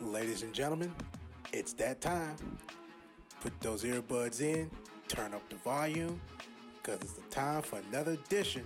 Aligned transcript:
Ladies 0.00 0.42
and 0.42 0.52
gentlemen, 0.54 0.94
it's 1.52 1.72
that 1.74 2.00
time. 2.00 2.36
Put 3.40 3.58
those 3.60 3.82
earbuds 3.82 4.40
in, 4.40 4.70
turn 5.08 5.34
up 5.34 5.42
the 5.48 5.56
volume, 5.56 6.20
because 6.76 7.00
it's 7.00 7.12
the 7.14 7.28
time 7.30 7.62
for 7.62 7.80
another 7.90 8.12
edition 8.12 8.64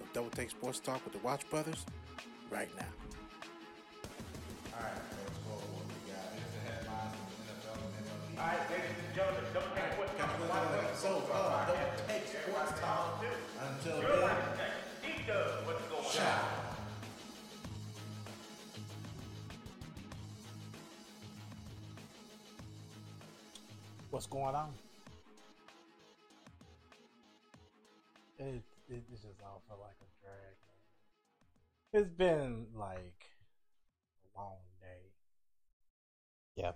of 0.00 0.12
Double 0.12 0.30
Take 0.30 0.50
Sports 0.50 0.80
Talk 0.80 1.04
with 1.04 1.12
the 1.12 1.20
Watch 1.20 1.48
Brothers 1.50 1.86
right 2.50 2.68
now. 2.76 2.86
All 4.74 4.82
right, 4.82 4.92
let's 5.24 5.38
go 5.38 5.54
what 5.54 5.86
we 5.86 6.10
got. 6.10 6.34
Here's 6.34 6.50
the 6.50 6.62
headlines 6.66 7.14
from 7.14 7.30
the 7.38 7.54
NFL 7.54 7.78
and 7.86 8.06
MLB. 8.06 8.40
All 8.40 8.46
right, 8.46 8.70
ladies 8.70 8.98
and 9.06 9.14
gentlemen, 9.14 9.44
don't 9.54 9.74
take 9.78 9.98
what's 9.98 10.14
coming 10.18 10.48
my 10.50 10.62
way. 10.66 10.86
So, 10.98 11.22
uh, 11.32 11.66
don't 11.66 12.08
take 12.10 12.26
sports 12.26 12.80
talk 12.80 13.22
until 13.22 14.02
then. 14.02 14.18
right, 14.18 14.58
next. 14.58 14.82
What's 15.64 15.86
going 15.86 16.26
on. 16.26 16.51
What's 24.12 24.26
going 24.26 24.54
on? 24.54 24.74
It, 28.38 28.62
it 28.90 29.04
it's 29.10 29.22
just 29.22 29.40
all 29.42 29.62
feel 29.66 29.78
like 29.80 29.96
a 30.02 30.10
drag. 30.20 30.56
It's 31.94 32.10
been 32.14 32.66
like 32.74 33.24
a 34.36 34.38
long 34.38 34.58
day. 34.82 35.12
Yeah. 36.56 36.72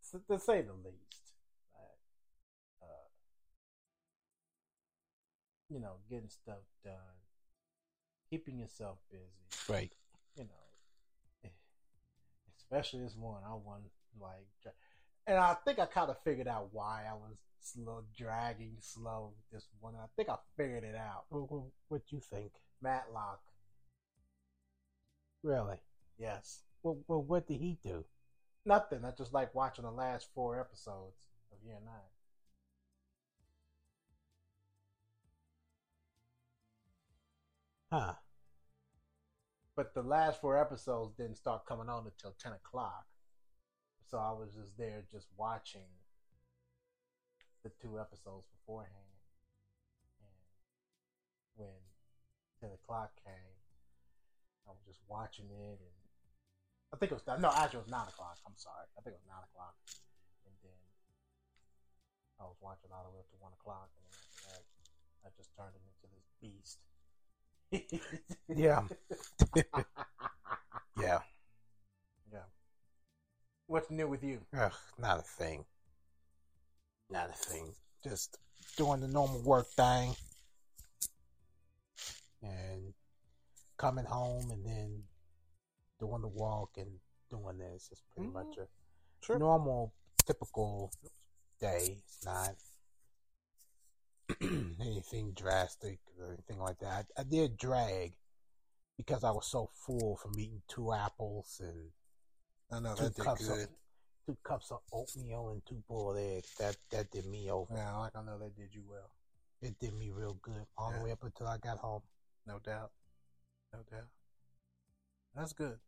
So, 0.00 0.20
to 0.30 0.38
say 0.38 0.62
the 0.62 0.74
least. 0.74 1.34
But, 1.72 2.86
uh, 2.86 3.08
you 5.68 5.80
know, 5.80 5.94
getting 6.08 6.28
stuff 6.28 6.62
done, 6.84 7.18
keeping 8.30 8.60
yourself 8.60 8.98
busy. 9.10 9.24
Right. 9.68 9.92
you 10.36 10.44
know, 10.44 11.50
especially 12.56 13.00
this 13.00 13.16
one, 13.16 13.42
I 13.44 13.54
won 13.54 13.80
like, 14.20 14.46
and 15.28 15.38
I 15.38 15.54
think 15.64 15.78
I 15.78 15.86
kind 15.86 16.10
of 16.10 16.16
figured 16.24 16.48
out 16.48 16.70
why 16.72 17.04
I 17.08 17.14
was 17.14 17.36
slow, 17.60 18.04
dragging 18.16 18.76
slow 18.80 19.34
this 19.52 19.68
one. 19.80 19.94
I 19.96 20.06
think 20.16 20.28
I 20.28 20.36
figured 20.56 20.84
it 20.84 20.96
out. 20.96 21.26
What, 21.28 21.50
what, 21.52 21.62
what 21.88 22.02
you 22.10 22.20
think? 22.20 22.52
Matlock, 22.82 23.40
Really? 25.42 25.78
yes, 26.18 26.62
Well, 26.82 26.98
well, 27.08 27.22
what 27.22 27.46
did 27.46 27.60
he 27.60 27.78
do? 27.82 28.04
nothing. 28.64 29.04
I 29.04 29.12
just 29.12 29.32
like 29.32 29.54
watching 29.54 29.84
the 29.84 29.90
last 29.90 30.28
four 30.34 30.60
episodes 30.60 31.16
of 31.52 31.58
Year 31.64 31.78
Nine. 31.84 32.10
Huh? 37.92 38.14
But 39.76 39.94
the 39.94 40.02
last 40.02 40.40
four 40.40 40.58
episodes 40.58 41.14
didn't 41.16 41.36
start 41.36 41.64
coming 41.66 41.88
on 41.88 42.04
until 42.06 42.32
ten 42.38 42.52
o'clock, 42.52 43.06
so 44.08 44.16
I 44.16 44.32
was 44.32 44.48
just 44.56 44.72
there, 44.80 45.04
just 45.12 45.28
watching 45.36 45.84
the 47.62 47.70
two 47.76 48.00
episodes 48.00 48.48
beforehand. 48.56 49.12
And 50.24 50.40
when 51.56 51.76
ten 52.60 52.72
o'clock 52.72 53.12
came, 53.20 53.56
I 54.64 54.72
was 54.72 54.80
just 54.88 55.00
watching 55.08 55.52
it, 55.52 55.78
and 55.80 55.96
I 56.92 56.96
think 56.96 57.12
it 57.12 57.20
was 57.20 57.26
no, 57.28 57.52
actually 57.52 57.84
it 57.84 57.88
was 57.88 57.92
nine 57.92 58.08
o'clock. 58.08 58.40
I'm 58.48 58.56
sorry, 58.56 58.88
I 58.96 59.04
think 59.04 59.12
it 59.12 59.20
was 59.20 59.28
nine 59.28 59.44
o'clock, 59.52 59.76
and 60.48 60.56
then 60.64 60.80
I 62.40 62.44
was 62.48 62.56
watching 62.64 62.88
all 62.88 63.04
the 63.04 63.12
way 63.12 63.20
up 63.20 63.28
to 63.28 63.38
one 63.44 63.52
o'clock, 63.52 63.92
and 63.92 64.04
then 64.08 64.16
after 64.24 64.40
that, 64.48 64.64
I 65.24 65.28
just 65.36 65.52
turned 65.52 65.76
it 65.76 65.84
into 65.84 66.08
this 66.08 66.26
beast. 66.40 66.80
Yeah. 68.48 68.88
Yeah. 70.98 71.20
What's 73.68 73.90
new 73.90 74.08
with 74.08 74.24
you? 74.24 74.40
Ugh, 74.58 74.72
not 74.98 75.18
a 75.18 75.22
thing. 75.22 75.66
Not 77.10 77.28
a 77.28 77.34
thing. 77.34 77.74
Just 78.02 78.38
doing 78.78 79.00
the 79.00 79.08
normal 79.08 79.42
work 79.42 79.68
thing. 79.68 80.14
And 82.42 82.94
coming 83.76 84.06
home 84.06 84.50
and 84.50 84.64
then 84.64 85.02
doing 86.00 86.22
the 86.22 86.28
walk 86.28 86.70
and 86.78 86.88
doing 87.28 87.58
this. 87.58 87.90
It's 87.92 88.02
pretty 88.14 88.30
mm-hmm. 88.30 88.48
much 88.48 88.56
a 89.28 89.38
normal, 89.38 89.92
typical 90.26 90.90
day. 91.60 91.98
It's 92.06 92.24
not 92.24 92.54
anything 94.80 95.32
drastic 95.36 95.98
or 96.18 96.32
anything 96.32 96.58
like 96.58 96.78
that. 96.78 97.04
I, 97.18 97.20
I 97.20 97.24
did 97.24 97.58
drag 97.58 98.14
because 98.96 99.24
I 99.24 99.30
was 99.30 99.46
so 99.46 99.68
full 99.74 100.16
from 100.16 100.40
eating 100.40 100.62
two 100.68 100.94
apples 100.94 101.60
and 101.62 101.90
I 102.70 102.80
know 102.80 102.94
two 102.94 103.04
that 103.04 103.14
did 103.16 103.24
cups 103.24 103.48
good. 103.48 103.62
of 103.62 103.68
two 104.26 104.36
cups 104.44 104.70
of 104.70 104.80
oatmeal 104.92 105.48
and 105.50 105.64
two 105.66 105.82
boiled 105.88 106.18
eggs. 106.18 106.54
That 106.58 106.76
that 106.90 107.10
did 107.10 107.26
me 107.26 107.50
over. 107.50 107.72
Yeah, 107.74 107.96
like 107.96 108.16
I 108.16 108.22
know 108.22 108.38
that 108.38 108.56
did 108.56 108.74
you 108.74 108.82
well. 108.88 109.10
It 109.62 109.78
did 109.78 109.94
me 109.94 110.10
real 110.10 110.34
good 110.42 110.66
all 110.76 110.90
Yeah. 110.92 110.98
the 110.98 111.04
way 111.04 111.12
up 111.12 111.24
until 111.24 111.46
I 111.48 111.58
got 111.58 111.78
home. 111.78 112.02
No 112.46 112.58
doubt. 112.58 112.90
No 113.72 113.80
doubt. 113.90 114.08
That's 115.34 115.52
good. 115.52 115.78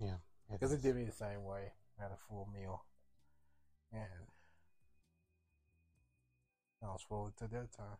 Yeah, 0.00 0.16
Because 0.50 0.72
it 0.72 0.82
did 0.82 0.94
me 0.96 1.04
the 1.04 1.12
same 1.12 1.44
way. 1.44 1.72
I 1.98 2.02
had 2.02 2.12
a 2.12 2.16
full 2.28 2.48
meal. 2.54 2.84
And 3.92 4.02
I 6.82 6.86
was 6.86 7.02
full 7.08 7.32
to 7.38 7.48
that 7.48 7.72
time. 7.72 7.96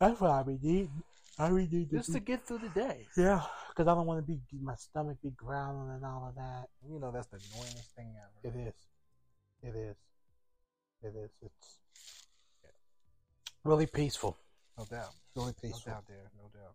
That's 0.00 0.20
what 0.20 0.30
I 0.30 0.42
be 0.42 0.54
eating. 0.62 1.02
I 1.38 1.50
be 1.50 1.64
eating 1.64 1.88
Just 1.90 2.12
to 2.12 2.20
get 2.20 2.46
through 2.46 2.58
the 2.58 2.68
day. 2.70 3.06
yeah, 3.16 3.42
because 3.68 3.86
I 3.86 3.94
don't 3.94 4.06
want 4.06 4.18
to 4.18 4.26
be 4.26 4.40
my 4.60 4.74
stomach 4.74 5.18
be 5.22 5.30
growling 5.30 5.90
and 5.94 6.04
all 6.04 6.26
of 6.28 6.34
that. 6.34 6.68
You 6.90 6.98
know, 6.98 7.12
that's 7.12 7.28
the 7.28 7.36
annoyingest 7.36 7.92
thing 7.94 8.12
ever. 8.44 8.56
It 8.56 8.68
is. 8.68 8.74
It 9.62 9.76
is. 9.76 9.96
It 11.02 11.16
is. 11.16 11.30
It's 11.42 11.78
really 13.64 13.86
peaceful. 13.86 14.36
No 14.76 14.84
doubt. 14.84 15.10
Really 15.36 15.54
No 15.62 15.68
peaceful. 15.68 15.92
doubt 15.92 16.04
there. 16.08 16.30
No 16.36 16.48
doubt. 16.52 16.74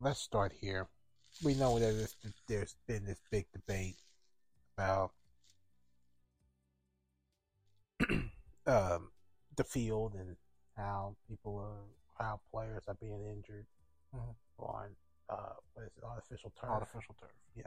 let's 0.00 0.20
start 0.20 0.52
here. 0.60 0.86
We 1.42 1.54
know 1.54 1.78
that 1.78 1.92
there's, 1.92 2.14
there's 2.48 2.76
been 2.86 3.04
this 3.04 3.20
big 3.30 3.46
debate 3.52 3.96
about 4.76 5.10
um, 8.66 9.10
the 9.56 9.64
field 9.64 10.14
and 10.14 10.36
how 10.78 11.14
people 11.28 11.58
are, 11.58 11.84
how 12.24 12.40
players 12.50 12.84
are 12.88 12.94
being 12.94 13.26
injured 13.26 13.66
Mhm. 14.14 14.34
on 14.58 14.96
uh, 15.28 15.52
what 15.74 15.82
is 15.84 15.90
it, 15.98 16.04
artificial 16.04 16.50
turf. 16.58 16.70
Artificial 16.70 17.14
turf. 17.20 17.30
Yeah. 17.54 17.64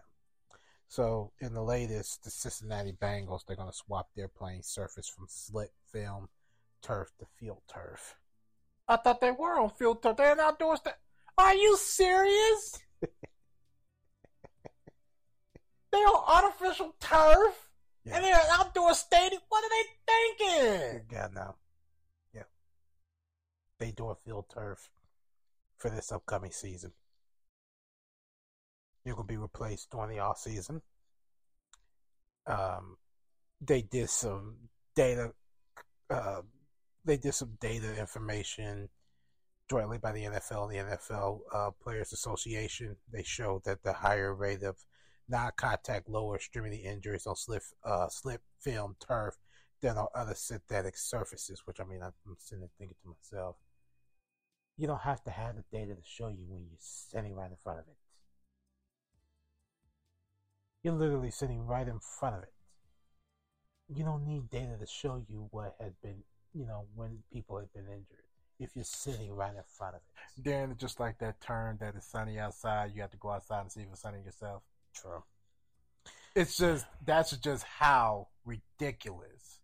So 0.88 1.32
in 1.40 1.54
the 1.54 1.62
latest, 1.62 2.24
the 2.24 2.32
Cincinnati 2.32 2.92
Bengals 2.94 3.46
they're 3.46 3.56
going 3.56 3.70
to 3.70 3.78
swap 3.78 4.10
their 4.16 4.28
playing 4.28 4.64
surface 4.64 5.08
from 5.08 5.28
slit 5.30 5.72
film 5.92 6.30
turf 6.82 7.12
to 7.20 7.26
field 7.38 7.62
turf. 7.68 8.16
I 8.88 8.96
thought 8.98 9.22
they 9.22 9.30
were 9.32 9.60
on 9.60 9.70
field 9.70 10.02
turf. 10.02 10.18
They're 10.18 10.32
an 10.32 10.40
outdoor 10.40 10.78
sta- 10.78 10.98
Are 11.38 11.54
you 11.54 11.78
serious? 11.78 12.80
They're 15.92 16.08
on 16.08 16.24
artificial 16.46 16.96
turf? 17.00 17.70
Yeah. 18.06 18.16
And 18.16 18.24
they're 18.24 18.34
an 18.36 18.48
outdoor 18.54 18.94
stadium? 18.96 19.42
What 19.50 19.64
are 19.64 19.70
they 19.70 19.86
thinking? 20.08 21.06
God 21.12 21.34
no. 21.36 21.56
They 23.82 23.90
doing 23.90 24.16
field 24.24 24.46
turf 24.54 24.92
for 25.76 25.90
this 25.90 26.12
upcoming 26.12 26.52
season. 26.52 26.92
You're 29.04 29.24
be 29.24 29.38
replaced 29.38 29.90
during 29.90 30.12
the 30.12 30.20
off 30.20 30.38
season. 30.38 30.84
Um, 32.46 32.98
they 33.60 33.82
did 33.82 34.12
some 34.12 34.58
data. 34.96 35.32
Uh, 36.12 36.42
they 37.06 37.18
did 37.18 37.34
some 37.34 37.58
data 37.60 38.00
information 38.00 38.90
jointly 39.68 39.98
by 39.98 40.12
the 40.12 40.26
NFL 40.26 40.70
and 40.70 40.90
the 40.90 40.96
NFL 40.96 41.40
uh, 41.52 41.72
Players 41.82 42.14
Association. 42.14 42.98
They 43.12 43.24
showed 43.24 43.64
that 43.64 43.82
the 43.82 43.94
higher 43.94 44.36
rate 44.36 44.62
of 44.62 44.76
non-contact 45.28 46.08
lower 46.08 46.36
extremity 46.36 46.78
injuries 46.78 47.26
on 47.26 47.36
slit 47.36 47.64
uh, 47.84 48.10
slit 48.10 48.42
film 48.60 48.96
turf 49.00 49.40
than 49.82 49.98
on 49.98 50.06
other 50.14 50.36
synthetic 50.36 50.98
surfaces. 50.98 51.64
Which 51.66 51.80
I 51.80 51.84
mean, 51.84 52.04
I'm 52.04 52.14
sitting 52.38 52.60
there 52.60 52.70
thinking 52.78 52.98
to 53.02 53.10
myself, 53.10 53.56
you 54.82 54.88
don't 54.88 55.02
have 55.02 55.24
to 55.24 55.30
have 55.30 55.56
the 55.56 55.64
data 55.72 55.94
to 55.94 56.02
show 56.04 56.28
you 56.28 56.44
when 56.48 56.62
you're 56.68 56.80
standing 56.80 57.36
right 57.36 57.52
in 57.52 57.56
front 57.56 57.78
of 57.78 57.86
it. 57.88 57.98
You're 60.82 60.96
literally 60.96 61.30
sitting 61.30 61.68
right 61.68 61.88
in 61.88 62.00
front 62.00 62.38
of 62.38 62.42
it. 62.42 62.54
You 63.96 64.04
don't 64.04 64.26
need 64.26 64.50
data 64.50 64.78
to 64.80 64.88
show 64.88 65.22
you 65.30 65.48
what 65.52 65.76
had 65.80 65.94
been, 66.02 66.24
you 66.56 66.66
know, 66.66 66.86
when 66.96 67.20
people 67.32 67.60
had 67.60 67.72
been 67.74 67.86
injured. 67.86 68.26
If 68.60 68.72
you're 68.76 68.84
sitting 68.84 69.32
right 69.32 69.54
in 69.56 69.62
front 69.68 69.98
of 69.98 70.02
it. 70.02 70.44
Then 70.44 70.76
just 70.80 71.00
like 71.00 71.20
that 71.20 71.40
term 71.42 71.78
that 71.80 71.94
it's 71.96 72.08
sunny 72.08 72.40
outside, 72.40 72.92
you 72.96 73.02
have 73.02 73.12
to 73.12 73.18
go 73.18 73.30
outside 73.30 73.62
and 73.62 73.72
see 73.72 73.82
if 73.82 73.88
it's 73.92 74.02
sunny 74.02 74.24
yourself. 74.26 74.64
True. 74.96 75.22
It's 76.36 76.58
just 76.58 76.88
that's 77.06 77.38
just 77.38 77.66
how 77.66 78.30
ridiculous 78.46 79.60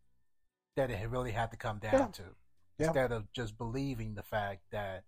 that 0.75 0.91
it 0.91 1.09
really 1.09 1.31
had 1.31 1.49
to 1.49 1.57
come 1.57 1.79
down 1.79 1.93
Yeah. 1.93 2.07
to. 2.07 2.23
Yeah. 2.77 2.87
Instead 2.87 3.11
of 3.11 3.31
just 3.33 3.57
believing 3.57 4.13
the 4.15 4.23
fact 4.23 4.61
that 4.71 5.03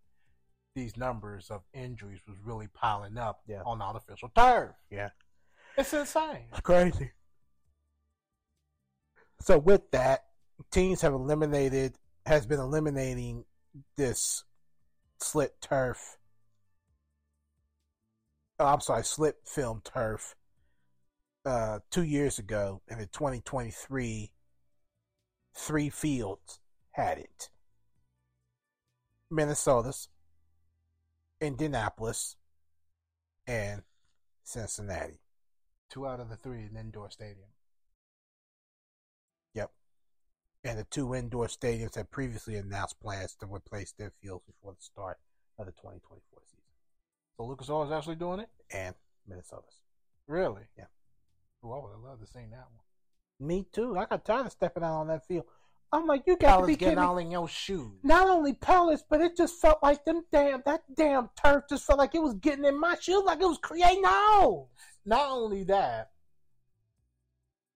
these 0.76 0.98
numbers 0.98 1.50
of 1.52 1.62
injuries 1.74 2.22
was 2.28 2.38
really 2.44 2.68
piling 2.68 3.18
up 3.18 3.42
Yeah. 3.48 3.62
on 3.66 3.82
artificial 3.82 4.30
turf. 4.36 4.76
Yeah. 4.90 5.10
It's 5.78 5.94
insane. 5.94 6.48
It's 6.52 6.62
crazy. 6.62 7.12
So 9.42 9.58
with 9.58 9.90
that, 9.92 10.26
teams 10.72 11.02
have 11.02 11.14
eliminated 11.14 11.98
has 12.26 12.46
been 12.46 12.60
eliminating 12.60 13.46
this 13.96 14.44
slit 15.20 15.60
turf. 15.62 16.18
Oh, 18.60 18.66
I'm 18.66 18.82
sorry, 18.82 19.04
slit 19.04 19.38
film 19.46 19.82
turf. 19.84 20.36
Uh, 21.46 21.80
two 21.90 22.04
years 22.04 22.38
ago, 22.38 22.82
and 22.90 23.00
in 23.00 23.08
2023, 23.08 24.32
three 25.56 25.90
fields 25.90 26.60
had 26.92 27.18
it. 27.18 27.50
Minnesota's, 29.32 30.10
Indianapolis, 31.40 32.36
and 33.48 33.84
Cincinnati. 34.44 35.20
Two 35.90 36.08
out 36.08 36.20
of 36.20 36.30
the 36.30 36.36
three 36.36 36.64
in 36.70 36.78
indoor 36.78 37.10
stadium. 37.10 37.50
Yep. 39.54 39.72
And 40.64 40.80
the 40.80 40.84
two 40.84 41.16
indoor 41.16 41.48
stadiums 41.48 41.96
had 41.96 42.12
previously 42.12 42.56
announced 42.56 43.00
plans 43.00 43.36
to 43.40 43.48
replace 43.48 43.92
their 43.92 44.12
fields 44.22 44.44
before 44.46 44.74
the 44.74 44.84
start 44.84 45.18
of 45.58 45.66
the 45.66 45.72
2024 45.72 46.42
season. 46.46 46.60
So 47.38 47.46
Lucas 47.46 47.70
Oil 47.70 47.86
is 47.86 47.92
actually 47.92 48.16
doing 48.16 48.40
it? 48.40 48.50
And 48.72 48.96
Minnesota's. 49.28 49.82
Really? 50.28 50.64
Yeah. 50.78 50.86
Ooh, 51.66 51.74
I 51.74 51.80
would 51.80 51.92
have 51.92 52.04
loved 52.04 52.22
to 52.22 52.28
see 52.28 52.40
that 52.40 52.68
one. 52.70 53.48
Me 53.48 53.66
too. 53.72 53.98
I 53.98 54.06
got 54.06 54.26
tired 54.26 54.46
of 54.46 54.52
stepping 54.52 54.84
out 54.84 55.00
on 55.00 55.08
that 55.08 55.26
field. 55.26 55.46
I'm 55.92 56.06
like, 56.06 56.24
you 56.28 56.38
got 56.38 56.62
to 56.62 56.68
be 56.68 56.74
getting 56.76 56.90
kidding 56.90 57.00
me. 57.00 57.06
all 57.08 57.18
in 57.18 57.32
your 57.32 57.48
shoes. 57.48 57.92
Not 58.04 58.30
only 58.30 58.54
pellets, 58.54 59.04
but 59.10 59.22
it 59.22 59.36
just 59.36 59.60
felt 59.60 59.82
like 59.82 60.06
them 60.06 60.24
damn 60.32 60.62
that 60.66 60.84
damn 60.96 61.30
turf 61.42 61.64
just 61.70 61.86
felt 61.86 61.98
like 61.98 62.14
it 62.14 62.22
was 62.22 62.36
getting 62.36 62.66
in 62.66 62.80
my 62.80 62.96
shoes, 63.00 63.24
like 63.26 63.42
it 63.42 63.46
was 63.46 63.58
creating 63.58 64.04
holes. 64.06 64.70
Not 65.06 65.30
only 65.32 65.64
that, 65.64 66.12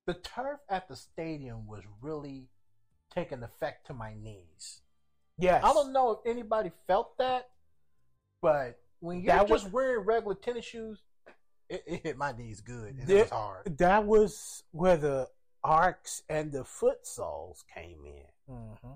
the 0.06 0.13
turf 0.13 0.60
at 0.69 0.88
the 0.88 0.95
stadium 0.95 1.65
was 1.65 1.81
really 2.01 2.50
taking 3.13 3.42
effect 3.42 3.88
to 3.88 3.94
my 3.94 4.13
knees. 4.13 4.81
Yes. 5.39 5.63
I 5.63 5.74
don't 5.74 5.92
know 5.94 6.12
if 6.12 6.19
anybody 6.30 6.71
felt 6.88 7.18
that, 7.18 7.50
but 8.42 8.80
when 9.00 9.21
you're 9.21 9.33
That 9.36 9.48
just 9.48 9.65
was- 9.65 9.74
wearing 9.74 10.06
regular 10.06 10.36
tennis 10.36 10.65
shoes, 10.65 11.00
it, 11.69 11.83
it 11.88 12.01
hit 12.04 12.18
my 12.18 12.31
knees 12.33 12.62
good. 12.62 12.95
And 12.95 13.07
There- 13.07 13.18
it 13.19 13.21
was 13.21 13.30
hard. 13.31 13.77
That 13.80 14.06
was 14.06 14.63
where 14.71 14.98
the 14.98 15.27
arcs 15.63 16.24
and 16.30 16.51
the 16.51 16.63
foot 16.63 17.06
soles 17.06 17.63
came 17.74 18.00
in. 18.06 18.54
Mm-hmm. 18.54 18.94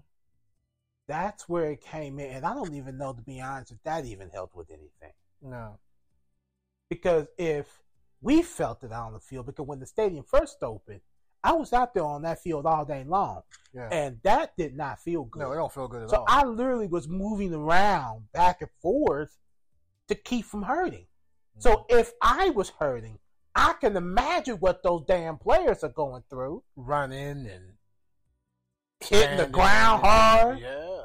That's 1.07 1.47
where 1.47 1.71
it 1.71 1.81
came 1.81 2.19
in. 2.19 2.31
And 2.31 2.45
I 2.45 2.53
don't 2.53 2.73
even 2.73 2.97
know, 2.97 3.13
to 3.13 3.21
be 3.21 3.39
honest, 3.39 3.71
if 3.71 3.81
that 3.83 4.05
even 4.05 4.29
helped 4.29 4.55
with 4.55 4.69
anything. 4.69 5.13
No. 5.41 5.79
Because 6.89 7.27
if 7.37 7.81
we 8.21 8.41
felt 8.41 8.83
it 8.83 8.91
out 8.91 9.07
on 9.07 9.13
the 9.13 9.19
field, 9.19 9.45
because 9.45 9.65
when 9.65 9.79
the 9.79 9.85
stadium 9.85 10.23
first 10.23 10.57
opened, 10.61 11.01
I 11.43 11.53
was 11.53 11.71
out 11.71 11.93
there 11.93 12.03
on 12.03 12.23
that 12.23 12.41
field 12.41 12.65
all 12.65 12.83
day 12.83 13.05
long. 13.07 13.41
Yeah. 13.73 13.89
And 13.91 14.17
that 14.23 14.57
did 14.57 14.75
not 14.75 14.99
feel 14.99 15.23
good. 15.23 15.43
no, 15.43 15.51
it 15.51 15.55
don't 15.55 15.71
feel 15.71 15.87
good 15.87 16.03
at 16.03 16.09
so 16.09 16.17
all. 16.17 16.27
So 16.27 16.33
I 16.33 16.43
literally 16.43 16.87
was 16.87 17.07
moving 17.07 17.53
around 17.53 18.31
back 18.33 18.61
and 18.61 18.71
forth 18.81 19.37
to 20.07 20.15
keep 20.15 20.45
from 20.45 20.63
hurting. 20.63 21.05
So 21.59 21.85
if 21.89 22.13
I 22.21 22.51
was 22.51 22.69
hurting, 22.79 23.17
I 23.57 23.73
can 23.81 23.97
imagine 23.97 24.57
what 24.57 24.83
those 24.83 25.03
damn 25.07 25.37
players 25.37 25.83
are 25.83 25.89
going 25.89 26.23
through. 26.29 26.63
running 26.75 27.47
and 27.47 27.73
Hitting 29.01 29.37
the 29.37 29.47
ground 29.47 30.01
hard. 30.03 30.59
Yeah. 30.59 31.01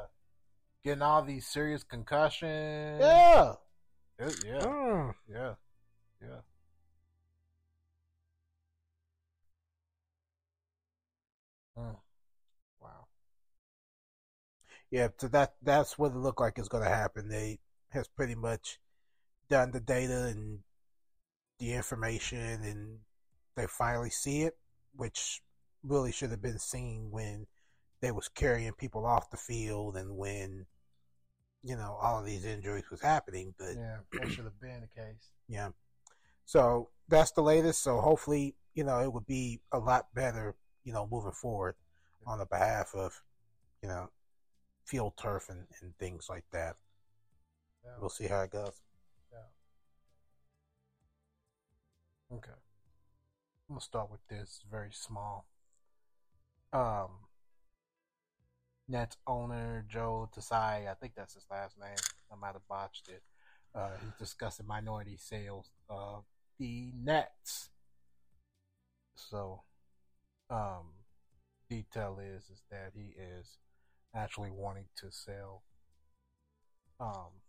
Getting 0.83 1.01
all 1.01 1.23
these 1.23 1.47
serious 1.47 1.83
concussions. 1.83 2.99
Yeah. 3.01 3.53
It- 4.19 4.43
yeah. 4.45 4.59
Mm. 4.59 5.13
Yeah. 5.27 5.53
Yeah. 6.21 6.41
Mm. 11.77 11.97
Wow. 12.79 13.07
Yeah, 14.91 15.07
so 15.17 15.27
that 15.29 15.55
that's 15.63 15.97
what 15.97 16.11
it 16.11 16.17
looked 16.17 16.39
like 16.39 16.59
is 16.59 16.69
going 16.69 16.83
to 16.83 16.89
happen. 16.89 17.29
They 17.29 17.59
has 17.89 18.07
pretty 18.07 18.35
much 18.35 18.79
done 19.49 19.71
the 19.71 19.79
data 19.79 20.25
and 20.25 20.59
the 21.59 21.73
information, 21.73 22.63
and 22.63 22.99
they 23.55 23.67
finally 23.67 24.09
see 24.09 24.41
it, 24.41 24.57
which 24.95 25.41
really 25.83 26.11
should 26.11 26.31
have 26.31 26.41
been 26.41 26.59
seen 26.59 27.09
when 27.11 27.45
they 28.01 28.11
was 28.11 28.27
carrying 28.27 28.73
people 28.73 29.05
off 29.05 29.29
the 29.29 29.37
field 29.37 29.95
and 29.95 30.17
when 30.17 30.65
you 31.63 31.75
know 31.75 31.97
all 32.01 32.19
of 32.19 32.25
these 32.25 32.45
injuries 32.45 32.89
was 32.91 33.01
happening. 33.01 33.53
But 33.57 33.75
Yeah, 33.75 33.97
that 34.13 34.29
should 34.29 34.45
have 34.45 34.59
been 34.59 34.81
the 34.81 35.01
case. 35.01 35.29
yeah. 35.47 35.69
So 36.45 36.89
that's 37.07 37.31
the 37.31 37.41
latest. 37.41 37.81
So 37.81 38.01
hopefully, 38.01 38.55
you 38.73 38.83
know, 38.83 38.99
it 38.99 39.11
would 39.11 39.25
be 39.25 39.61
a 39.71 39.79
lot 39.79 40.13
better, 40.13 40.55
you 40.83 40.93
know, 40.93 41.07
moving 41.09 41.31
forward 41.31 41.75
on 42.25 42.39
the 42.39 42.45
behalf 42.45 42.93
of, 42.95 43.21
you 43.81 43.87
know, 43.87 44.09
field 44.85 45.13
turf 45.17 45.47
and, 45.49 45.65
and 45.81 45.97
things 45.97 46.27
like 46.29 46.45
that. 46.51 46.75
Yeah. 47.85 47.91
We'll 47.99 48.09
see 48.09 48.27
how 48.27 48.41
it 48.41 48.51
goes. 48.51 48.81
Okay. 52.35 52.51
I'm 53.69 53.75
gonna 53.75 53.81
start 53.81 54.11
with 54.11 54.25
this 54.27 54.61
very 54.69 54.91
small. 54.91 55.45
Um 56.71 57.09
Nets 58.87 59.17
owner 59.27 59.85
Joe 59.87 60.29
Tsai, 60.33 60.87
I 60.89 60.93
think 60.95 61.13
that's 61.15 61.35
his 61.35 61.45
last 61.49 61.79
name. 61.79 61.95
I 62.31 62.35
might 62.35 62.53
have 62.53 62.67
botched 62.67 63.07
it. 63.07 63.23
Uh, 63.73 63.91
he's 64.01 64.13
discussing 64.19 64.67
minority 64.67 65.17
sales 65.17 65.71
of 65.89 66.25
the 66.59 66.91
Nets. 66.95 67.69
So, 69.15 69.63
um, 70.49 70.93
detail 71.69 72.19
is 72.21 72.49
is 72.49 72.61
that 72.69 72.91
he 72.93 73.13
is 73.19 73.57
actually 74.15 74.51
wanting 74.51 74.85
to 74.97 75.11
sell 75.11 75.63
um 76.99 77.42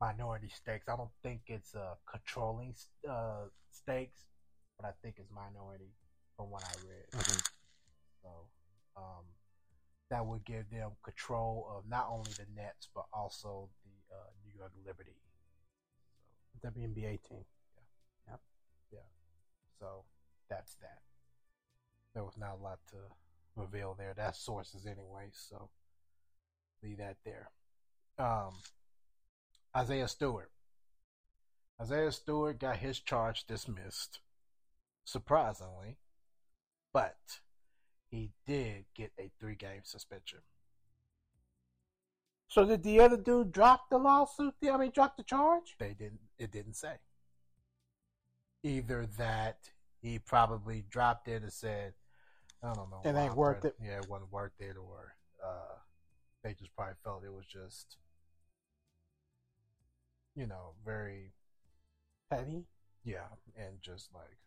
minority 0.00 0.48
stakes. 0.48 0.88
I 0.88 0.96
don't 0.96 1.10
think 1.22 1.42
it's 1.46 1.74
uh, 1.74 1.94
controlling 2.10 2.74
uh, 3.08 3.46
stakes, 3.70 4.24
but 4.78 4.86
I 4.86 4.92
think 5.02 5.16
it's 5.18 5.30
minority 5.30 5.92
from 6.36 6.50
what 6.50 6.64
I 6.64 6.74
read. 6.88 7.24
So 8.22 8.28
um, 8.96 9.24
that 10.10 10.24
would 10.24 10.44
give 10.44 10.70
them 10.70 10.90
control 11.02 11.68
of 11.76 11.88
not 11.88 12.08
only 12.10 12.30
the 12.32 12.46
Nets 12.56 12.88
but 12.94 13.04
also 13.12 13.68
the 13.84 14.14
uh, 14.14 14.28
New 14.44 14.58
York 14.58 14.72
Liberty. 14.86 15.16
So 16.52 16.68
WNBA 16.70 17.22
team. 17.22 17.44
Yeah. 17.76 18.32
Yep. 18.32 18.40
Yeah. 18.92 18.98
So 19.78 20.04
that's 20.48 20.74
that. 20.76 20.98
There 22.14 22.24
was 22.24 22.36
not 22.38 22.58
a 22.58 22.62
lot 22.62 22.78
to 22.90 22.96
reveal 23.56 23.94
there. 23.96 24.14
That's 24.16 24.38
sources 24.38 24.86
anyway, 24.86 25.30
so 25.32 25.68
leave 26.82 26.98
that 26.98 27.16
there. 27.24 27.50
Um, 28.18 28.54
Isaiah 29.76 30.08
Stewart. 30.08 30.50
Isaiah 31.80 32.12
Stewart 32.12 32.58
got 32.58 32.78
his 32.78 33.00
charge 33.00 33.46
dismissed, 33.46 34.20
surprisingly, 35.04 35.96
but 36.92 37.16
he 38.10 38.30
did 38.46 38.84
get 38.94 39.12
a 39.18 39.30
three 39.40 39.54
game 39.54 39.82
suspension. 39.84 40.40
So 42.48 42.66
did 42.66 42.82
the 42.82 43.00
other 43.00 43.16
dude 43.16 43.52
drop 43.52 43.88
the 43.90 43.98
lawsuit? 43.98 44.54
I 44.68 44.76
mean, 44.76 44.90
drop 44.90 45.16
the 45.16 45.22
charge? 45.22 45.76
They 45.78 45.94
didn't. 45.94 46.20
It 46.36 46.50
didn't 46.50 46.74
say. 46.74 46.94
Either 48.64 49.06
that 49.18 49.70
he 50.02 50.18
probably 50.18 50.84
dropped 50.90 51.28
it 51.28 51.42
and 51.42 51.52
said, 51.52 51.94
"I 52.62 52.74
don't 52.74 52.90
know." 52.90 53.00
It 53.04 53.14
ain't 53.14 53.36
worth 53.36 53.64
it. 53.64 53.76
Yeah, 53.80 53.98
it 53.98 54.08
wasn't 54.08 54.32
worth 54.32 54.60
it, 54.60 54.76
or 54.76 55.14
uh, 55.42 55.76
they 56.42 56.54
just 56.54 56.74
probably 56.74 56.96
felt 57.04 57.24
it 57.24 57.32
was 57.32 57.46
just, 57.46 57.96
you 60.34 60.46
know, 60.46 60.74
very 60.84 61.32
Petty? 62.30 62.64
yeah, 63.04 63.28
and 63.56 63.80
just 63.82 64.08
like 64.14 64.38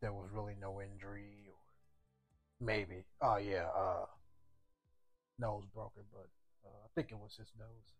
there 0.00 0.12
was 0.12 0.28
really 0.32 0.54
no 0.60 0.80
injury, 0.80 1.48
or 1.48 1.58
maybe, 2.60 3.04
oh 3.20 3.36
yeah, 3.36 3.66
uh, 3.76 4.06
nose 5.38 5.64
broken, 5.74 6.02
but 6.12 6.28
uh, 6.64 6.84
I 6.84 6.88
think 6.94 7.10
it 7.10 7.18
was 7.18 7.36
his 7.36 7.52
nose. 7.58 7.92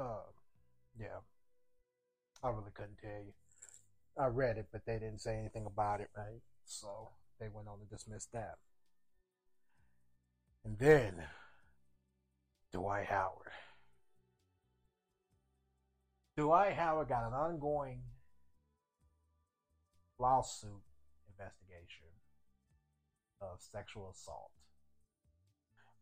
Um, 0.00 0.32
yeah, 0.98 1.20
I 2.42 2.48
really 2.50 2.72
couldn't 2.74 2.98
tell 2.98 3.10
you. 3.24 3.32
I 4.18 4.26
read 4.26 4.58
it, 4.58 4.66
but 4.72 4.84
they 4.84 4.94
didn't 4.94 5.20
say 5.20 5.36
anything 5.36 5.66
about 5.66 6.00
it, 6.00 6.10
right? 6.16 6.42
So 6.64 7.10
they 7.38 7.46
went 7.48 7.68
on 7.68 7.78
to 7.78 7.84
dismiss 7.84 8.26
that. 8.32 8.56
And 10.64 10.78
then 10.78 11.22
Dwight 12.72 13.06
Howard. 13.06 13.52
Dwight 16.38 16.74
Howard 16.74 17.08
got 17.08 17.26
an 17.26 17.32
ongoing 17.32 18.00
lawsuit 20.20 20.84
investigation 21.28 22.06
of 23.40 23.58
sexual 23.58 24.10
assault. 24.14 24.52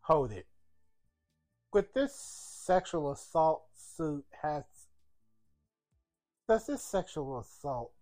Hold 0.02 0.32
it. 0.32 0.46
With 1.72 1.94
this 1.94 2.14
sexual 2.14 3.10
assault 3.12 3.62
suit 3.74 4.26
has 4.42 4.64
does 6.46 6.66
this 6.66 6.82
sexual 6.82 7.38
assault 7.40 7.92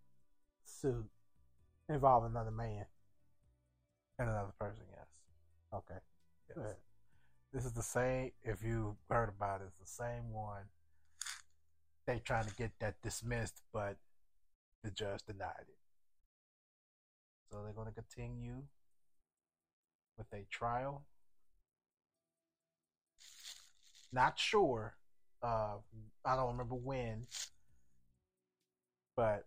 suit 0.64 1.09
involve 1.88 2.25
another 2.25 2.50
man 2.50 2.85
And 4.19 4.29
another 4.29 4.53
person, 4.59 4.83
yes. 4.91 5.07
okay 5.73 6.00
yes. 6.49 6.75
This 7.53 7.64
is 7.64 7.73
the 7.73 7.83
same. 7.83 8.33
If 8.43 8.64
you 8.64 8.97
heard 9.09 9.29
about 9.29 9.61
it, 9.61 9.69
it's 9.69 9.79
the 9.79 10.05
same 10.05 10.33
one. 10.33 10.64
They 12.06 12.18
trying 12.18 12.46
to 12.46 12.54
get 12.54 12.73
that 12.80 13.00
dismissed, 13.02 13.62
but 13.73 13.96
the 14.82 14.90
judge 14.90 15.20
denied 15.26 15.66
it. 15.68 15.76
So 17.50 17.62
they're 17.62 17.73
going 17.73 17.88
to 17.88 17.94
continue 17.94 18.62
with 20.18 20.26
a 20.32 20.46
trial. 20.50 21.04
Not 24.12 24.38
sure. 24.38 24.94
Uh, 25.42 25.76
I 26.25 26.37
don't 26.37 26.52
remember 26.52 26.75
when, 26.75 27.26
but 29.16 29.46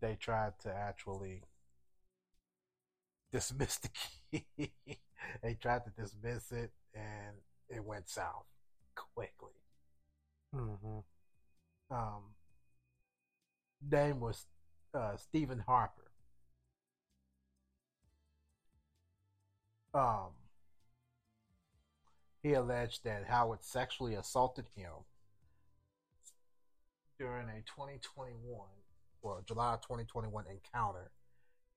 they 0.00 0.16
tried 0.16 0.58
to 0.60 0.72
actually 0.74 1.42
dismiss 3.32 3.78
the 3.78 3.88
key. 3.88 4.72
they 5.42 5.54
tried 5.54 5.82
to 5.84 5.90
dismiss 5.90 6.52
it, 6.52 6.72
and 6.94 7.36
it 7.68 7.84
went 7.84 8.08
south 8.08 8.46
quickly. 8.94 9.52
mm-hmm. 10.54 10.98
Um, 11.90 12.34
name 13.90 14.20
was 14.20 14.46
uh, 14.94 15.16
Stephen 15.16 15.60
Harper. 15.66 16.02
Um, 19.94 20.32
he 22.42 22.52
alleged 22.52 23.04
that 23.04 23.24
Howard 23.26 23.64
sexually 23.64 24.14
assaulted 24.14 24.66
him 24.76 24.90
during 27.18 27.48
a 27.48 27.62
2021 27.66 28.38
or 29.22 29.42
July 29.46 29.76
2021 29.82 30.44
encounter 30.50 31.10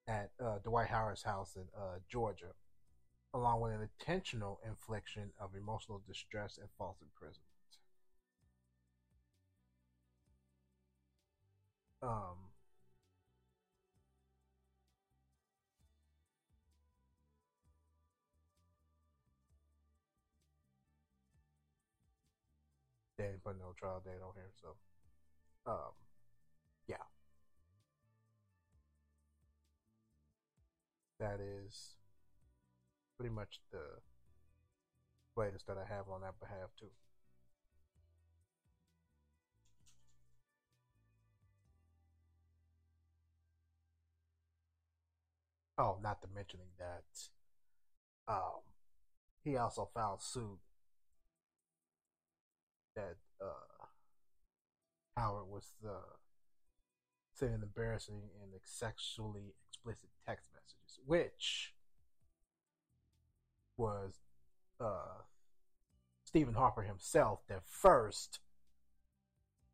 at 0.08 0.32
uh, 0.44 0.58
Dwight 0.63 0.88
Howard's 0.88 1.24
house 1.24 1.56
in 1.56 1.63
uh, 1.75 1.98
Georgia, 2.10 2.53
along 3.34 3.62
with 3.62 3.74
an 3.74 3.89
intentional 4.00 4.60
infliction 4.68 5.32
of 5.39 5.51
emotional 5.56 6.01
distress 6.08 6.58
and 6.58 6.68
false 6.77 6.98
imprisonment. 7.01 7.50
Um, 12.01 12.38
they 23.17 23.25
didn't 23.25 23.43
put 23.43 23.58
no 23.58 23.74
trial 23.77 24.01
date 24.03 24.22
on 24.24 24.34
here, 24.36 24.51
so 24.62 24.75
um, 25.72 25.93
yeah, 26.88 27.03
that 31.20 31.39
is 31.39 31.96
pretty 33.17 33.34
much 33.34 33.60
the 33.72 34.01
latest 35.36 35.67
that 35.67 35.77
I 35.77 35.86
have 35.93 36.10
on 36.10 36.22
that 36.22 36.39
behalf 36.39 36.70
too. 36.79 36.88
Oh, 45.81 45.97
not 46.03 46.21
to 46.21 46.27
mentioning 46.35 46.67
that, 46.77 47.03
um, 48.31 48.61
he 49.43 49.57
also 49.57 49.89
filed 49.95 50.21
suit 50.21 50.59
that 52.95 53.15
uh, 53.41 53.85
Howard 55.17 55.47
was 55.50 55.71
uh, 55.83 56.17
sending 57.33 57.63
embarrassing 57.63 58.21
and 58.43 58.51
sexually 58.63 59.55
explicit 59.67 60.09
text 60.23 60.51
messages, 60.53 61.00
which 61.03 61.73
was 63.75 64.19
uh, 64.79 65.23
Stephen 66.25 66.53
Harper 66.53 66.83
himself 66.83 67.39
that 67.50 67.63
first 67.65 68.39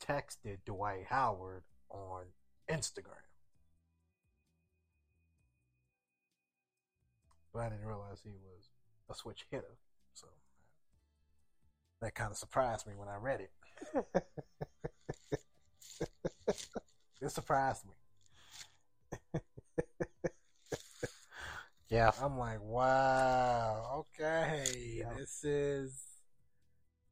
texted 0.02 0.60
Dwight 0.66 1.08
Howard 1.10 1.64
on 1.90 2.28
Instagram. 2.72 3.27
But 7.58 7.66
I 7.66 7.70
didn't 7.70 7.88
realize 7.88 8.22
he 8.24 8.30
was 8.30 8.70
a 9.10 9.16
switch 9.16 9.48
hitter. 9.50 9.78
So 10.14 10.28
that 12.02 12.14
kind 12.14 12.30
of 12.30 12.38
surprised 12.38 12.86
me 12.86 12.94
when 12.96 13.08
I 13.08 13.16
read 13.18 13.42
it. 13.42 13.52
it 17.20 17.32
surprised 17.32 17.84
me. 17.88 17.94
yeah 21.90 22.12
I'm 22.22 22.38
like, 22.38 22.62
wow, 22.62 24.06
okay, 24.20 24.64
Yeah. 25.00 25.14
this 25.18 25.44
is. 25.44 26.00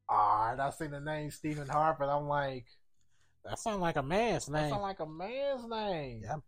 Alright, 0.08 0.60
I 0.60 0.70
see 0.70 0.86
the 0.86 1.00
name 1.00 1.32
Stephen 1.32 1.66
Harper. 1.66 2.04
I'm 2.04 2.28
like, 2.28 2.66
that 3.44 3.58
sounds 3.58 3.80
like 3.80 3.96
a 3.96 4.02
man's 4.04 4.48
name. 4.48 4.62
that 4.62 4.70
sounds 4.70 4.82
like 4.82 5.00
a 5.00 5.06
man's 5.06 5.68
name. 5.68 6.22
Yep. 6.22 6.40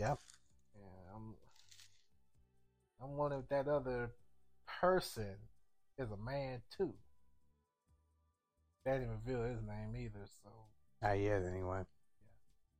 Yep. 0.00 0.18
Yeah, 2.98 3.06
I'm. 3.06 3.16
Wondering 3.16 3.42
if 3.42 3.48
that 3.48 3.68
other 3.68 4.10
person 4.80 5.36
is 5.98 6.10
a 6.10 6.16
man 6.16 6.62
too. 6.76 6.92
They 8.84 8.92
didn't 8.92 9.20
reveal 9.24 9.44
his 9.44 9.62
name 9.62 9.96
either, 9.96 10.26
so 10.42 10.50
not 11.02 11.18
yet 11.18 11.42
anyway 11.50 11.84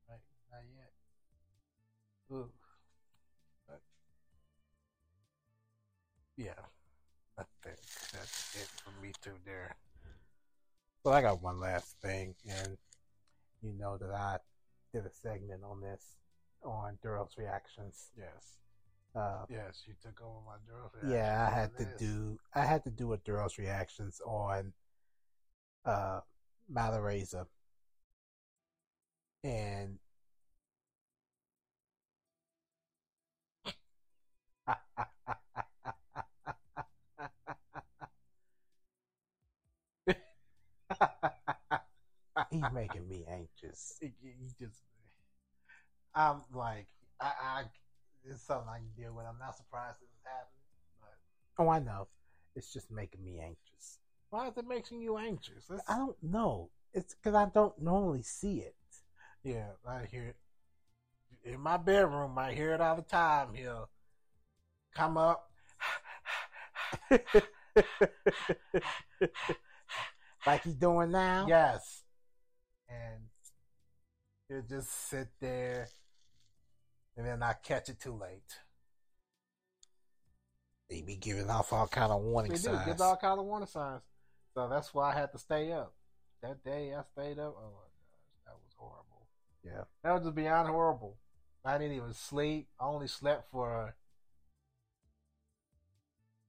right, 0.08 0.20
not 0.50 0.62
yet. 0.76 2.36
Ooh. 2.36 2.50
But 3.66 3.80
yeah, 6.36 6.60
I 7.38 7.42
think 7.62 7.76
that's 8.12 8.56
it 8.56 8.68
for 8.82 8.90
me 9.02 9.12
too. 9.22 9.38
There. 9.44 9.74
Well, 11.04 11.14
I 11.14 11.22
got 11.22 11.42
one 11.42 11.60
last 11.60 12.00
thing, 12.00 12.34
and 12.48 12.76
you 13.62 13.72
know 13.78 13.98
that 13.98 14.10
I 14.10 14.38
did 14.92 15.04
a 15.06 15.10
segment 15.10 15.62
on 15.64 15.80
this 15.80 16.16
on 16.62 16.98
Daryl's 17.04 17.36
reactions. 17.36 18.10
Yes. 18.16 18.63
Uh, 19.14 19.44
Yes, 19.48 19.82
you 19.86 19.94
took 20.02 20.20
over 20.20 20.40
my 20.44 20.56
girl. 20.66 20.90
yeah, 21.08 21.48
I 21.48 21.54
had 21.54 21.76
to 21.78 21.86
do 21.98 22.38
I 22.54 22.64
had 22.64 22.82
to 22.84 22.90
do 22.90 23.12
a 23.12 23.18
Duro's 23.18 23.58
reactions 23.58 24.20
on 24.26 24.72
uh 25.84 26.20
Matt 26.68 26.92
Araiza. 26.94 27.46
And 29.44 29.98
he's 42.50 42.62
making 42.72 43.08
me 43.08 43.24
anxious. 43.28 43.98
He, 44.00 44.12
you 44.22 44.48
just. 44.58 44.80
I'm 46.14 46.42
like, 46.54 46.86
I, 47.20 47.32
I, 47.42 47.62
it's 48.24 48.42
something 48.42 48.68
I 48.68 48.78
can 48.78 48.90
deal 48.96 49.12
with. 49.14 49.26
I'm 49.26 49.38
not 49.38 49.56
surprised 49.56 49.96
this 50.00 50.08
is 50.08 50.24
happening, 50.24 50.62
but 51.00 51.16
Oh, 51.64 51.68
I 51.68 51.78
know. 51.78 52.08
It's 52.56 52.72
just 52.72 52.90
making 52.90 53.24
me 53.24 53.40
anxious. 53.40 53.98
why 54.30 54.48
is 54.48 54.56
it 54.56 54.66
making 54.66 55.00
you 55.00 55.16
anxious? 55.18 55.64
It's- 55.70 55.84
I 55.88 55.96
don't 55.98 56.20
know. 56.22 56.70
It's 56.92 57.14
because 57.14 57.34
I 57.34 57.46
don't 57.46 57.76
normally 57.80 58.22
see 58.22 58.60
it. 58.60 58.76
Yeah, 59.42 59.72
I 59.86 60.04
hear 60.06 60.28
it 60.28 60.36
in 61.44 61.60
my 61.60 61.76
bedroom. 61.76 62.38
I 62.38 62.52
hear 62.54 62.72
it 62.72 62.80
all 62.80 62.96
the 62.96 63.02
time. 63.02 63.54
He'll 63.54 63.90
come 64.94 65.16
up. 65.16 65.50
like 70.46 70.62
he's 70.62 70.74
doing 70.74 71.10
now. 71.10 71.46
yes, 71.48 72.02
and 72.88 73.24
he'll 74.48 74.62
just 74.62 74.90
sit 75.08 75.28
there, 75.40 75.88
and 77.16 77.26
then 77.26 77.42
I 77.42 77.54
catch 77.54 77.88
it 77.88 78.00
too 78.00 78.12
late. 78.14 78.58
He 80.88 81.02
be 81.02 81.16
giving 81.16 81.48
off 81.50 81.72
all 81.72 81.86
kind 81.88 82.12
of 82.12 82.22
warning 82.22 82.52
They 82.52 82.56
do 82.58 82.62
signs. 82.64 82.86
give 82.86 83.00
all 83.00 83.16
kind 83.16 83.38
of 83.40 83.46
warning 83.46 83.66
signs, 83.68 84.02
so 84.54 84.68
that's 84.68 84.92
why 84.94 85.12
I 85.12 85.14
had 85.18 85.32
to 85.32 85.38
stay 85.38 85.72
up. 85.72 85.94
That 86.42 86.62
day 86.62 86.94
I 86.94 87.02
stayed 87.12 87.38
up. 87.38 87.56
Oh 87.58 87.70
my 87.70 87.88
gosh, 87.88 88.44
that 88.46 88.54
was 88.62 88.74
horrible. 88.76 89.26
Yeah. 89.64 89.84
That 90.02 90.12
was 90.12 90.22
just 90.24 90.34
beyond 90.34 90.68
horrible. 90.68 91.16
I 91.64 91.78
didn't 91.78 91.96
even 91.96 92.12
sleep. 92.12 92.68
I 92.78 92.84
only 92.84 93.08
slept 93.08 93.50
for 93.50 93.94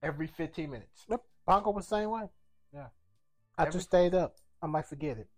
every 0.03 0.27
15 0.27 0.69
minutes. 0.69 1.05
Yep. 1.09 1.21
Bongo 1.45 1.71
was 1.71 1.87
the 1.87 1.95
same 1.95 2.09
way. 2.09 2.23
Yeah. 2.73 2.87
I 3.57 3.61
Every- 3.63 3.71
just 3.73 3.87
stayed 3.87 4.13
up. 4.13 4.35
I 4.61 4.67
might 4.67 4.85
forget 4.85 5.17
it. 5.17 5.29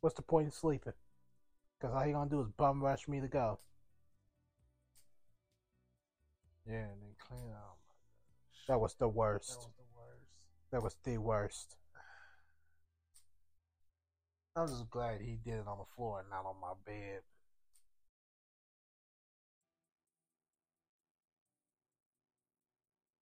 What's 0.00 0.16
the 0.16 0.22
point 0.22 0.46
in 0.46 0.52
sleeping? 0.52 0.92
Because 1.80 1.94
all 1.94 2.02
he 2.02 2.12
gonna 2.12 2.28
do 2.28 2.40
is 2.42 2.48
bum 2.48 2.82
rush 2.82 3.08
me 3.08 3.20
to 3.20 3.28
go. 3.28 3.58
Yeah, 6.68 6.84
and 6.92 7.00
then 7.02 7.14
clean 7.18 7.50
out. 7.50 7.78
That 8.68 8.78
was 8.78 8.94
the 8.94 9.06
That 9.08 9.14
worst. 9.14 9.56
was 9.56 9.68
the 9.76 9.84
worst. 9.96 10.70
That 10.70 10.82
was 10.82 10.96
the 11.04 11.18
worst. 11.18 11.76
I'm 14.54 14.68
just 14.68 14.90
glad 14.90 15.20
he 15.20 15.36
did 15.36 15.54
it 15.60 15.66
on 15.66 15.78
the 15.78 15.84
floor 15.96 16.20
and 16.20 16.28
not 16.28 16.44
on 16.44 16.56
my 16.60 16.74
bed. 16.84 17.22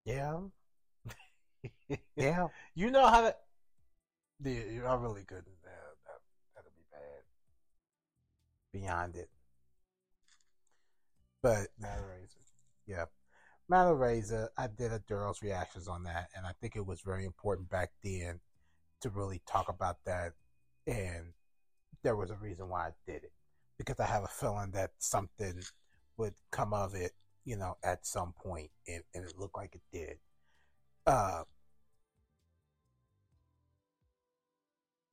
Yeah. 0.04 0.40
yeah. 2.16 2.48
You 2.74 2.90
know 2.90 3.06
how 3.06 3.20
to. 3.22 3.34
Yeah, 4.42 4.90
I 4.90 4.94
really 4.96 5.24
couldn't. 5.24 5.46
Uh, 5.64 5.70
that, 6.06 6.20
that'd 6.54 6.70
be 6.76 6.84
bad. 6.90 7.22
Beyond 8.72 9.16
it. 9.16 9.30
But 11.42 11.68
razor. 11.80 12.40
Yeah. 12.86 13.06
Matt 13.68 13.86
Araiza, 13.86 14.48
I 14.56 14.68
did 14.68 14.92
a 14.92 15.00
Durrell's 15.00 15.42
reactions 15.42 15.88
on 15.88 16.04
that, 16.04 16.28
and 16.36 16.46
I 16.46 16.52
think 16.60 16.76
it 16.76 16.86
was 16.86 17.00
very 17.00 17.24
important 17.24 17.68
back 17.68 17.90
then 18.02 18.40
to 19.00 19.10
really 19.10 19.42
talk 19.46 19.68
about 19.68 19.96
that. 20.06 20.32
And 20.86 21.32
there 22.02 22.16
was 22.16 22.30
a 22.30 22.36
reason 22.36 22.68
why 22.68 22.88
I 22.88 22.90
did 23.06 23.24
it. 23.24 23.32
Because 23.76 23.98
I 23.98 24.06
have 24.06 24.22
a 24.22 24.28
feeling 24.28 24.70
that 24.72 24.92
something 24.98 25.60
would 26.16 26.34
come 26.50 26.72
of 26.72 26.94
it, 26.94 27.12
you 27.44 27.56
know, 27.56 27.76
at 27.82 28.06
some 28.06 28.32
point, 28.32 28.70
and, 28.86 29.02
and 29.14 29.24
it 29.24 29.34
looked 29.36 29.56
like 29.56 29.74
it 29.74 29.82
did. 29.92 30.18
Uh, 31.06 31.42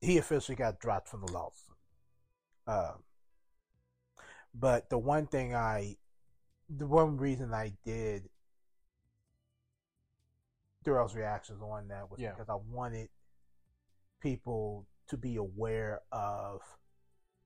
he 0.00 0.18
officially 0.18 0.56
got 0.56 0.78
dropped 0.78 1.08
from 1.08 1.22
the 1.26 1.32
lawsuit. 1.32 1.76
Uh, 2.66 2.92
but 4.54 4.88
the 4.88 4.98
one 4.98 5.26
thing 5.26 5.54
I 5.54 5.96
the 6.68 6.86
one 6.86 7.18
reason 7.18 7.52
I 7.52 7.72
did 7.84 8.28
Durrell's 10.84 11.14
reactions 11.16 11.62
on 11.62 11.88
that 11.88 12.10
was 12.10 12.20
Yeah. 12.20 12.30
because 12.32 12.48
I 12.48 12.54
wanted 12.54 13.10
people 14.20 14.86
to 15.08 15.16
be 15.16 15.36
aware 15.36 16.02
of 16.12 16.62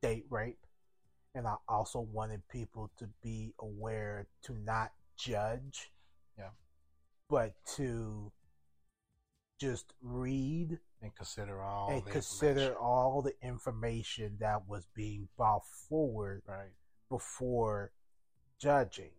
date 0.02 0.26
rape, 0.30 0.64
and 1.34 1.46
I 1.46 1.56
also 1.66 2.00
wanted 2.00 2.46
people 2.48 2.88
to 2.98 3.06
be 3.22 3.54
aware 3.58 4.28
to 4.42 4.54
not 4.54 4.92
judge, 5.16 5.92
Yeah. 6.36 6.50
but 7.28 7.64
to 7.76 8.32
just 9.58 9.92
read 10.00 10.80
And 11.00 11.14
consider 11.16 11.60
all. 11.62 11.90
and 11.90 12.04
the 12.04 12.10
consider 12.12 12.60
information. 12.60 12.76
all 12.82 13.22
the 13.22 13.40
information 13.44 14.38
that 14.38 14.66
was 14.68 14.86
being 14.94 15.28
brought 15.36 15.66
forward 15.66 16.42
Right. 16.46 16.72
before 17.08 17.92
judging. 18.58 19.14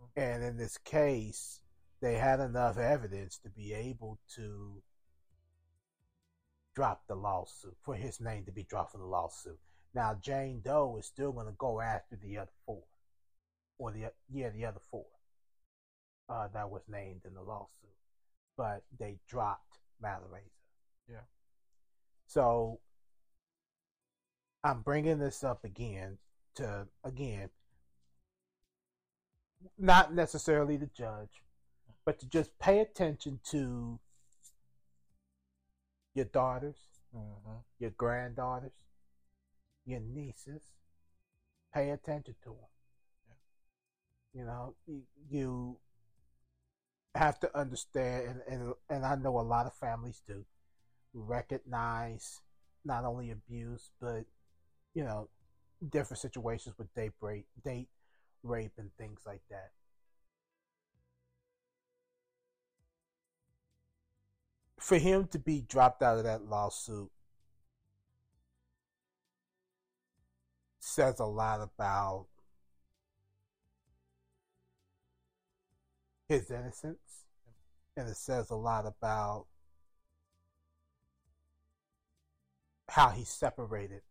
Mhm. 0.00 0.10
And 0.16 0.42
in 0.42 0.56
this 0.56 0.78
case, 0.78 1.60
they 2.04 2.16
had 2.16 2.38
enough 2.38 2.76
evidence 2.76 3.38
to 3.38 3.48
be 3.48 3.72
able 3.72 4.18
to 4.34 4.82
drop 6.74 7.04
the 7.08 7.14
lawsuit, 7.14 7.76
for 7.80 7.94
his 7.94 8.20
name 8.20 8.44
to 8.44 8.52
be 8.52 8.62
dropped 8.62 8.92
from 8.92 9.00
the 9.00 9.06
lawsuit. 9.06 9.58
Now, 9.94 10.14
Jane 10.20 10.60
Doe 10.62 10.98
is 10.98 11.06
still 11.06 11.32
going 11.32 11.46
to 11.46 11.54
go 11.56 11.80
after 11.80 12.16
the 12.16 12.36
other 12.36 12.50
four, 12.66 12.82
or 13.78 13.90
the 13.90 14.12
yeah, 14.30 14.50
the 14.50 14.66
other 14.66 14.80
four 14.90 15.06
uh, 16.28 16.48
that 16.52 16.68
was 16.68 16.82
named 16.88 17.22
in 17.26 17.32
the 17.32 17.40
lawsuit, 17.40 17.96
but 18.54 18.82
they 18.98 19.16
dropped 19.26 19.78
Matt 19.98 20.20
Araiza. 20.20 20.50
Yeah. 21.10 21.26
So 22.26 22.80
I'm 24.62 24.82
bringing 24.82 25.20
this 25.20 25.42
up 25.42 25.64
again 25.64 26.18
to 26.56 26.86
again 27.02 27.48
not 29.78 30.12
necessarily 30.12 30.76
the 30.76 30.90
judge, 30.94 31.43
but 32.04 32.18
to 32.20 32.26
just 32.26 32.58
pay 32.58 32.80
attention 32.80 33.40
to 33.50 34.00
your 36.14 36.24
daughters, 36.24 36.76
Mhm. 37.12 37.62
your 37.78 37.90
granddaughters, 37.90 38.72
your 39.86 40.00
nieces. 40.00 40.62
Pay 41.74 41.90
attention 41.90 42.34
to 42.42 42.50
them. 42.50 42.68
You 44.32 44.44
know, 44.44 44.74
you, 44.86 45.02
you 45.30 45.78
have 47.14 47.38
to 47.40 47.58
understand, 47.58 48.42
and, 48.48 48.62
and 48.62 48.74
and 48.90 49.04
I 49.06 49.14
know 49.14 49.38
a 49.38 49.42
lot 49.42 49.66
of 49.66 49.74
families 49.74 50.22
do 50.26 50.44
recognize 51.14 52.40
not 52.84 53.04
only 53.04 53.30
abuse, 53.30 53.90
but 54.00 54.24
you 54.94 55.04
know, 55.04 55.28
different 55.90 56.20
situations 56.20 56.76
with 56.78 56.92
date 56.94 57.12
rape, 57.20 57.46
date 57.64 57.88
rape, 58.42 58.72
and 58.78 58.90
things 58.98 59.20
like 59.26 59.42
that. 59.50 59.70
For 64.84 64.98
him 64.98 65.28
to 65.28 65.38
be 65.38 65.62
dropped 65.62 66.02
out 66.02 66.18
of 66.18 66.24
that 66.24 66.44
lawsuit 66.44 67.10
says 70.78 71.20
a 71.20 71.24
lot 71.24 71.62
about 71.62 72.26
his 76.28 76.50
innocence, 76.50 77.24
and 77.96 78.10
it 78.10 78.16
says 78.18 78.50
a 78.50 78.56
lot 78.56 78.84
about 78.84 79.46
how 82.90 83.08
he's 83.08 83.30
separated 83.30 84.02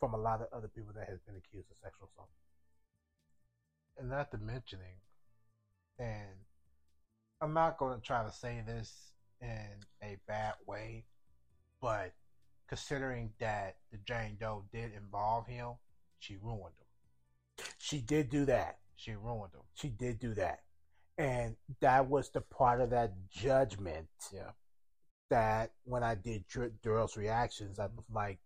from 0.00 0.14
a 0.14 0.18
lot 0.18 0.40
of 0.40 0.46
other 0.50 0.68
people 0.68 0.94
that 0.94 1.10
has 1.10 1.20
been 1.20 1.36
accused 1.36 1.70
of 1.70 1.76
sexual 1.82 2.08
assault. 2.10 2.30
and 3.98 4.08
not 4.08 4.30
to 4.30 4.38
mentioning, 4.38 4.96
and 5.98 6.46
I'm 7.42 7.52
not 7.52 7.76
going 7.76 8.00
to 8.00 8.02
try 8.02 8.24
to 8.24 8.32
say 8.32 8.62
this 8.66 9.11
in 9.42 9.84
a 10.02 10.16
bad 10.26 10.54
way, 10.66 11.04
but 11.80 12.12
considering 12.68 13.32
that 13.40 13.76
the 13.90 13.98
Jane 13.98 14.36
Doe 14.40 14.64
did 14.72 14.92
involve 14.94 15.46
him, 15.46 15.72
she 16.18 16.36
ruined 16.36 16.74
him. 16.78 17.66
She 17.78 18.00
did 18.00 18.30
do 18.30 18.44
that. 18.46 18.78
She 18.96 19.12
ruined 19.12 19.52
him. 19.54 19.62
She 19.74 19.88
did 19.88 20.18
do 20.18 20.34
that. 20.34 20.60
And 21.18 21.56
that 21.80 22.08
was 22.08 22.30
the 22.30 22.40
part 22.40 22.80
of 22.80 22.90
that 22.90 23.12
judgment 23.28 24.08
Yeah. 24.32 24.52
that 25.30 25.72
when 25.84 26.02
I 26.02 26.14
did 26.14 26.46
Dur- 26.48 26.72
Durrell's 26.82 27.16
reactions, 27.16 27.78
I 27.78 27.86
was 27.86 28.06
like, 28.10 28.38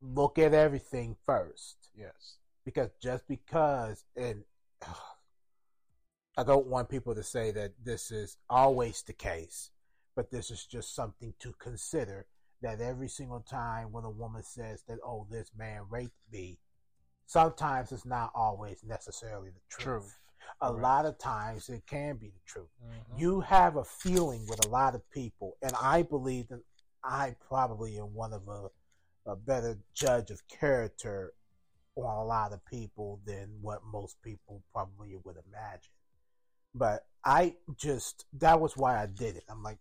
look 0.00 0.38
at 0.38 0.54
everything 0.54 1.16
first. 1.26 1.88
Yes. 1.94 2.38
because 2.64 2.90
just 3.00 3.26
because 3.28 4.04
and 4.16 4.44
I 6.36 6.42
don't 6.42 6.66
want 6.66 6.90
people 6.90 7.14
to 7.14 7.22
say 7.22 7.50
that 7.52 7.72
this 7.82 8.10
is 8.10 8.36
always 8.50 9.02
the 9.02 9.14
case, 9.14 9.70
but 10.14 10.30
this 10.30 10.50
is 10.50 10.66
just 10.66 10.94
something 10.94 11.32
to 11.40 11.52
consider 11.54 12.26
that 12.60 12.80
every 12.80 13.08
single 13.08 13.40
time 13.40 13.90
when 13.92 14.04
a 14.04 14.10
woman 14.10 14.42
says 14.42 14.82
that 14.88 14.98
oh 15.04 15.26
this 15.30 15.50
man 15.56 15.82
raped 15.88 16.12
me, 16.30 16.58
sometimes 17.26 17.90
it's 17.90 18.04
not 18.04 18.32
always 18.34 18.82
necessarily 18.84 19.48
the 19.50 19.60
truth. 19.68 19.84
Truth. 19.84 20.18
A 20.60 20.68
Correct. 20.68 20.82
lot 20.82 21.06
of 21.06 21.18
times 21.18 21.68
it 21.68 21.86
can 21.86 22.16
be 22.16 22.28
the 22.28 22.40
truth. 22.46 22.68
Mhm. 22.84 23.18
You 23.18 23.40
have 23.40 23.76
a 23.76 23.84
feeling 23.84 24.46
with 24.46 24.64
a 24.66 24.68
lot 24.68 24.94
of 24.94 25.08
people, 25.10 25.56
and 25.62 25.72
I 25.80 26.02
believe 26.02 26.48
that 26.48 26.62
I 27.02 27.36
probably 27.48 27.98
am 27.98 28.14
one 28.14 28.32
of 28.32 28.46
a, 28.48 28.68
a 29.26 29.36
better 29.36 29.78
judge 29.94 30.30
of 30.30 30.46
character 30.48 31.32
on 31.96 32.18
a 32.18 32.24
lot 32.24 32.52
of 32.52 32.64
people 32.66 33.20
than 33.24 33.58
what 33.62 33.82
most 33.84 34.20
people 34.22 34.62
probably 34.72 35.16
would 35.24 35.36
imagine. 35.48 35.92
But 36.76 37.06
I 37.24 37.54
just, 37.76 38.26
that 38.34 38.60
was 38.60 38.76
why 38.76 39.02
I 39.02 39.06
did 39.06 39.36
it. 39.36 39.44
I'm 39.48 39.62
like, 39.62 39.78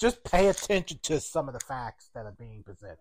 just 0.00 0.24
pay 0.24 0.48
attention 0.48 0.98
to 1.02 1.20
some 1.20 1.48
of 1.48 1.54
the 1.54 1.60
facts 1.60 2.08
that 2.14 2.24
are 2.24 2.32
being 2.32 2.62
presented. 2.62 2.98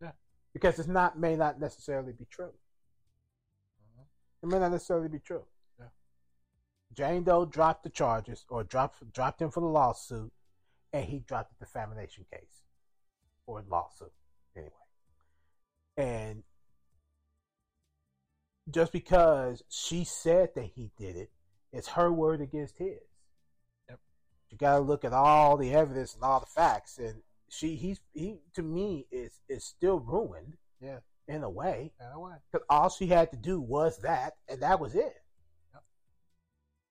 Yeah. 0.00 0.12
Because 0.54 0.78
it's 0.78 0.88
not, 0.88 1.18
may 1.18 1.36
not 1.36 1.60
necessarily 1.60 2.12
be 2.12 2.24
true. 2.30 2.52
Mhm. 3.82 4.04
It 4.42 4.48
may 4.48 4.58
not 4.58 4.72
necessarily 4.72 5.08
be 5.08 5.18
true. 5.18 5.44
Yeah. 5.78 5.86
Jane 6.94 7.24
Doe 7.24 7.44
dropped 7.44 7.84
the 7.84 7.90
charges 7.90 8.46
or 8.48 8.64
dropped 8.64 9.12
dropped 9.12 9.42
him 9.42 9.50
for 9.50 9.60
the 9.60 9.66
lawsuit, 9.66 10.32
and 10.92 11.04
he 11.04 11.18
dropped 11.18 11.58
the 11.58 11.64
defamation 11.66 12.24
case 12.32 12.62
or 13.46 13.62
lawsuit 13.68 14.12
anyway. 14.56 14.72
And 15.96 16.42
just 18.70 18.92
because 18.92 19.62
she 19.68 20.04
said 20.04 20.54
that 20.54 20.64
he 20.74 20.90
did 20.96 21.16
it, 21.16 21.30
it's 21.72 21.88
her 21.88 22.12
word 22.12 22.40
against 22.40 22.76
his. 22.78 23.00
Yep. 23.88 23.98
You 24.50 24.58
got 24.58 24.74
to 24.74 24.80
look 24.80 25.04
at 25.04 25.12
all 25.12 25.56
the 25.56 25.72
evidence 25.74 26.14
and 26.14 26.22
all 26.24 26.40
the 26.40 26.46
facts, 26.46 26.98
and 26.98 27.22
she 27.48 27.74
he's 27.76 28.00
he 28.12 28.38
to 28.54 28.62
me 28.62 29.06
is 29.10 29.40
is 29.48 29.64
still 29.64 30.00
ruined. 30.00 30.56
Yeah. 30.80 31.00
in 31.28 31.42
a 31.42 31.50
way. 31.50 31.92
And 32.00 32.14
away. 32.14 32.36
Because 32.50 32.66
all 32.68 32.88
she 32.88 33.06
had 33.06 33.30
to 33.32 33.36
do 33.36 33.60
was 33.60 33.98
that, 33.98 34.34
and 34.48 34.62
that 34.62 34.80
was 34.80 34.94
it. 34.94 35.14
Yep. 35.72 35.82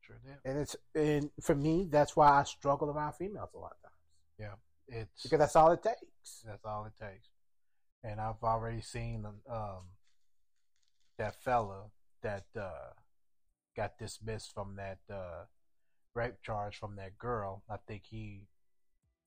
Sure 0.01 0.19
did. 0.23 0.37
And 0.49 0.57
it's 0.59 0.75
and 0.95 1.29
for 1.41 1.55
me, 1.55 1.87
that's 1.89 2.15
why 2.15 2.39
I 2.39 2.43
struggle 2.43 2.89
around 2.89 3.13
females 3.13 3.49
a 3.53 3.57
lot 3.57 3.71
of 3.71 3.81
times 3.81 3.95
Yeah. 4.39 5.01
It's 5.01 5.23
because 5.23 5.39
that's 5.39 5.55
all 5.55 5.71
it 5.71 5.83
takes. 5.83 6.43
That's 6.45 6.65
all 6.65 6.85
it 6.85 6.93
takes. 7.03 7.27
And 8.03 8.19
I've 8.19 8.41
already 8.43 8.81
seen 8.81 9.25
um 9.49 9.83
that 11.17 11.35
fella 11.43 11.85
that 12.21 12.45
uh 12.55 12.93
got 13.79 13.97
dismissed 13.97 14.53
from 14.53 14.75
that 14.75 14.99
uh 15.09 15.45
rape 16.13 16.41
charge 16.43 16.75
from 16.77 16.97
that 16.97 17.17
girl. 17.17 17.63
I 17.69 17.77
think 17.87 18.03
he 18.05 18.41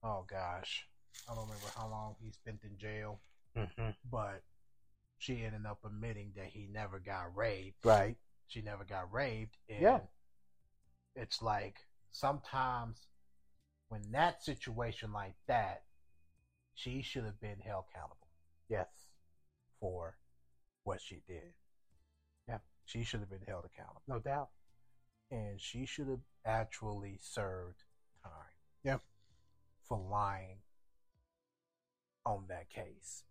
oh 0.05 0.25
gosh. 0.29 0.87
I 1.31 1.35
don't 1.35 1.45
remember 1.45 1.69
how 1.77 1.89
long 1.89 2.17
he 2.23 2.31
spent 2.33 2.61
in 2.65 2.77
jail. 2.79 3.21
hmm 3.57 3.91
but 4.11 4.43
she 5.19 5.43
ended 5.45 5.65
up 5.67 5.79
admitting 5.87 6.33
that 6.37 6.47
he 6.47 6.69
never 6.71 6.99
got 6.99 7.35
raped. 7.37 7.85
Right. 7.85 8.17
She 8.49 8.61
never 8.61 8.85
got 8.85 9.11
raped. 9.13 9.57
And 9.71 9.81
Yeah. 9.81 10.01
It's 11.15 11.41
like 11.41 11.77
sometimes 12.11 13.07
when 13.89 14.03
that 14.13 14.43
situation 14.43 15.13
like 15.13 15.37
that, 15.47 15.85
she 16.75 17.01
should 17.03 17.25
have 17.25 17.41
been 17.41 17.61
held 17.61 17.85
accountable 17.91 18.29
Yes. 18.69 18.89
for 19.81 20.17
what 20.85 21.01
she 21.01 21.23
did. 21.27 21.55
She 22.85 23.05
should 23.05 23.21
have 23.21 23.31
been 23.31 23.47
held 23.47 23.65
accountable. 23.65 24.03
No 24.09 24.19
doubt. 24.19 24.49
And 25.31 25.61
she 25.61 25.87
should 25.87 26.09
have 26.09 26.21
actually 26.45 27.19
served 27.21 27.85
time. 28.23 28.33
Yeah. 28.85 28.99
For 29.89 29.99
lying 29.99 30.59
on 32.25 32.45
that 32.49 32.71
case. 32.71 33.25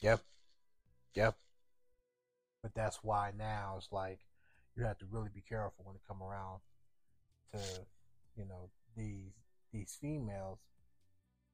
Yep. 0.00 0.22
Yep. 1.14 1.36
But 2.62 2.74
that's 2.74 3.00
why 3.02 3.32
now 3.36 3.74
it's 3.78 3.92
like 3.92 4.20
you 4.76 4.84
have 4.84 4.98
to 4.98 5.06
really 5.10 5.30
be 5.34 5.42
careful 5.42 5.84
when 5.84 5.96
it 5.96 6.02
come 6.08 6.22
around 6.22 6.60
to, 7.52 7.58
you 8.36 8.44
know, 8.46 8.70
these 8.96 9.32
these 9.72 9.96
females. 10.00 10.58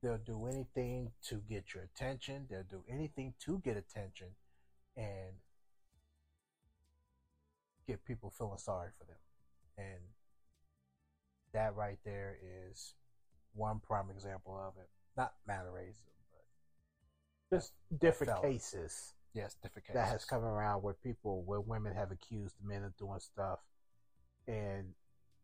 They'll 0.03 0.19
do 0.19 0.47
anything 0.47 1.13
to 1.29 1.43
get 1.49 1.75
your 1.75 1.83
attention. 1.83 2.47
They'll 2.49 2.63
do 2.63 2.85
anything 2.89 3.35
to 3.45 3.59
get 3.59 3.77
attention 3.77 4.29
and 4.97 5.35
get 7.91 8.05
people 8.05 8.31
feeling 8.31 8.59
sorry 8.59 8.91
for 8.99 9.05
them. 9.05 9.17
And 9.79 9.99
that 11.53 11.75
right 11.75 11.99
there 12.05 12.37
is 12.71 12.95
one 13.55 13.81
prime 13.81 14.11
example 14.11 14.57
of 14.57 14.75
it. 14.81 14.89
Not 15.17 15.35
mannerism, 15.47 16.05
but 16.31 17.57
Just 17.57 17.73
different 17.99 18.33
felt- 18.33 18.43
cases 18.45 19.15
yes, 19.33 19.55
different 19.63 19.87
cases. 19.87 19.95
that 19.95 20.09
has 20.09 20.25
come 20.25 20.45
around 20.45 20.83
where 20.83 20.95
people, 20.95 21.43
where 21.43 21.61
women 21.61 21.95
have 21.95 22.13
accused 22.13 22.55
men 22.63 22.85
of 22.85 22.97
doing 22.97 23.19
stuff, 23.19 23.59
and 24.47 24.95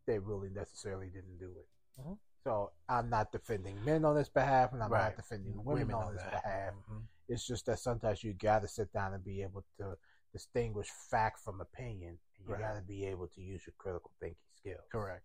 they 0.07 0.19
really 0.21 0.51
necessarily 0.51 1.09
didn't 1.11 1.39
do 1.39 1.51
it. 1.59 1.69
Mhm. 2.01 2.19
So 2.45 2.73
I'm 2.89 3.11
not 3.11 3.33
defending 3.33 3.85
men 3.85 4.05
on 4.05 4.15
this 4.15 4.29
behalf, 4.29 4.73
and 4.73 4.81
I'm 4.83 4.91
Right. 4.93 5.09
not 5.09 5.17
defending 5.17 5.65
women, 5.65 5.93
on 5.93 6.15
this 6.15 6.23
behalf. 6.23 6.75
Mhm. 6.75 7.09
It's 7.27 7.45
just 7.45 7.67
that 7.67 7.81
sometimes 7.81 8.23
you 8.23 8.35
got 8.35 8.61
to 8.61 8.69
sit 8.69 8.93
down 8.93 9.15
and 9.15 9.25
be 9.25 9.43
able 9.43 9.63
to 9.79 9.99
distinguish 10.37 10.89
fact 11.11 11.41
from 11.41 11.61
opinion. 11.61 12.19
And 12.39 12.47
you 12.47 12.53
Right. 12.53 12.61
got 12.61 12.75
to 12.75 12.83
be 12.83 13.07
able 13.07 13.29
to 13.29 13.41
use 13.41 13.67
your 13.67 13.75
critical 13.79 14.11
thinking 14.21 14.37
skills 14.55 14.85
Correct. 14.93 15.25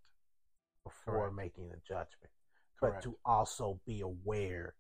before 0.84 1.30
Correct. 1.30 1.36
making 1.36 1.72
a 1.72 1.78
judgment. 1.86 2.32
Correct. 2.80 2.96
But 2.96 3.02
to 3.04 3.18
also 3.26 3.80
be 3.86 4.02
aware 4.02 4.76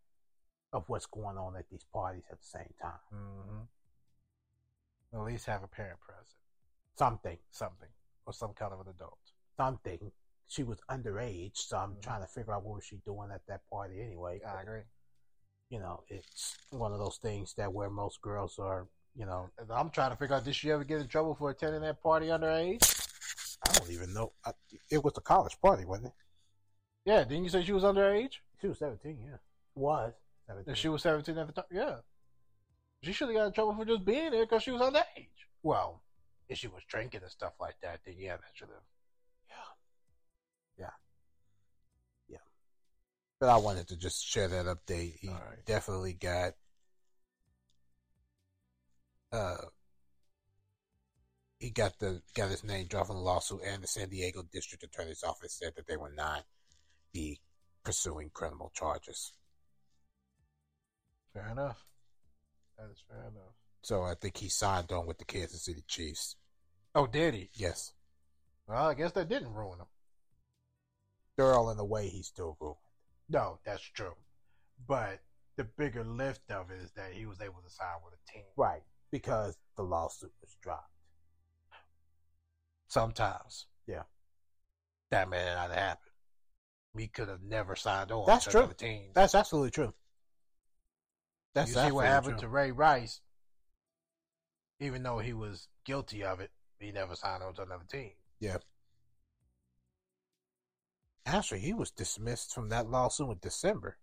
of 0.71 0.87
what's 0.87 1.05
going 1.05 1.37
on 1.37 1.55
at 1.57 1.69
these 1.69 1.83
parties 1.83 2.23
at 2.31 2.39
the 2.39 2.45
same 2.45 2.73
time. 2.81 2.99
hmm 3.11 3.63
At 5.13 5.19
least 5.25 5.45
have 5.47 5.63
a 5.63 5.67
parent 5.67 5.99
present, 5.99 6.37
Something, 6.95 7.37
something, 7.51 7.89
or 8.25 8.31
some 8.31 8.53
kind 8.53 8.71
of 8.71 8.79
an 8.79 8.87
adult. 8.87 9.19
something. 9.57 10.13
She 10.47 10.63
was 10.63 10.79
underage, 10.89 11.57
so 11.57 11.77
I'm 11.77 11.95
Mhm. 11.95 12.01
trying 12.01 12.21
to 12.21 12.27
figure 12.27 12.53
out 12.53 12.63
what 12.63 12.75
was 12.75 12.85
she 12.85 12.97
doing 12.97 13.31
at 13.31 13.45
that 13.47 13.67
party 13.69 14.01
anyway. 14.01 14.41
I 14.43 14.61
agree. 14.61 14.83
You 15.69 15.79
know, 15.79 16.03
it's 16.07 16.57
one 16.71 16.93
of 16.93 16.99
those 16.99 17.17
things 17.17 17.53
that 17.55 17.71
where 17.73 17.89
most 17.89 18.21
girls 18.21 18.57
are. 18.59 18.87
You 19.15 19.25
know, 19.25 19.49
I'm 19.69 19.89
trying 19.89 20.11
to 20.11 20.17
figure 20.17 20.35
out 20.35 20.45
did 20.45 20.55
she 20.55 20.71
ever 20.71 20.83
get 20.83 21.01
in 21.01 21.07
trouble 21.07 21.35
for 21.35 21.49
attending 21.49 21.81
that 21.81 22.01
party 22.01 22.27
underage? 22.27 22.81
I 23.67 23.73
don't 23.73 23.91
even 23.91 24.13
know. 24.13 24.31
I, 24.45 24.51
it 24.89 25.03
was 25.03 25.13
a 25.17 25.21
college 25.21 25.59
party, 25.61 25.85
wasn't 25.85 26.07
it? 26.07 26.13
Yeah, 27.05 27.23
didn't 27.23 27.43
you 27.43 27.49
say 27.49 27.63
she 27.63 27.73
was 27.73 27.83
underage? 27.83 28.33
She 28.61 28.67
was 28.67 28.79
17, 28.79 29.17
yeah. 29.19 29.37
Was 29.75 30.13
17. 30.47 30.71
If 30.71 30.77
she 30.77 30.87
was 30.89 31.01
17 31.03 31.37
at 31.37 31.47
the 31.47 31.53
time, 31.53 31.65
yeah. 31.71 31.95
She 33.03 33.11
should 33.11 33.29
have 33.29 33.37
got 33.37 33.47
in 33.47 33.53
trouble 33.53 33.75
for 33.75 33.85
just 33.85 34.05
being 34.05 34.31
there 34.31 34.45
because 34.45 34.63
she 34.63 34.71
was 34.71 34.81
underage. 34.81 35.27
Well, 35.63 36.01
if 36.47 36.57
she 36.57 36.67
was 36.67 36.83
drinking 36.87 37.21
and 37.21 37.31
stuff 37.31 37.53
like 37.59 37.75
that, 37.81 38.01
then 38.05 38.15
yeah, 38.17 38.37
that 38.37 38.51
should 38.53 38.69
have. 38.69 38.77
Yeah. 40.77 40.85
Yeah. 40.85 40.93
Yeah. 42.29 42.37
But 43.39 43.49
I 43.49 43.57
wanted 43.57 43.87
to 43.87 43.97
just 43.97 44.25
share 44.25 44.47
that 44.47 44.65
update. 44.65 45.15
He 45.19 45.29
All 45.29 45.35
right. 45.35 45.65
definitely 45.65 46.13
got 46.13 46.53
uh 49.31 49.57
he 51.59 51.69
got 51.69 51.99
the 51.99 52.21
got 52.35 52.49
his 52.49 52.63
name 52.63 52.87
dropped 52.87 53.09
in 53.09 53.15
the 53.15 53.21
lawsuit 53.21 53.61
and 53.65 53.83
the 53.83 53.87
San 53.87 54.09
Diego 54.09 54.43
District 54.51 54.83
Attorney's 54.83 55.23
Office 55.23 55.53
said 55.53 55.73
that 55.75 55.87
they 55.87 55.95
would 55.95 56.15
not 56.15 56.43
be 57.13 57.39
pursuing 57.83 58.31
criminal 58.33 58.71
charges. 58.73 59.33
Fair 61.33 61.49
enough. 61.49 61.85
That 62.77 62.89
is 62.91 63.03
fair 63.07 63.21
enough. 63.21 63.53
So 63.83 64.03
I 64.03 64.15
think 64.15 64.37
he 64.37 64.49
signed 64.49 64.91
on 64.91 65.05
with 65.05 65.19
the 65.19 65.25
Kansas 65.25 65.63
City 65.63 65.83
Chiefs. 65.87 66.35
Oh, 66.93 67.07
did 67.07 67.33
he? 67.35 67.49
Yes. 67.53 67.93
Well, 68.67 68.87
I 68.87 68.93
guess 68.93 69.11
that 69.13 69.29
didn't 69.29 69.53
ruin 69.53 69.79
him. 69.79 69.87
They're 71.37 71.53
all 71.53 71.69
in 71.69 71.77
the 71.77 71.85
way 71.85 72.07
he's 72.07 72.27
still 72.27 72.57
ruling. 72.59 72.75
No, 73.29 73.59
that's 73.65 73.83
true. 73.83 74.13
But 74.87 75.19
the 75.57 75.63
bigger 75.63 76.03
lift 76.03 76.51
of 76.51 76.69
it 76.71 76.81
is 76.81 76.91
that 76.91 77.13
he 77.13 77.25
was 77.25 77.39
able 77.39 77.61
to 77.63 77.69
sign 77.69 77.87
with 78.03 78.13
a 78.13 78.31
team. 78.31 78.45
Right. 78.57 78.81
Because 79.11 79.57
the 79.75 79.83
lawsuit 79.83 80.31
was 80.41 80.55
dropped. 80.61 80.91
Sometimes. 82.87 83.67
Yeah. 83.87 84.03
That 85.11 85.29
may 85.29 85.43
not 85.43 85.69
have 85.69 85.71
happened. 85.71 86.11
We 86.93 87.07
could 87.07 87.29
have 87.29 87.43
never 87.43 87.75
signed 87.75 88.11
on 88.11 88.25
That's 88.25 88.45
true. 88.45 88.69
That's 89.13 89.35
absolutely 89.35 89.71
true. 89.71 89.93
That's 91.53 91.69
you 91.69 91.81
see 91.81 91.91
what 91.91 92.05
happened 92.05 92.39
true. 92.39 92.47
to 92.47 92.49
Ray 92.49 92.71
Rice? 92.71 93.21
Even 94.79 95.03
though 95.03 95.19
he 95.19 95.33
was 95.33 95.67
guilty 95.85 96.23
of 96.23 96.39
it, 96.39 96.51
he 96.79 96.91
never 96.91 97.15
signed 97.15 97.43
on 97.43 97.53
to 97.55 97.63
another 97.63 97.85
team. 97.89 98.11
Yeah. 98.39 98.57
Actually, 101.25 101.59
he 101.59 101.73
was 101.73 101.91
dismissed 101.91 102.53
from 102.53 102.69
that 102.69 102.89
lawsuit 102.89 103.29
in 103.29 103.37
December. 103.41 103.97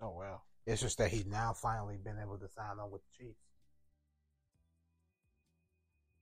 Oh 0.00 0.10
wow. 0.10 0.42
It's 0.66 0.80
just 0.80 0.98
that 0.98 1.10
he's 1.10 1.26
now 1.26 1.52
finally 1.52 1.96
been 1.96 2.18
able 2.18 2.38
to 2.38 2.48
sign 2.48 2.78
on 2.78 2.90
with 2.90 3.02
the 3.02 3.24
Chiefs. 3.24 3.40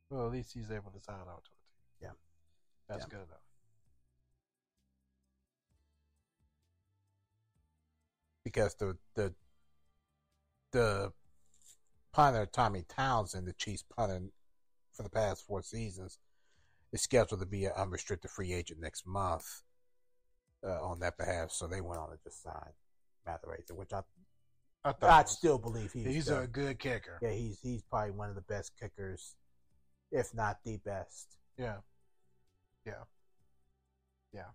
Well, 0.08 0.26
at 0.26 0.32
least 0.32 0.52
he's 0.54 0.70
able 0.70 0.90
to 0.90 1.00
sign 1.00 1.20
on 1.20 1.24
to 1.26 1.30
a 1.30 1.36
team. 1.36 2.00
Yeah. 2.00 2.10
That's 2.88 3.04
Yeah. 3.04 3.18
good 3.18 3.26
enough. 3.26 3.40
because 8.50 8.74
the 8.74 8.96
the 9.14 9.34
the 10.72 11.12
punter 12.12 12.46
Tommy 12.46 12.84
Townsend, 12.88 13.46
the 13.46 13.52
Chiefs 13.52 13.84
punter 13.96 14.22
for 14.92 15.02
the 15.02 15.10
past 15.10 15.46
four 15.46 15.62
seasons, 15.62 16.18
is 16.92 17.02
scheduled 17.02 17.40
to 17.40 17.46
be 17.46 17.66
an 17.66 17.72
unrestricted 17.76 18.30
free 18.30 18.52
agent 18.52 18.80
next 18.80 19.06
month 19.06 19.62
uh, 20.64 20.82
on 20.82 21.00
that 21.00 21.16
behalf. 21.16 21.50
So 21.52 21.66
they 21.66 21.80
went 21.80 22.00
on 22.00 22.10
to 22.10 22.18
just 22.22 22.42
sign 22.42 22.72
Matt 23.26 23.42
Araiza, 23.44 23.72
which 23.76 23.92
I 23.92 24.02
I 24.84 24.92
thought 24.92 25.10
I 25.10 25.22
was- 25.22 25.36
still 25.36 25.58
believe 25.58 25.92
he's 25.92 26.06
he's 26.06 26.24
the- 26.26 26.40
a 26.40 26.46
good 26.46 26.78
kicker. 26.78 27.18
yeah 27.22 27.30
he's 27.32 27.60
he's 27.60 27.82
probably 27.82 28.12
one 28.12 28.28
of 28.30 28.34
the 28.34 28.40
best 28.42 28.76
kickers, 28.78 29.36
if 30.10 30.32
not 30.34 30.62
the 30.64 30.78
best. 30.78 31.36
Yeah. 31.56 31.80
Yeah. 32.86 33.04
Yeah. 34.32 34.50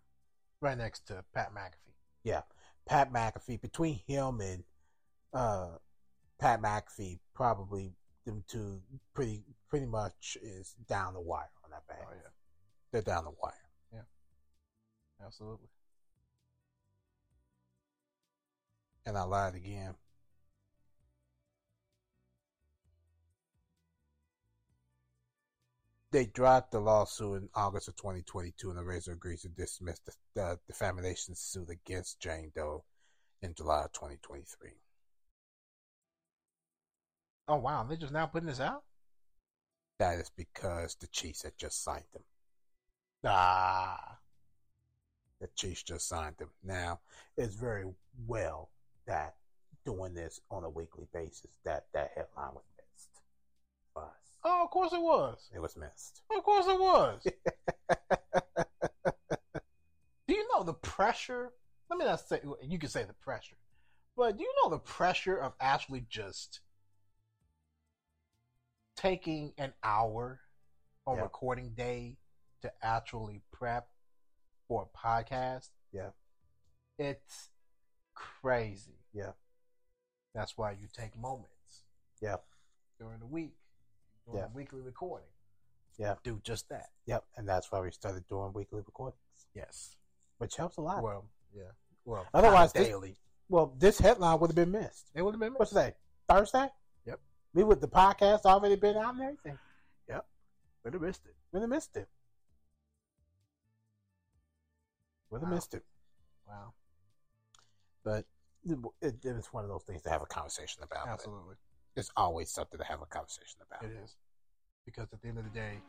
Right 0.62 0.78
next 0.78 1.06
to 1.08 1.24
Pat 1.34 1.54
McAfee. 1.54 1.94
Yeah, 2.24 2.42
Pat 2.88 3.12
McAfee. 3.14 3.62
Between 3.62 4.00
him 4.08 4.42
and 4.42 4.64
uh, 5.32 5.78
Pat 6.40 6.60
McAfee, 6.62 7.20
probably 7.36 7.94
them 8.26 8.44
two 8.48 8.82
pretty 9.14 9.44
pretty 9.70 9.86
much 9.86 10.38
is 10.42 10.74
down 10.88 11.14
the 11.14 11.22
wire 11.22 11.52
on 11.64 11.70
that 11.70 11.86
bag. 11.88 12.00
Oh 12.10 12.14
yeah. 12.16 12.30
They're 12.92 13.02
down 13.04 13.26
the 13.26 13.32
wire. 13.32 13.54
Yeah, 13.94 14.02
absolutely. 15.24 15.68
And 19.06 19.16
I 19.18 19.24
lied 19.24 19.54
again. 19.54 19.94
They 26.16 26.28
dropped 26.28 26.72
the 26.72 26.80
lawsuit 26.80 27.42
in 27.42 27.50
August 27.54 27.90
of 27.90 27.98
2022, 27.98 28.72
and 28.72 28.80
Araiza 28.80 29.10
agrees 29.10 29.42
to 29.42 29.50
dismiss 29.50 30.00
the, 30.00 30.14
the 30.34 30.60
defamation 30.66 31.36
suit 31.36 31.70
against 31.70 32.22
Jane 32.22 32.54
Doe 32.56 32.86
in 33.42 33.54
July 33.54 33.84
of 33.84 33.92
2023. 33.92 34.70
Oh 37.50 37.58
wow, 37.58 37.84
they 37.84 37.98
just 37.98 38.14
now 38.14 38.28
putting 38.28 38.48
this 38.48 38.62
out? 38.62 38.84
That 40.00 40.20
is 40.20 40.32
because 40.38 40.96
the 40.96 41.08
Chiefs 41.08 41.44
had 41.44 41.58
just 41.58 41.84
signed 41.84 42.06
them. 42.14 42.24
Ah. 43.26 44.20
The 45.42 45.50
Chiefs 45.58 45.84
just 45.84 46.08
signed 46.08 46.38
them. 46.38 46.52
Now, 46.64 47.02
it's 47.36 47.56
very 47.56 47.88
well 48.26 48.70
that 49.06 49.36
doing 49.86 50.14
this 50.14 50.40
on 50.50 50.64
a 50.64 50.70
weekly 50.70 51.08
basis, 51.14 51.58
that 51.66 51.88
that 51.94 52.12
headline 52.16 52.54
was 52.54 52.64
missed. 52.64 52.75
For 52.75 52.75
us. 52.75 52.75
Oh, 54.48 54.64
of 54.64 54.70
course 54.70 54.94
it 54.94 55.02
was. 55.02 55.50
It 55.54 55.60
was 55.60 55.76
missed. 55.76 56.22
Of 56.36 56.44
course 56.44 56.68
it 56.68 56.80
was. 56.80 57.24
Do 60.28 60.36
you 60.36 60.48
know 60.54 60.64
the 60.64 60.74
pressure? 60.74 61.52
Let 61.90 61.98
me 62.00 62.06
not 62.06 62.20
say 62.20 62.42
you 62.62 62.78
can 62.80 62.90
say 62.90 63.04
the 63.04 63.14
pressure, 63.14 63.58
But 64.16 64.38
do 64.38 64.44
you 64.44 64.52
know 64.64 64.70
the 64.72 64.80
pressure 64.80 65.38
of 65.38 65.54
actually 65.60 66.06
just 66.10 66.62
taking 68.96 69.54
an 69.58 69.74
hour 69.84 70.40
on 71.06 71.18
Yeah. 71.18 71.24
recording 71.24 71.74
day 71.74 72.18
to 72.62 72.72
actually 72.82 73.42
prep 73.52 73.90
for 74.68 74.84
a 74.84 74.98
podcast? 74.98 75.70
Yeah. 75.92 76.12
It's 76.98 77.50
crazy. 78.16 79.00
Yeah. 79.14 79.34
That's 80.34 80.58
why 80.58 80.72
you 80.72 80.88
take 80.92 81.16
moments. 81.16 81.84
Yeah. 82.22 82.38
During 82.98 83.20
the 83.20 83.28
week. 83.28 83.58
During 84.26 84.40
Yeah. 84.40 84.48
weekly 84.54 84.82
recording. 84.82 85.28
Yeah. 85.98 86.16
Do 86.24 86.40
just 86.44 86.68
that. 86.70 86.90
Yep, 87.06 87.26
and 87.38 87.48
that's 87.48 87.72
why 87.72 87.80
we 87.80 87.92
started 87.92 88.28
doing 88.28 88.52
weekly 88.54 88.82
recordings, 88.82 89.20
Yes. 89.54 89.96
which 90.40 90.56
helps 90.56 90.78
a 90.78 90.82
lot. 90.82 91.04
Well, 91.04 91.26
yeah. 91.54 91.72
Well, 92.04 92.28
Otherwise, 92.34 92.74
this- 92.74 92.88
daily. 92.88 93.18
Well, 93.48 93.68
this 93.78 94.00
headline 94.00 94.40
would 94.40 94.50
have 94.50 94.56
been 94.56 94.72
missed. 94.72 95.12
It 95.14 95.22
would 95.22 95.34
have 95.36 95.40
been 95.40 95.54
missed. 95.54 95.60
What's 95.60 95.72
today? 95.72 95.96
Thursday? 96.28 96.70
Yep. 97.06 97.20
We 97.54 97.64
would 97.64 97.80
the 97.80 97.88
podcast 97.88 98.46
already 98.46 98.76
been 98.76 98.98
out 98.98 99.14
and 99.14 99.22
everything. 99.24 99.60
Yep. 100.08 100.28
Would 100.84 100.94
have 100.94 101.02
missed 101.02 101.26
it. 101.28 101.36
Would 101.52 101.62
have 101.62 101.70
missed 101.70 101.96
it. 101.96 102.10
Would 105.30 105.42
have 105.42 105.50
Wow. 105.50 105.56
missed 105.56 105.74
it. 105.76 105.86
Wow. 106.48 106.74
But 108.04 108.26
it, 108.64 108.78
it, 109.02 109.24
it's 109.26 109.54
one 109.54 109.64
of 109.64 109.70
those 109.70 109.84
things 109.84 110.02
to 110.04 110.10
have 110.10 110.22
a 110.22 110.26
conversation 110.28 110.84
about. 110.84 111.08
Absolutely. 111.08 111.56
It's 111.96 112.12
always 112.18 112.50
something 112.52 112.78
to 112.78 112.86
have 112.86 113.02
a 113.02 113.06
conversation 113.06 113.60
about. 113.70 113.90
It 113.90 113.98
is. 114.04 114.16
Because 114.86 115.08
at 115.14 115.22
the 115.22 115.28
end 115.28 115.38
of 115.38 115.46
the 115.46 115.50
day, 115.50 115.80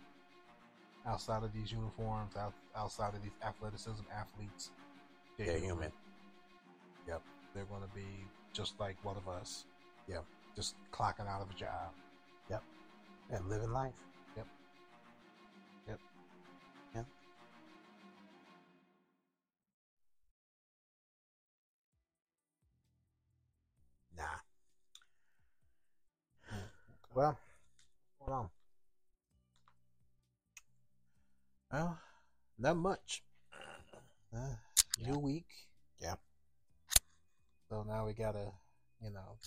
outside 1.07 1.43
of 1.43 1.53
these 1.53 1.73
uniforms, 1.73 2.37
out, 2.37 2.55
outside 2.77 3.15
of 3.15 3.23
these 3.23 3.37
athleticism 3.45 4.03
athletes, 4.15 4.71
They're 5.39 5.59
human. 5.59 5.93
Yep. 7.07 7.23
They're 7.55 7.65
going 7.65 7.83
to 7.83 7.95
be 7.95 8.27
just 8.53 8.79
like 8.81 8.97
one 9.05 9.17
of 9.17 9.29
us. 9.29 9.67
Yep. 10.09 10.25
Just 10.55 10.77
clocking 10.93 11.29
out 11.29 11.43
of 11.43 11.51
a 11.51 11.55
job. 11.55 11.93
Yep. 12.51 12.63
And 13.31 13.49
living 13.49 13.73
life. 13.73 13.95
Well, 27.17 27.39
hold 28.19 28.31
on. 28.31 28.51
Well, 31.73 31.99
not 32.59 32.77
much. 32.77 33.23
Uh, 34.35 34.57
New 35.03 35.19
week. 35.19 35.47
Yeah. 35.99 36.17
So 37.71 37.85
now 37.89 38.05
we 38.05 38.13
got 38.13 38.33
to, 38.33 38.53
you 39.03 39.11
know, 39.13 39.39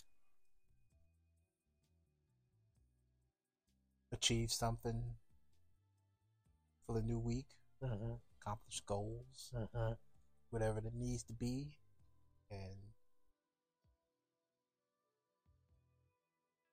achieve 4.11 4.51
something 4.51 5.03
for 6.87 6.93
the 6.93 7.03
new 7.03 7.19
week, 7.19 7.45
Mm-hmm. 7.83 8.13
accomplish 8.41 8.81
goals, 8.87 9.53
Mm-hmm. 9.55 9.93
whatever 10.49 10.79
it 10.79 10.93
needs 10.95 11.21
to 11.25 11.33
be, 11.33 11.77
and 12.49 12.77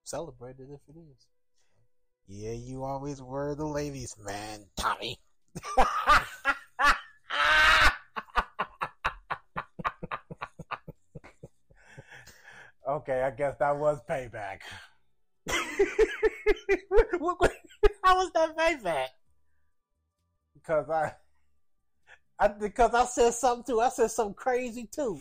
celebrate 0.07 0.59
it 0.59 0.69
if 0.73 0.81
it 0.89 0.99
is. 0.99 1.27
Yeah, 2.29 2.53
you 2.53 2.85
always 2.85 3.23
were 3.23 3.55
the 3.55 3.67
ladies' 3.67 4.17
man, 4.25 4.67
Tommy. 4.77 5.19
Okay, 12.89 13.21
I 13.23 13.31
guess 13.33 13.57
that 13.59 13.77
was 13.77 13.99
payback. 14.09 14.61
How 18.05 18.17
was 18.17 18.31
that 18.33 18.57
payback? 18.57 19.09
because 20.67 20.91
I, 20.91 21.13
I 22.39 22.49
because 22.49 22.95
I 22.95 23.05
said 23.05 23.35
something 23.35 23.65
too. 23.65 23.81
I 23.81 23.89
said 23.91 24.11
something 24.11 24.35
crazy 24.35 24.89
too. 24.91 25.21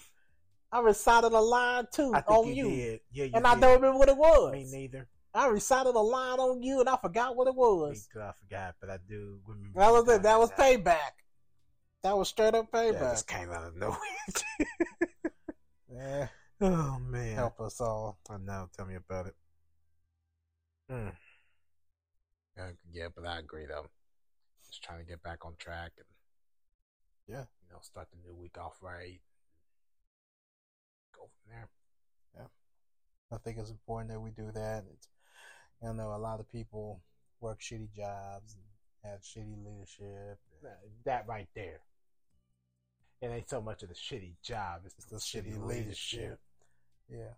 I 0.75 0.79
recited 0.81 1.31
a 1.31 1.39
line 1.39 1.87
too 1.91 2.11
I 2.13 2.19
think 2.21 2.37
on 2.39 2.47
you, 2.47 2.53
you, 2.69 2.75
did. 2.75 2.99
Yeah, 3.13 3.23
you 3.25 3.31
and 3.35 3.47
I 3.47 3.57
don't 3.57 3.75
remember 3.81 3.97
what 3.97 4.09
it 4.09 4.17
was. 4.17 4.51
Me 4.53 4.65
neither. 4.69 5.07
I 5.33 5.47
recited 5.47 5.95
a 5.95 5.99
line 5.99 6.37
on 6.39 6.61
you, 6.63 6.81
and 6.81 6.89
I 6.89 6.97
forgot 6.97 7.35
what 7.37 7.47
it 7.47 7.55
Me 7.55 7.59
was. 7.61 8.09
too. 8.11 8.19
I 8.21 8.31
forgot, 8.33 8.75
but 8.81 8.89
I 8.89 8.97
do 9.07 9.39
remember. 9.47 9.79
That 9.79 9.91
was 9.91 10.03
it. 10.09 10.23
That 10.23 10.31
doing 10.31 10.39
was 10.39 10.51
payback. 10.51 11.11
That 12.03 12.17
was 12.17 12.27
straight 12.27 12.55
up 12.55 12.69
That 12.71 12.93
payback. 12.93 13.11
just 13.11 13.27
came 13.27 13.49
out 13.51 13.63
of 13.67 13.75
nowhere. 13.77 13.97
Yeah, 15.89 16.27
oh 16.59 16.99
man. 16.99 17.35
help 17.35 17.61
us 17.61 17.79
all. 17.79 18.17
I 18.29 18.35
know. 18.37 18.67
Tell 18.75 18.85
me 18.85 18.95
about 18.95 19.27
it. 19.27 19.35
Mm. 20.91 21.13
Yeah, 22.57 22.69
yeah, 22.91 23.07
but 23.15 23.25
I 23.25 23.39
agree 23.39 23.65
though. 23.65 23.85
Just 24.67 24.83
trying 24.83 24.99
to 24.99 25.05
get 25.05 25.23
back 25.23 25.45
on 25.45 25.53
track 25.57 25.93
and 25.97 26.05
Yeah. 27.27 27.45
you 27.61 27.71
know, 27.71 27.79
start 27.81 28.09
the 28.11 28.17
new 28.27 28.35
week 28.35 28.57
off 28.57 28.77
right. 28.81 29.21
Go 31.15 31.23
from 31.23 31.49
there. 31.49 31.69
Yeah. 32.35 32.47
I 33.31 33.37
think 33.37 33.57
it's 33.57 33.69
important 33.69 34.11
that 34.11 34.19
we 34.19 34.31
do 34.31 34.51
that. 34.53 34.83
It's, 34.93 35.07
you 35.81 35.93
know, 35.93 36.13
a 36.13 36.17
lot 36.17 36.39
of 36.39 36.51
people 36.51 37.01
work 37.39 37.61
shitty 37.61 37.91
jobs 37.95 38.55
and 38.55 39.11
have 39.11 39.21
shitty 39.21 39.55
leadership. 39.65 40.39
That 41.05 41.27
right 41.27 41.47
there. 41.55 41.81
It 43.21 43.27
ain't 43.27 43.49
so 43.49 43.61
much 43.61 43.81
of 43.81 43.89
the 43.89 43.95
shitty 43.95 44.33
job; 44.43 44.81
it's 44.85 44.95
It's 44.97 45.05
the 45.05 45.17
shitty 45.17 45.65
leadership. 45.65 46.39
Yeah. 47.09 47.35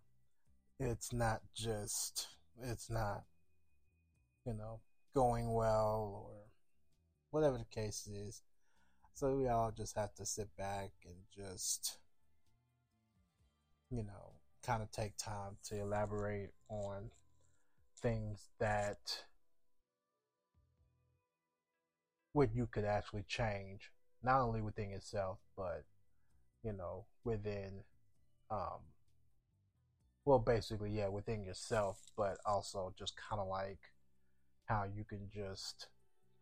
It's 0.80 1.14
not 1.14 1.42
just, 1.56 2.28
it's 2.62 2.90
not, 2.90 3.24
you 4.46 4.54
know, 4.54 4.80
going 5.14 5.54
well 5.54 6.26
or 6.28 6.46
whatever 7.32 7.58
the 7.58 7.66
case 7.66 8.08
is. 8.08 8.42
So 9.14 9.36
we 9.36 9.48
all 9.48 9.72
just 9.72 9.96
have 9.96 10.14
to 10.16 10.26
sit 10.26 10.56
back 10.58 10.92
and 11.06 11.16
just, 11.36 11.98
you 13.90 14.04
know, 14.04 14.34
kind 14.66 14.82
of 14.82 14.92
take 14.92 15.16
time 15.18 15.58
to 15.64 15.80
elaborate 15.80 16.52
on 16.70 17.12
things 18.02 18.50
that 18.60 19.24
what 22.34 22.54
you 22.54 22.68
could 22.68 22.86
actually 22.86 23.24
change, 23.28 23.92
not 24.24 24.42
only 24.42 24.62
within 24.62 24.90
yourself, 24.90 25.40
but 25.56 25.84
you 26.64 26.74
know, 26.74 27.06
within 27.24 27.84
um 28.52 28.82
well 30.26 30.40
basically 30.40 30.92
yeah, 30.92 31.08
within 31.08 31.44
yourself, 31.44 32.00
but 32.18 32.38
also 32.46 32.94
just 32.98 33.16
kinda 33.30 33.44
like 33.44 33.80
how 34.66 34.84
you 34.84 35.04
can 35.04 35.30
just 35.34 35.88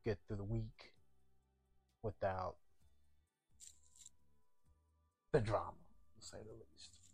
get 0.03 0.17
through 0.27 0.37
the 0.37 0.43
week 0.43 0.93
without 2.03 2.55
the 5.31 5.39
drama, 5.39 5.73
to 6.19 6.25
say 6.25 6.37
the 6.37 6.53
least. 6.53 7.04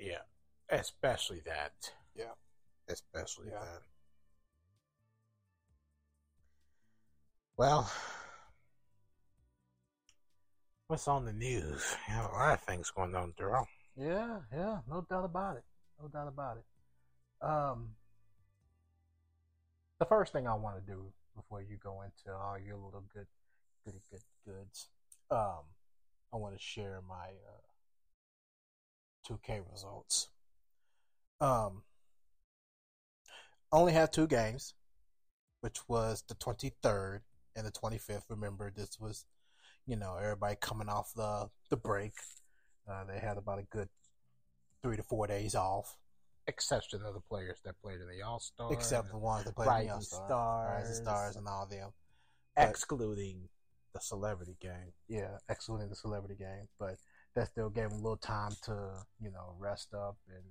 Yeah, 0.00 0.22
especially 0.70 1.40
that. 1.44 1.72
Yeah. 2.14 2.32
especially 2.88 3.48
Yeah. 3.50 3.60
that. 3.60 3.82
Well, 7.56 7.90
what's 10.86 11.06
on 11.06 11.26
the 11.26 11.32
news? 11.32 11.96
You 12.08 12.14
have 12.14 12.30
a 12.30 12.34
lot 12.34 12.54
of 12.54 12.60
things 12.62 12.90
going 12.90 13.14
on, 13.14 13.32
Daryl. 13.38 13.66
Yeah, 13.96 14.38
yeah, 14.52 14.78
no 14.88 15.02
doubt 15.02 15.26
about 15.26 15.56
it. 15.56 15.64
No 16.00 16.08
doubt 16.08 16.28
about 16.28 16.56
it. 16.56 17.46
Um, 17.46 17.90
the 19.98 20.06
first 20.06 20.32
thing 20.32 20.46
I 20.48 20.54
want 20.54 20.76
to 20.84 20.92
do 20.92 21.12
before 21.36 21.60
you 21.60 21.76
go 21.76 22.02
into 22.02 22.34
all 22.34 22.58
your 22.58 22.76
little 22.76 23.04
good, 23.12 23.26
goody 23.84 24.00
good 24.10 24.22
goods, 24.46 24.88
um, 25.30 25.64
I 26.32 26.36
want 26.36 26.56
to 26.56 26.62
share 26.62 27.02
my 27.06 27.14
uh, 27.14 27.69
2K 29.30 29.60
results. 29.70 30.28
Um, 31.40 31.82
only 33.72 33.92
have 33.92 34.10
two 34.10 34.26
games, 34.26 34.74
which 35.60 35.78
was 35.88 36.24
the 36.28 36.34
23rd 36.34 37.20
and 37.56 37.66
the 37.66 37.72
25th. 37.72 38.24
Remember, 38.28 38.72
this 38.74 38.98
was, 39.00 39.24
you 39.86 39.96
know, 39.96 40.16
everybody 40.16 40.56
coming 40.60 40.88
off 40.88 41.12
the 41.14 41.48
the 41.70 41.76
break. 41.76 42.12
Uh, 42.90 43.04
they 43.04 43.18
had 43.18 43.36
about 43.36 43.58
a 43.58 43.62
good 43.62 43.88
three 44.82 44.96
to 44.96 45.02
four 45.02 45.26
days 45.26 45.54
off, 45.54 45.96
Exception 46.46 47.02
of 47.04 47.14
the 47.14 47.20
players 47.20 47.58
that 47.64 47.80
played 47.80 48.00
in 48.00 48.08
the 48.08 48.24
All 48.26 48.40
Star, 48.40 48.72
except 48.72 49.10
the 49.10 49.18
ones 49.18 49.44
that 49.44 49.54
played 49.54 49.68
in 49.82 49.86
the 49.86 49.92
All-Star, 49.92 50.26
Stars. 50.26 50.82
Rising 50.82 51.04
Stars, 51.04 51.36
and 51.36 51.46
all 51.46 51.66
them. 51.66 51.90
but- 52.56 52.68
excluding 52.68 53.48
the 53.92 54.00
celebrity 54.00 54.56
game. 54.60 54.92
Yeah, 55.08 55.38
excluding 55.48 55.88
the 55.88 55.96
celebrity 55.96 56.34
game, 56.36 56.68
but 56.78 56.96
that 57.34 57.48
still 57.48 57.70
gave 57.70 57.90
them 57.90 57.98
a 57.98 58.02
little 58.02 58.16
time 58.16 58.52
to 58.64 59.04
you 59.20 59.30
know 59.30 59.54
rest 59.58 59.94
up 59.94 60.16
and 60.28 60.44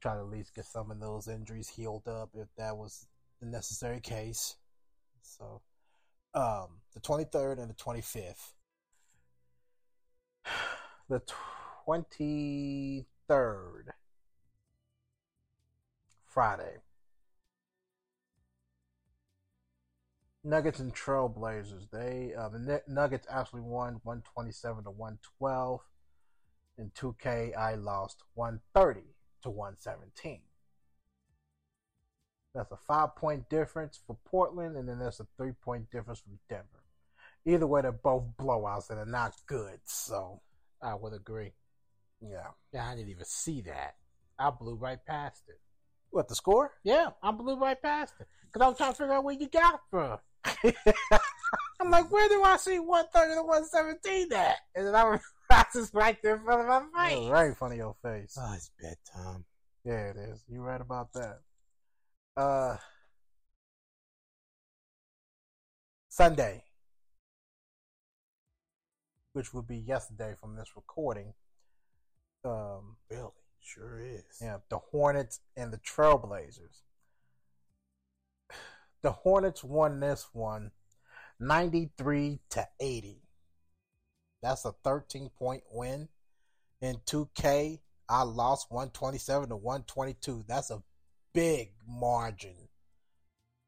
try 0.00 0.14
to 0.14 0.20
at 0.20 0.28
least 0.28 0.54
get 0.54 0.64
some 0.64 0.90
of 0.90 1.00
those 1.00 1.28
injuries 1.28 1.68
healed 1.68 2.06
up 2.06 2.30
if 2.34 2.48
that 2.56 2.76
was 2.76 3.06
the 3.40 3.46
necessary 3.46 4.00
case. 4.00 4.56
So, 5.22 5.60
um, 6.34 6.80
the 6.94 7.00
23rd 7.00 7.60
and 7.60 7.70
the 7.70 7.74
25th. 7.74 8.52
the 11.08 11.22
twenty 11.84 13.06
third, 13.26 13.92
Friday. 16.26 16.78
Nuggets 20.48 20.80
and 20.80 20.94
Trailblazers. 20.94 21.90
They 21.92 22.32
uh, 22.36 22.48
the 22.48 22.82
Nuggets 22.88 23.26
actually 23.30 23.60
won 23.60 24.00
one 24.02 24.22
twenty 24.34 24.50
seven 24.50 24.84
to 24.84 24.90
one 24.90 25.18
twelve. 25.38 25.80
In 26.78 26.90
two 26.94 27.14
K, 27.20 27.52
I 27.52 27.74
lost 27.74 28.22
one 28.34 28.60
thirty 28.74 29.14
to 29.42 29.50
one 29.50 29.76
seventeen. 29.78 30.40
That's 32.54 32.72
a 32.72 32.76
five 32.76 33.14
point 33.14 33.50
difference 33.50 34.00
for 34.06 34.16
Portland, 34.24 34.76
and 34.76 34.88
then 34.88 34.98
there's 34.98 35.20
a 35.20 35.26
three 35.36 35.52
point 35.52 35.90
difference 35.90 36.20
from 36.20 36.38
Denver. 36.48 36.64
Either 37.44 37.66
way, 37.66 37.82
they're 37.82 37.92
both 37.92 38.24
blowouts 38.40 38.88
and 38.88 38.98
they're 38.98 39.06
not 39.06 39.34
good. 39.46 39.78
So, 39.84 40.40
I 40.82 40.94
would 40.94 41.12
agree. 41.12 41.52
yeah. 42.20 42.48
Yeah, 42.72 42.88
I 42.88 42.94
didn't 42.94 43.10
even 43.10 43.24
see 43.24 43.60
that. 43.62 43.96
I 44.38 44.50
blew 44.50 44.74
right 44.74 44.98
past 45.06 45.42
it. 45.48 45.60
What 46.10 46.28
the 46.28 46.34
score? 46.34 46.72
Yeah, 46.84 47.10
I 47.22 47.32
blew 47.32 47.58
right 47.58 47.80
past 47.80 48.14
it 48.18 48.26
because 48.46 48.64
I 48.64 48.68
was 48.68 48.78
trying 48.78 48.92
to 48.92 48.96
figure 48.96 49.12
out 49.14 49.24
where 49.24 49.34
you 49.34 49.48
got 49.48 49.80
from. 49.90 50.18
I'm 51.80 51.90
like, 51.90 52.10
where 52.10 52.28
do 52.28 52.42
I 52.42 52.56
see 52.56 52.78
130 52.78 53.34
to 53.34 53.42
117 53.42 54.32
at? 54.32 54.56
And 54.74 54.86
then 54.86 54.94
I 54.94 55.04
was 55.04 55.20
I 55.50 55.64
just 55.72 55.94
right 55.94 56.16
there 56.22 56.36
in 56.36 56.42
front 56.44 56.60
of 56.62 56.66
my 56.92 57.08
Yeah, 57.10 57.16
face. 57.16 57.28
right 57.30 57.46
in 57.46 57.54
front 57.54 57.72
of 57.74 57.78
your 57.78 57.96
face. 58.02 58.36
Oh, 58.40 58.52
it's 58.54 58.70
bedtime. 58.80 59.44
Yeah, 59.84 60.10
it 60.10 60.16
is. 60.16 60.44
You're 60.48 60.62
right 60.62 60.80
about 60.80 61.12
that. 61.14 61.40
Uh, 62.36 62.76
Sunday, 66.08 66.64
which 69.32 69.54
would 69.54 69.66
be 69.66 69.76
yesterday 69.78 70.34
from 70.40 70.56
this 70.56 70.70
recording. 70.76 71.34
Um, 72.44 72.96
Really? 73.10 73.30
Sure 73.60 74.00
is. 74.00 74.22
yeah, 74.40 74.58
the 74.70 74.78
Hornets 74.78 75.40
and 75.56 75.72
the 75.72 75.78
Trailblazers. 75.78 76.82
The 79.02 79.12
Hornets 79.12 79.62
won 79.62 80.00
this 80.00 80.28
one 80.32 80.72
93 81.40 82.40
to 82.50 82.68
80. 82.80 83.22
That's 84.42 84.64
a 84.64 84.72
13 84.84 85.30
point 85.38 85.62
win. 85.70 86.08
In 86.80 86.96
2K, 87.06 87.80
I 88.08 88.22
lost 88.22 88.70
127 88.70 89.48
to 89.48 89.56
122. 89.56 90.44
That's 90.46 90.70
a 90.70 90.82
big 91.32 91.72
margin 91.86 92.68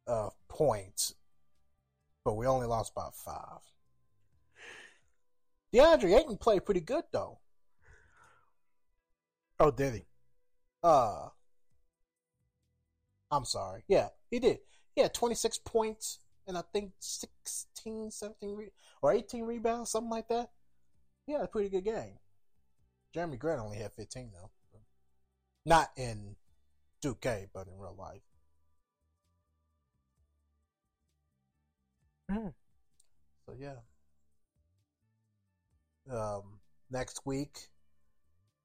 of 0.07 0.33
points. 0.49 1.15
But 2.25 2.37
we 2.37 2.47
only 2.47 2.67
lost 2.67 2.95
by 2.95 3.09
five. 3.13 3.61
DeAndre 5.73 6.19
Ayton 6.19 6.37
played 6.37 6.65
pretty 6.65 6.81
good 6.81 7.05
though. 7.13 7.39
Oh, 9.59 9.71
did 9.71 9.95
he? 9.95 10.07
Uh 10.83 11.29
I'm 13.31 13.45
sorry. 13.45 13.85
Yeah, 13.87 14.09
he 14.31 14.41
did. 14.41 14.59
Had 15.01 15.15
26 15.15 15.59
points 15.59 16.19
and 16.47 16.59
I 16.59 16.63
think 16.73 16.93
16, 17.01 18.11
17 18.11 18.57
re- 18.57 18.73
or 19.03 19.13
18 19.13 19.45
rebounds, 19.45 19.91
something 19.91 20.11
like 20.11 20.29
that. 20.29 20.51
Yeah, 21.27 21.43
a 21.43 21.47
pretty 21.47 21.69
good 21.69 21.85
game. 21.85 22.19
Jerami 23.15 23.39
Grant 23.39 23.61
only 23.61 23.79
had 23.79 23.93
15 23.93 24.31
though. 24.33 24.51
Not 25.67 25.91
in 25.97 26.37
2K, 27.05 27.49
but 27.53 27.67
in 27.69 27.79
real 27.79 27.95
life. 27.99 28.23
Hmm. 32.31 32.49
So 33.47 33.55
yeah. 33.59 33.77
Um, 36.11 36.61
next 36.91 37.21
week, 37.25 37.69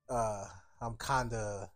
uh, 0.09 0.45
I'm 0.81 0.95
kind 0.95 1.33
of 1.33 1.69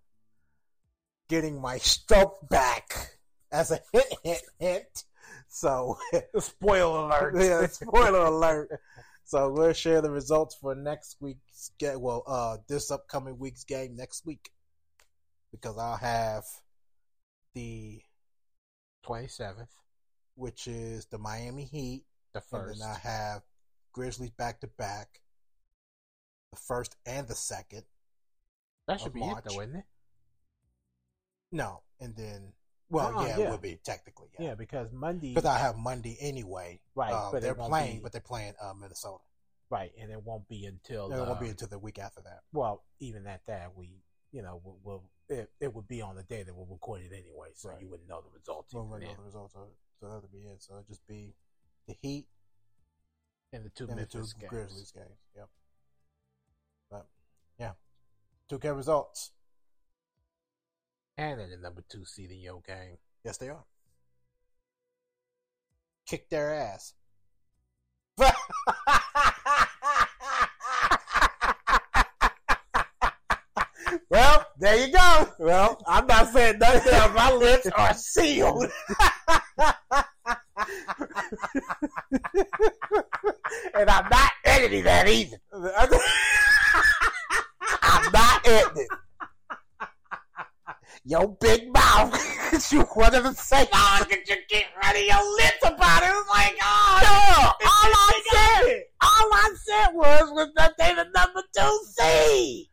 getting 1.27 1.59
my 1.59 1.77
stroke 1.79 2.47
back 2.49 3.18
as 3.51 3.71
a 3.71 3.79
hint, 3.91 4.05
hint, 4.23 4.41
hint. 4.59 5.03
So, 5.47 5.97
Spoiler 6.39 7.05
alert. 7.07 7.35
yeah, 7.39 7.67
spoiler 7.67 8.25
alert. 8.25 8.69
So 9.25 9.51
we'll 9.51 9.73
share 9.73 10.01
the 10.01 10.09
results 10.09 10.55
for 10.55 10.73
next 10.73 11.17
week's 11.19 11.71
game. 11.77 12.01
Well, 12.01 12.23
uh, 12.25 12.57
this 12.67 12.89
upcoming 12.91 13.37
week's 13.37 13.63
game 13.63 13.95
next 13.95 14.25
week 14.25 14.49
because 15.51 15.77
I'll 15.77 15.97
have 15.97 16.43
the 17.53 18.01
27th, 19.05 19.67
which 20.35 20.67
is 20.67 21.05
the 21.05 21.17
Miami 21.19 21.65
Heat, 21.65 22.05
the 22.33 22.39
and 22.39 22.45
first. 22.49 22.79
then 22.79 22.89
I 22.89 22.97
have 23.07 23.41
Grizzlies 23.93 24.31
back 24.31 24.61
to 24.61 24.67
back, 24.67 25.21
the 26.51 26.57
first 26.59 26.95
and 27.05 27.27
the 27.27 27.35
second. 27.35 27.83
that 28.87 28.99
should 28.99 29.13
be 29.13 29.19
March. 29.19 29.45
it, 29.45 29.51
though, 29.53 29.61
isn't 29.61 29.75
it? 29.75 29.85
No, 31.51 31.81
and 31.99 32.15
then 32.15 32.53
well, 32.89 33.15
Uh-uh, 33.17 33.25
yeah, 33.27 33.37
yeah. 33.37 33.47
it 33.47 33.51
would 33.51 33.61
be 33.61 33.79
technically 33.83 34.29
Yeah, 34.39 34.47
yeah, 34.49 34.55
because 34.55 34.91
Monday. 34.91 35.33
because 35.33 35.45
I 35.45 35.59
have 35.59 35.77
Monday 35.77 36.17
anyway. 36.19 36.81
Right, 36.95 37.13
uh, 37.13 37.31
but 37.31 37.41
they're 37.41 37.53
playing, 37.55 37.97
be- 37.97 38.03
but 38.03 38.11
they're 38.11 38.21
playing 38.21 38.53
uh, 38.61 38.73
Minnesota. 38.73 39.23
Right, 39.69 39.91
and 39.99 40.11
it 40.11 40.23
won't 40.23 40.47
be 40.47 40.65
until. 40.65 41.11
It 41.11 41.17
won't 41.17 41.29
uh, 41.29 41.35
be 41.39 41.49
until 41.49 41.67
the 41.67 41.77
week 41.77 41.99
after 41.99 42.21
that. 42.21 42.39
well, 42.51 42.83
even 42.99 43.27
at 43.27 43.45
that, 43.47 43.75
we, 43.75 44.01
you 44.31 44.41
know, 44.41 44.61
we'll, 44.63 44.79
we'll 44.83 45.03
it, 45.29 45.51
it 45.59 45.73
would 45.75 45.87
be 45.87 46.01
on 46.01 46.15
the 46.15 46.23
day 46.23 46.41
that 46.41 46.55
we'll 46.55 46.65
record 46.65 47.01
it 47.01 47.11
anyway, 47.13 47.49
so 47.53 47.69
Right. 47.69 47.79
you 47.81 47.87
wouldn't 47.87 48.09
know 48.09 48.21
the 48.21 48.31
results. 48.35 48.73
We'll 48.73 48.85
know 48.87 48.97
the 48.99 49.21
results 49.23 49.53
of 49.55 49.67
it, 49.67 49.75
so 49.99 50.07
that'll 50.07 50.27
be 50.31 50.39
it. 50.47 50.63
So 50.63 50.73
it'll 50.73 50.85
just 50.85 51.05
be 51.05 51.35
the 51.87 51.95
Heat 52.01 52.25
And 53.53 53.63
the 53.63 53.69
two 53.69 53.87
and 53.87 53.99
the 53.99 54.05
two 54.07 54.19
games. 54.19 54.33
Grizzlies 54.49 54.91
games. 54.91 55.19
Yep. 55.35 55.49
But 56.89 57.05
yeah, 57.59 57.73
two 58.49 58.57
K 58.57 58.69
results. 58.71 59.31
And 61.19 61.37
then 61.37 61.49
the 61.49 61.57
number 61.57 61.83
two 61.89 62.05
seed 62.05 62.31
in 62.31 62.39
your 62.39 62.61
game. 62.65 62.95
Yes, 63.25 63.35
they 63.35 63.49
are. 63.49 63.65
Kick 66.05 66.29
their 66.29 66.55
ass. 66.55 66.93
Well, 74.11 74.45
there 74.59 74.87
you 74.87 74.91
go. 74.91 75.29
Well, 75.37 75.79
I'm 75.85 76.07
not 76.07 76.29
saying 76.29 76.57
nothing. 76.57 77.13
My 77.13 77.31
lips 77.31 77.67
are 77.75 77.93
sealed. 77.93 78.65
and 83.75 83.89
I'm 83.89 84.09
not 84.09 84.31
editing 84.45 84.83
that 84.83 85.07
either. 85.07 85.37
I'm 87.81 88.11
not 88.11 88.47
editing. 88.47 88.87
Your 91.09 91.27
big 91.41 91.73
mouth. 91.73 92.13
you 92.71 92.85
wanted 92.95 93.23
to 93.23 93.33
say, 93.33 93.67
oh, 93.73 94.05
could 94.07 94.27
you 94.27 94.35
get 94.47 94.65
rid 94.77 94.95
of 94.95 95.07
your 95.07 95.35
lips 95.37 95.57
about 95.63 96.03
it? 96.03 96.09
Oh 96.11 96.19
it's 96.19 96.29
like, 96.29 96.55
oh, 96.61 96.99
no. 97.01 97.67
All 97.67 97.91
I 97.95 98.21
said, 98.31 98.83
all 99.01 99.33
I 99.33 99.55
said 99.55 99.95
was, 99.95 100.31
was 100.33 100.49
that 100.55 100.77
they 100.77 100.93
the 100.93 101.05
number 101.15 101.41
two 101.57 101.79
seed. 101.97 102.67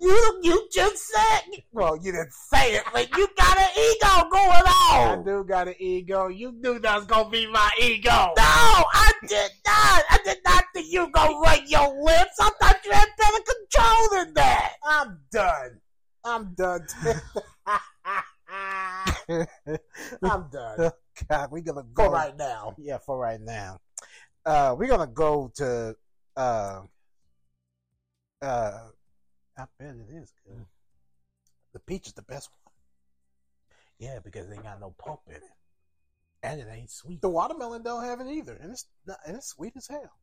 You 0.00 0.40
you 0.42 0.68
just 0.72 1.04
said 1.04 1.62
well, 1.72 1.96
you 1.96 2.12
didn't 2.12 2.32
say 2.32 2.74
it, 2.74 2.84
but 2.92 3.08
you 3.16 3.26
got 3.36 3.58
an 3.58 3.70
ego 3.76 4.30
going 4.30 4.50
on. 4.50 5.18
I 5.18 5.22
do 5.24 5.44
got 5.44 5.66
an 5.66 5.74
ego. 5.80 6.28
You 6.28 6.52
knew 6.52 6.78
that 6.78 6.96
was 6.96 7.06
gonna 7.06 7.28
be 7.28 7.50
my 7.50 7.70
ego. 7.80 8.10
No, 8.10 8.34
I 8.36 9.12
did 9.26 9.50
not. 9.66 10.04
I 10.10 10.18
did 10.24 10.38
not 10.44 10.64
think 10.74 10.92
you 10.92 11.10
gonna 11.10 11.40
rate 11.44 11.68
your 11.68 11.88
lips. 12.04 12.36
I 12.40 12.50
thought 12.60 12.84
you 12.84 12.92
had 12.92 13.08
better 13.18 13.42
control 13.42 14.08
than 14.12 14.34
that. 14.34 14.74
I'm 14.84 15.18
done. 15.32 15.80
I'm 16.24 16.54
done. 16.54 16.86
I'm 20.22 20.48
done. 20.50 20.90
God, 21.28 21.50
we're 21.50 21.62
gonna 21.62 21.82
For 21.82 21.88
go 21.94 22.10
right 22.10 22.36
now. 22.36 22.74
Yeah, 22.78 22.98
for 22.98 23.18
right 23.18 23.40
now. 23.40 23.78
Uh, 24.44 24.74
we're 24.78 24.88
gonna 24.88 25.06
go 25.06 25.50
to 25.56 25.96
uh, 26.36 26.80
uh, 28.42 28.78
I 29.56 29.64
bet 29.78 29.94
it 29.96 30.12
is 30.12 30.32
good. 30.46 30.66
The 31.72 31.78
peach 31.80 32.06
is 32.06 32.12
the 32.12 32.22
best 32.22 32.50
one. 32.50 32.72
Yeah, 33.98 34.18
because 34.22 34.48
they 34.48 34.56
got 34.56 34.80
no 34.80 34.94
pulp 34.98 35.22
in 35.28 35.36
it, 35.36 35.42
and 36.42 36.60
it 36.60 36.68
ain't 36.70 36.90
sweet. 36.90 37.22
The 37.22 37.28
watermelon 37.28 37.82
don't 37.82 38.04
have 38.04 38.20
it 38.20 38.28
either, 38.28 38.54
and 38.54 38.72
it's 38.72 38.86
not, 39.06 39.18
and 39.26 39.36
it's 39.36 39.48
sweet 39.48 39.72
as 39.76 39.86
hell. 39.86 40.18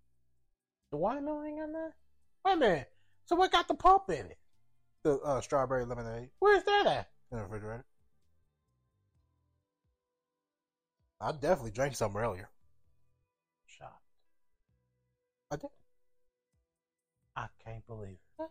The 0.92 0.98
watermelon 0.98 1.48
ain't 1.48 1.60
got 1.60 1.72
that. 1.72 1.92
Wait 2.46 2.54
a 2.54 2.58
minute. 2.58 2.92
So 3.26 3.36
what 3.36 3.52
got 3.52 3.68
the 3.68 3.76
pulp 3.76 4.10
in 4.10 4.26
it? 4.26 4.38
The 5.04 5.18
uh, 5.20 5.42
strawberry 5.42 5.86
lemonade 5.86 6.30
Where's 6.40 6.64
that 6.64 6.86
at? 6.86 7.11
In 7.32 7.38
the 7.38 7.44
refrigerator. 7.44 7.86
I 11.20 11.32
definitely 11.32 11.72
drank 11.72 11.96
some 11.96 12.18
earlier. 12.18 12.50
Shocked. 13.68 14.02
I 15.52 15.56
did. 15.56 15.70
I 17.36 17.48
can't 17.64 17.86
believe 17.88 18.18
it. 18.40 18.50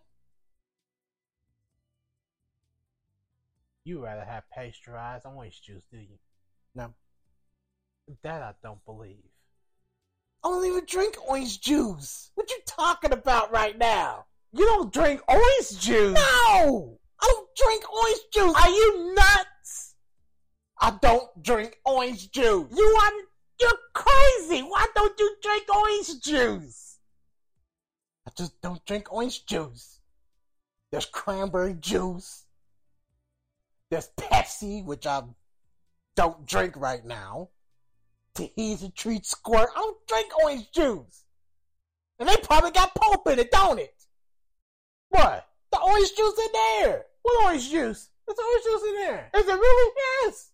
You 3.84 4.04
rather 4.04 4.24
have 4.24 4.44
pasteurized 4.50 5.26
orange 5.26 5.62
juice, 5.62 5.82
do 5.90 5.98
you? 5.98 6.18
No. 6.74 6.94
That 8.22 8.42
I 8.42 8.52
don't 8.62 8.84
believe. 8.84 9.16
I 10.44 10.48
don't 10.48 10.64
even 10.64 10.84
drink 10.86 11.16
orange 11.28 11.60
juice. 11.60 12.30
What 12.34 12.50
you 12.50 12.58
talking 12.66 13.12
about 13.12 13.52
right 13.52 13.76
now? 13.76 14.26
You 14.52 14.64
don't 14.64 14.92
drink 14.92 15.20
orange 15.28 15.78
juice. 15.78 16.14
No, 16.14 16.99
drink 17.56 17.84
orange 17.92 18.20
juice. 18.32 18.54
Are 18.56 18.70
you 18.70 19.14
nuts? 19.14 19.94
I 20.80 20.98
don't 21.02 21.42
drink 21.42 21.78
orange 21.84 22.30
juice. 22.30 22.66
You 22.74 22.98
are 23.02 23.12
you're 23.60 23.78
crazy. 23.92 24.62
Why 24.62 24.86
don't 24.94 25.18
you 25.18 25.36
drink 25.42 25.64
orange 25.74 26.22
juice? 26.22 26.98
I 28.26 28.30
just 28.36 28.60
don't 28.62 28.84
drink 28.86 29.12
orange 29.12 29.44
juice. 29.44 30.00
There's 30.90 31.06
cranberry 31.06 31.74
juice. 31.74 32.46
There's 33.90 34.08
Pepsi, 34.16 34.84
which 34.84 35.06
I 35.06 35.22
don't 36.16 36.46
drink 36.46 36.76
right 36.76 37.04
now. 37.04 37.50
Tahiti 38.34 38.90
treat 38.90 39.26
squirt. 39.26 39.68
I 39.76 39.80
don't 39.80 40.06
drink 40.06 40.32
orange 40.42 40.70
juice. 40.72 41.24
And 42.18 42.28
they 42.28 42.36
probably 42.42 42.70
got 42.70 42.94
pulp 42.94 43.26
in 43.28 43.38
it, 43.38 43.50
don't 43.50 43.78
it? 43.78 43.94
What? 45.10 45.46
The 45.72 45.80
orange 45.80 46.14
juice 46.16 46.38
in 46.38 46.52
there. 46.52 47.04
What 47.22 47.44
orange 47.46 47.70
juice? 47.70 48.10
There's 48.26 48.38
orange 48.38 48.64
juice 48.64 48.88
in 48.88 48.94
there. 48.96 49.30
Is 49.36 49.46
it 49.48 49.52
really? 49.52 49.92
Yes. 50.24 50.50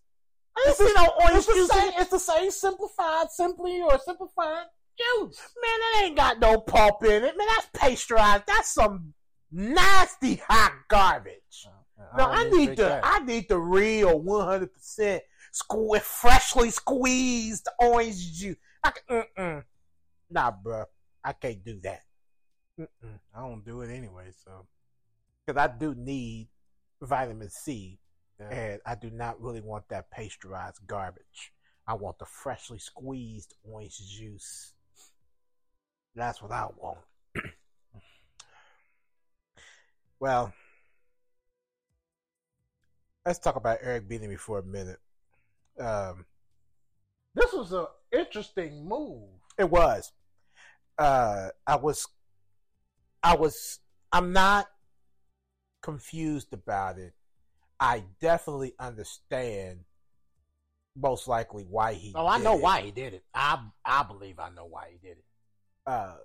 I 0.57 0.63
didn't 0.65 0.77
see 0.77 0.93
no 0.95 1.07
orange 1.21 1.37
It's 1.37 1.47
the, 1.47 1.53
juice. 1.53 1.69
same, 1.69 1.87
in- 1.87 2.01
it's 2.01 2.11
the 2.11 2.19
same 2.19 2.51
simplified, 2.51 3.31
simply 3.31 3.81
or 3.81 3.99
simplified 3.99 4.65
juice. 4.97 5.39
Man, 5.61 5.79
that 5.79 6.01
ain't 6.03 6.17
got 6.17 6.39
no 6.39 6.59
pulp 6.59 7.03
in 7.03 7.23
it. 7.23 7.37
Man, 7.37 7.47
that's 7.55 7.67
pasteurized. 7.73 8.43
That's 8.47 8.73
some 8.73 9.13
nasty 9.51 10.41
hot 10.47 10.73
garbage. 10.87 11.67
No, 12.15 12.25
I, 12.25 12.43
don't 12.43 12.57
need 12.57 12.69
the 12.71 12.75
that. 12.75 13.01
I 13.03 13.19
need 13.19 13.49
the 13.49 13.57
real 13.59 14.19
one 14.19 14.45
hundred 14.45 14.73
percent 14.73 15.23
sque- 15.53 16.01
freshly 16.01 16.69
squeezed 16.69 17.67
orange 17.79 18.33
juice. 18.33 18.57
I 18.83 18.91
can, 18.91 19.23
mm-mm. 19.37 19.63
Nah, 20.29 20.51
bro, 20.51 20.85
I 21.23 21.33
can't 21.33 21.63
do 21.63 21.79
that. 21.83 22.01
Mm-mm. 22.79 23.19
I 23.35 23.39
don't 23.39 23.65
do 23.65 23.81
it 23.81 23.89
anyway, 23.91 24.25
so. 24.43 24.67
Because 25.45 25.59
I 25.59 25.67
do 25.75 25.95
need 25.95 26.49
vitamin 27.01 27.49
C, 27.49 27.99
Yeah. 28.39 28.49
and 28.49 28.81
I 28.85 28.95
do 28.95 29.09
not 29.09 29.41
really 29.41 29.61
want 29.61 29.87
that 29.89 30.09
pasteurized 30.11 30.85
garbage. 30.87 31.53
I 31.87 31.93
want 31.93 32.19
the 32.19 32.25
freshly 32.25 32.79
squeezed 32.79 33.53
orange 33.63 33.97
juice. 34.09 34.73
That's 36.15 36.41
what 36.41 36.51
I 36.51 36.67
want. 36.77 36.99
well, 40.19 40.53
let's 43.25 43.39
talk 43.39 43.55
about 43.55 43.79
Eric 43.81 44.07
Bieniemy 44.09 44.39
for 44.39 44.59
a 44.59 44.63
minute. 44.63 44.99
Um, 45.79 46.25
This 47.35 47.53
was 47.53 47.71
an 47.71 47.85
interesting 48.11 48.87
move. 48.87 49.29
It 49.57 49.69
was. 49.69 50.11
Uh, 50.97 51.49
I 51.65 51.75
was. 51.75 52.07
I 53.21 53.35
was. 53.35 53.79
I'm 54.11 54.33
not 54.33 54.67
confused 55.81 56.53
about 56.53 56.97
it. 56.97 57.13
I 57.79 58.03
definitely 58.19 58.73
understand. 58.79 59.81
Most 60.99 61.27
likely 61.27 61.63
why 61.63 61.93
he. 61.93 62.11
Oh, 62.15 62.25
I 62.25 62.39
know 62.39 62.55
it. 62.55 62.61
why 62.63 62.81
he 62.81 62.89
did 62.89 63.13
it. 63.13 63.23
I 63.33 63.59
I 63.85 64.01
believe 64.01 64.39
I 64.39 64.49
know 64.49 64.65
why 64.65 64.89
he 64.91 64.97
did 64.97 65.17
it. 65.19 65.25
Uh, 65.85 66.15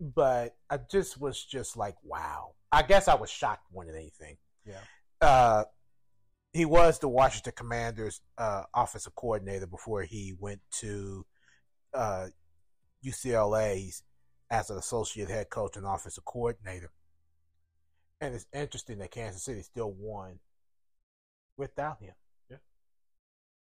but 0.00 0.54
I 0.68 0.78
just 0.90 1.20
was 1.20 1.42
just 1.42 1.76
like, 1.76 1.96
wow. 2.02 2.54
I 2.70 2.82
guess 2.82 3.08
I 3.08 3.14
was 3.14 3.30
shocked 3.30 3.64
more 3.72 3.86
than 3.86 3.96
anything. 3.96 4.36
Yeah. 4.66 4.80
Uh, 5.20 5.64
he 6.52 6.64
was 6.64 6.98
the 6.98 7.08
Washington 7.08 7.54
Commanders' 7.56 8.20
uh, 8.36 8.64
offensive 8.74 9.14
coordinator 9.14 9.66
before 9.66 10.02
he 10.02 10.34
went 10.38 10.60
to 10.80 11.24
uh, 11.94 12.26
UCLA's 13.04 14.02
as 14.50 14.70
an 14.70 14.78
associate 14.78 15.28
head 15.28 15.50
coach 15.50 15.76
and 15.76 15.86
offensive 15.86 16.24
coordinator. 16.24 16.90
And 18.20 18.34
it's 18.34 18.46
interesting 18.52 18.98
that 18.98 19.10
Kansas 19.10 19.44
City 19.44 19.62
still 19.62 19.92
won 19.92 20.38
without 21.56 22.00
him. 22.00 22.14
Yeah. 22.50 22.56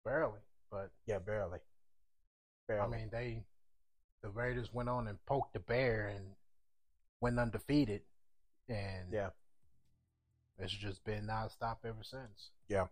Barely, 0.04 0.40
but 0.70 0.90
Yeah, 1.06 1.18
barely. 1.18 1.58
I 2.70 2.86
mean 2.86 3.08
they, 3.12 3.44
the 4.22 4.30
Raiders 4.30 4.72
went 4.72 4.88
on 4.88 5.08
and 5.08 5.18
poked 5.26 5.52
the 5.52 5.60
bear 5.60 6.08
and 6.08 6.24
went 7.20 7.38
undefeated, 7.38 8.02
and 8.68 9.12
yeah. 9.12 9.30
it's 10.58 10.72
just 10.72 11.04
been 11.04 11.26
nonstop 11.26 11.78
ever 11.84 12.02
since. 12.02 12.50
Yeah. 12.68 12.86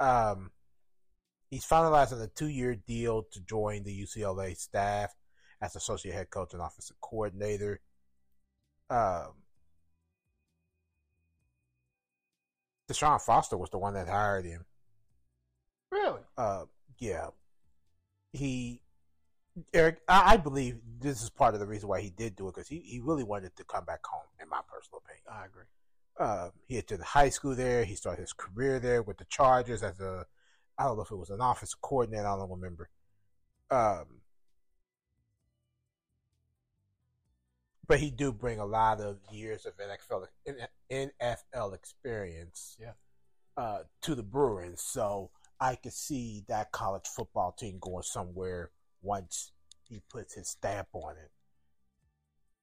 Um, 0.00 0.50
he's 1.50 1.66
finalizing 1.66 2.22
a 2.22 2.26
two-year 2.26 2.76
deal 2.86 3.24
to 3.32 3.40
join 3.40 3.84
the 3.84 4.02
UCLA 4.02 4.56
staff 4.56 5.14
as 5.60 5.76
associate 5.76 6.14
head 6.14 6.30
coach 6.30 6.52
and 6.52 6.62
offensive 6.62 7.00
coordinator. 7.00 7.80
Um, 8.90 9.32
Deshaun 12.88 13.20
Foster 13.20 13.56
was 13.56 13.70
the 13.70 13.78
one 13.78 13.94
that 13.94 14.08
hired 14.08 14.44
him. 14.44 14.64
Really? 15.90 16.20
Uh, 16.36 16.64
yeah, 16.98 17.28
he 18.32 18.80
Eric. 19.72 20.00
I, 20.08 20.34
I 20.34 20.36
believe 20.36 20.78
this 21.00 21.22
is 21.22 21.30
part 21.30 21.54
of 21.54 21.60
the 21.60 21.66
reason 21.66 21.88
why 21.88 22.00
he 22.00 22.10
did 22.10 22.36
do 22.36 22.48
it 22.48 22.54
because 22.54 22.68
he, 22.68 22.78
he 22.80 23.00
really 23.00 23.24
wanted 23.24 23.56
to 23.56 23.64
come 23.64 23.84
back 23.84 24.04
home, 24.04 24.26
in 24.40 24.48
my 24.48 24.60
personal 24.68 25.02
opinion. 25.04 25.24
I 25.30 25.46
agree. 25.46 25.64
Uh, 26.18 26.50
he 26.66 26.78
attended 26.78 27.06
high 27.06 27.28
school 27.28 27.54
there. 27.54 27.84
He 27.84 27.94
started 27.94 28.22
his 28.22 28.32
career 28.32 28.80
there 28.80 29.02
with 29.02 29.18
the 29.18 29.24
Chargers 29.26 29.82
as 29.82 30.00
a, 30.00 30.26
I 30.76 30.84
don't 30.84 30.96
know 30.96 31.02
if 31.02 31.10
it 31.10 31.16
was 31.16 31.30
an 31.30 31.40
office 31.40 31.74
coordinator. 31.74 32.26
I 32.26 32.36
don't 32.36 32.50
remember. 32.50 32.88
Um, 33.70 34.17
but 37.88 37.98
he 37.98 38.10
do 38.10 38.32
bring 38.32 38.60
a 38.60 38.66
lot 38.66 39.00
of 39.00 39.18
years 39.32 39.66
of 39.66 39.72
NFL 39.78 40.26
NFL 40.90 41.74
experience. 41.74 42.76
Yeah. 42.78 42.92
Uh, 43.56 43.80
to 44.02 44.14
the 44.14 44.22
Bruins, 44.22 44.80
so 44.80 45.30
I 45.58 45.74
could 45.74 45.92
see 45.92 46.44
that 46.46 46.70
college 46.70 47.08
football 47.08 47.50
team 47.50 47.78
going 47.80 48.04
somewhere 48.04 48.70
once 49.02 49.50
he 49.82 50.00
puts 50.08 50.34
his 50.34 50.50
stamp 50.50 50.86
on 50.92 51.14
it. 51.16 51.30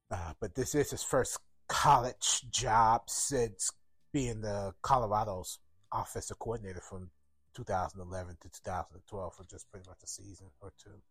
Uh, 0.09 0.34
but 0.39 0.55
this 0.55 0.73
is 0.73 0.91
his 0.91 1.03
first 1.03 1.38
college 1.67 2.45
job 2.49 3.01
since 3.07 3.71
being 4.13 4.39
the 4.39 4.73
Colorado's 4.82 5.59
offensive 5.91 6.39
coordinator 6.39 6.80
from 6.80 7.09
2011 7.55 8.38
to 8.41 8.49
2012 8.49 9.36
for 9.36 9.43
just 9.43 9.69
pretty 9.69 9.86
much 9.89 9.97
a 10.01 10.07
season 10.07 10.47
or 10.61 10.71
two. 10.82 11.01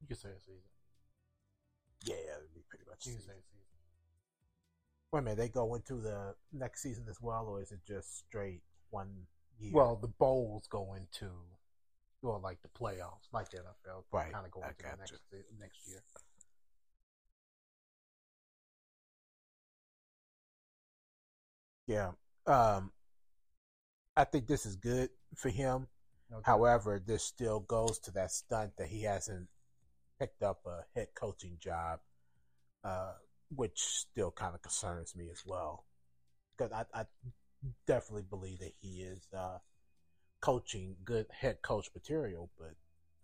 You 0.00 0.08
can 0.08 0.16
say 0.16 0.30
a 0.30 0.40
season. 0.40 0.75
Yeah, 2.04 2.14
it'd 2.14 2.54
be 2.54 2.62
pretty 2.68 2.84
much. 2.88 3.04
season. 3.04 3.20
season. 3.20 3.40
Wait 5.12 5.20
a 5.20 5.22
minute, 5.22 5.38
they 5.38 5.48
go 5.48 5.74
into 5.74 6.00
the 6.00 6.34
next 6.52 6.82
season 6.82 7.04
as 7.08 7.20
well, 7.20 7.46
or 7.46 7.60
is 7.62 7.72
it 7.72 7.80
just 7.86 8.18
straight 8.18 8.62
one 8.90 9.26
year? 9.58 9.72
Well, 9.72 9.96
the 9.96 10.08
bowls 10.08 10.66
go 10.68 10.94
into, 10.94 11.30
well, 12.22 12.40
like 12.42 12.58
the 12.62 12.68
playoffs, 12.68 13.32
like 13.32 13.50
the 13.50 13.58
NFL, 13.58 14.04
Right, 14.12 14.32
Kind 14.32 14.44
of 14.46 14.50
go 14.52 14.62
into 14.62 14.74
the 14.82 14.96
next 14.98 15.14
next 15.58 15.88
year. 15.88 16.00
yeah. 21.86 22.10
Um, 22.46 22.92
I 24.16 24.24
think 24.24 24.46
this 24.46 24.66
is 24.66 24.76
good 24.76 25.10
for 25.34 25.48
him. 25.48 25.86
Okay. 26.32 26.42
However, 26.44 27.00
this 27.04 27.22
still 27.22 27.60
goes 27.60 27.98
to 28.00 28.10
that 28.12 28.32
stunt 28.32 28.76
that 28.78 28.88
he 28.88 29.02
hasn't 29.02 29.48
picked 30.18 30.42
up 30.42 30.60
a 30.66 30.84
head 30.94 31.08
coaching 31.14 31.56
job, 31.60 32.00
uh, 32.84 33.12
which 33.54 33.78
still 33.80 34.30
kind 34.30 34.54
of 34.54 34.62
concerns 34.62 35.14
me 35.16 35.28
as 35.30 35.42
well. 35.46 35.84
Because 36.56 36.72
I, 36.72 37.00
I 37.00 37.04
definitely 37.86 38.24
believe 38.28 38.58
that 38.60 38.72
he 38.80 39.02
is 39.02 39.26
uh, 39.36 39.58
coaching 40.40 40.96
good 41.04 41.26
head 41.30 41.62
coach 41.62 41.90
material, 41.94 42.50
but 42.58 42.74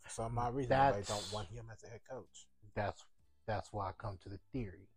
for 0.01 0.11
some 0.11 0.39
odd 0.39 0.55
reason, 0.55 0.73
I 0.73 0.91
don't 0.93 1.33
want 1.33 1.49
him 1.49 1.67
as 1.73 1.83
a 1.85 1.89
head 1.89 2.01
coach. 2.11 2.47
that's 2.75 3.05
that's 3.47 3.73
why 3.73 3.89
I 3.89 3.93
come 3.99 4.19
to 4.23 4.29
the 4.29 4.39
theory 4.53 4.89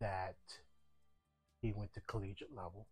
that 0.00 0.36
he 1.60 1.72
went 1.72 1.92
to 1.94 2.00
collegiate 2.06 2.54
level 2.54 2.86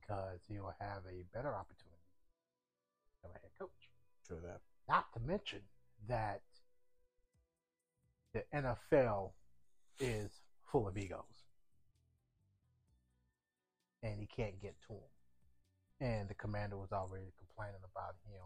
because 0.00 0.40
he'll 0.48 0.74
have 0.80 1.02
a 1.08 1.24
better 1.32 1.54
opportunity 1.54 2.00
to 3.22 3.28
of 3.28 3.36
a 3.36 3.38
head 3.38 3.50
coach. 3.58 3.90
True 4.26 4.40
that. 4.44 4.60
Not 4.88 5.12
to 5.14 5.20
mention 5.20 5.60
that 6.08 6.42
the 8.32 8.44
NFL 8.54 9.30
is 9.98 10.30
full 10.70 10.88
of 10.88 10.96
egos. 10.96 11.20
And 14.02 14.18
he 14.18 14.26
can't 14.26 14.60
get 14.62 14.74
to 14.82 14.94
them. 14.94 16.08
And 16.08 16.28
the 16.28 16.34
commander 16.34 16.78
was 16.78 16.92
already 16.92 17.32
complaining 17.38 17.82
about 17.84 18.14
him 18.26 18.44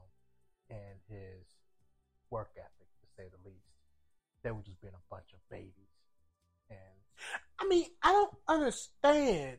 and 0.71 0.99
his 1.09 1.45
work 2.31 2.51
ethic, 2.57 2.89
to 3.01 3.07
say 3.17 3.25
the 3.29 3.49
least. 3.49 3.61
They 4.43 4.51
were 4.51 4.63
just 4.63 4.81
being 4.81 4.95
a 4.95 5.15
bunch 5.15 5.33
of 5.33 5.39
babies. 5.49 5.73
And 6.69 6.79
I 7.61 7.69
mean, 7.69 7.87
I 8.03 8.13
don't 8.13 8.35
understand. 8.49 9.59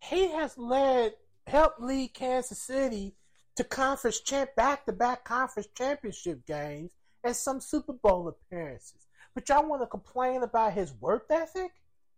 He 0.00 0.28
has 0.32 0.58
led, 0.58 1.14
helped 1.46 1.80
lead 1.80 2.12
Kansas 2.12 2.58
City 2.58 3.14
to 3.56 3.64
conference 3.64 4.20
champ, 4.20 4.50
back 4.56 4.86
to 4.86 4.92
back 4.92 5.24
conference 5.24 5.68
championship 5.76 6.46
games 6.46 6.92
and 7.24 7.34
some 7.36 7.60
Super 7.60 7.92
Bowl 7.92 8.28
appearances. 8.28 9.06
But 9.34 9.48
y'all 9.48 9.68
want 9.68 9.82
to 9.82 9.86
complain 9.86 10.42
about 10.42 10.72
his 10.72 10.92
work 11.00 11.26
ethic? 11.30 11.70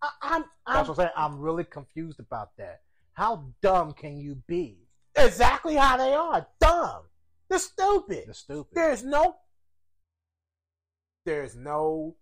I, 0.02 0.08
I'm, 0.22 0.44
I'm 0.66 0.76
That's 0.76 0.88
what 0.88 0.98
I'm 0.98 1.04
saying. 1.04 1.10
I'm 1.16 1.38
really 1.40 1.64
confused 1.64 2.20
about 2.20 2.56
that. 2.58 2.80
How 3.12 3.44
dumb 3.62 3.92
can 3.92 4.18
you 4.18 4.36
be? 4.46 4.84
exactly 5.16 5.74
how 5.76 5.96
they 5.96 6.12
are. 6.12 6.46
Dumb. 6.60 7.02
They're 7.48 7.58
stupid. 7.58 8.24
They're 8.26 8.34
stupid. 8.34 8.74
There's 8.74 9.04
no 9.04 9.36
there's 11.24 11.56
no 11.56 12.16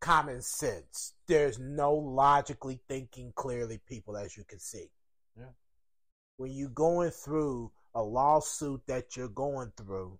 common 0.00 0.42
sense. 0.42 1.14
There's 1.26 1.58
no 1.58 1.94
logically 1.94 2.80
thinking 2.88 3.32
clearly 3.36 3.80
people 3.86 4.16
as 4.16 4.36
you 4.36 4.44
can 4.44 4.58
see. 4.58 4.90
Yeah. 5.36 5.44
When 6.36 6.52
you're 6.52 6.70
going 6.70 7.10
through 7.10 7.70
a 7.98 8.02
lawsuit 8.02 8.80
that 8.86 9.16
you're 9.16 9.26
going 9.26 9.72
through 9.76 10.16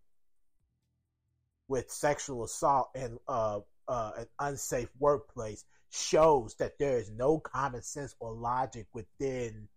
with 1.68 1.88
sexual 1.88 2.42
assault 2.42 2.90
and 2.96 3.18
uh, 3.28 3.60
uh, 3.86 4.10
an 4.18 4.26
unsafe 4.40 4.88
workplace 4.98 5.64
shows 5.90 6.56
that 6.56 6.76
there 6.80 6.98
is 6.98 7.08
no 7.12 7.38
common 7.38 7.80
sense 7.80 8.16
or 8.18 8.32
logic 8.32 8.88
within 8.94 9.68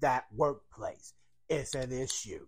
that 0.00 0.24
workplace. 0.34 1.12
It's 1.50 1.74
an 1.74 1.92
issue. 1.92 2.46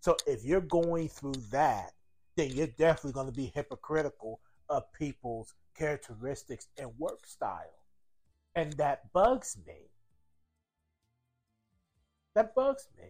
So 0.00 0.16
if 0.28 0.44
you're 0.44 0.60
going 0.60 1.08
through 1.08 1.42
that, 1.50 1.90
then 2.36 2.50
you're 2.50 2.68
definitely 2.68 3.14
going 3.14 3.26
to 3.26 3.32
be 3.32 3.50
hypocritical 3.52 4.38
of 4.68 4.84
people's 4.92 5.54
characteristics 5.76 6.68
and 6.78 6.92
work 6.98 7.26
style. 7.26 7.82
And 8.54 8.74
that 8.74 9.12
bugs 9.12 9.58
me. 9.66 9.90
That 12.36 12.54
bugs 12.54 12.86
me. 12.96 13.08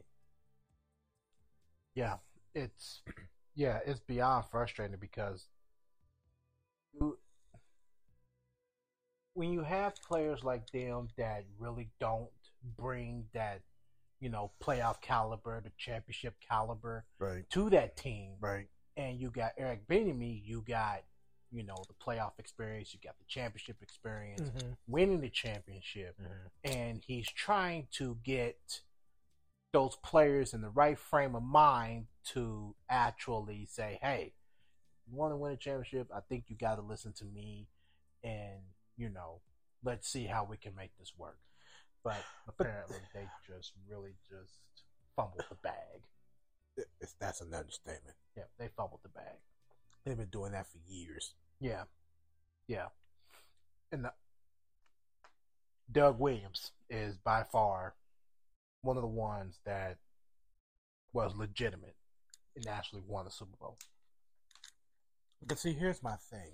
Yeah, 1.99 2.19
it's 2.55 3.03
yeah, 3.57 3.81
it's 3.85 3.99
beyond 3.99 4.45
frustrating 4.53 4.99
because 5.01 5.49
you, 6.95 7.19
when 9.35 9.51
you 9.53 9.63
have 9.63 9.97
players 10.07 10.45
like 10.45 10.71
them 10.71 11.09
that 11.17 11.45
really 11.59 11.89
don't 11.99 12.31
bring 12.77 13.25
that, 13.35 13.63
you 14.21 14.29
know, 14.29 14.53
playoff 14.63 15.01
caliber, 15.01 15.61
the 15.61 15.73
championship 15.77 16.35
caliber 16.49 17.05
Right. 17.19 17.51
to 17.51 17.69
that 17.71 17.97
team, 17.97 18.35
Right. 18.41 18.69
and 18.97 19.19
you 19.19 19.31
got 19.31 19.55
Eric 19.59 19.89
Bieniemy, 19.89 20.41
you 20.45 20.63
got 20.63 21.03
you 21.51 21.65
know 21.65 21.83
the 21.89 21.95
playoff 21.95 22.39
experience, 22.39 22.95
you 22.95 23.01
got 23.03 23.19
the 23.19 23.25
championship 23.27 23.83
experience, 23.83 24.51
Mm-hmm. 24.51 24.71
winning 24.87 25.21
the 25.21 25.31
championship, 25.31 26.17
and 26.63 27.03
he's 27.05 27.27
trying 27.27 27.89
to 27.95 28.19
get 28.23 28.83
those 29.73 29.97
players 29.97 30.55
in 30.55 30.62
the 30.62 30.71
right 30.71 30.99
frame 30.99 31.35
of 31.35 31.43
mind 31.43 32.07
to 32.33 32.75
actually 32.89 33.66
say, 33.66 33.99
"Hey, 34.01 34.35
you 35.07 35.16
want 35.16 35.33
to 35.33 35.37
win 35.37 35.53
a 35.53 35.57
championship? 35.57 36.09
I 36.14 36.21
think 36.21 36.45
you 36.49 36.57
got 36.57 36.77
to 36.77 36.83
listen 36.83 37.12
to 37.14 37.25
me, 37.25 37.69
and 38.23 38.61
you 38.97 39.09
know, 39.09 39.41
let's 39.85 40.09
see 40.09 40.25
how 40.25 40.45
we 40.45 40.57
can 40.57 40.75
make 40.75 40.97
this 40.99 41.12
work." 41.16 41.39
But 42.03 42.23
apparently, 42.47 42.99
they 43.14 43.27
just 43.47 43.73
really 43.89 44.14
just 44.29 44.61
fumbled 45.16 45.45
the 45.49 45.57
bag. 45.57 46.03
It's, 47.01 47.14
that's 47.21 47.41
an 47.41 47.53
understatement. 47.53 48.16
Yeah, 48.37 48.45
they 48.59 48.69
fumbled 48.77 49.01
the 49.03 49.09
bag. 49.09 49.39
They've 50.05 50.16
been 50.16 50.29
doing 50.29 50.53
that 50.53 50.71
for 50.71 50.79
years. 50.87 51.35
Yeah, 51.61 51.85
yeah. 52.69 52.87
And 53.91 54.05
the, 54.05 54.12
Doug 55.91 56.21
Williams 56.21 56.73
is 56.89 57.16
by 57.16 57.45
far 57.51 57.95
one 58.89 58.97
of 58.97 59.03
the 59.03 59.07
ones 59.07 59.61
that 59.66 59.99
was 61.12 61.36
legitimate 61.36 61.95
and 62.57 62.66
actually 62.66 63.03
won 63.07 63.26
the 63.26 63.30
Super 63.30 63.55
Bowl. 63.61 63.76
But 65.47 65.59
see, 65.59 65.74
here's 65.74 66.03
my 66.03 66.16
thing, 66.30 66.53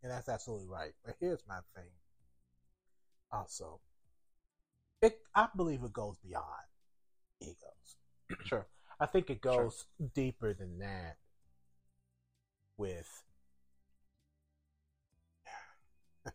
and 0.00 0.12
that's 0.12 0.28
absolutely 0.28 0.68
right. 0.68 0.92
But 1.04 1.16
here's 1.18 1.42
my 1.48 1.58
thing. 1.74 1.90
Also, 3.32 3.80
it 5.00 5.18
I 5.34 5.48
believe 5.56 5.82
it 5.82 5.92
goes 5.92 6.18
beyond 6.24 6.44
egos. 7.40 7.56
Sure. 8.46 8.66
I 9.00 9.06
think 9.06 9.28
it 9.28 9.40
goes 9.40 9.86
deeper 10.14 10.54
than 10.54 10.78
that. 10.78 11.16
With 12.76 13.10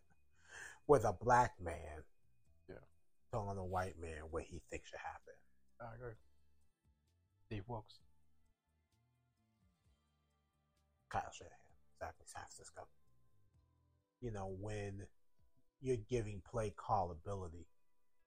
with 0.87 1.05
a 1.05 1.13
black 1.13 1.53
man, 1.61 2.03
Yeah. 2.69 2.75
telling 3.31 3.57
a 3.57 3.63
white 3.65 3.97
man 3.97 4.23
what 4.29 4.43
he 4.43 4.61
thinks 4.69 4.89
should 4.89 4.99
happen. 4.99 5.26
I 5.79 5.95
agree. 5.95 6.13
Steve 7.45 7.63
Wilks. 7.67 7.99
Kyle 11.09 11.31
Shanahan, 11.31 11.57
exactly, 11.95 12.25
San 12.27 12.41
Francisco. 12.41 12.87
You 14.21 14.31
know, 14.31 14.55
when 14.59 15.07
you're 15.81 15.97
giving 16.09 16.41
play 16.49 16.73
callability 16.77 17.65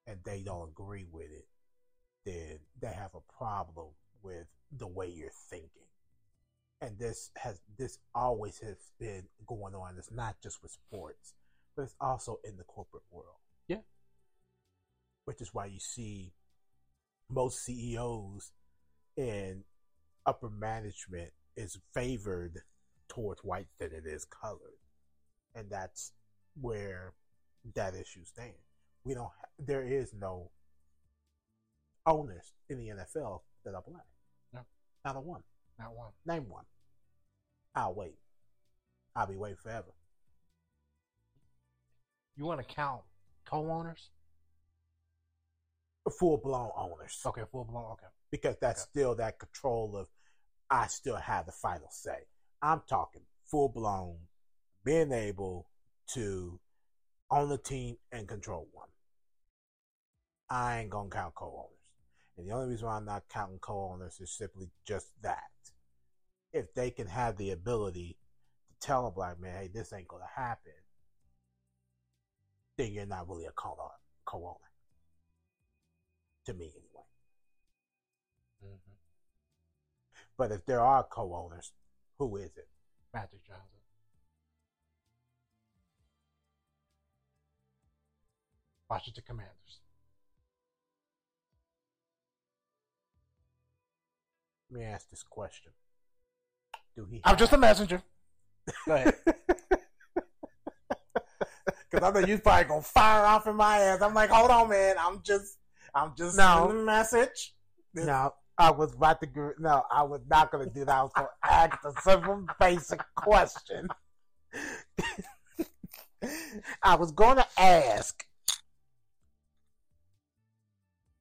and 0.07 0.18
they 0.24 0.42
don't 0.42 0.70
agree 0.70 1.05
with 1.11 1.30
it, 1.30 1.46
then 2.24 2.59
they 2.80 2.92
have 2.92 3.14
a 3.14 3.32
problem 3.36 3.88
with 4.22 4.46
the 4.76 4.86
way 4.86 5.09
you're 5.09 5.30
thinking. 5.51 5.68
And 6.80 6.98
this 6.98 7.30
has 7.36 7.61
this 7.76 7.98
always 8.14 8.59
has 8.61 8.78
been 8.98 9.24
going 9.46 9.74
on. 9.74 9.96
It's 9.98 10.11
not 10.11 10.36
just 10.42 10.62
with 10.62 10.72
sports, 10.72 11.34
but 11.76 11.82
it's 11.82 11.96
also 12.01 12.38
in 12.44 12.57
the 12.57 12.64
corporate 12.64 13.03
world. 13.11 13.36
Yeah. 13.68 13.82
Which 15.26 15.42
is 15.42 15.53
why 15.53 15.66
you 15.66 15.80
see 15.80 16.32
most 17.31 17.64
CEOs 17.64 18.53
and 19.16 19.62
upper 20.26 20.51
management 20.51 21.31
is 21.57 21.78
favored 21.95 22.59
towards 23.09 23.43
whites 23.43 23.74
than 23.78 23.93
it 23.93 24.05
is 24.07 24.24
colored, 24.24 24.78
and 25.55 25.70
that's 25.70 26.12
where 26.61 27.12
that 27.74 27.95
issue 27.95 28.24
stands. 28.24 28.57
We 29.05 29.14
don't. 29.14 29.24
Ha- 29.24 29.49
there 29.59 29.85
is 29.85 30.12
no 30.14 30.51
owners 32.07 32.53
in 32.68 32.78
the 32.78 32.89
NFL 32.89 33.41
that 33.64 33.74
are 33.74 33.83
black. 33.87 34.07
No. 34.53 34.61
not 35.05 35.16
a 35.16 35.20
one. 35.20 35.43
Not 35.78 35.95
one. 35.95 36.11
Name 36.26 36.49
one. 36.49 36.64
I'll 37.74 37.95
wait. 37.95 38.16
I'll 39.14 39.26
be 39.26 39.37
waiting 39.37 39.59
forever. 39.62 39.93
You 42.37 42.45
want 42.45 42.66
to 42.66 42.74
count 42.74 43.03
co-owners? 43.45 44.11
Full 46.11 46.38
blown 46.38 46.70
owners, 46.76 47.20
Okay, 47.24 47.42
full 47.50 47.64
blown. 47.64 47.92
Okay. 47.92 48.06
because 48.30 48.56
that's 48.61 48.82
Okay. 48.82 48.90
still 48.90 49.14
that 49.16 49.38
control 49.38 49.96
of. 49.96 50.08
I 50.70 50.86
still 50.86 51.16
have 51.16 51.46
the 51.46 51.52
final 51.52 51.88
say. 51.90 52.26
I'm 52.62 52.82
talking 52.88 53.22
full 53.46 53.68
blown, 53.70 54.28
being 54.84 55.11
able 55.12 55.68
to 56.14 56.61
own 57.30 57.48
the 57.48 57.58
team 57.58 57.96
and 58.12 58.28
control 58.28 58.68
one. 58.72 58.88
I 60.48 60.78
ain't 60.80 60.90
gonna 60.90 61.11
count 61.11 61.34
co-owners, 61.34 61.78
and 62.36 62.46
the 62.48 62.52
only 62.52 62.68
reason 62.68 62.86
why 62.86 62.96
I'm 62.96 63.04
not 63.04 63.28
counting 63.28 63.58
co-owners 63.61 64.20
is 64.20 64.30
simply 64.36 64.70
just 64.84 65.08
that. 65.22 65.50
If 66.52 66.72
they 66.74 66.90
can 66.90 67.06
have 67.08 67.36
the 67.36 67.50
ability 67.50 68.18
to 68.68 68.74
tell 68.86 69.06
a 69.06 69.11
black 69.11 69.38
man, 69.38 69.56
"Hey, 69.56 69.68
this 69.68 69.92
ain't 69.92 70.08
gonna 70.08 70.26
happen," 70.26 70.74
then 72.76 72.92
you're 72.92 73.06
not 73.06 73.28
really 73.28 73.46
a 73.46 73.52
co- 73.52 73.92
co-owner. 74.24 74.69
To 76.47 76.55
me, 76.55 76.64
anyway. 76.64 77.07
Mm-hmm. 78.64 78.93
But 80.36 80.53
if 80.53 80.64
there 80.66 80.80
are 80.80 81.05
co-owners, 81.05 81.72
who 82.18 82.36
is 82.36 82.57
it? 82.57 82.68
Magic 83.12 83.45
Johnson. 83.47 83.66
Washington 88.88 89.22
Commanders. 89.26 89.80
Let 94.70 94.80
me 94.80 94.86
ask 94.86 95.09
this 95.11 95.22
question: 95.22 95.72
Do 96.97 97.07
he? 97.11 97.20
I'm 97.24 97.36
just 97.36 97.53
a 97.53 97.59
messenger. 97.59 98.03
Go 98.86 98.95
ahead. 98.95 99.14
Because 101.91 102.09
I 102.09 102.20
know 102.20 102.26
you 102.26 102.38
probably 102.38 102.64
gonna 102.64 102.82
fire 102.82 103.24
off 103.24 103.47
in 103.49 103.57
my 103.57 103.78
ass. 103.78 104.01
I'm 104.01 104.14
like, 104.14 104.30
hold 104.30 104.51
on, 104.51 104.68
man. 104.68 104.97
I'm 104.99 105.22
just, 105.22 105.59
I'm 105.95 106.14
just 106.16 106.36
No. 106.36 106.66
sending 106.66 106.82
a 106.82 106.84
message. 106.84 107.55
No, 107.95 108.34
I 108.57 108.70
was 108.70 108.95
about 108.95 109.20
to. 109.20 109.26
go, 109.26 109.53
No, 109.59 109.84
I 109.91 110.03
was 110.03 110.20
not 110.28 110.51
gonna 110.53 110.66
do 110.66 110.84
that. 110.84 110.95
I 110.95 111.03
was 111.03 111.12
gonna 111.14 111.28
ask 111.43 111.78
a 111.84 112.01
simple, 112.03 112.47
basic 112.59 113.01
question. 113.16 113.88
I 116.82 116.95
was 116.97 117.11
gonna 117.12 117.47
ask: 117.59 118.24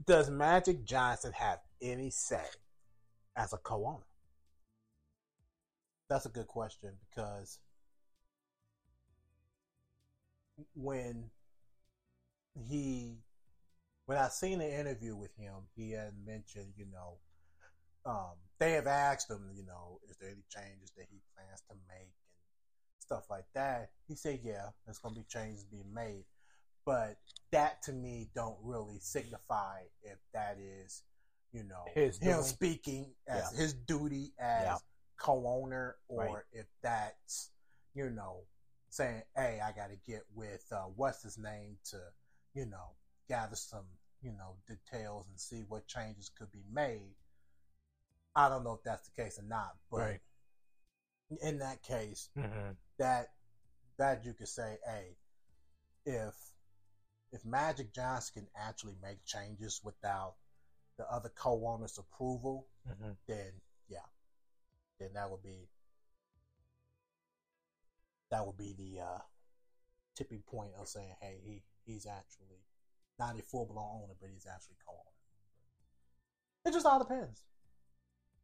Does 0.05 0.29
Magic 0.29 0.83
Johnson 0.83 1.31
have 1.33 1.59
any 1.81 2.09
say 2.09 2.45
as 3.35 3.53
a 3.53 3.57
co-owner? 3.57 4.03
That's 6.09 6.25
a 6.25 6.29
good 6.29 6.47
question 6.47 6.97
because 7.09 7.59
when 10.75 11.29
he 12.67 13.17
when 14.09 14.17
I 14.17 14.27
seen 14.29 14.57
the 14.57 14.79
interview 14.79 15.15
with 15.15 15.35
him, 15.37 15.53
he 15.75 15.91
had 15.91 16.13
mentioned, 16.25 16.73
you 16.75 16.87
know, 16.91 17.19
um, 18.07 18.37
they 18.57 18.71
have 18.71 18.87
asked 18.87 19.29
him, 19.29 19.51
you 19.53 19.63
know, 19.63 19.99
is 20.09 20.17
there 20.17 20.29
any 20.31 20.41
changes 20.49 20.91
that 20.97 21.05
he 21.11 21.21
plans 21.35 21.61
to 21.69 21.75
make 21.87 22.09
and 22.09 22.97
stuff 22.97 23.29
like 23.29 23.45
that. 23.53 23.91
He 24.07 24.15
said, 24.15 24.39
"Yeah, 24.43 24.71
there's 24.83 24.97
gonna 24.97 25.13
be 25.13 25.25
changes 25.25 25.63
being 25.63 25.93
made," 25.93 26.25
but 26.85 27.19
that 27.51 27.83
to 27.83 27.93
me 27.93 28.31
don't 28.33 28.57
really 28.63 28.97
signify 28.97 29.83
if 30.01 30.17
that 30.33 30.57
is, 30.57 31.03
you 31.51 31.61
know, 31.61 31.85
His 31.93 32.17
him 32.17 32.37
doing. 32.37 32.45
speaking 32.45 33.15
as 33.27 33.51
Yeah. 33.51 33.57
his 33.59 33.73
duty 33.75 34.33
as 34.39 34.63
Yeah. 34.63 34.77
co-owner, 35.17 35.97
or 36.07 36.17
Right. 36.17 36.45
if 36.51 36.65
that's, 36.81 37.51
you 37.93 38.09
know, 38.09 38.47
saying, 38.89 39.21
"Hey, 39.35 39.59
I 39.59 39.71
got 39.71 39.91
to 39.91 39.97
get 39.97 40.23
with 40.33 40.65
uh, 40.71 40.85
what's 40.85 41.21
his 41.21 41.37
name 41.37 41.77
to, 41.91 42.11
you 42.55 42.65
know, 42.65 42.95
gather 43.29 43.55
some, 43.55 43.85
you 44.21 44.31
know, 44.31 44.57
details 44.67 45.27
and 45.29 45.39
see 45.39 45.63
what 45.67 45.87
changes 45.87 46.29
could 46.29 46.51
be 46.51 46.63
made." 46.71 47.15
I 48.35 48.49
don't 48.49 48.63
know 48.63 48.73
if 48.73 48.83
that's 48.83 49.07
the 49.09 49.21
case 49.21 49.39
or 49.39 49.43
not, 49.43 49.75
but 49.91 49.99
Right. 49.99 50.21
in 51.41 51.59
that 51.59 51.83
case, 51.83 52.29
Mm-hmm. 52.37 52.71
that 52.97 53.29
that 53.97 54.25
you 54.25 54.33
could 54.33 54.47
say, 54.47 54.77
hey, 54.85 55.17
if 56.05 56.35
if 57.31 57.45
Magic 57.45 57.93
Johnson 57.93 58.33
can 58.35 58.47
actually 58.55 58.95
make 59.01 59.23
changes 59.25 59.81
without 59.83 60.35
the 60.97 61.09
other 61.11 61.29
co-owner's 61.35 61.97
approval, 61.97 62.67
Mm-hmm. 62.89 63.11
then 63.27 63.61
yeah, 63.87 63.99
then 64.99 65.09
that 65.13 65.29
would 65.29 65.43
be 65.43 65.69
that 68.31 68.45
would 68.45 68.57
be 68.57 68.73
the 68.77 69.01
uh, 69.01 69.19
tipping 70.15 70.43
point 70.47 70.71
of 70.79 70.87
saying, 70.87 71.15
hey, 71.21 71.39
he 71.43 71.63
he's 71.85 72.05
actually 72.05 72.63
not 73.19 73.39
a 73.39 73.43
full 73.43 73.65
blown 73.65 74.03
owner, 74.03 74.13
but 74.19 74.29
he's 74.33 74.47
actually 74.47 74.75
co-owner. 74.85 75.15
It 76.65 76.73
just 76.73 76.85
all 76.85 76.99
depends. 76.99 77.43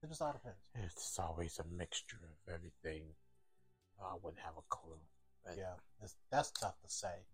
It 0.04 0.10
just 0.10 0.22
all 0.22 0.34
depends. 0.34 0.60
It's 0.76 1.18
always 1.20 1.60
a 1.60 1.76
mixture 1.76 2.20
of 2.24 2.54
everything. 2.54 3.04
I 4.02 4.16
wouldn't 4.22 4.44
have 4.44 4.58
a 4.58 4.68
clue. 4.70 5.00
But 5.44 5.58
Yeah, 5.58 5.76
that's, 6.00 6.16
that's 6.32 6.52
tough 6.52 6.80
to 6.82 6.90
say 6.90 7.26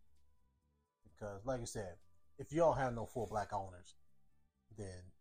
because, 1.03 1.45
like 1.45 1.61
I 1.61 1.65
said, 1.65 1.95
if 2.37 2.51
you 2.51 2.59
don't 2.59 2.77
have 2.77 2.93
no 2.93 3.05
full 3.05 3.27
black 3.27 3.53
owners, 3.53 3.95
then 4.77 5.11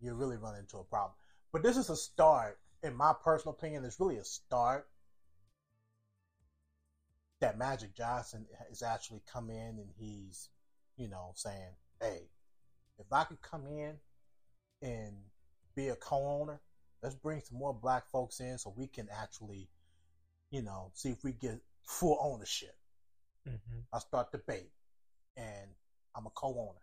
you're 0.00 0.14
really 0.14 0.36
run 0.36 0.56
into 0.56 0.78
a 0.78 0.84
problem. 0.84 1.14
But 1.52 1.62
this 1.62 1.76
is 1.76 1.90
a 1.90 1.96
start, 1.96 2.58
in 2.82 2.94
my 2.94 3.14
personal 3.22 3.54
opinion. 3.54 3.84
It's 3.84 4.00
really 4.00 4.16
a 4.16 4.24
start 4.24 4.86
that 7.40 7.58
Magic 7.58 7.94
Johnson 7.94 8.46
has 8.68 8.82
actually 8.82 9.22
come 9.30 9.50
in 9.50 9.78
and 9.78 9.90
he's, 9.96 10.48
you 10.96 11.08
know, 11.08 11.32
saying, 11.34 11.76
"Hey, 12.00 12.28
if 12.98 13.12
I 13.12 13.24
could 13.24 13.40
come 13.42 13.66
in 13.66 13.98
and 14.82 15.16
be 15.74 15.88
a 15.88 15.96
co-owner, 15.96 16.60
let's 17.02 17.14
bring 17.14 17.40
some 17.40 17.58
more 17.58 17.74
black 17.74 18.08
folks 18.08 18.40
in 18.40 18.58
so 18.58 18.72
we 18.76 18.86
can 18.86 19.08
actually, 19.10 19.68
you 20.50 20.62
know, 20.62 20.90
see 20.94 21.10
if 21.10 21.24
we 21.24 21.32
get 21.32 21.60
full 21.84 22.18
ownership." 22.20 22.76
Mm-hmm. 23.48 23.80
I 23.92 23.98
start 23.98 24.32
debate, 24.32 24.72
and 25.36 25.70
I'm 26.14 26.26
a 26.26 26.30
co-owner. 26.30 26.80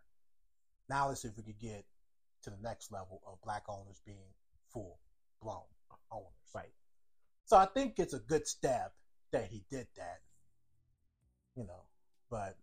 Now 0.88 1.08
let's 1.08 1.22
see 1.22 1.28
if 1.28 1.36
we 1.36 1.42
could 1.42 1.58
get 1.58 1.84
to 2.42 2.50
the 2.50 2.58
next 2.62 2.92
level 2.92 3.22
of 3.26 3.40
black 3.42 3.64
owners 3.68 4.00
being 4.04 4.34
full 4.72 4.98
blown 5.40 5.62
owners. 6.10 6.26
Right. 6.54 6.72
So 7.44 7.56
I 7.56 7.66
think 7.66 7.98
it's 7.98 8.14
a 8.14 8.18
good 8.18 8.46
step 8.46 8.92
that 9.32 9.46
he 9.46 9.64
did 9.70 9.86
that. 9.96 10.20
You 11.56 11.64
know, 11.64 11.82
but 12.30 12.56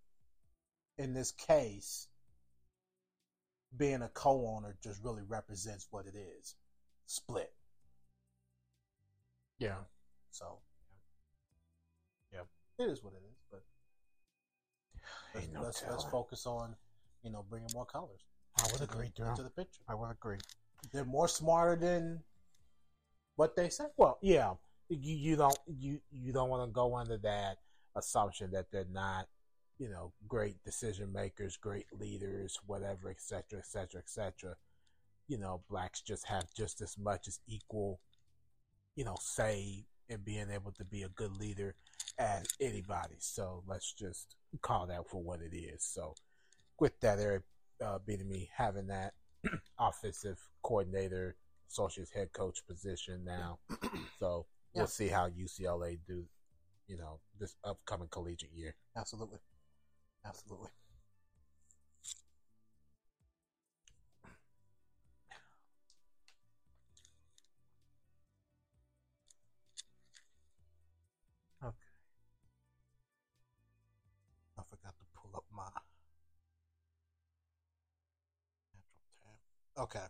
in 1.00 1.14
this 1.14 1.32
case, 1.32 2.08
being 3.76 4.02
a 4.02 4.10
co-owner 4.10 4.76
just 4.84 5.04
really 5.04 5.24
represents 5.28 5.88
what 5.90 6.06
it 6.06 6.16
is. 6.16 6.56
Split. 7.08 7.52
Yeah. 9.58 9.78
So 10.32 10.60
Yep. 12.34 12.48
It 12.78 12.92
is 12.92 13.04
what 13.04 13.14
it 13.14 13.24
is, 13.30 13.38
but 13.50 13.64
let's, 15.36 15.48
no 15.52 15.62
let's, 15.62 15.84
let's 15.90 16.04
focus 16.04 16.46
on, 16.46 16.76
you 17.24 17.32
know, 17.32 17.44
bringing 17.50 17.70
more 17.74 17.86
colors 17.86 18.22
I 18.58 18.68
would 18.72 18.82
agree, 18.82 19.12
the, 19.18 19.30
into 19.30 19.44
the 19.44 19.50
picture. 19.50 19.82
I 19.88 19.96
would 19.96 20.12
agree. 20.12 20.38
They're 20.92 21.06
more 21.06 21.28
smarter 21.28 21.76
than 21.76 22.22
what 23.36 23.56
they 23.56 23.70
say. 23.70 23.86
Well, 23.98 24.18
yeah, 24.22 24.54
you 24.90 25.16
you 25.16 25.36
don't 25.36 25.58
you 25.68 26.00
you 26.12 26.34
don't 26.34 26.50
want 26.50 26.68
to 26.68 26.74
go 26.74 26.96
under 26.96 27.18
that 27.18 27.58
assumption 27.96 28.52
that 28.52 28.72
they're 28.72 28.86
not, 28.92 29.28
you 29.80 29.90
know, 29.90 30.12
great 30.28 30.62
decision 30.66 31.12
makers, 31.12 31.58
great 31.58 31.88
leaders, 31.98 32.60
whatever, 32.68 33.10
et 33.10 33.22
cetera, 33.22 33.60
et 33.60 33.66
cetera, 33.66 34.02
et 34.02 34.10
cetera. 34.10 34.56
You 35.28 35.38
know, 35.38 35.62
blacks 35.70 36.02
just 36.02 36.28
have 36.28 36.54
just 36.56 36.82
as 36.82 36.98
much 36.98 37.28
as 37.28 37.40
equal, 37.48 38.02
you 38.96 39.06
know, 39.06 39.16
say 39.22 39.86
in 40.10 40.20
being 40.22 40.50
able 40.52 40.72
to 40.74 40.84
be 40.84 41.04
a 41.04 41.10
good 41.10 41.38
leader 41.38 41.76
as 42.18 42.46
anybody. 42.60 43.16
So 43.20 43.64
let's 43.68 43.94
just 43.94 44.36
call 44.62 44.88
that 44.88 45.08
for 45.10 45.24
what 45.24 45.40
it 45.42 45.56
is. 45.56 45.84
So 45.84 46.14
with 46.80 47.00
that, 47.00 47.20
Eric 47.20 47.44
uh, 47.84 48.00
Bieniemy 48.00 48.50
having 48.56 48.88
that 48.88 49.14
offensive 49.80 50.40
coordinator, 50.62 51.38
associate 51.70 52.10
head 52.14 52.34
coach 52.34 52.60
position 52.68 53.24
now. 53.24 53.60
So 54.20 54.48
we'll 54.74 54.88
see 54.88 55.08
how 55.08 55.30
UCLA 55.30 55.98
do, 56.06 56.26
you 56.88 56.98
know, 56.98 57.22
this 57.40 57.56
upcoming 57.64 58.10
collegiate 58.12 58.52
year. 58.54 58.76
Absolutely. 58.98 59.40
Absolutely. 60.26 60.70
Okay. 71.64 71.76
I 74.58 74.62
forgot 74.70 74.94
to 75.00 75.06
pull 75.16 75.32
up 75.36 75.46
my 75.52 75.64
natural 78.74 79.04
tab. 79.24 79.84
Okay. 79.84 80.06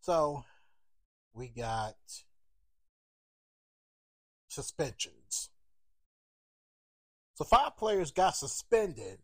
So 0.00 0.44
we 1.34 1.48
got 1.48 1.96
suspensions. 4.48 5.50
So 7.34 7.44
five 7.44 7.76
players 7.76 8.10
got 8.10 8.36
suspended 8.36 9.18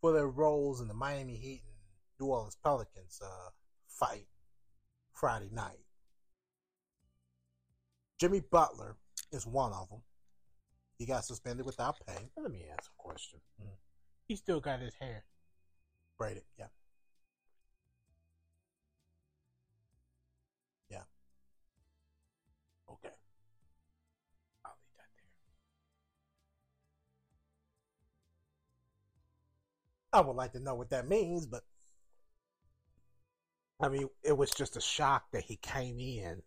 for 0.00 0.12
their 0.12 0.28
roles 0.28 0.80
in 0.80 0.88
the 0.88 0.94
Miami 0.94 1.36
Heat 1.36 1.62
and 1.66 1.76
New 2.20 2.32
Orleans 2.32 2.56
Pelicans 2.62 3.20
uh, 3.24 3.50
fight 3.88 4.26
Friday 5.12 5.50
night. 5.52 5.78
Jimmy 8.18 8.40
Butler 8.40 8.96
is 9.32 9.46
one 9.46 9.72
of 9.72 9.88
them. 9.90 10.02
He 10.98 11.04
got 11.04 11.24
suspended 11.24 11.66
without 11.66 11.96
pay. 12.06 12.30
Let 12.36 12.50
me 12.50 12.64
ask 12.70 12.90
a 12.90 13.02
question. 13.02 13.40
Mhm. 13.60 13.76
He 14.26 14.36
still 14.36 14.60
got 14.60 14.80
his 14.80 14.94
hair. 14.94 15.24
Braided. 16.18 16.44
Yeah. 16.58 16.68
I 30.16 30.20
would 30.20 30.36
like 30.36 30.52
to 30.52 30.60
know 30.60 30.74
what 30.74 30.88
that 30.90 31.06
means, 31.06 31.44
but 31.44 31.62
I 33.78 33.90
mean, 33.90 34.08
it 34.24 34.36
was 34.36 34.50
just 34.50 34.78
a 34.78 34.80
shock 34.80 35.24
that 35.32 35.42
he 35.42 35.56
came 35.56 36.00
in 36.00 36.40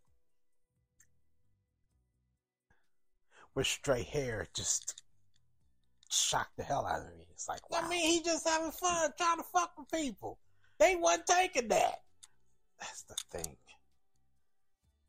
with 3.53 3.67
straight 3.67 4.07
hair. 4.07 4.47
Just 4.55 5.03
shocked 6.09 6.57
the 6.57 6.63
hell 6.63 6.87
out 6.87 7.01
of 7.01 7.15
me. 7.15 7.27
It's 7.31 7.47
like, 7.47 7.69
wow. 7.69 7.81
I 7.83 7.87
mean, 7.87 8.09
he 8.09 8.23
just 8.23 8.47
having 8.47 8.71
fun 8.71 9.11
trying 9.15 9.37
to 9.37 9.43
fuck 9.43 9.73
with 9.77 9.91
people. 9.91 10.39
They 10.79 10.95
wasn't 10.95 11.27
taking 11.27 11.67
that. 11.67 12.01
that's 12.79 13.03
the 13.03 13.15
thing. 13.29 13.55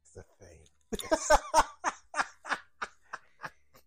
That's 0.03 0.27
the 0.27 0.45
thing. 0.45 1.63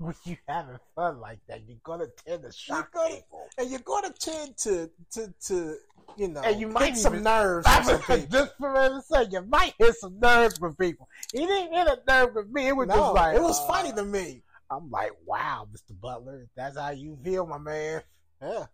when 0.06 0.16
you 0.26 0.38
having 0.48 0.78
fun 0.96 1.20
like 1.20 1.40
that, 1.48 1.62
you're 1.68 1.78
gonna 1.84 2.08
tend 2.26 2.44
to 2.44 2.52
shock 2.52 2.92
gonna- 2.94 3.16
people. 3.16 3.48
and 3.58 3.70
you're 3.70 3.80
to 3.80 4.14
tend 4.20 4.58
to 4.58 4.90
to 5.12 5.34
to 5.48 5.76
you 6.18 6.28
know 6.28 6.42
And 6.42 6.60
you 6.60 6.68
might 6.68 6.90
hit 6.94 6.98
some 6.98 7.14
even- 7.14 7.24
nerves. 7.24 7.66
I 7.68 7.80
was 7.80 8.26
just 8.32 8.54
for 8.58 8.74
to 8.74 9.02
say, 9.02 9.26
you 9.32 9.42
might 9.42 9.74
hit 9.80 9.96
some 9.96 10.20
nerves 10.20 10.60
with 10.60 10.78
people. 10.78 11.08
He 11.32 11.46
didn't 11.46 11.74
hit 11.74 11.88
a 11.88 12.00
nerve 12.08 12.36
with 12.36 12.50
me. 12.50 12.68
It 12.68 12.76
was 12.76 12.88
No, 12.88 12.96
just 12.96 13.14
like 13.16 13.36
it 13.36 13.42
was 13.42 13.60
uh, 13.62 13.68
funny 13.68 13.92
to 13.94 14.04
me. 14.04 14.44
I'm 14.70 14.90
like, 14.90 15.12
wow, 15.26 15.68
Mr. 15.72 16.00
Butler, 16.00 16.48
that's 16.56 16.78
how 16.78 16.90
you 16.92 17.18
feel, 17.24 17.46
my 17.46 17.58
man. 17.60 18.02
Yeah, 18.42 18.66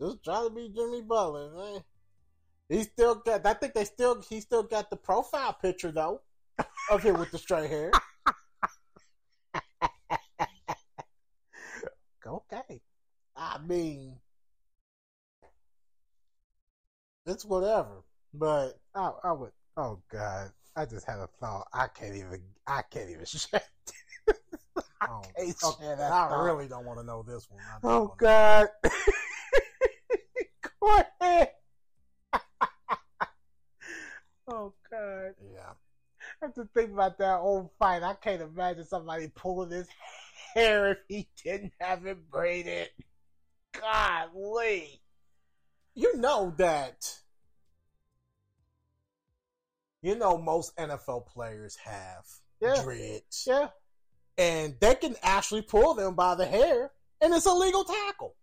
just 0.00 0.22
trying 0.24 0.48
to 0.48 0.54
be 0.54 0.70
Jimmy 0.74 1.02
Butler, 1.02 1.50
man. 1.54 1.80
He 2.68 2.82
still 2.84 3.16
got. 3.16 3.44
I 3.46 3.54
think 3.54 3.74
they 3.74 3.84
still. 3.84 4.22
He 4.28 4.40
still 4.40 4.62
got 4.62 4.90
the 4.90 4.96
profile 4.96 5.52
picture 5.60 5.90
though 5.90 6.20
of 6.90 7.02
him 7.02 7.18
with 7.18 7.30
the 7.30 7.38
straight 7.38 7.68
hair. 7.70 7.90
Okay. 12.28 12.80
I 13.36 13.58
mean, 13.58 14.16
it's 17.26 17.44
whatever. 17.44 18.04
But 18.34 18.78
I, 18.94 19.10
I 19.24 19.32
would. 19.32 19.50
Oh 19.76 20.00
God, 20.10 20.50
I 20.76 20.84
just 20.84 21.06
had 21.06 21.18
a 21.18 21.28
thought. 21.40 21.66
I 21.72 21.88
can't 21.88 22.14
even. 22.14 22.42
I 22.66 22.82
can't 22.90 23.10
even 23.10 23.24
shut. 23.24 23.64
Oh, 25.08 25.22
can't 25.36 25.56
okay, 25.64 25.84
share 25.84 25.96
that 25.96 26.12
I 26.12 26.44
really 26.44 26.68
don't 26.68 26.84
want 26.84 26.98
to 26.98 27.06
know 27.06 27.22
this 27.22 27.48
one. 27.50 27.62
I 27.62 27.78
Oh 27.82 28.14
God. 28.18 28.68
Go 30.80 31.02
ahead. 31.20 31.50
oh 34.48 34.74
God. 34.90 35.34
Yeah. 35.40 35.72
I 36.42 36.46
have 36.46 36.54
to 36.54 36.68
think 36.74 36.92
about 36.92 37.18
that 37.18 37.38
old 37.38 37.70
fight. 37.78 38.02
I 38.02 38.14
can't 38.14 38.42
imagine 38.42 38.84
somebody 38.84 39.30
pulling 39.34 39.70
his 39.70 39.88
hair 40.54 40.92
if 40.92 40.98
he 41.08 41.28
didn't 41.44 41.72
have 41.80 42.06
it 42.06 42.30
braided. 42.30 42.88
Golly. 43.72 45.00
You 45.94 46.16
know 46.16 46.54
that. 46.58 47.18
You 50.02 50.14
know 50.14 50.38
most 50.38 50.76
NFL 50.76 51.26
players 51.26 51.76
have 51.76 52.24
Yeah. 52.60 52.82
dreads, 52.82 53.44
Yeah. 53.46 53.70
and 54.36 54.78
they 54.80 54.94
can 54.94 55.16
actually 55.22 55.62
pull 55.62 55.94
them 55.94 56.14
by 56.14 56.34
the 56.36 56.46
hair, 56.46 56.92
and 57.20 57.34
it's 57.34 57.46
a 57.46 57.52
legal 57.52 57.84
tackle. 57.84 58.36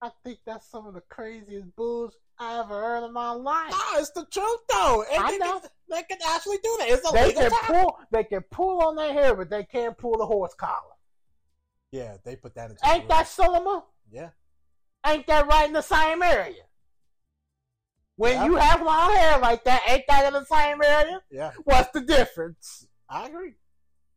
I 0.00 0.10
think 0.24 0.40
that's 0.44 0.68
some 0.68 0.86
of 0.86 0.94
the 0.94 1.00
craziest 1.02 1.74
bulls 1.76 2.16
I 2.38 2.58
ever 2.58 2.74
heard 2.74 3.04
in 3.06 3.12
my 3.12 3.30
life. 3.32 3.70
Nah, 3.70 3.98
it's 3.98 4.10
the 4.10 4.26
truth 4.30 4.60
though. 4.72 5.04
And 5.12 5.22
I 5.24 5.30
they 5.30 5.38
know. 5.38 5.60
Can, 5.60 5.70
they 5.90 6.02
can 6.02 6.18
actually 6.26 6.56
do 6.62 6.76
that. 6.80 6.88
It's 6.88 7.08
a 7.08 7.12
They 7.12 7.32
can 7.32 7.50
pull 7.66 7.98
they 8.10 8.24
can 8.24 8.42
pull 8.50 8.80
on 8.82 8.96
their 8.96 9.12
hair, 9.12 9.36
but 9.36 9.50
they 9.50 9.64
can't 9.64 9.96
pull 9.96 10.16
the 10.18 10.26
horse 10.26 10.54
collar. 10.54 10.96
Yeah, 11.92 12.16
they 12.24 12.36
put 12.36 12.54
that 12.54 12.70
into. 12.70 12.88
Ain't 12.88 13.08
that 13.08 13.28
Solomon? 13.28 13.82
Yeah. 14.10 14.30
Ain't 15.06 15.26
that 15.26 15.46
right 15.46 15.66
in 15.66 15.72
the 15.72 15.82
same 15.82 16.22
area? 16.22 16.62
When 18.16 18.34
Yeah. 18.36 18.44
you 18.46 18.56
have 18.56 18.82
long 18.82 19.12
hair 19.14 19.38
like 19.38 19.64
that, 19.64 19.82
ain't 19.88 20.04
that 20.08 20.26
in 20.26 20.32
the 20.32 20.44
same 20.44 20.82
area? 20.82 21.22
Yeah, 21.30 21.52
What's 21.64 21.90
the 21.92 22.00
difference? 22.00 22.86
I 23.08 23.26
agree. 23.26 23.54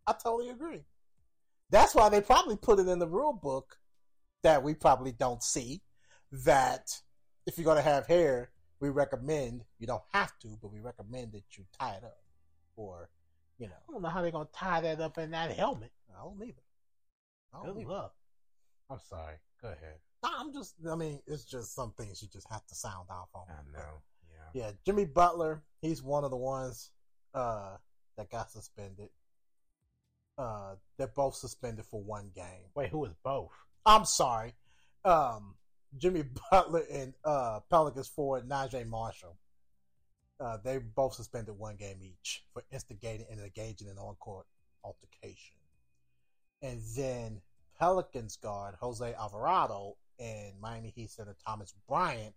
I 0.08 0.14
totally 0.14 0.50
agree. 0.50 0.86
That's 1.70 1.96
why 1.96 2.10
they 2.10 2.22
probably 2.22 2.56
put 2.56 2.80
it 2.80 2.88
in 2.88 3.00
the 3.00 3.08
rule 3.08 3.34
book 3.34 3.78
that 4.44 4.64
we 4.64 4.74
probably 4.74 5.12
don't 5.12 5.42
see. 5.42 5.82
That 6.32 7.02
if 7.46 7.58
you're 7.58 7.66
going 7.66 7.78
to 7.78 7.84
have 7.84 8.08
hair, 8.08 8.50
we 8.80 8.90
recommend 8.90 9.64
you 9.80 9.88
don't 9.88 10.04
have 10.14 10.38
to, 10.40 10.58
but 10.62 10.72
we 10.72 10.80
recommend 10.80 11.32
that 11.34 11.44
you 11.58 11.66
tie 11.80 11.96
it 11.96 12.04
up, 12.04 12.20
or 12.76 13.10
you 13.58 13.68
know, 13.68 13.74
I 13.88 13.92
don't 13.92 14.02
know 14.02 14.10
how 14.10 14.22
they're 14.22 14.32
gonna 14.32 14.50
tie 14.54 14.82
that 14.82 15.00
up 15.00 15.18
in 15.18 15.32
that 15.32 15.52
helmet. 15.52 15.92
I 16.10 16.24
don't 16.24 16.42
either. 16.44 16.62
I 17.54 17.58
don't 17.66 17.74
Good 17.76 17.82
either. 17.84 17.92
luck. 17.92 18.14
I'm 18.90 19.00
sorry. 19.10 19.36
Go 19.62 19.70
ahead. 19.70 19.96
Nah, 20.24 20.32
I'm 20.40 20.54
just. 20.54 20.76
I 20.90 20.96
mean, 20.96 21.20
it's 21.26 21.46
just 21.46 21.74
some 21.74 21.94
things 21.98 22.22
you 22.22 22.28
just 22.28 22.50
have 22.52 22.66
to 22.68 22.76
sound 22.76 23.08
off 23.10 23.30
on. 23.34 23.46
I 23.50 23.78
know. 23.78 24.02
Yeah. 24.54 24.66
Yeah, 24.66 24.72
Jimmy 24.86 25.06
Butler, 25.06 25.64
he's 25.82 26.04
one 26.04 26.24
of 26.24 26.32
the 26.32 26.38
ones 26.38 26.92
uh, 27.34 27.78
that 28.18 28.30
got 28.30 28.52
suspended. 28.52 29.10
Uh, 30.38 30.76
they're 30.98 31.08
both 31.08 31.36
suspended 31.36 31.86
for 31.86 32.02
one 32.02 32.30
game. 32.36 32.70
Wait, 32.76 32.90
who 32.90 33.06
is 33.06 33.14
both? 33.24 33.52
I'm 33.86 34.04
sorry. 34.04 34.54
Um, 35.06 35.56
Jimmy 35.98 36.24
Butler 36.52 36.84
and 36.92 37.14
uh, 37.24 37.60
Pelicans 37.70 38.08
forward 38.08 38.48
Naji 38.48 38.88
Marshall. 38.88 39.38
Uh, 40.40 40.58
they 40.64 40.78
both 40.78 41.14
suspended 41.14 41.58
one 41.58 41.78
game 41.78 41.98
each 42.02 42.44
for 42.54 42.64
instigating 42.72 43.26
and 43.32 43.40
engaging 43.40 43.88
in 43.88 43.98
on-court 43.98 44.46
altercation. 44.84 45.56
And 46.62 46.82
then 46.96 47.42
Pelicans 47.80 48.36
guard 48.36 48.76
Jose 48.82 49.14
Alvarado 49.14 49.96
and 50.20 50.54
Miami 50.60 50.92
Heat 50.96 51.12
center 51.12 51.36
Thomas 51.46 51.74
Bryant 51.88 52.34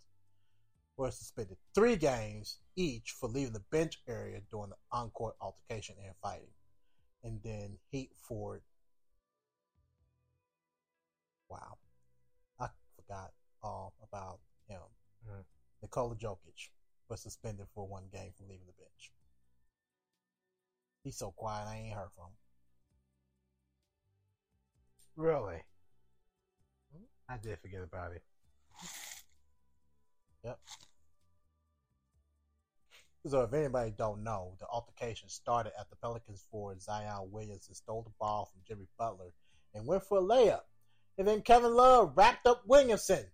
were 0.96 1.11
suspended 1.11 1.56
three 1.74 1.96
games 1.96 2.59
each 2.76 3.12
for 3.12 3.28
leaving 3.28 3.52
the 3.52 3.62
bench 3.70 4.00
area 4.09 4.40
during 4.50 4.70
the 4.70 4.76
on-court 4.92 5.34
altercation 5.40 5.96
and 6.04 6.14
fighting. 6.22 6.50
And 7.24 7.40
then 7.42 7.78
Heat 7.90 8.11
forward. 8.14 8.62
Wow, 11.48 11.78
I 12.61 12.68
forgot 12.96 13.32
all 13.62 13.94
about 14.02 14.40
him. 14.66 14.82
Mhm. 15.24 15.44
Nikola 15.82 16.16
Jokic 16.16 16.70
was 17.09 17.22
suspended 17.22 17.68
for 17.74 17.86
one 17.86 18.09
game 18.09 18.32
for 18.32 18.44
leaving 18.44 18.66
the 18.66 18.72
bench. 18.72 19.12
He's 21.04 21.16
so 21.16 21.32
quiet, 21.32 21.66
I 21.66 21.76
ain't 21.76 21.96
heard 21.96 22.12
from 22.12 22.26
him. 22.26 22.36
Really? 25.16 25.64
I 27.28 27.36
did 27.36 27.59
forget 27.61 27.82
about 27.82 28.12
it. 28.12 28.22
Yep. 30.44 30.61
So 33.26 33.42
if 33.42 33.52
anybody 33.52 33.90
don't 33.90 34.22
know, 34.22 34.56
the 34.59 34.66
altercation 34.68 35.28
started 35.28 35.72
at 35.78 35.90
the 35.90 35.96
Pelicans 35.96 36.46
forward 36.50 36.80
Zion 36.80 37.30
Williamson 37.30 37.74
stole 37.74 38.02
the 38.02 38.12
ball 38.18 38.46
from 38.46 38.62
Jimmy 38.66 38.88
Butler 38.96 39.34
and 39.74 39.86
went 39.86 40.04
for 40.04 40.18
a 40.18 40.22
layup. 40.22 40.62
And 41.18 41.26
then 41.26 41.42
Kevin 41.42 41.74
Love 41.74 42.16
wrapped 42.16 42.46
up 42.46 42.62
Williamson, 42.66 43.26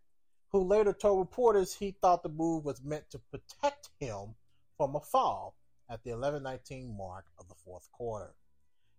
who 0.54 0.62
later 0.62 0.92
told 0.92 1.18
reporters 1.18 1.74
he 1.74 1.90
thought 1.90 2.22
the 2.22 2.28
move 2.28 2.64
was 2.64 2.80
meant 2.80 3.10
to 3.10 3.18
protect 3.18 3.88
him 3.98 4.36
from 4.76 4.94
a 4.94 5.00
fall 5.00 5.56
at 5.90 6.04
the 6.04 6.10
11-19 6.10 6.96
mark 6.96 7.24
of 7.40 7.48
the 7.48 7.56
fourth 7.56 7.90
quarter. 7.90 8.36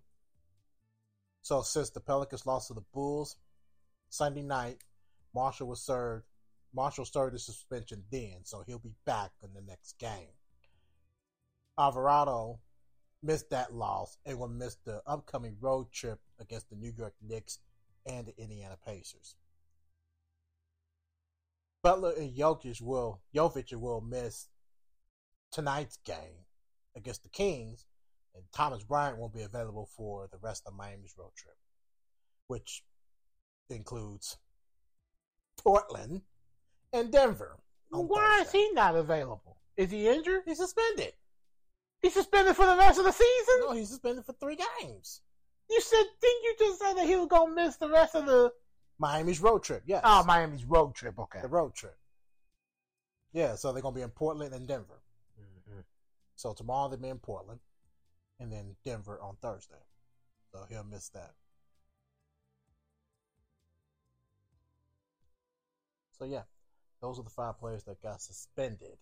So 1.51 1.62
since 1.62 1.90
the 1.90 1.98
Pelicans 1.98 2.46
lost 2.46 2.68
to 2.68 2.74
the 2.74 2.84
Bulls 2.94 3.34
Sunday 4.09 4.42
night, 4.42 4.84
Marshall 5.34 5.66
was 5.66 5.82
served. 5.82 6.22
Marshall 6.72 7.05
served 7.05 7.32
his 7.32 7.44
suspension 7.44 8.05
then, 8.09 8.44
so 8.44 8.62
he'll 8.64 8.78
be 8.78 8.94
back 9.05 9.32
in 9.42 9.53
the 9.53 9.61
next 9.61 9.98
game. 9.98 10.30
Alvarado 11.76 12.61
missed 13.20 13.51
that 13.51 13.74
loss 13.74 14.16
and 14.24 14.38
will 14.38 14.46
miss 14.46 14.76
the 14.84 15.03
upcoming 15.09 15.57
road 15.61 15.90
trip 15.90 16.20
against 16.38 16.70
the 16.70 16.76
New 16.76 16.92
York 16.96 17.14
Knicks 17.20 17.59
and 18.07 18.28
the 18.28 18.40
Indiana 18.40 18.76
Pacers. 18.86 19.34
Butler 21.82 22.12
and 22.16 22.32
Jokic 22.32 22.80
will 22.80 23.22
Jovic 23.34 23.74
will 23.74 24.01
miss 24.01 24.46
tonight's 25.51 25.96
game 25.96 26.46
against 26.94 27.24
the 27.24 27.28
Kings, 27.28 27.86
and 28.35 28.45
Thomas 28.55 28.83
Bryant 28.85 29.18
won't 29.18 29.35
be 29.35 29.43
available 29.43 29.89
for 29.97 30.28
the 30.31 30.39
rest 30.39 30.64
of 30.66 30.74
Miami's 30.74 31.14
road 31.18 31.33
trip, 31.37 31.57
which 32.47 32.83
includes 33.68 34.39
Portland 35.62 36.22
and 36.93 37.12
Denver. 37.12 37.59
Why 37.91 38.41
is 38.43 38.53
he 38.53 38.70
not 38.72 38.95
available? 38.95 39.59
Is 39.76 39.91
he 39.91 40.09
injured? 40.09 40.43
He's 40.47 40.59
suspended. 40.59 41.12
He's 42.03 42.14
suspended 42.14 42.57
for 42.57 42.66
the 42.66 42.76
rest 42.76 42.99
of 42.99 43.05
the 43.05 43.12
season? 43.12 43.61
No, 43.61 43.72
he's 43.72 43.89
suspended 43.89 44.24
for 44.24 44.33
three 44.35 44.57
games. 44.81 45.20
You 45.68 45.81
said, 45.81 46.05
didn't 46.20 46.43
you 46.43 46.55
just 46.59 46.81
say 46.81 46.95
that 46.95 47.07
he 47.07 47.16
was 47.16 47.28
going 47.28 47.51
to 47.51 47.55
miss 47.55 47.76
the 47.76 47.89
rest 47.89 48.14
of 48.14 48.26
the. 48.26 48.53
Miami's 48.99 49.41
road 49.41 49.62
trip, 49.62 49.83
yes. 49.87 50.03
Oh, 50.05 50.24
Miami's 50.24 50.64
road 50.64 50.95
trip. 50.95 51.18
Okay. 51.18 51.41
the 51.41 51.49
road 51.49 51.74
trip. 51.74 51.97
Yeah, 53.33 53.55
so 53.55 53.72
they're 53.72 53.83
gonna 53.83 53.95
be 53.95 54.03
in 54.03 54.11
Portland 54.11 54.55
and 54.55 54.66
Denver. 54.66 55.01
Mhm. 55.41 55.85
So 56.37 56.53
tomorrow 56.53 56.89
they'll 56.89 56.99
be 56.99 57.09
in 57.09 57.18
Portland, 57.18 57.61
and 58.41 58.51
then 58.51 58.74
Denver 58.84 59.20
on 59.22 59.36
Thursday. 59.36 59.84
So 60.51 60.64
he'll 60.68 60.82
miss 60.84 61.09
that. 61.11 61.34
So 66.18 66.24
yeah, 66.24 66.43
those 67.01 67.18
are 67.18 67.22
the 67.22 67.30
five 67.30 67.59
players 67.59 67.84
that 67.84 68.03
got 68.03 68.20
suspended. 68.20 68.99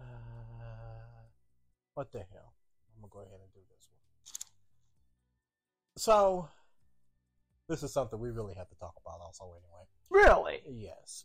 Uh, 0.00 0.04
what 1.94 2.10
the 2.10 2.18
hell? 2.18 2.54
I'm 2.96 3.02
gonna 3.02 3.10
go 3.10 3.20
ahead 3.20 3.40
and 3.40 3.52
do 3.52 3.60
this 3.70 3.88
one. 3.88 3.98
So, 5.96 6.48
this 7.68 7.82
is 7.82 7.92
something 7.92 8.18
we 8.18 8.30
really 8.30 8.54
have 8.54 8.68
to 8.68 8.74
talk 8.76 8.94
about, 9.04 9.20
also. 9.20 9.44
Anyway, 9.52 9.86
Really? 10.10 10.62
yes. 10.66 11.24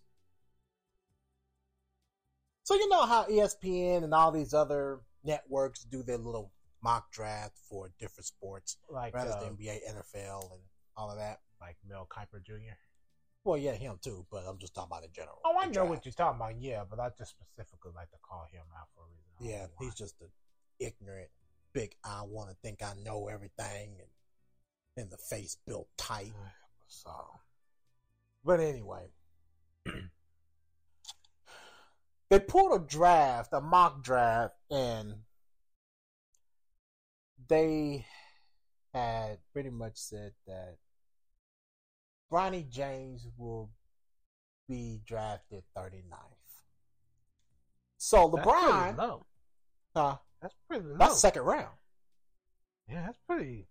So 2.68 2.76
you 2.76 2.90
know 2.90 3.06
how 3.06 3.24
ESPN 3.24 4.04
and 4.04 4.14
all 4.14 4.30
these 4.30 4.54
other 4.54 5.00
networks 5.24 5.86
do 5.86 6.04
their 6.04 6.18
little 6.18 6.52
mock 6.84 7.10
draft 7.14 7.58
for 7.70 7.94
different 7.98 8.26
sports, 8.26 8.76
Like 8.90 9.16
rather 9.16 9.32
uh, 9.32 9.40
than 9.40 9.56
NBA, 9.56 9.78
NFL, 9.90 10.52
and 10.52 10.60
all 10.98 11.10
of 11.10 11.18
that. 11.18 11.40
like 11.62 11.78
Mel 11.88 12.06
Kiper 12.12 12.44
Jr. 12.46 12.76
Well, 13.46 13.58
yeah, 13.58 13.72
him 13.72 13.98
too, 14.04 14.26
but 14.30 14.44
I'm 14.46 14.58
just 14.58 14.76
talking 14.76 14.90
about 14.92 15.06
in 15.06 15.14
general. 15.14 15.38
Oh, 15.46 15.56
I 15.58 15.68
know 15.68 15.72
draft. 15.72 15.90
what 15.90 16.06
you're 16.06 16.12
talking 16.12 16.42
about. 16.42 16.60
Yeah, 16.60 16.84
but 16.90 17.00
I 17.00 17.08
just 17.18 17.36
specifically 17.40 17.94
like 17.96 18.10
to 18.10 18.18
call 18.22 18.46
him 18.52 18.64
out 18.78 18.90
for 18.94 19.04
a 19.04 19.08
reason. 19.16 19.50
Yeah, 19.50 19.68
he's 19.80 19.96
just 19.96 20.16
an 20.20 20.28
ignorant, 20.78 21.30
big. 21.72 21.96
I 22.04 22.24
want 22.24 22.50
to 22.50 22.56
think 22.62 22.84
I 22.84 22.96
know 23.02 23.30
everything, 23.30 23.96
and 23.98 25.04
and 25.06 25.10
the 25.10 25.16
face 25.16 25.56
built 25.66 25.88
tight. 25.98 26.34
so. 26.88 27.12
But 28.44 28.60
anyway, 28.60 29.08
they 32.30 32.40
pulled 32.40 32.82
a 32.82 32.84
draft, 32.86 33.50
a 33.54 33.62
mock 33.62 34.04
draft, 34.04 34.56
and 34.70 35.16
they 37.48 38.06
had 38.94 39.38
pretty 39.54 39.70
much 39.70 39.94
said 39.96 40.34
that 40.48 40.78
Bronny 42.32 42.68
James 42.70 43.26
will 43.38 43.70
be 44.68 45.00
drafted 45.06 45.64
39th. 45.78 46.04
So 47.98 48.32
That's 48.36 48.46
pretty 48.48 48.68
LeBron, 48.68 48.98
low. 48.98 49.26
huh? 49.96 50.18
That's 50.42 50.54
pretty 50.68 50.86
low. 50.86 50.98
That's 50.98 51.20
second 51.20 51.44
round. 51.44 51.76
yeah, 52.90 53.06
that's 53.06 53.18
pretty. 53.28 53.68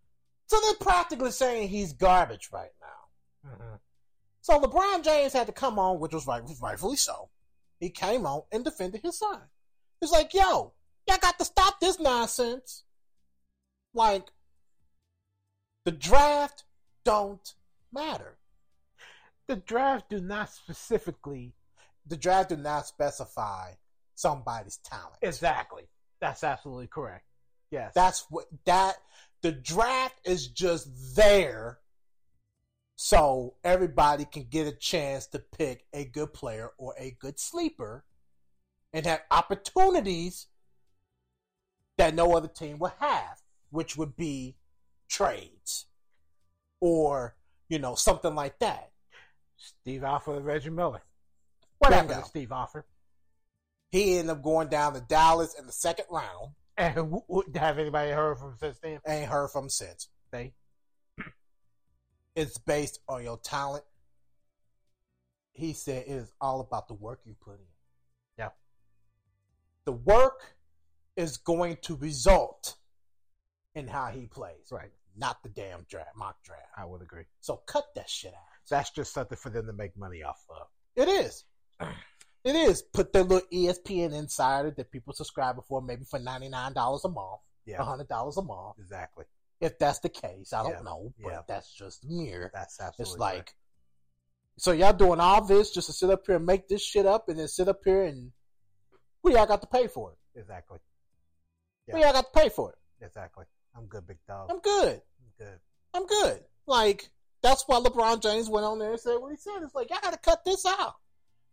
So 0.46 0.58
they're 0.60 0.74
practically 0.74 1.30
saying 1.32 1.68
he's 1.68 1.92
garbage 1.92 2.48
right 2.52 2.70
now. 2.80 3.50
mhm. 3.50 3.78
So 4.40 4.60
LeBron 4.60 5.02
James 5.04 5.32
had 5.32 5.48
to 5.48 5.52
come 5.52 5.78
on, 5.78 5.98
which 6.00 6.14
was 6.14 6.26
right, 6.26 6.42
rightfully 6.62 6.96
so. 6.96 7.28
He 7.80 7.90
came 7.90 8.26
out 8.26 8.46
and 8.52 8.64
defended 8.64 9.02
his 9.02 9.18
son. 9.18 9.40
He's 10.00 10.10
like, 10.10 10.32
yo, 10.34 10.72
y'all 11.08 11.18
got 11.20 11.38
to 11.38 11.44
stop 11.44 11.80
this 11.80 12.00
nonsense. 12.00 12.84
Like, 13.94 14.28
the 15.84 15.92
draft 15.92 16.64
don't 17.04 17.54
matter. 17.92 18.38
The 19.48 19.56
draft 19.56 20.10
do 20.10 20.20
not 20.20 20.50
specifically. 20.50 21.54
The 22.06 22.16
draft 22.16 22.50
do 22.50 22.56
not 22.56 22.86
specify 22.86 23.72
somebody's 24.14 24.78
talent. 24.78 25.16
Exactly. 25.22 25.84
That's 26.20 26.42
absolutely 26.42 26.88
correct. 26.88 27.24
Yes. 27.70 27.92
That's 27.94 28.26
what 28.30 28.46
that 28.64 28.96
the 29.42 29.52
draft 29.52 30.18
is 30.24 30.48
just 30.48 30.88
there 31.14 31.78
so 32.96 33.54
everybody 33.62 34.24
can 34.24 34.46
get 34.50 34.66
a 34.66 34.72
chance 34.72 35.26
to 35.28 35.38
pick 35.38 35.84
a 35.92 36.04
good 36.04 36.32
player 36.32 36.70
or 36.78 36.94
a 36.98 37.14
good 37.20 37.38
sleeper 37.38 38.04
and 38.92 39.04
have 39.04 39.20
opportunities 39.30 40.46
that 41.98 42.14
no 42.14 42.34
other 42.34 42.48
team 42.48 42.78
will 42.78 42.94
have, 42.98 43.42
which 43.70 43.96
would 43.96 44.16
be 44.16 44.56
trades 45.08 45.86
or, 46.80 47.36
you 47.68 47.78
know, 47.78 47.94
something 47.94 48.34
like 48.34 48.58
that. 48.60 48.90
Steve 49.56 50.02
Alford 50.02 50.36
and 50.36 50.46
Reggie 50.46 50.70
Miller. 50.70 51.02
What 51.78 51.92
happened 51.92 52.22
to 52.22 52.28
Steve 52.28 52.52
Alford? 52.52 52.84
He 53.90 54.18
ended 54.18 54.30
up 54.30 54.42
going 54.42 54.68
down 54.68 54.94
to 54.94 55.00
Dallas 55.00 55.54
in 55.58 55.66
the 55.66 55.72
second 55.72 56.06
round. 56.10 56.52
And 56.78 57.22
have 57.54 57.78
anybody 57.78 58.10
heard 58.10 58.38
from 58.38 58.50
him 58.50 58.56
since 58.58 58.78
then? 58.78 59.00
Ain't 59.06 59.30
heard 59.30 59.48
from 59.48 59.64
him 59.64 59.70
since. 59.70 60.08
They 60.30 60.52
It's 62.36 62.58
based 62.58 63.00
on 63.08 63.24
your 63.24 63.38
talent. 63.38 63.84
He 65.54 65.72
said 65.72 66.04
it 66.06 66.10
is 66.10 66.30
all 66.40 66.60
about 66.60 66.86
the 66.86 66.94
work 66.94 67.20
you 67.24 67.34
put 67.40 67.54
in. 67.54 67.66
Yeah. 68.38 68.50
The 69.86 69.92
work 69.92 70.54
is 71.16 71.38
going 71.38 71.78
to 71.82 71.96
result 71.96 72.76
in 73.74 73.88
how 73.88 74.08
he 74.08 74.26
plays, 74.26 74.68
right. 74.70 74.90
not 75.16 75.42
the 75.42 75.48
damn 75.48 75.86
draft, 75.88 76.10
mock 76.16 76.36
draft. 76.44 76.68
I 76.76 76.84
would 76.84 77.00
agree. 77.02 77.24
So 77.40 77.56
cut 77.66 77.84
that 77.94 78.08
shit 78.10 78.32
out. 78.34 78.40
That's 78.68 78.90
just 78.90 79.14
something 79.14 79.38
for 79.38 79.48
them 79.50 79.66
to 79.66 79.72
make 79.72 79.96
money 79.96 80.22
off 80.22 80.44
of. 80.50 80.66
It 80.94 81.08
is. 81.08 81.44
It 82.44 82.54
is. 82.54 82.82
Put 82.82 83.12
their 83.12 83.22
little 83.22 83.46
ESPN 83.52 84.12
insider 84.12 84.70
that 84.76 84.90
people 84.92 85.14
subscribe 85.14 85.56
for 85.68 85.80
maybe 85.82 86.04
for 86.04 86.18
ninety 86.18 86.48
nine 86.48 86.72
dollars 86.74 87.04
a 87.04 87.08
month, 87.08 87.40
Yeah. 87.64 87.82
hundred 87.82 88.08
dollars 88.08 88.36
a 88.36 88.42
month. 88.42 88.76
Exactly. 88.78 89.24
If 89.60 89.78
that's 89.78 90.00
the 90.00 90.08
case, 90.08 90.52
I 90.52 90.62
don't 90.62 90.72
Yeah. 90.72 90.82
know, 90.82 91.14
but 91.22 91.28
Yeah. 91.30 91.42
that's 91.48 91.72
just 91.72 92.04
mere. 92.04 92.50
That's 92.52 92.78
absolutely. 92.80 93.14
It's 93.14 93.20
like, 93.20 93.56
so 94.58 94.72
y'all 94.72 94.92
doing 94.92 95.20
all 95.20 95.44
this 95.44 95.70
just 95.70 95.86
to 95.88 95.92
sit 95.92 96.10
up 96.10 96.26
here 96.26 96.36
and 96.36 96.46
make 96.46 96.68
this 96.68 96.82
shit 96.82 97.06
up 97.06 97.28
and 97.28 97.38
then 97.38 97.48
sit 97.48 97.68
up 97.68 97.80
here 97.84 98.04
and 98.04 98.32
who 99.22 99.32
y'all 99.32 99.46
got 99.46 99.60
to 99.62 99.66
pay 99.66 99.86
for 99.88 100.12
it? 100.12 100.18
exactly. 100.38 100.78
Who 101.90 101.98
y'all 101.98 102.12
got 102.12 102.32
to 102.32 102.40
pay 102.40 102.48
for 102.50 102.72
it? 102.72 103.04
Exactly. 103.04 103.44
I'm 103.74 103.86
good, 103.86 104.06
big 104.06 104.18
dog. 104.26 104.50
I'm 104.50 104.60
good. 104.60 105.00
I'm 105.20 105.32
good. 105.38 105.60
I'm 105.94 106.06
good. 106.06 106.44
Like, 106.66 107.08
that's 107.42 107.64
why 107.66 107.78
LeBron 107.78 108.22
James 108.22 108.48
went 108.50 108.66
on 108.66 108.78
there 108.78 108.90
and 108.92 109.00
said 109.00 109.16
what 109.18 109.30
he 109.30 109.36
said. 109.36 109.62
It's 109.62 109.74
like, 109.74 109.88
y'all 109.90 110.00
got 110.02 110.12
to 110.12 110.18
cut 110.18 110.44
this 110.44 110.66
out. 110.66 110.94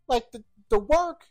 Like, 0.07 0.31
the, 0.31 0.43
the 0.69 0.79
work 0.79 1.21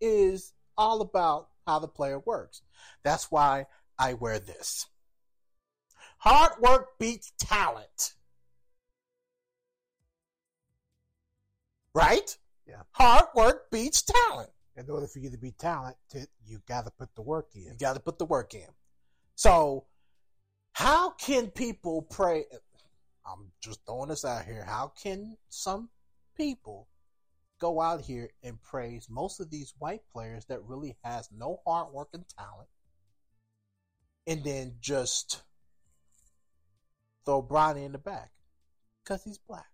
is 0.00 0.52
all 0.76 1.00
about 1.00 1.48
how 1.66 1.78
the 1.78 1.88
player 1.88 2.18
works. 2.18 2.62
That's 3.04 3.30
why 3.30 3.66
I 3.98 4.14
wear 4.14 4.38
this. 4.38 4.86
Hard 6.18 6.52
work 6.60 6.98
beats 6.98 7.32
talent. 7.38 8.14
Right? 11.94 12.36
Yeah. 12.66 12.82
Hard 12.92 13.26
work 13.34 13.70
beats 13.70 14.02
talent. 14.02 14.50
In 14.76 14.88
order 14.88 15.08
for 15.08 15.18
you 15.18 15.30
to 15.30 15.38
be 15.38 15.52
talented, 15.52 16.28
you 16.46 16.60
got 16.68 16.84
to 16.84 16.90
put 16.92 17.14
the 17.16 17.22
work 17.22 17.48
in. 17.54 17.62
You 17.62 17.76
got 17.80 17.94
to 17.94 18.00
put 18.00 18.18
the 18.18 18.24
work 18.24 18.54
in. 18.54 18.68
So, 19.34 19.86
how 20.72 21.10
can 21.10 21.48
people 21.48 22.02
pray? 22.02 22.44
I'm 23.26 23.50
just 23.60 23.80
throwing 23.84 24.10
this 24.10 24.24
out 24.24 24.44
here. 24.44 24.64
How 24.64 24.92
can 25.02 25.36
some 25.48 25.88
people 26.36 26.88
go 27.58 27.80
out 27.80 28.00
here 28.00 28.30
and 28.42 28.62
praise 28.62 29.08
most 29.10 29.40
of 29.40 29.50
these 29.50 29.74
white 29.78 30.02
players 30.12 30.44
that 30.46 30.62
really 30.64 30.96
has 31.02 31.28
no 31.32 31.60
hard 31.66 31.92
work 31.92 32.08
and 32.12 32.24
talent, 32.28 32.68
and 34.26 34.44
then 34.44 34.74
just 34.80 35.42
throw 37.28 37.42
Bronny 37.42 37.84
in 37.84 37.92
the 37.92 37.98
back 37.98 38.30
because 39.04 39.22
he's 39.22 39.36
black? 39.36 39.68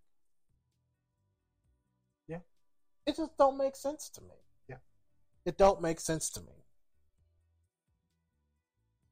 Yeah. 2.27 2.41
it 3.07 3.17
just 3.17 3.39
don't 3.39 3.57
make 3.57 3.77
sense 3.77 4.09
to 4.11 4.21
me. 4.23 4.35
Yeah. 4.69 4.79
it 5.47 5.57
don't 5.57 5.81
make 5.81 6.01
sense 6.01 6.31
to 6.31 6.41
me. 6.41 6.65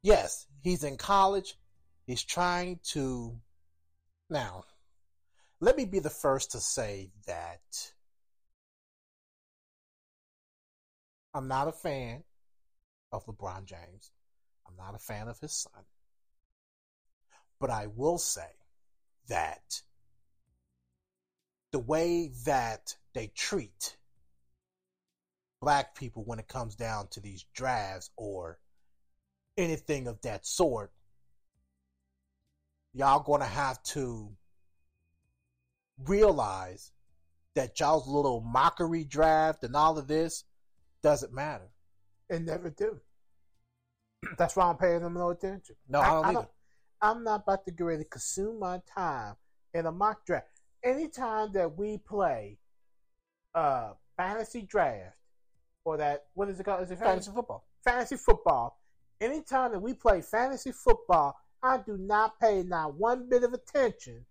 Yes, 0.03 0.49
he's 0.61 0.82
in 0.82 0.97
college. 0.97 1.57
He's 2.05 2.24
trying 2.24 2.80
to. 2.86 3.38
Now, 4.28 4.64
let 5.61 5.76
me 5.76 5.84
be 5.84 6.01
the 6.01 6.11
first 6.11 6.51
to 6.51 6.59
say 6.59 7.12
that 7.28 7.93
I'm 11.32 11.47
not 11.47 11.68
a 11.68 11.72
fan 11.72 12.24
of 13.12 13.24
LeBron 13.26 13.66
James. 13.66 14.11
I'm 14.66 14.74
not 14.76 14.97
a 14.97 14.99
fan 14.99 15.28
of 15.28 15.38
his 15.38 15.53
son. 15.53 15.84
But 17.62 17.70
I 17.70 17.86
will 17.86 18.18
say 18.18 18.50
that 19.28 19.82
the 21.70 21.78
way 21.78 22.32
that 22.44 22.96
they 23.14 23.28
treat 23.28 23.96
black 25.60 25.94
people 25.94 26.24
when 26.24 26.40
it 26.40 26.48
comes 26.48 26.74
down 26.74 27.06
to 27.12 27.20
these 27.20 27.44
drafts 27.54 28.10
or 28.16 28.58
anything 29.56 30.08
of 30.08 30.20
that 30.22 30.44
sort, 30.44 30.90
y'all 32.94 33.20
gonna 33.22 33.44
have 33.44 33.80
to 33.84 34.32
realize 36.04 36.90
that 37.54 37.78
y'all's 37.78 38.08
little 38.08 38.40
mockery 38.40 39.04
draft 39.04 39.62
and 39.62 39.76
all 39.76 39.98
of 39.98 40.08
this 40.08 40.42
doesn't 41.00 41.32
matter. 41.32 41.70
And 42.28 42.44
never 42.44 42.70
do. 42.70 43.00
That's 44.36 44.56
why 44.56 44.64
I'm 44.64 44.78
paying 44.78 45.02
them 45.02 45.14
no 45.14 45.30
attention. 45.30 45.76
No, 45.88 46.00
I 46.00 46.10
don't 46.10 46.24
either. 46.24 46.48
I'm 47.03 47.24
not 47.24 47.42
about 47.42 47.64
to 47.66 47.72
get 47.72 47.84
ready 47.84 48.05
to 48.05 48.09
consume 48.09 48.61
my 48.61 48.80
time 48.94 49.34
in 49.74 49.86
a 49.86 49.92
mock 49.92 50.24
draft. 50.24 50.46
Anytime 50.84 51.53
that 51.53 51.76
we 51.76 51.98
play 51.98 52.59
a 53.55 53.90
fantasy 54.16 54.62
draft 54.62 55.16
or 55.84 55.96
that 55.96 56.26
what 56.34 56.48
is 56.48 56.61
it 56.61 56.64
called? 56.64 56.84
Is 56.84 56.92
it 56.92 56.98
Fantasy 56.98 57.32
football. 57.32 57.64
fantasy 57.84 58.16
football. 58.16 58.78
Anytime 59.20 59.72
that 59.72 59.80
we 59.80 59.94
play 59.94 60.22
fantasy 60.22 60.70
football, 60.72 61.36
I 61.62 61.78
do 61.78 61.96
not 61.96 62.38
pay 62.40 62.62
not 62.62 62.94
one 62.94 63.28
bit 63.28 63.42
of 63.44 63.53
attention 63.53 64.24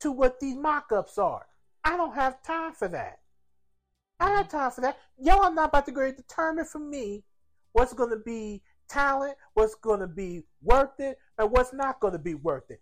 to 0.00 0.12
what 0.12 0.38
these 0.40 0.56
mock-ups 0.56 1.18
are. 1.18 1.46
I 1.84 1.96
don't 1.96 2.14
have 2.14 2.42
time 2.42 2.72
for 2.72 2.88
that. 2.88 3.18
I 4.20 4.28
don't 4.28 4.36
have 4.36 4.48
time 4.48 4.70
for 4.70 4.80
that. 4.80 4.98
Y'all 5.16 5.44
are 5.44 5.54
not 5.54 5.68
about 5.68 5.86
to 5.86 5.92
go 5.92 6.10
determine 6.10 6.64
for 6.64 6.80
me 6.80 7.24
what's 7.72 7.92
going 7.92 8.10
to 8.10 8.16
be 8.16 8.62
talent, 8.88 9.34
what's 9.54 9.74
going 9.76 10.00
to 10.00 10.06
be 10.06 10.42
worth 10.62 10.98
it, 10.98 11.18
and 11.38 11.50
what's 11.50 11.72
not 11.72 12.00
going 12.00 12.12
to 12.14 12.18
be 12.18 12.34
worth 12.34 12.70
it. 12.70 12.80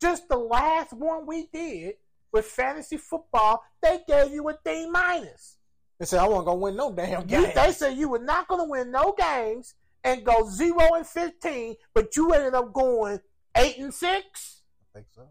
Just 0.00 0.28
the 0.28 0.36
last 0.36 0.92
one 0.92 1.26
we 1.26 1.46
did 1.52 1.94
with 2.32 2.44
fantasy 2.44 2.96
football, 2.96 3.62
they 3.82 4.00
gave 4.06 4.32
you 4.32 4.48
a 4.48 4.58
D 4.64 4.88
minus. 4.90 5.56
They 5.98 6.04
said 6.04 6.20
I 6.20 6.28
wasn't 6.28 6.46
gonna 6.46 6.58
win 6.58 6.76
no 6.76 6.92
damn 6.92 7.22
You, 7.22 7.26
game. 7.46 7.52
they 7.54 7.72
said 7.72 7.96
you 7.96 8.10
were 8.10 8.18
not 8.18 8.48
going 8.48 8.60
to 8.60 8.70
win 8.70 8.90
no 8.90 9.14
games 9.16 9.74
and 10.04 10.22
go 10.24 10.46
zero 10.50 10.94
and 10.94 11.06
fifteen, 11.06 11.76
but 11.94 12.14
you 12.16 12.32
ended 12.34 12.52
up 12.54 12.72
going 12.74 13.20
eight 13.56 13.78
and 13.78 13.94
six, 13.94 14.60
I 14.82 14.98
think 14.98 15.06
so. 15.14 15.28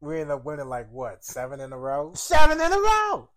We 0.00 0.20
ended 0.20 0.30
up 0.30 0.44
winning 0.44 0.68
like 0.68 0.88
what 0.92 1.24
seven 1.24 1.58
in 1.60 1.72
a 1.72 1.78
row. 1.78 2.12
seven 2.14 2.60
in 2.60 2.72
a 2.72 2.78
row. 2.78 3.28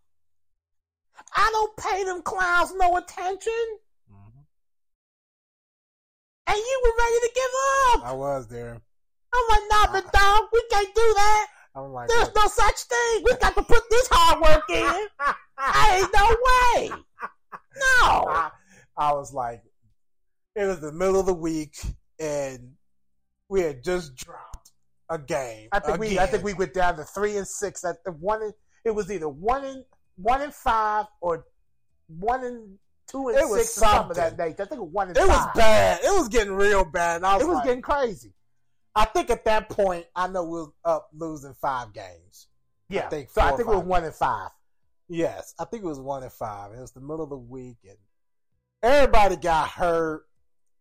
I 1.35 1.49
don't 1.51 1.77
pay 1.77 2.03
them 2.03 2.21
clowns 2.21 2.71
no 2.75 2.97
attention. 2.97 3.53
And 6.53 6.61
you 6.61 6.81
were 6.83 7.03
ready 7.03 7.19
to 7.19 7.31
give 7.33 7.53
up. 7.89 8.07
I 8.07 8.13
was 8.13 8.47
there. 8.47 8.81
I'm 9.33 9.45
like, 9.49 9.61
nah, 9.71 9.91
but 9.91 10.13
dog, 10.13 10.43
we 10.53 10.63
can't 10.69 10.93
do 10.93 11.13
that. 11.15 11.47
I'm 11.75 11.91
like, 11.91 12.07
There's 12.07 12.27
what? 12.27 12.35
no 12.35 12.47
such 12.47 12.81
thing. 12.83 13.23
We 13.25 13.35
got 13.41 13.55
to 13.55 13.63
put 13.63 13.83
this 13.89 14.07
hard 14.11 14.41
work 14.41 14.69
in. 14.69 15.07
I 15.57 15.99
Ain't 15.99 16.09
no 16.15 16.27
way. 16.29 17.03
No. 17.75 18.27
I, 18.29 18.51
I 18.95 19.13
was 19.13 19.33
like, 19.33 19.63
it 20.55 20.65
was 20.65 20.79
the 20.79 20.91
middle 20.91 21.19
of 21.19 21.25
the 21.25 21.33
week, 21.33 21.75
and 22.19 22.73
we 23.49 23.61
had 23.61 23.83
just 23.83 24.15
dropped 24.15 24.71
a 25.09 25.17
game. 25.17 25.69
I 25.71 25.79
think 25.79 25.99
we 25.99 26.19
I 26.19 26.27
think 26.27 26.43
we 26.43 26.53
went 26.53 26.75
down 26.75 26.97
to 26.97 27.03
three 27.03 27.37
and 27.37 27.47
six. 27.47 27.83
At 27.83 28.03
the 28.05 28.11
one, 28.11 28.51
it 28.85 28.91
was 28.91 29.11
either 29.11 29.27
one 29.27 29.65
and 29.65 29.83
one 30.15 30.41
and 30.43 30.53
five 30.53 31.05
or 31.21 31.45
one 32.07 32.43
and 32.43 32.77
two 33.13 33.29
and 33.29 33.37
It 33.37 33.47
was 33.47 33.59
six 33.61 33.73
something 33.75 34.15
something. 34.15 34.37
that 34.37 34.37
day. 34.37 34.63
I 34.63 34.65
think 34.67 34.71
it 34.73 34.79
was 34.79 34.91
one 34.91 35.07
and 35.09 35.17
It 35.17 35.27
was 35.27 35.47
bad. 35.55 35.99
It 36.03 36.11
was 36.11 36.27
getting 36.27 36.53
real 36.53 36.83
bad. 36.83 37.17
And 37.17 37.25
I 37.25 37.35
was, 37.35 37.43
It 37.43 37.47
was 37.47 37.55
like- 37.55 37.65
getting 37.65 37.81
crazy. 37.81 38.33
I 38.95 39.05
think 39.05 39.29
at 39.29 39.45
that 39.45 39.69
point, 39.69 40.05
I 40.15 40.27
know 40.27 40.43
we 40.43 40.59
was 40.59 40.71
up 40.85 41.09
losing 41.13 41.53
five 41.55 41.93
games. 41.93 42.47
Yeah. 42.89 43.07
think 43.09 43.29
so 43.31 43.41
I 43.41 43.49
think 43.51 43.61
it 43.61 43.67
was 43.67 43.83
one 43.85 44.03
and 44.03 44.13
five. 44.13 44.49
Yes, 45.07 45.53
I 45.59 45.65
think 45.65 45.83
it 45.83 45.87
was 45.87 45.99
one 45.99 46.21
and 46.23 46.31
five. 46.31 46.73
It 46.73 46.79
was 46.79 46.91
the 46.91 46.99
middle 47.01 47.23
of 47.23 47.29
the 47.29 47.37
week, 47.37 47.77
and 47.87 47.97
everybody 48.83 49.35
got 49.35 49.69
hurt. 49.69 50.25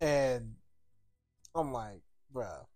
And 0.00 0.54
I'm 1.54 1.72
like, 1.72 2.00
bruh, 2.34 2.66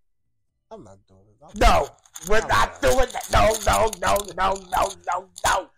I'm 0.70 0.84
not 0.84 0.98
doing 1.06 1.20
this. 1.26 1.42
I'm- 1.42 1.52
No, 1.56 1.88
we're 2.28 2.46
not 2.46 2.80
doing 2.80 2.96
that. 3.12 3.28
No, 3.30 3.52
no, 3.66 3.90
no, 4.00 4.16
no, 4.36 4.54
no, 4.74 4.90
no, 5.06 5.28
no. 5.44 5.70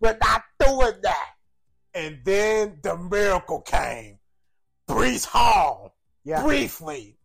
We're 0.00 0.18
not 0.22 0.42
doing 0.58 1.00
that. 1.02 1.30
And 1.96 2.18
then 2.24 2.78
the 2.82 2.94
miracle 2.98 3.62
came. 3.62 4.18
Breece 4.86 5.24
Hall, 5.24 5.96
Yeah. 6.24 6.42
briefly. 6.42 7.18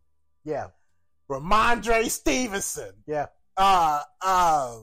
Yeah. 0.44 0.68
Rhamondre 1.30 2.08
Stevenson. 2.10 2.94
Yeah. 3.06 3.26
Uh, 3.56 4.02
uh, 4.22 4.78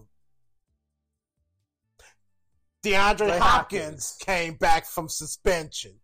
DeAndre 2.83 3.37
Hopkins, 3.39 3.41
Hopkins. 3.41 4.17
came 4.21 4.53
back 4.53 4.85
from 4.85 5.09
suspension. 5.09 5.99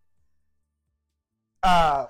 Uh, 1.63 2.07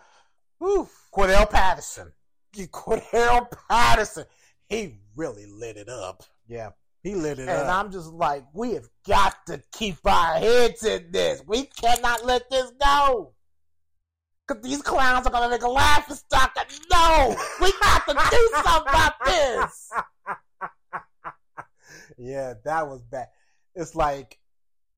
Whew. 0.59 0.89
Cordell 1.13 1.49
Patterson. 1.49 2.13
Cordell 2.55 3.47
Patterson. 3.69 4.25
He 4.69 4.97
really 5.15 5.45
lit 5.45 5.75
it 5.77 5.89
up. 5.89 6.23
Yeah. 6.47 6.69
He 7.05 7.13
lit 7.13 7.37
it 7.37 7.47
And 7.47 7.51
up. 7.51 7.85
I'm 7.85 7.91
just 7.91 8.11
like, 8.11 8.45
we 8.51 8.73
have 8.73 8.89
got 9.07 9.35
to 9.45 9.61
keep 9.71 9.97
our 10.05 10.39
heads 10.39 10.83
in 10.83 11.11
this. 11.11 11.39
We 11.45 11.65
cannot 11.65 12.25
let 12.25 12.49
this 12.49 12.71
go. 12.83 13.35
Because 14.47 14.63
these 14.63 14.81
clowns 14.81 15.27
are 15.27 15.29
going 15.29 15.43
to 15.43 15.49
make 15.49 15.61
a 15.61 15.69
laughing 15.69 16.15
stock. 16.15 16.55
No, 16.91 17.35
we 17.61 17.71
got 17.79 18.07
to 18.07 18.13
do 18.31 18.49
something 18.63 18.89
about 18.89 19.13
this. 19.23 19.91
yeah, 22.17 22.53
that 22.63 22.87
was 22.87 23.03
bad. 23.03 23.27
It's 23.75 23.93
like 23.93 24.39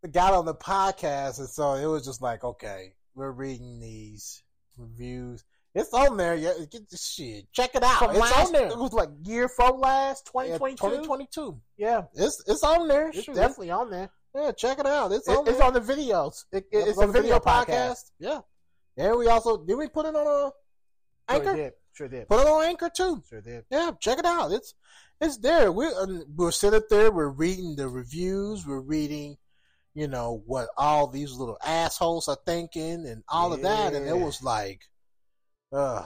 the 0.02 0.08
guy 0.08 0.32
on 0.32 0.46
the 0.46 0.56
podcast, 0.56 1.40
and 1.40 1.50
so 1.50 1.74
it 1.74 1.88
was 1.88 2.06
just 2.06 2.22
like, 2.22 2.42
okay, 2.42 2.94
we're 3.16 3.32
reading 3.32 3.82
these 3.82 4.44
reviews. 4.78 5.44
It's 5.78 5.94
on 5.94 6.18
there. 6.18 6.36
Yeah, 6.36 6.54
get 6.72 6.90
the 6.90 6.98
shit. 6.98 7.52
Check 7.54 7.76
it 7.76 7.84
out. 7.84 8.00
From 8.00 8.12
it's 8.12 8.20
last, 8.20 8.48
on 8.48 8.52
there. 8.52 8.68
It 8.68 8.78
was 8.78 8.94
like 8.94 9.10
year 9.24 9.48
from 9.48 9.80
last, 9.80 10.30
Yeah, 10.34 10.58
2022. 10.58 10.78
2022. 10.78 11.62
Yeah, 11.78 12.02
It's 12.16 12.44
it's 12.48 12.64
on 12.64 12.88
there. 12.88 13.10
it's 13.10 13.24
Shoot, 13.24 13.36
definitely 13.36 13.72
on 13.72 13.90
there. 13.92 14.10
Yeah, 14.36 14.52
check 14.52 14.80
it 14.80 14.86
out. 14.86 15.12
It's 15.12 15.28
It- 15.28 15.38
on 15.38 15.48
it's 15.48 15.60
on 15.60 15.74
the 15.74 15.80
videos. 15.82 16.46
It, 16.52 16.66
it- 16.72 16.88
it's 16.90 16.98
a 17.02 17.06
the 17.06 17.12
video, 17.14 17.40
podcast. 17.40 18.12
Yeah. 18.20 18.42
And 18.98 19.18
we 19.18 19.28
also 19.28 19.58
did 19.64 19.76
we 19.76 19.88
put 19.88 20.06
it 20.08 20.16
on 20.16 20.26
a 20.28 20.30
Sure 20.30 20.54
Anchor? 21.30 21.56
did. 21.56 21.74
Sure 21.94 22.08
did. 22.08 22.28
Put 22.30 22.42
it 22.42 22.48
on 22.48 22.64
Anchor 22.66 22.90
too. 22.90 23.24
Sure 23.30 23.42
did. 23.42 23.66
Yeah, 23.70 23.92
check 24.00 24.18
it 24.20 24.26
out. 24.26 24.52
It's 24.52 24.74
it's 25.22 25.38
there. 25.38 25.72
We 25.72 25.86
um, 25.88 26.24
we're 26.36 26.52
sitting 26.52 26.82
there. 26.90 27.12
We're 27.12 27.30
reading 27.30 27.76
the 27.76 27.88
reviews. 27.90 28.66
We're 28.68 28.82
reading, 28.82 29.38
you 29.94 30.08
know, 30.08 30.42
what 30.46 30.70
all 30.78 31.08
these 31.08 31.34
little 31.34 31.58
assholes 31.64 32.28
are 32.28 32.38
thinking 32.46 33.06
and 33.08 33.24
all 33.30 33.54
of 33.54 33.62
that. 33.64 33.94
And 33.94 34.08
it 34.08 34.18
was 34.18 34.42
like, 34.44 34.82
uh, 35.72 36.06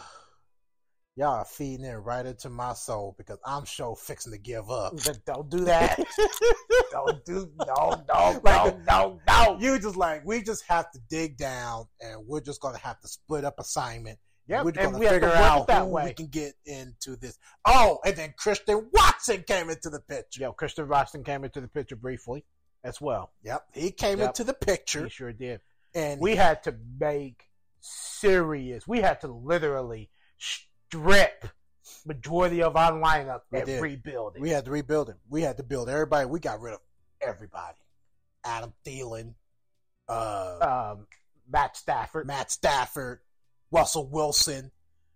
y'all 1.15 1.27
are 1.39 1.45
feeding 1.45 1.85
it 1.85 1.93
right 1.95 2.25
into 2.25 2.49
my 2.49 2.73
soul 2.73 3.15
because 3.17 3.37
I'm 3.45 3.65
sure 3.65 3.95
fixing 3.95 4.33
to 4.33 4.39
give 4.39 4.69
up. 4.71 4.93
Don't 5.25 5.49
do 5.49 5.65
that. 5.65 5.99
Don't 6.91 7.23
do 7.25 7.49
no 7.67 8.03
no 8.07 8.39
Like 8.43 8.77
no 8.79 8.79
no 8.87 9.19
no. 9.27 9.57
You 9.59 9.79
just 9.79 9.95
like 9.95 10.25
we 10.25 10.41
just 10.41 10.63
have 10.67 10.89
to 10.91 10.99
dig 11.09 11.37
down, 11.37 11.85
and 11.99 12.25
we're 12.27 12.41
just 12.41 12.61
gonna 12.61 12.77
have 12.79 12.99
to 13.01 13.07
split 13.07 13.45
up 13.45 13.59
assignment. 13.59 14.19
Yeah, 14.47 14.63
we're 14.63 14.69
and 14.71 14.77
gonna 14.93 14.99
we 14.99 15.05
have 15.05 15.15
to 15.21 15.27
figure 15.27 15.35
out 15.37 15.67
that 15.67 15.83
who 15.83 15.95
we 16.03 16.13
can 16.13 16.27
get 16.27 16.53
into 16.65 17.15
this. 17.15 17.37
Oh, 17.65 17.99
and 18.05 18.15
then 18.15 18.33
Christian 18.37 18.89
Watson 18.91 19.43
came 19.47 19.69
into 19.69 19.89
the 19.89 19.99
picture. 20.01 20.41
Yo, 20.41 20.51
Christian 20.51 20.87
Watson 20.89 21.23
came 21.23 21.43
into 21.43 21.61
the 21.61 21.67
picture 21.67 21.95
briefly 21.95 22.43
as 22.83 22.99
well. 22.99 23.31
Yep, 23.43 23.63
he 23.73 23.91
came 23.91 24.19
Yep. 24.19 24.29
into 24.29 24.43
the 24.43 24.53
picture, 24.53 25.03
He 25.03 25.09
sure 25.09 25.31
did. 25.31 25.61
and 25.93 26.19
We 26.19 26.35
had 26.35 26.63
to 26.63 26.75
make 26.99 27.45
serious. 27.81 28.87
We 28.87 29.01
had 29.01 29.21
to 29.21 29.27
literally 29.27 30.09
strip 30.37 31.45
majority 32.05 32.63
of 32.63 32.75
our 32.75 32.93
lineup 32.93 33.41
We 33.51 33.59
and 33.59 33.65
did. 33.67 33.81
rebuild 33.81 34.35
it. 34.35 34.41
we 34.41 34.49
had 34.49 34.65
to 34.65 34.71
rebuild 34.71 35.09
him. 35.09 35.17
We 35.29 35.41
had 35.41 35.57
to 35.57 35.63
build 35.63 35.89
everybody. 35.89 36.25
We 36.25 36.39
got 36.39 36.61
rid 36.61 36.73
of 36.73 36.79
everybody. 37.21 37.77
Adam 38.43 38.73
Thielen, 38.85 39.33
uh, 40.09 40.93
um, 40.95 41.07
Matt 41.51 41.75
Stafford, 41.77 42.25
Matt 42.27 42.49
Stafford, 42.51 43.19
Russell 43.71 44.07
Wilson. 44.07 44.71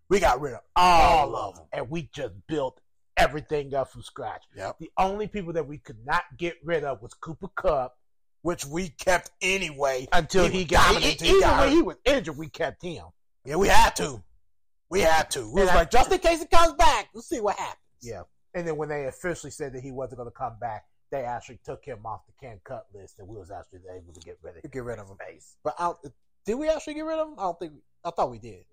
We 0.10 0.20
got 0.20 0.42
rid 0.42 0.54
of 0.54 0.62
all 0.76 1.36
of 1.36 1.56
them. 1.56 1.66
and 1.74 1.90
we 1.90 2.10
just 2.14 2.34
built 2.48 2.80
everything 3.18 3.74
up 3.74 3.92
from 3.92 4.04
scratch. 4.04 4.44
Yep. 4.56 4.78
The 4.80 4.92
only 4.98 5.28
people 5.28 5.54
that 5.54 5.68
we 5.68 5.78
could 5.80 6.06
not 6.06 6.24
get 6.38 6.56
rid 6.64 6.84
of 6.84 7.02
was 7.02 7.14
Cooper 7.16 7.48
Kupp 7.56 7.98
Which 8.46 8.64
we 8.64 8.90
kept 8.90 9.32
anyway. 9.42 10.08
until 10.12 10.48
He 10.48 10.60
he, 10.60 10.66
got 10.66 11.02
he 11.02 11.14
even 11.30 11.42
got 11.42 11.62
when 11.62 11.72
he 11.72 11.82
was 11.82 11.96
injured. 12.06 12.38
We 12.38 12.48
kept 12.48 12.84
him. 12.84 13.06
Yeah, 13.44 13.56
we 13.56 13.68
had 13.68 13.96
to. 13.96 14.22
We 14.88 15.00
had 15.02 15.32
to. 15.32 15.52
We 15.52 15.62
was 15.62 15.70
I- 15.72 15.76
like, 15.78 15.90
just 15.90 16.12
in 16.12 16.20
case 16.20 16.42
he 16.42 16.46
comes 16.46 16.74
back, 16.74 17.10
we'll 17.12 17.24
see 17.24 17.42
what 17.42 17.56
happens. 17.58 17.80
Yeah. 18.04 18.22
And 18.54 18.68
then 18.68 18.78
when 18.78 18.88
they 18.88 19.06
officially 19.08 19.50
said 19.50 19.74
that 19.74 19.82
he 19.82 19.92
wasn't 19.92 20.18
going 20.20 20.30
to 20.30 20.38
come 20.38 20.58
back, 20.62 20.86
they 21.10 21.24
actually 21.24 21.60
took 21.66 21.84
him 21.84 22.06
off 22.06 22.22
the 22.28 22.34
can 22.40 22.60
cut 22.64 22.86
list, 22.94 23.16
and 23.18 23.28
we 23.28 23.36
was 23.36 23.50
actually 23.50 23.80
able 23.98 24.14
to 24.14 24.20
get 24.20 24.38
rid 24.44 24.58
of 24.58 24.64
him. 24.64 24.70
Get 24.72 24.84
rid 24.84 25.00
of 25.00 25.10
him. 25.10 25.18
Face. 25.28 25.58
But 25.64 25.74
I, 25.80 25.94
did 26.46 26.54
we 26.54 26.70
actually 26.70 26.94
get 26.94 27.06
rid 27.06 27.18
of 27.18 27.30
him? 27.30 27.34
I 27.40 27.42
don't 27.46 27.58
think. 27.60 27.74
I 28.04 28.12
thought 28.12 28.30
we 28.30 28.38
did. 28.38 28.64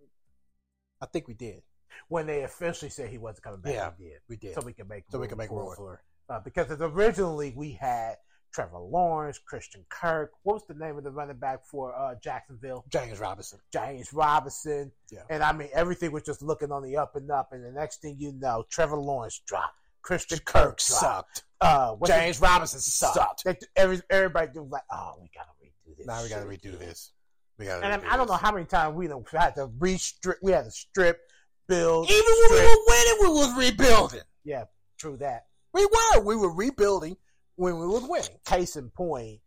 I 1.00 1.06
think 1.06 1.28
we 1.28 1.34
did. 1.34 1.62
When 2.08 2.26
they 2.26 2.42
officially 2.42 2.90
said 2.90 3.08
he 3.08 3.16
wasn't 3.16 3.44
coming 3.44 3.60
back, 3.62 3.72
Yeah. 3.72 3.90
we 3.98 4.04
did. 4.04 4.18
We 4.28 4.36
did. 4.36 4.54
So 4.54 4.60
we 4.60 4.74
can 4.74 4.86
make 4.86 5.04
So 5.10 5.18
we 5.18 5.28
can 5.28 5.38
make 5.38 5.50
room 5.50 5.72
for. 5.74 6.02
Uh, 6.28 6.40
because 6.40 6.70
originally 6.78 7.54
we 7.56 7.72
had 7.72 8.16
Trevor 8.52 8.78
Lawrence, 8.78 9.38
Christian 9.38 9.84
Kirk. 9.88 10.32
What 10.42 10.54
was 10.54 10.64
the 10.68 10.74
name 10.74 10.98
of 10.98 11.04
the 11.04 11.10
running 11.10 11.36
back 11.36 11.64
for 11.64 11.94
uh, 11.96 12.14
Jacksonville? 12.22 12.84
James 12.90 13.18
Robinson. 13.18 13.58
James 13.72 14.12
Robinson. 14.12 14.92
Yeah. 15.10 15.22
And 15.30 15.42
I 15.42 15.52
mean, 15.52 15.68
everything 15.72 16.12
was 16.12 16.22
just 16.22 16.42
looking 16.42 16.70
on 16.70 16.82
the 16.82 16.96
up 16.96 17.16
and 17.16 17.30
up. 17.30 17.52
And 17.52 17.64
the 17.64 17.72
next 17.72 18.02
thing 18.02 18.16
you 18.18 18.32
know, 18.32 18.64
Trevor 18.70 18.96
Lawrence 18.96 19.40
dropped. 19.46 19.76
Christian 20.02 20.38
Kirk, 20.38 20.64
Kirk 20.64 20.80
sucked. 20.80 21.44
Uh, 21.60 21.94
James 22.06 22.40
Robinson 22.40 22.80
sucked. 22.80 23.40
sucked. 23.40 23.66
Every, 23.76 24.00
everybody 24.10 24.58
was 24.58 24.70
like, 24.70 24.82
oh, 24.92 25.14
we 25.20 25.30
got 25.34 25.44
to 25.44 25.64
redo 25.64 25.96
this. 25.96 26.06
Now 26.06 26.22
we 26.22 26.28
got 26.28 26.40
to 26.40 26.46
redo 26.46 26.74
again." 26.74 26.88
this. 26.88 27.12
We 27.58 27.66
got 27.66 27.78
to. 27.78 27.84
And 27.84 27.94
I, 27.94 27.96
mean, 27.98 28.06
I 28.10 28.16
don't 28.16 28.28
know 28.28 28.34
how 28.34 28.52
many 28.52 28.66
times 28.66 28.96
we 28.96 29.06
had 29.06 29.54
to 29.54 29.68
restrip. 29.78 30.34
We 30.42 30.52
had 30.52 30.64
to 30.64 30.70
strip, 30.70 31.20
build. 31.68 32.10
Even 32.10 32.24
when 32.24 32.50
we 32.50 32.66
were 32.66 32.82
winning, 32.88 33.16
we 33.20 33.28
was 33.28 33.56
rebuilding. 33.56 34.20
Yeah, 34.44 34.64
true 34.98 35.16
that. 35.18 35.46
We 35.72 35.86
were. 35.86 36.20
We 36.20 36.36
were 36.36 36.52
rebuilding 36.52 37.16
when 37.56 37.78
we 37.78 37.86
was 37.86 38.04
winning. 38.08 38.38
Case 38.44 38.76
in 38.76 38.90
point, 38.90 39.40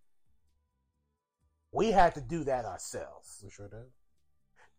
We 1.72 1.92
had 1.92 2.16
to 2.16 2.22
do 2.22 2.44
that 2.46 2.66
ourselves. 2.66 3.42
We 3.44 3.50
sure 3.50 3.68
did. 3.68 3.92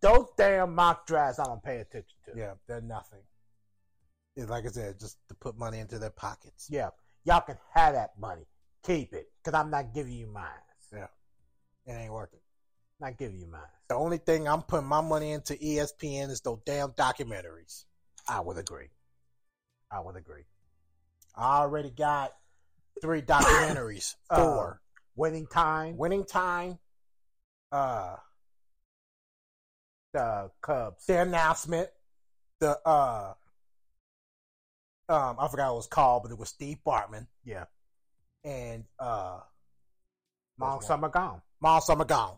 Those 0.00 0.28
damn 0.36 0.74
mock 0.74 1.06
drafts 1.06 1.38
I 1.38 1.44
don't 1.44 1.62
pay 1.62 1.78
attention 1.78 2.16
to. 2.26 2.32
Yeah, 2.38 2.54
they're 2.66 2.80
nothing. 2.80 3.20
It's 4.36 4.50
like 4.50 4.64
I 4.66 4.68
said, 4.68 5.00
just 5.00 5.18
to 5.28 5.34
put 5.34 5.58
money 5.58 5.78
into 5.78 5.98
their 5.98 6.10
pockets. 6.10 6.68
Yeah. 6.70 6.90
Y'all 7.24 7.40
can 7.40 7.56
have 7.74 7.94
that 7.94 8.10
money. 8.18 8.46
Keep 8.84 9.14
it. 9.14 9.26
Because 9.42 9.58
I'm 9.58 9.70
not 9.70 9.94
giving 9.94 10.12
you 10.12 10.26
mine. 10.26 10.44
Yeah. 10.92 11.06
It 11.86 11.92
ain't 11.92 12.12
worth 12.12 12.32
it. 12.32 12.42
Not 13.00 13.18
giving 13.18 13.40
you 13.40 13.46
mine. 13.46 13.62
The 13.88 13.94
only 13.94 14.18
thing 14.18 14.46
I'm 14.48 14.62
putting 14.62 14.86
my 14.86 15.00
money 15.00 15.32
into 15.32 15.54
ESPN 15.54 16.30
is 16.30 16.40
those 16.40 16.60
damn 16.64 16.90
documentaries. 16.90 17.84
I 18.28 18.40
would 18.40 18.58
agree. 18.58 18.88
I 19.90 20.00
would 20.00 20.16
agree. 20.16 20.44
I 21.34 21.58
already 21.58 21.90
got 21.90 22.32
three 23.00 23.22
documentaries. 23.22 24.14
Uh, 24.30 24.36
Four. 24.42 24.80
Winning 25.14 25.46
time. 25.46 25.96
Winning 25.96 26.24
Time. 26.24 26.78
Uh 27.72 28.16
The 30.12 30.50
Cubs. 30.62 31.06
the 31.06 31.20
announcement. 31.22 31.88
The 32.60 32.78
uh 32.86 33.34
um 35.08 35.36
I 35.38 35.48
forgot 35.48 35.68
what 35.68 35.74
it 35.74 35.76
was 35.76 35.86
called, 35.86 36.22
but 36.24 36.32
it 36.32 36.38
was 36.38 36.48
Steve 36.48 36.78
Bartman 36.86 37.26
Yeah. 37.44 37.64
and 38.44 38.84
uh 38.98 39.40
That's 40.58 40.86
summer 40.86 41.08
gone. 41.08 41.42
Miles 41.60 41.86
Summer 41.86 42.04
Gone. 42.04 42.36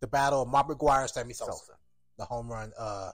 The 0.00 0.06
battle 0.06 0.42
of 0.42 0.48
Mark 0.48 0.68
McGwire 0.68 1.02
and 1.02 1.10
Sammy 1.10 1.32
Sosa. 1.32 1.52
Sosa. 1.52 1.72
The 2.18 2.24
home 2.24 2.48
run 2.50 2.72
uh 2.78 3.12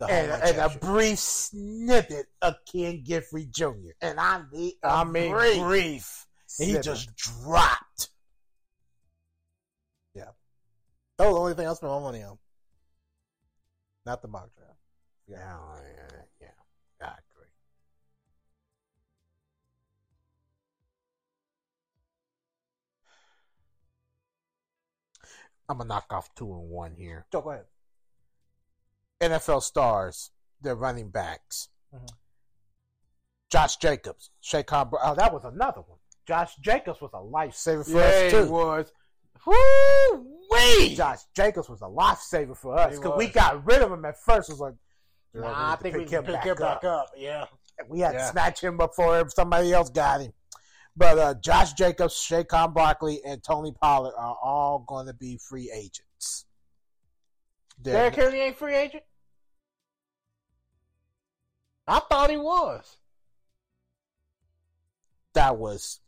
And, 0.00 0.42
and 0.42 0.58
a 0.58 0.78
brief 0.78 1.18
snippet 1.18 2.26
of 2.42 2.56
Ken 2.70 3.02
Griffey 3.06 3.46
Jr. 3.46 3.92
And 4.00 4.18
I 4.18 4.42
mean, 4.52 4.72
I 4.82 5.04
mean 5.04 5.32
brief, 5.32 5.62
brief. 5.62 6.26
He 6.58 6.78
just 6.80 7.14
dropped. 7.16 8.10
Yeah. 10.14 10.30
That 11.18 11.26
was 11.26 11.34
the 11.34 11.40
only 11.40 11.54
thing 11.54 11.66
I 11.66 11.74
spent 11.74 11.92
my 11.92 12.00
money 12.00 12.22
on. 12.22 12.38
Not 14.06 14.20
the 14.20 14.28
mock 14.28 14.50
draft. 14.56 14.78
Yeah, 15.26 15.38
yeah, 15.38 16.18
yeah. 16.40 17.06
I 17.06 17.06
agree. 17.06 17.48
I'm 25.68 25.78
gonna 25.78 25.88
knock 25.88 26.06
off 26.10 26.34
two 26.34 26.52
and 26.52 26.68
one 26.68 26.94
here. 26.94 27.24
So 27.32 27.40
go 27.40 27.50
ahead. 27.50 27.64
NFL 29.20 29.62
stars, 29.62 30.30
their 30.60 30.74
running 30.74 31.10
backs. 31.10 31.68
Mhm. 31.94 32.08
Josh 33.50 33.76
Jacobs, 33.76 34.30
Saquon. 34.42 34.90
Oh, 35.02 35.14
that 35.14 35.32
was 35.32 35.44
another 35.44 35.80
one. 35.82 35.98
Josh 36.26 36.56
Jacobs 36.56 37.00
was 37.00 37.10
a 37.14 37.18
lifesaver 37.18 37.84
for 37.84 37.90
Yeah, 37.92 38.04
us 38.06 38.22
he 38.22 38.30
too. 38.30 38.50
was. 38.50 38.92
Woo 39.46 40.46
wee! 40.50 40.94
Josh 40.96 41.20
Jacobs 41.36 41.68
was 41.68 41.82
a 41.82 41.86
lifesaver 41.86 42.56
for 42.56 42.78
us 42.78 42.96
because 42.96 43.16
we 43.18 43.26
got 43.28 43.64
rid 43.64 43.82
of 43.82 43.92
him 43.92 44.04
at 44.04 44.18
first. 44.18 44.48
It 44.48 44.54
was 44.54 44.60
like, 44.60 44.74
Nah, 45.34 45.72
I 45.72 45.76
think 45.76 45.96
we 45.96 46.04
can 46.04 46.24
pick 46.24 46.42
him 46.44 46.56
back 46.56 46.84
up. 46.84 47.10
Yeah. 47.16 47.46
We 47.88 47.98
had 48.00 48.12
to 48.12 48.24
snatch 48.28 48.62
him 48.62 48.76
before 48.76 49.28
somebody 49.30 49.72
else 49.72 49.90
got 49.90 50.20
him. 50.20 50.32
But 50.96 51.18
uh, 51.18 51.34
Josh 51.34 51.72
Jacobs, 51.72 52.14
Saquon 52.14 52.72
Barkley, 52.72 53.20
and 53.24 53.42
Tony 53.42 53.72
Pollard 53.72 54.14
are 54.16 54.36
all 54.40 54.78
going 54.86 55.06
to 55.08 55.12
be 55.12 55.38
free 55.38 55.70
agents. 55.74 56.46
Derrick 57.84 58.14
Henry 58.14 58.40
ain't 58.40 58.56
free 58.56 58.74
agent? 58.74 59.02
I 61.86 62.00
thought 62.00 62.30
he 62.30 62.36
was. 62.36 62.98
that 65.34 65.58
was 65.58 66.00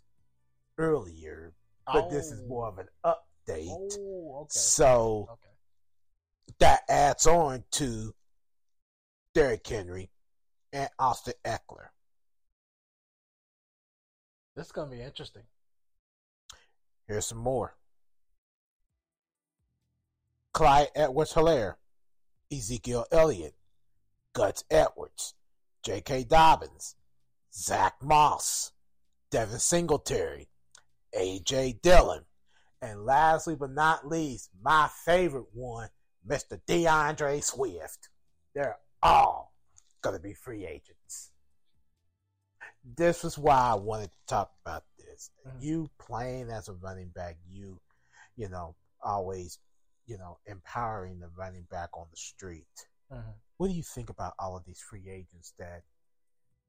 earlier, 0.78 1.52
but 1.92 2.08
this 2.10 2.30
is 2.30 2.40
Oh. 2.42 2.46
more 2.46 2.68
of 2.68 2.78
an 2.78 2.88
oh. 3.02 3.14
update. 3.48 3.96
Oh, 3.98 4.38
okay. 4.42 4.48
So 4.58 5.26
Okay. 5.32 6.54
that 6.60 6.84
adds 6.88 7.26
on 7.26 7.64
to 7.72 8.14
Derrick 9.34 9.66
Henry 9.66 10.12
and 10.72 10.88
Austin 11.00 11.34
Ekeler. 11.44 11.88
This 14.54 14.66
is 14.66 14.72
gonna 14.72 14.92
be 14.92 15.02
interesting. 15.02 15.42
Here's 17.08 17.26
some 17.26 17.38
more. 17.38 17.76
Clyde 20.56 20.88
Edwards 20.94 21.34
Helaire, 21.34 21.74
Ezekiel 22.50 23.04
Elliott, 23.12 23.54
Guts 24.32 24.64
Edwards, 24.70 25.34
J.K. 25.84 26.24
Dobbins, 26.24 26.96
Zach 27.52 27.96
Moss, 28.00 28.72
Devin 29.30 29.58
Singletary, 29.58 30.48
A.J. 31.12 31.80
Dillon, 31.82 32.24
and 32.80 33.04
lastly 33.04 33.54
but 33.54 33.70
not 33.70 34.08
least, 34.08 34.48
my 34.62 34.88
favorite 35.04 35.48
one, 35.52 35.90
Mr. 36.26 36.58
D'Andre 36.66 37.40
Swift. 37.40 38.08
They're 38.54 38.78
all 39.02 39.52
going 40.00 40.16
to 40.16 40.22
be 40.22 40.32
free 40.32 40.64
agents. 40.64 41.32
This 42.82 43.26
is 43.26 43.36
why 43.36 43.58
I 43.58 43.74
wanted 43.74 44.10
to 44.10 44.18
talk 44.26 44.52
about 44.64 44.84
this. 44.96 45.30
Mhm. 45.46 45.60
You 45.62 45.90
playing 45.98 46.48
as 46.48 46.68
a 46.68 46.72
running 46.72 47.10
back, 47.10 47.36
you, 47.46 47.78
you 48.36 48.48
know, 48.48 48.74
always, 49.02 49.58
you 50.06 50.18
know, 50.18 50.38
empowering 50.46 51.20
the 51.20 51.28
running 51.36 51.66
back 51.70 51.90
on 51.94 52.06
the 52.10 52.16
street. 52.16 52.66
Mm-hmm. 53.12 53.30
What 53.58 53.68
do 53.68 53.74
you 53.74 53.82
think 53.82 54.10
about 54.10 54.34
all 54.38 54.56
of 54.56 54.64
these 54.64 54.80
free 54.80 55.08
agents 55.08 55.52
that 55.58 55.82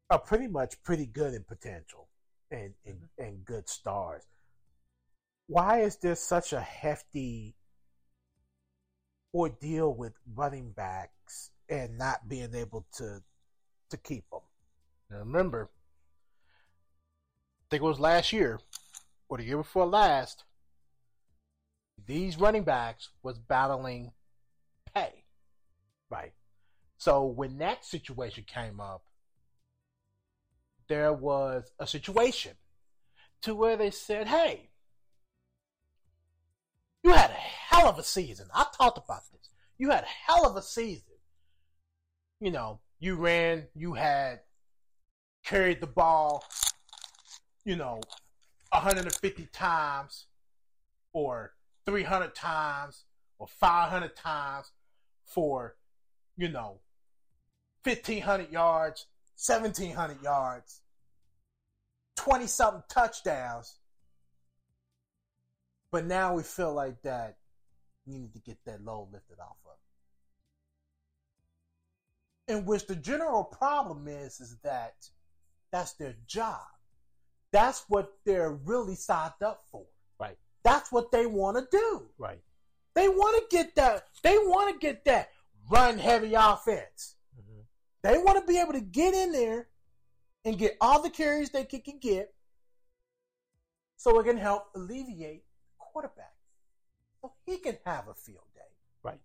are 0.10 0.20
pretty 0.20 0.48
much 0.48 0.82
pretty 0.84 1.06
good 1.06 1.34
in 1.34 1.44
potential 1.44 2.08
and 2.52 2.74
and, 2.86 2.96
mm-hmm. 2.96 3.24
and 3.24 3.46
good 3.46 3.70
stars? 3.70 4.24
Why 5.48 5.82
is 5.82 5.98
there 5.98 6.16
such 6.16 6.54
a 6.54 6.60
hefty 6.60 7.56
ordeal 9.34 9.94
with 9.94 10.14
running 10.36 10.72
backs 10.72 11.52
and 11.70 11.98
not 11.98 12.28
being 12.28 12.54
able 12.56 12.86
to 12.98 13.22
to 13.90 13.98
keep 13.98 14.30
them? 14.32 14.42
Now 15.10 15.20
remember, 15.20 15.70
I 17.62 17.66
think 17.70 17.84
it 17.84 17.86
was 17.86 18.00
last 18.00 18.34
year 18.34 18.60
or 19.30 19.38
the 19.38 19.44
year 19.44 19.58
before 19.58 19.86
last. 19.86 20.44
These 22.08 22.40
running 22.40 22.64
backs 22.64 23.10
was 23.22 23.38
battling 23.38 24.12
pay. 24.96 25.26
Right. 26.10 26.34
So 26.98 27.26
when 27.26 27.58
that 27.60 27.86
situation 27.86 28.46
came 28.48 28.80
up, 28.80 29.04
there 30.88 31.14
was 31.14 31.70
a 31.80 31.86
situation 31.86 32.54
to 33.42 33.54
where 33.54 33.76
they 33.76 33.92
said, 33.92 34.28
"Hey, 34.28 34.72
you 37.04 37.12
had 37.12 37.30
a 37.30 37.34
hell 37.34 37.88
of 37.88 38.00
a 38.00 38.04
season. 38.04 38.48
I 38.54 38.66
talked 38.78 38.98
about 38.98 39.22
this. 39.32 39.50
You 39.78 39.92
had 39.92 40.04
a 40.06 40.08
hell 40.08 40.46
of 40.46 40.56
a 40.56 40.62
season. 40.62 41.04
You 42.40 42.52
know, 42.52 42.80
you 43.00 43.16
ran, 43.16 43.68
you 43.76 43.94
had 43.94 44.42
carried 45.44 45.82
the 45.82 45.88
ball, 45.88 46.44
you 47.66 47.76
know, 47.76 48.02
150 48.72 49.46
times 49.48 50.28
or 51.14 51.54
300 51.88 52.36
times 52.36 53.06
or 53.40 53.48
500 53.48 54.16
times 54.16 54.72
for, 55.26 55.78
you 56.36 56.50
know, 56.50 56.82
1,500 57.84 58.52
yards, 58.52 59.08
1,700 59.46 60.22
yards, 60.22 60.82
20 62.18 62.46
something 62.46 62.84
touchdowns. 62.90 63.80
But 65.90 66.06
now 66.06 66.36
we 66.36 66.44
feel 66.44 66.74
like 66.74 67.02
that 67.04 67.38
you 68.06 68.20
need 68.20 68.34
to 68.34 68.40
get 68.40 68.58
that 68.66 68.84
load 68.84 69.08
lifted 69.14 69.40
off 69.40 69.56
of. 69.66 69.78
In 72.54 72.66
which 72.66 72.86
the 72.86 72.96
general 72.96 73.46
problem 73.46 74.10
is, 74.10 74.42
is 74.42 74.58
that 74.64 74.96
that's 75.72 75.94
their 75.94 76.16
job. 76.28 76.66
That's 77.54 77.86
what 77.88 78.12
they're 78.26 78.52
really 78.52 78.96
signed 78.96 79.42
up 79.42 79.64
for. 79.72 79.86
That's 80.68 80.92
what 80.92 81.12
they 81.14 81.26
want 81.26 81.56
to 81.56 81.66
do. 81.72 82.10
Right. 82.18 82.42
They 82.94 83.08
want 83.08 83.38
to 83.38 83.56
get 83.56 83.74
that. 83.76 84.04
They 84.22 84.38
want 84.38 84.74
to 84.74 84.86
get 84.86 85.06
that 85.06 85.30
run 85.70 85.98
heavy 85.98 86.34
offense. 86.34 87.16
Mm-hmm. 87.40 87.62
They 88.04 88.18
want 88.18 88.38
to 88.38 88.46
be 88.46 88.60
able 88.60 88.74
to 88.74 88.82
get 88.82 89.14
in 89.14 89.32
there 89.32 89.70
and 90.44 90.58
get 90.58 90.76
all 90.82 91.02
the 91.02 91.10
carries 91.10 91.52
they 91.52 91.64
can, 91.64 91.80
can 91.80 92.00
get 92.00 92.34
so 93.96 94.20
it 94.20 94.26
can 94.26 94.36
help 94.36 94.66
alleviate 94.76 95.46
the 95.46 95.86
quarterback. 95.86 96.34
So 97.22 97.32
he 97.46 97.60
can 97.60 97.78
have 97.86 98.10
a 98.10 98.14
field 98.14 98.44
day. 98.54 98.62
Right. 99.04 99.22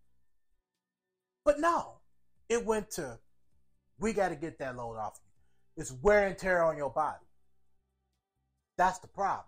But 1.44 1.59
no, 1.59 1.94
it 2.48 2.64
went 2.64 2.89
to 2.93 3.19
we 3.98 4.12
got 4.12 4.28
to 4.28 4.36
get 4.36 4.60
that 4.60 4.77
load 4.77 4.97
off 4.97 5.19
you. 5.24 5.82
It's 5.82 5.90
wear 5.90 6.28
and 6.28 6.39
tear 6.39 6.62
on 6.62 6.77
your 6.77 6.90
body. 6.90 7.27
That's 8.78 9.01
the 9.01 9.09
problem. 9.09 9.47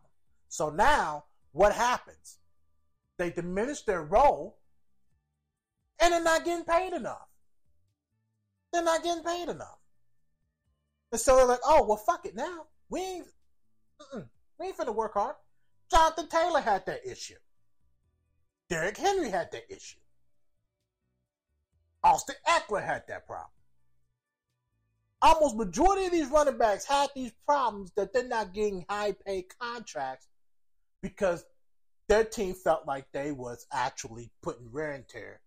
So 0.48 0.70
now 0.70 1.26
what 1.54 1.72
happens? 1.72 2.38
They 3.16 3.30
diminish 3.30 3.82
their 3.82 4.02
role 4.02 4.58
and 6.00 6.12
they're 6.12 6.22
not 6.22 6.44
getting 6.44 6.64
paid 6.64 6.92
enough. 6.92 7.28
They're 8.72 8.82
not 8.82 9.04
getting 9.04 9.22
paid 9.22 9.48
enough. 9.48 9.78
And 11.12 11.20
so 11.20 11.36
they're 11.36 11.46
like, 11.46 11.60
oh, 11.64 11.86
well, 11.86 11.96
fuck 11.96 12.26
it 12.26 12.34
now. 12.34 12.66
We 12.90 13.00
ain't, 13.00 13.26
we 14.58 14.66
ain't 14.66 14.76
finna 14.76 14.92
work 14.92 15.14
hard. 15.14 15.36
Jonathan 15.88 16.28
Taylor 16.28 16.60
had 16.60 16.84
that 16.86 17.06
issue. 17.06 17.34
Derrick 18.68 18.96
Henry 18.96 19.30
had 19.30 19.52
that 19.52 19.70
issue. 19.70 19.98
Austin 22.02 22.34
Ekeler 22.48 22.84
had 22.84 23.04
that 23.06 23.28
problem. 23.28 23.48
Almost 25.22 25.56
majority 25.56 26.06
of 26.06 26.12
these 26.12 26.30
running 26.30 26.58
backs 26.58 26.84
had 26.84 27.10
these 27.14 27.32
problems 27.46 27.92
that 27.92 28.12
they're 28.12 28.26
not 28.26 28.52
getting 28.52 28.84
high 28.90 29.12
paid 29.24 29.44
contracts 29.60 30.26
because 31.04 31.44
their 32.08 32.24
team 32.24 32.54
felt 32.54 32.86
like 32.86 33.04
they 33.12 33.30
was 33.30 33.66
actually 33.70 34.30
putting 34.42 34.72
wear 34.72 34.92
and 34.92 35.06
tear 35.06 35.40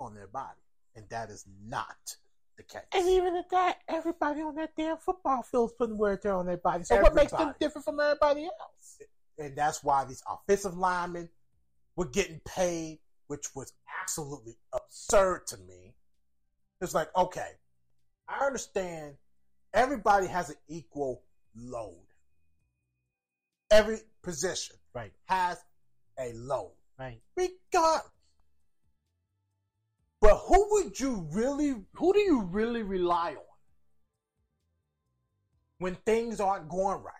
on 0.00 0.16
their 0.16 0.26
body. 0.26 0.60
And 0.96 1.08
that 1.10 1.30
is 1.30 1.46
not 1.64 2.16
the 2.56 2.64
case. 2.64 2.82
And 2.92 3.08
even 3.08 3.36
at 3.36 3.48
that, 3.50 3.78
everybody 3.86 4.40
on 4.40 4.56
that 4.56 4.70
damn 4.76 4.96
football 4.96 5.44
field 5.44 5.70
is 5.70 5.76
putting 5.78 5.96
wear 5.96 6.14
and 6.14 6.20
tear 6.22 6.34
on 6.34 6.46
their 6.46 6.56
body. 6.56 6.82
So 6.82 7.00
what 7.00 7.14
makes 7.14 7.30
them 7.30 7.54
different 7.60 7.84
from 7.84 8.00
everybody 8.00 8.46
else? 8.46 8.98
and 9.38 9.56
that's 9.56 9.82
why 9.82 10.04
these 10.04 10.22
offensive 10.28 10.76
linemen 10.76 11.28
were 11.94 12.06
getting 12.06 12.40
paid, 12.44 12.98
which 13.28 13.46
was 13.54 13.72
absolutely 14.02 14.56
absurd 14.72 15.46
to 15.48 15.56
me. 15.56 15.94
It's 16.80 16.94
like, 16.94 17.08
okay, 17.16 17.50
I 18.28 18.44
understand 18.44 19.14
everybody 19.72 20.26
has 20.26 20.50
an 20.50 20.56
equal 20.68 21.22
load. 21.56 22.06
Every 23.70 23.98
position 24.24 24.76
Right, 24.94 25.12
has 25.26 25.58
a 26.18 26.32
load, 26.34 26.72
right. 26.98 27.20
regardless. 27.36 28.10
But 30.20 30.36
who 30.48 30.68
would 30.70 30.98
you 30.98 31.28
really, 31.32 31.74
who 31.94 32.12
do 32.12 32.18
you 32.20 32.42
really 32.42 32.82
rely 32.82 33.32
on 33.32 33.54
when 35.78 35.96
things 36.06 36.40
aren't 36.40 36.68
going 36.68 37.02
right? 37.02 37.14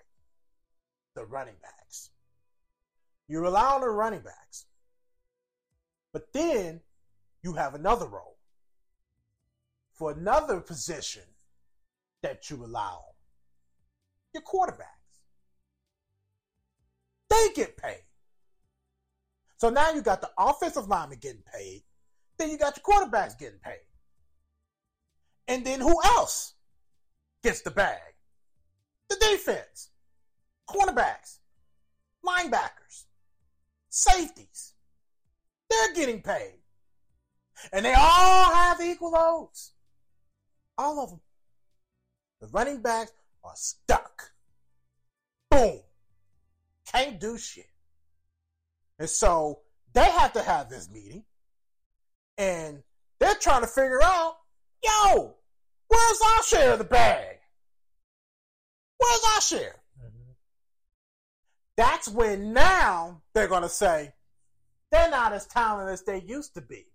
The 1.14 1.26
running 1.26 1.56
backs. 1.60 2.10
You 3.28 3.40
rely 3.40 3.74
on 3.74 3.82
the 3.82 3.90
running 3.90 4.20
backs. 4.20 4.66
But 6.12 6.32
then 6.32 6.80
you 7.42 7.52
have 7.54 7.74
another 7.74 8.06
role 8.06 8.38
for 9.92 10.12
another 10.12 10.60
position 10.60 11.22
that 12.22 12.48
you 12.48 12.56
rely 12.56 12.80
on. 12.90 13.12
Your 14.32 14.42
quarterbacks. 14.42 14.93
So 19.64 19.70
now 19.70 19.92
you 19.92 20.02
got 20.02 20.20
the 20.20 20.28
offensive 20.36 20.88
lineman 20.88 21.20
getting 21.22 21.42
paid. 21.50 21.84
Then 22.36 22.50
you 22.50 22.58
got 22.58 22.76
your 22.76 22.84
quarterbacks 22.84 23.38
getting 23.38 23.60
paid. 23.60 23.80
And 25.48 25.64
then 25.64 25.80
who 25.80 25.96
else 26.04 26.52
gets 27.42 27.62
the 27.62 27.70
bag? 27.70 28.12
The 29.08 29.16
defense, 29.16 29.88
cornerbacks, 30.68 31.38
linebackers, 32.22 33.04
safeties. 33.88 34.74
They're 35.70 35.94
getting 35.94 36.20
paid. 36.20 36.58
And 37.72 37.86
they 37.86 37.94
all 37.94 38.52
have 38.52 38.82
equal 38.82 39.12
loads. 39.12 39.72
All 40.76 41.02
of 41.02 41.08
them. 41.08 41.20
The 42.42 42.48
running 42.48 42.82
backs 42.82 43.12
are 43.42 43.52
stuck. 43.54 44.30
Boom. 45.50 45.80
Can't 46.92 47.18
do 47.18 47.38
shit. 47.38 47.70
And 48.98 49.08
so 49.08 49.60
they 49.92 50.04
have 50.04 50.32
to 50.34 50.42
have 50.42 50.68
this 50.68 50.90
meeting. 50.90 51.24
And 52.38 52.82
they're 53.18 53.34
trying 53.34 53.62
to 53.62 53.66
figure 53.66 54.02
out, 54.02 54.36
yo, 54.82 55.36
where's 55.88 56.20
our 56.22 56.42
share 56.42 56.72
of 56.72 56.78
the 56.78 56.84
bag? 56.84 57.38
Where's 58.98 59.22
our 59.34 59.40
share? 59.40 59.76
Mm-hmm. 59.98 60.32
That's 61.76 62.08
when 62.08 62.52
now 62.52 63.22
they're 63.34 63.48
going 63.48 63.62
to 63.62 63.68
say 63.68 64.12
they're 64.90 65.10
not 65.10 65.32
as 65.32 65.46
talented 65.46 65.92
as 65.92 66.02
they 66.02 66.20
used 66.20 66.54
to 66.54 66.60
be 66.60 66.86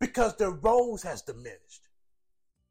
because 0.00 0.36
their 0.36 0.50
roles 0.50 1.02
has 1.02 1.22
diminished. 1.22 1.88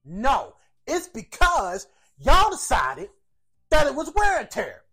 No, 0.04 0.54
it's 0.86 1.08
because 1.08 1.88
y'all 2.20 2.52
decided 2.52 3.10
that 3.70 3.88
it 3.88 3.96
was 3.96 4.12
wear 4.16 4.40
and 4.40 4.50
tear. 4.50 4.84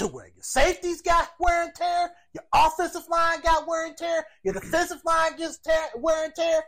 To 0.00 0.06
where 0.06 0.28
your 0.28 0.42
safeties 0.42 1.02
got 1.02 1.28
wear 1.38 1.64
and 1.64 1.74
tear, 1.74 2.10
your 2.32 2.44
offensive 2.54 3.06
line 3.10 3.42
got 3.42 3.68
wear 3.68 3.86
and 3.86 3.94
tear, 3.94 4.24
your 4.42 4.54
defensive 4.54 5.02
line 5.04 5.36
gets 5.36 5.58
tear, 5.58 5.88
wear 5.94 6.24
and 6.24 6.34
tear, 6.34 6.62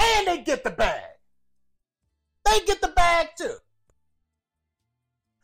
and 0.00 0.26
they 0.26 0.38
get 0.42 0.64
the 0.64 0.70
bag. 0.72 1.04
They 2.44 2.58
get 2.66 2.80
the 2.80 2.88
bag 2.88 3.28
too. 3.38 3.54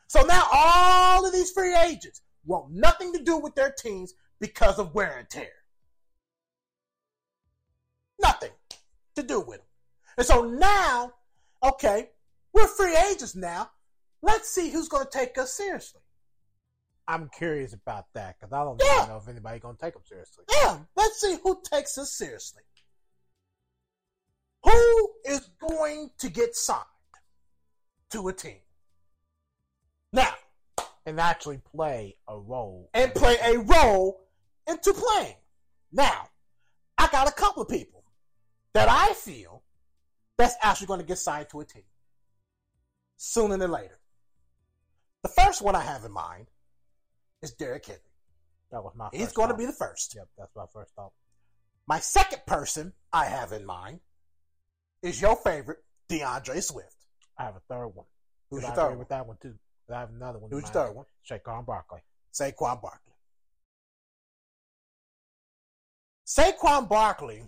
So 0.09 0.23
now 0.23 0.49
all 0.53 1.25
of 1.25 1.33
these 1.33 1.53
free 1.53 1.77
agents 1.77 2.23
want 2.45 2.73
nothing 2.73 3.13
to 3.13 3.23
do 3.23 3.39
with 3.39 3.55
their 3.55 3.71
teams 3.71 4.15
because 4.41 4.81
of 4.81 4.93
wear 4.97 5.19
and 5.19 5.31
tear. 5.31 5.53
Nothing 8.21 8.51
to 9.15 9.23
do 9.23 9.39
with 9.39 9.59
them. 9.59 9.67
And 10.17 10.27
so 10.27 10.43
now, 10.43 11.13
okay, 11.63 12.09
we're 12.53 12.67
free 12.67 12.97
agents 12.97 13.37
now. 13.37 13.71
Let's 14.23 14.49
see 14.49 14.71
who's 14.71 14.89
going 14.89 15.05
to 15.05 15.19
take 15.19 15.39
us 15.39 15.53
seriously. 15.53 16.01
I'm 17.11 17.31
curious 17.31 17.73
about 17.73 18.05
that 18.13 18.39
because 18.39 18.53
I 18.53 18.63
don't 18.65 18.81
Yeah. 18.85 19.07
know 19.07 19.17
if 19.17 19.27
anybody's 19.29 19.63
gonna 19.63 19.79
take 19.79 19.95
them 19.95 20.05
seriously. 20.05 20.45
Yeah, 20.51 20.85
let's 20.95 21.21
see 21.21 21.39
who 21.43 21.61
takes 21.63 21.97
us 21.97 22.13
seriously. 22.13 22.63
Who 24.65 25.15
is 25.25 25.49
going 25.59 26.11
to 26.19 26.29
get 26.29 26.55
signed 26.55 26.85
to 28.11 28.29
a 28.29 28.33
team? 28.33 28.61
Now, 30.13 30.35
And 31.07 31.19
actually 31.19 31.59
play 31.59 32.19
a 32.29 32.39
role. 32.39 32.91
and 32.93 33.15
play 33.15 33.39
a 33.41 33.59
role 33.59 34.29
into 34.67 34.93
playing. 34.93 35.37
Now, 35.91 36.29
I 36.99 37.09
got 37.09 37.27
a 37.27 37.33
couple 37.33 37.63
of 37.63 37.69
people 37.71 38.05
that 38.75 38.89
I 38.91 39.15
feel 39.15 39.63
that's 40.37 40.57
actually 40.61 40.89
going 40.89 41.01
to 41.01 41.07
get 41.07 41.17
signed 41.19 41.49
to 41.51 41.61
a 41.61 41.65
team 41.65 41.87
sooner 43.17 43.57
than 43.57 43.71
later. 43.71 43.99
The 45.23 45.31
first 45.31 45.63
one 45.63 45.75
I 45.75 45.81
have 45.81 46.05
in 46.05 46.13
mind 46.13 46.51
is 47.43 47.53
Derrick 47.53 47.87
Henry. 47.87 48.01
That 48.71 48.83
was 48.83 48.93
my. 48.97 49.09
He's 49.13 49.33
going 49.33 49.49
to 49.49 49.57
be 49.57 49.67
the 49.67 49.73
first. 49.73 50.15
Yep, 50.15 50.29
that's 50.37 50.55
my 50.55 50.67
first 50.73 50.93
thought. 50.95 51.13
My 51.87 52.01
second 52.01 52.43
person 52.47 52.93
I 53.13 53.25
have 53.25 53.53
in 53.53 53.65
mind 53.65 54.01
is 55.03 55.21
your 55.21 55.37
favorite, 55.37 55.79
D'Andre 56.09 56.61
Swift. 56.61 56.97
I 57.39 57.45
have 57.45 57.57
a 57.57 57.63
third 57.69 57.89
one. 57.89 58.07
Who's 58.51 58.63
your 58.63 58.73
I 58.73 58.75
third 58.75 58.89
one? 58.91 58.99
with 58.99 59.09
that 59.09 59.27
one 59.27 59.39
too. 59.41 59.55
But 59.87 59.97
I 59.97 60.01
have 60.01 60.11
another 60.11 60.39
one. 60.39 60.51
Who's 60.51 60.65
your 60.65 60.71
third 60.73 60.93
one? 60.93 61.07
Saquon 61.29 61.65
Barkley. 61.65 62.01
Saquon 62.33 62.83
Barkley. 62.83 63.15
Saquon 66.27 66.89
Barkley 66.89 67.43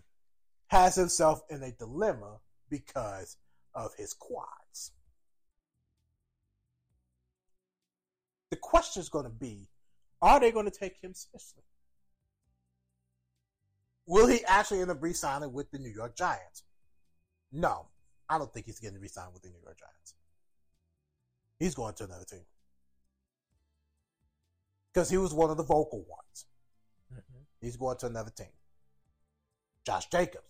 has 0.69 0.95
himself 0.95 1.43
in 1.51 1.63
a 1.63 1.73
dilemma 1.73 2.39
because 2.71 3.37
of 3.75 3.91
his 3.99 4.15
quads. 4.15 4.93
The 8.51 8.57
question 8.57 9.01
is 9.01 9.09
going 9.09 9.25
to 9.25 9.31
be 9.31 9.69
are 10.23 10.41
they 10.41 10.53
going 10.53 10.67
to 10.71 10.77
take 10.77 10.97
him 11.03 11.15
seriously? 11.15 11.63
Will 14.07 14.27
he 14.27 14.45
actually 14.45 14.81
end 14.81 14.91
up 14.91 15.03
re 15.03 15.13
signing 15.13 15.53
with 15.53 15.71
the 15.71 15.79
New 15.79 15.91
York 15.91 16.17
Giants? 16.17 16.65
No, 17.53 17.87
I 18.29 18.39
don't 18.39 18.53
think 18.53 18.67
he's 18.67 18.81
getting 18.81 19.01
re 19.01 19.09
signed 19.09 19.33
with 19.33 19.43
the 19.43 19.49
New 19.49 19.61
York 19.63 19.79
Giants. 19.79 20.15
He's 21.59 21.75
going 21.75 21.95
to 21.95 22.05
another 22.05 22.25
team 22.25 22.41
because 24.93 25.11
he 25.11 25.17
was 25.19 25.33
one 25.33 25.51
of 25.51 25.57
the 25.57 25.63
vocal 25.63 26.01
ones. 26.09 26.47
Mm-hmm. 27.13 27.43
He's 27.61 27.77
going 27.77 27.99
to 27.99 28.07
another 28.07 28.31
team. 28.31 28.47
Josh 29.85 30.07
Jacobs. 30.07 30.45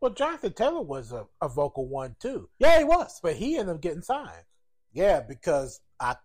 Well, 0.00 0.12
Jonathan 0.12 0.52
Taylor 0.52 0.82
was 0.82 1.12
a, 1.12 1.26
a 1.40 1.48
vocal 1.48 1.86
one 1.86 2.16
too, 2.18 2.48
Yeah, 2.58 2.78
he 2.78 2.84
was. 2.84 3.20
but 3.22 3.36
he 3.36 3.56
ended 3.56 3.76
up 3.76 3.80
getting 3.82 4.02
signed. 4.02 4.44
Yeah, 4.92 5.20
because 5.20 5.80
I, 6.00 6.16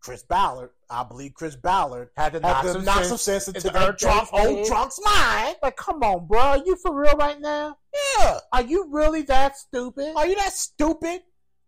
Chris 0.00 0.22
Ballard, 0.22 0.70
I 0.88 1.02
believe 1.04 1.34
Chris 1.34 1.56
Ballard 1.56 2.10
Had 2.16 2.32
to 2.34 2.40
knock 2.40 2.64
some 2.64 2.84
knock 2.84 2.96
sense 2.98 3.08
some 3.08 3.18
sense 3.18 3.48
into 3.48 3.58
into 3.58 3.70
that 3.70 3.98
drunk, 3.98 4.32
old 4.32 4.58
head. 4.58 4.66
drunk's 4.66 5.00
mind. 5.04 5.56
Like, 5.62 5.76
come 5.76 6.02
on, 6.02 6.26
bro, 6.26 6.40
are 6.40 6.58
you 6.58 6.76
for 6.76 6.94
real 6.94 7.16
right 7.16 7.40
now? 7.40 7.76
Yeah. 8.18 8.38
Are 8.52 8.62
you 8.62 8.88
really 8.90 9.22
that 9.22 9.56
stupid? 9.56 10.14
Are 10.16 10.26
you 10.26 10.36
that 10.36 10.52
stupid? 10.52 11.22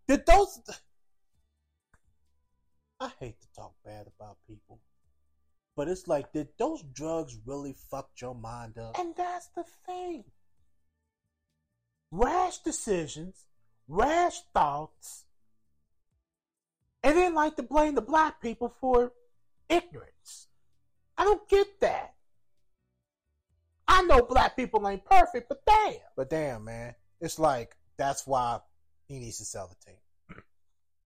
Did 0.07 0.25
those. 0.25 0.61
I 2.99 3.11
hate 3.19 3.39
to 3.41 3.47
talk 3.55 3.73
bad 3.85 4.07
about 4.17 4.37
people, 4.47 4.79
but 5.75 5.87
it's 5.87 6.07
like, 6.07 6.33
did 6.33 6.49
those 6.57 6.83
drugs 6.93 7.37
really 7.45 7.75
fuck 7.89 8.09
your 8.21 8.35
mind 8.35 8.77
up? 8.77 8.97
And 8.99 9.13
that's 9.15 9.49
the 9.55 9.63
thing. 9.85 10.23
Rash 12.11 12.57
decisions, 12.59 13.45
rash 13.87 14.41
thoughts, 14.53 15.25
and 17.03 17.17
then 17.17 17.33
like 17.33 17.55
to 17.55 17.63
blame 17.63 17.95
the 17.95 18.01
black 18.01 18.41
people 18.41 18.73
for 18.79 19.11
ignorance. 19.69 20.47
I 21.17 21.23
don't 21.23 21.47
get 21.49 21.67
that. 21.81 22.13
I 23.87 24.03
know 24.03 24.21
black 24.21 24.55
people 24.55 24.87
ain't 24.87 25.03
perfect, 25.03 25.49
but 25.49 25.65
damn. 25.65 25.95
But 26.15 26.29
damn, 26.29 26.63
man, 26.63 26.95
it's 27.19 27.39
like 27.39 27.75
that's 27.97 28.25
why 28.27 28.59
he 29.07 29.19
needs 29.19 29.39
to 29.39 29.45
sell 29.45 29.67
the 29.67 29.91
team. 29.91 30.41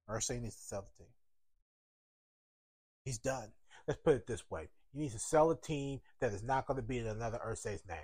Irsay 0.10 0.40
needs 0.41 0.56
to 0.56 0.61
sell 0.61 0.82
the 0.82 1.03
team. 1.03 1.14
He's 3.06 3.18
done. 3.18 3.49
Let's 3.88 3.99
put 4.02 4.15
it 4.15 4.28
this 4.28 4.44
way. 4.49 4.70
He 4.94 4.99
needs 4.99 5.14
to 5.14 5.20
sell 5.20 5.49
a 5.52 5.60
team 5.60 6.02
that 6.20 6.34
is 6.34 6.44
not 6.44 6.68
going 6.68 6.78
to 6.78 6.84
be 6.84 6.99
in 6.99 7.07
another 7.07 7.40
Irsay's 7.45 7.84
name. 7.88 7.98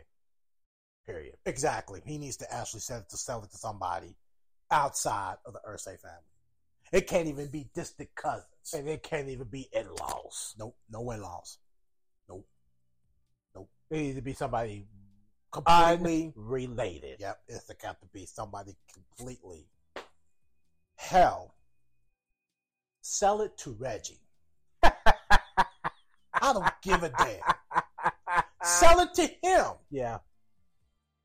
Period. 1.06 1.36
Exactly. 1.46 2.02
He 2.06 2.18
needs 2.18 2.38
to 2.38 2.54
actually 2.54 2.82
sell 2.82 3.00
it 3.00 3.10
to 3.10 3.18
sell 3.18 3.44
it 3.44 3.52
to 3.52 3.58
somebody 3.58 4.16
outside 4.72 5.36
of 5.46 5.54
the 5.54 5.60
Irsay 5.68 6.00
family. 6.00 6.24
It 6.92 7.08
can't 7.08 7.28
even 7.28 7.48
be 7.48 7.70
distant 7.74 8.10
cousins. 8.16 8.46
And 8.74 8.88
it 8.88 9.04
can't 9.04 9.30
even 9.30 9.48
be 9.48 9.68
in 9.72 9.88
laws. 10.00 10.56
Nope, 10.58 10.76
no 10.90 11.10
in-laws. 11.12 11.58
Nope. 12.28 12.48
Nope. 13.56 13.70
It 13.90 13.98
needs 13.98 14.16
to 14.16 14.22
be 14.22 14.34
somebody 14.34 14.88
Completely. 15.52 16.34
related. 16.36 17.20
Yep, 17.20 17.40
it's 17.48 17.72
got 17.82 18.00
to 18.02 18.08
be 18.14 18.26
somebody 18.26 18.76
completely. 18.94 19.66
Hell, 20.98 21.56
sell 23.02 23.42
it 23.42 23.58
to 23.60 23.72
Reggie. 23.72 24.22
I 24.84 24.94
don't 26.54 26.66
give 26.84 27.04
a 27.04 27.10
damn. 27.10 28.44
Sell 28.62 29.00
it 29.00 29.14
to 29.16 29.24
him. 29.24 29.74
Yeah. 29.90 30.20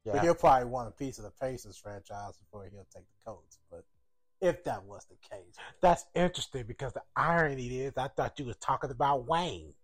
yeah. 0.05 0.13
But 0.13 0.23
he'll 0.23 0.35
probably 0.35 0.69
want 0.69 0.89
a 0.89 0.93
piece 0.93 1.19
of 1.19 1.25
the 1.25 1.33
Pacers 1.41 1.77
franchise 1.77 2.39
before 2.39 2.65
he'll 2.65 2.87
take 2.95 3.05
the 3.05 3.25
Colts. 3.31 3.59
But 3.71 3.85
if 4.41 4.65
that 4.65 4.85
was 4.85 5.05
the 5.07 5.17
case, 5.17 5.55
That's 5.81 6.05
interesting 6.15 6.65
because 6.67 6.93
the 6.93 7.03
irony 7.17 7.81
is 7.81 7.93
I 7.97 8.09
thought 8.09 8.39
you 8.39 8.45
was 8.47 8.57
talking 8.57 8.91
about 8.91 9.27
Wayne. 9.27 9.75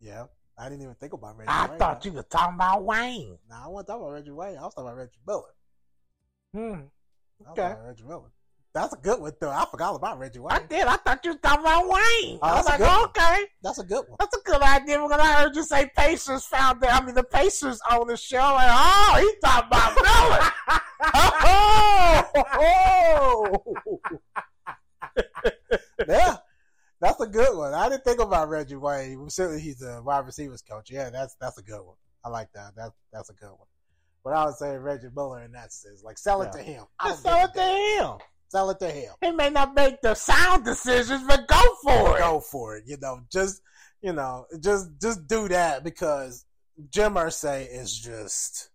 yeah, 0.00 0.24
I 0.56 0.68
didn't 0.68 0.82
even 0.82 0.94
think 0.94 1.12
about 1.12 1.36
Reggie. 1.36 1.48
I 1.48 1.66
Wayne. 1.68 1.78
thought 1.78 2.04
you 2.04 2.12
was 2.12 2.24
talking 2.30 2.54
about 2.54 2.84
Wayne. 2.84 3.38
Nah, 3.48 3.64
I 3.64 3.68
wasn't 3.68 3.88
talking 3.88 4.02
about 4.02 4.12
Reggie 4.12 4.30
Wayne. 4.30 4.56
I 4.58 4.62
was 4.62 4.74
talking 4.74 4.88
about 4.88 4.96
Reggie 4.98 5.18
Miller. 5.26 5.54
Hmm. 6.54 6.60
I 6.60 6.70
was 6.70 6.82
Okay. 7.50 7.62
talking 7.62 7.72
about 7.72 7.86
Reggie 7.86 8.04
Miller. 8.04 8.30
That's 8.78 8.92
a 8.92 8.96
good 8.96 9.20
one, 9.20 9.32
though. 9.40 9.50
I 9.50 9.66
forgot 9.68 9.96
about 9.96 10.20
Reggie 10.20 10.38
Wayne. 10.38 10.52
I 10.52 10.60
did. 10.60 10.86
I 10.86 10.94
thought 10.98 11.24
you 11.24 11.32
was 11.32 11.40
talking 11.42 11.62
about 11.64 11.88
Wayne. 11.88 12.38
Oh, 12.40 12.46
I 12.46 12.54
was 12.58 12.66
that's 12.66 12.80
like, 12.80 13.04
okay, 13.08 13.44
That's 13.60 13.78
a 13.80 13.82
good 13.82 14.04
one. 14.06 14.16
that's 14.20 14.36
a 14.36 14.40
good 14.44 14.62
idea 14.62 15.00
because 15.02 15.18
I 15.20 15.32
heard 15.42 15.56
you 15.56 15.64
say 15.64 15.90
Pacers 15.96 16.44
found 16.44 16.80
that. 16.82 17.02
I 17.02 17.04
mean, 17.04 17.16
the 17.16 17.24
Pacers 17.24 17.80
on 17.90 18.06
the 18.06 18.16
show. 18.16 18.36
Like, 18.38 18.68
oh, 18.70 19.16
he 19.18 19.34
talking 19.44 19.66
about 19.66 19.96
Miller. 19.96 20.52
oh, 23.18 24.18
yeah, 26.08 26.36
that's 27.00 27.20
a 27.20 27.26
good 27.26 27.56
one. 27.58 27.74
I 27.74 27.88
didn't 27.88 28.04
think 28.04 28.20
about 28.20 28.48
Reggie 28.48 28.76
Wayne. 28.76 29.28
Certainly, 29.28 29.60
he's 29.60 29.82
a 29.82 30.00
wide 30.02 30.24
receivers 30.24 30.62
coach. 30.62 30.88
Yeah, 30.88 31.10
that's 31.10 31.34
that's 31.40 31.58
a 31.58 31.62
good 31.62 31.84
one. 31.84 31.96
I 32.24 32.28
like 32.28 32.52
that. 32.54 32.76
That 32.76 32.92
that's 33.12 33.30
a 33.30 33.34
good 33.34 33.50
one. 33.50 33.66
But 34.22 34.34
I 34.34 34.44
would 34.46 34.54
say 34.54 34.76
Reggie 34.76 35.08
Miller 35.16 35.42
in 35.42 35.50
that 35.50 35.72
sense, 35.72 36.04
like 36.04 36.16
sell 36.16 36.42
it 36.42 36.50
Yeah. 36.54 36.58
to 36.60 36.62
him. 36.62 36.84
Just 37.04 37.22
sell 37.24 37.44
it 37.44 37.54
to 37.54 37.60
him. 37.60 38.18
Sell 38.48 38.70
it 38.70 38.78
to 38.80 38.90
him. 38.90 39.12
He 39.22 39.30
may 39.30 39.50
not 39.50 39.74
make 39.74 40.00
the 40.00 40.14
sound 40.14 40.64
decisions, 40.64 41.22
but 41.24 41.46
go 41.46 41.60
for 41.82 42.16
it. 42.16 42.20
Go 42.20 42.40
for 42.40 42.76
it. 42.76 42.84
You 42.86 42.96
know, 43.00 43.20
just 43.30 43.60
you 44.00 44.12
know, 44.12 44.46
just 44.60 44.88
just 45.00 45.26
do 45.26 45.48
that 45.48 45.84
because 45.84 46.46
Jim 46.90 47.14
Irsay 47.14 47.66
is 47.70 47.96
just 47.96 48.70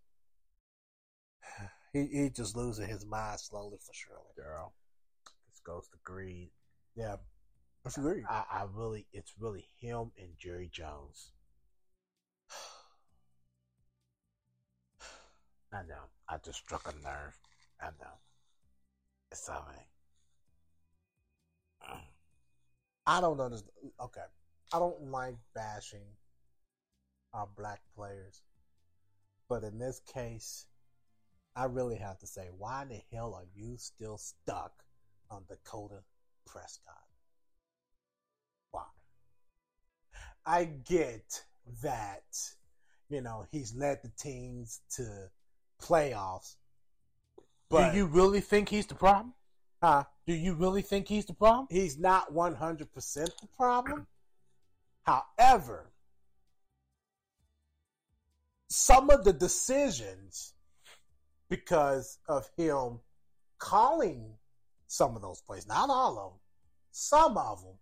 he 1.93 2.05
he 2.05 2.29
just 2.29 2.55
losing 2.55 2.87
his 2.87 3.05
mind 3.05 3.39
slowly 3.39 3.77
for 3.79 3.93
surely. 3.93 4.33
Girl, 4.37 4.73
this 5.49 5.59
goes 5.65 5.87
to 5.89 5.97
greed. 6.03 6.51
Yeah, 6.95 7.15
I 7.85 7.89
agree. 7.97 8.23
I, 8.29 8.43
I 8.51 8.65
really, 8.71 9.07
it's 9.11 9.33
really 9.39 9.65
him 9.79 10.11
and 10.19 10.29
Jerry 10.37 10.69
Jones. 10.71 11.31
I 15.73 15.81
know. 15.87 16.03
I 16.29 16.37
just 16.37 16.59
struck 16.59 16.85
a 16.85 16.93
nerve. 17.03 17.37
I 17.81 17.87
know. 17.99 18.19
Right. 21.87 22.03
I 23.05 23.21
don't 23.21 23.39
understand. 23.39 23.91
Okay, 23.99 24.21
I 24.73 24.79
don't 24.79 25.11
like 25.11 25.35
bashing 25.53 26.05
our 27.33 27.47
black 27.57 27.81
players, 27.95 28.41
but 29.49 29.63
in 29.63 29.79
this 29.79 29.99
case, 30.13 30.67
I 31.55 31.65
really 31.65 31.97
have 31.97 32.19
to 32.19 32.27
say, 32.27 32.49
why 32.57 32.85
the 32.85 33.01
hell 33.11 33.33
are 33.33 33.47
you 33.55 33.77
still 33.77 34.17
stuck 34.17 34.83
on 35.29 35.43
Dakota 35.47 36.03
Prescott? 36.45 36.95
Why? 38.71 38.85
I 40.45 40.65
get 40.65 41.43
that, 41.83 42.23
you 43.09 43.21
know, 43.21 43.45
he's 43.51 43.75
led 43.75 43.99
the 44.03 44.11
teams 44.17 44.81
to 44.95 45.29
playoffs, 45.81 46.55
but 47.73 47.91
Do 47.91 47.97
you 47.97 48.05
really 48.05 48.39
think 48.39 48.69
he's 48.69 48.85
the 48.85 48.95
problem? 48.95 49.33
huh? 49.81 50.03
Do 50.27 50.33
you 50.33 50.53
really 50.53 50.81
think 50.81 51.07
he's 51.07 51.25
the 51.25 51.33
problem? 51.33 51.67
he's 51.69 51.97
not 51.97 52.31
100% 52.33 52.85
the 53.41 53.47
problem. 53.57 54.07
However, 55.03 55.91
some 58.69 59.09
of 59.09 59.23
the 59.23 59.33
decisions, 59.33 60.53
because 61.49 62.19
of 62.27 62.49
him 62.55 62.99
calling 63.57 64.35
some 64.87 65.15
of 65.15 65.21
those 65.21 65.41
plays, 65.41 65.67
not 65.67 65.89
all 65.89 66.17
of 66.17 66.31
them, 66.31 66.39
some 66.91 67.37
of 67.37 67.61
them, 67.61 67.75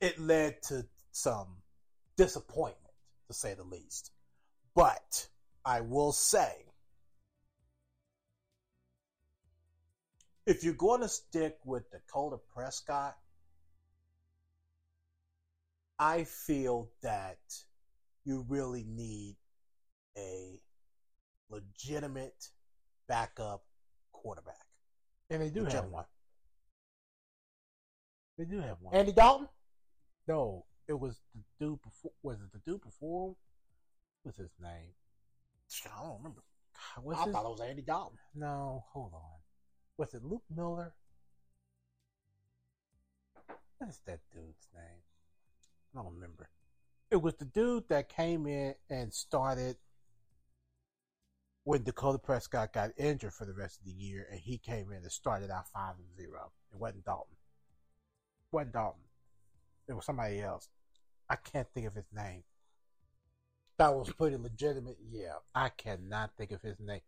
it 0.00 0.18
led 0.18 0.60
to 0.64 0.84
some 1.12 1.46
disappointment, 2.16 2.94
to 3.28 3.34
say 3.34 3.54
the 3.54 3.62
least. 3.62 4.10
But 4.74 5.28
I 5.64 5.80
will 5.80 6.12
say, 6.12 6.66
if 10.46 10.64
you're 10.64 10.74
going 10.74 11.00
to 11.00 11.08
stick 11.08 11.58
with 11.64 11.90
Dakota 11.90 12.38
Prescott, 12.54 13.16
I 15.98 16.24
feel 16.24 16.90
that 17.02 17.38
you 18.24 18.44
really 18.48 18.84
need 18.88 19.36
a 20.16 20.58
legitimate 21.48 22.48
backup 23.08 23.62
quarterback. 24.12 24.54
And 25.30 25.40
they 25.40 25.50
do 25.50 25.64
have 25.64 25.86
one. 25.86 26.04
They 28.38 28.44
do 28.44 28.58
have 28.60 28.78
one. 28.80 28.94
Andy 28.94 29.12
Dalton? 29.12 29.48
no, 30.26 30.64
it 30.88 30.98
was 30.98 31.20
the 31.34 31.42
dude 31.64 31.80
before. 31.82 32.12
Was 32.22 32.38
it 32.40 32.52
the 32.52 32.70
dude 32.70 32.82
before? 32.82 33.36
What's 34.22 34.38
his 34.38 34.50
name? 34.60 34.92
I 35.86 36.04
don't 36.04 36.18
remember. 36.18 36.42
God, 36.96 37.14
I 37.16 37.24
his? 37.24 37.32
thought 37.32 37.44
it 37.44 37.50
was 37.50 37.60
Andy 37.60 37.82
Dalton. 37.82 38.18
No, 38.34 38.84
hold 38.92 39.12
on. 39.14 39.41
Was 39.98 40.14
it 40.14 40.24
Luke 40.24 40.42
Miller? 40.54 40.94
What 43.78 43.90
is 43.90 44.00
that 44.06 44.20
dude's 44.32 44.68
name? 44.74 45.02
I 45.94 46.02
don't 46.02 46.14
remember. 46.14 46.48
It 47.10 47.20
was 47.20 47.34
the 47.34 47.44
dude 47.44 47.88
that 47.88 48.08
came 48.08 48.46
in 48.46 48.74
and 48.88 49.12
started 49.12 49.76
when 51.64 51.82
Dakota 51.82 52.18
Prescott 52.18 52.72
got 52.72 52.90
injured 52.96 53.34
for 53.34 53.44
the 53.44 53.52
rest 53.52 53.78
of 53.78 53.84
the 53.84 53.92
year, 53.92 54.26
and 54.30 54.40
he 54.40 54.58
came 54.58 54.90
in 54.90 55.02
and 55.02 55.12
started 55.12 55.50
out 55.50 55.68
five 55.68 55.94
and 55.98 56.16
zero. 56.16 56.50
It 56.72 56.78
wasn't 56.78 57.04
Dalton. 57.04 57.36
It 58.50 58.56
wasn't 58.56 58.72
Dalton. 58.72 59.02
It 59.88 59.92
was 59.92 60.06
somebody 60.06 60.40
else. 60.40 60.68
I 61.28 61.36
can't 61.36 61.68
think 61.74 61.86
of 61.86 61.94
his 61.94 62.06
name. 62.12 62.42
That 63.78 63.94
was 63.94 64.12
pretty 64.12 64.36
legitimate. 64.36 64.96
Yeah, 65.10 65.34
I 65.54 65.68
cannot 65.70 66.30
think 66.36 66.52
of 66.52 66.62
his 66.62 66.78
name. 66.80 67.00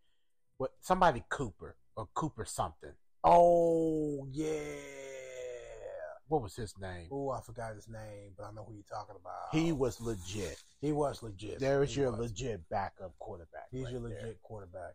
What 0.59 0.73
somebody 0.81 1.23
Cooper 1.29 1.77
or 1.97 2.09
Cooper 2.15 2.45
something. 2.45 2.93
Oh, 3.23 4.27
yeah. 4.31 4.47
What 6.29 6.43
was 6.43 6.57
his 6.57 6.75
name? 6.81 7.09
Oh, 7.13 7.31
I 7.31 7.41
forgot 7.41 7.75
his 7.75 7.89
name, 7.89 8.33
but 8.37 8.45
I 8.45 8.53
know 8.53 8.65
who 8.67 8.75
you're 8.75 8.83
talking 8.91 9.17
about. 9.21 9.35
He 9.53 9.73
was 9.73 10.01
legit. 10.01 10.63
he 10.81 10.93
was 10.93 11.23
legit. 11.23 11.59
There 11.61 11.83
is 11.83 11.95
He 11.95 12.01
your 12.01 12.11
was. 12.11 12.21
legit 12.21 12.69
backup 12.69 13.13
quarterback. 13.19 13.67
He's 13.71 13.85
right 13.85 13.93
your 13.93 14.01
there. 14.09 14.21
legit 14.21 14.43
quarterback. 14.43 14.95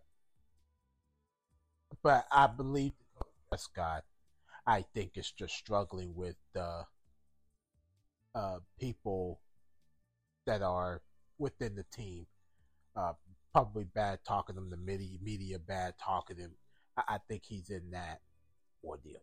But 2.03 2.25
I 2.31 2.47
believe 2.47 2.93
Prescott, 3.49 4.03
I 4.65 4.85
think, 4.93 5.11
is 5.17 5.31
just 5.31 5.55
struggling 5.55 6.15
with 6.15 6.35
the 6.53 6.83
uh, 8.35 8.59
people 8.79 9.39
that 10.45 10.61
are 10.61 11.01
within 11.37 11.75
the 11.75 11.85
team. 11.95 12.25
Uh, 12.95 13.13
probably 13.51 13.83
bad 13.83 14.19
talking 14.27 14.55
them, 14.55 14.69
the 14.69 14.77
media, 14.77 15.17
media 15.21 15.59
bad 15.59 15.93
talking 16.03 16.37
him. 16.37 16.51
I, 16.97 17.15
I 17.15 17.17
think 17.27 17.43
he's 17.45 17.69
in 17.69 17.91
that 17.91 18.21
ordeal. 18.83 19.21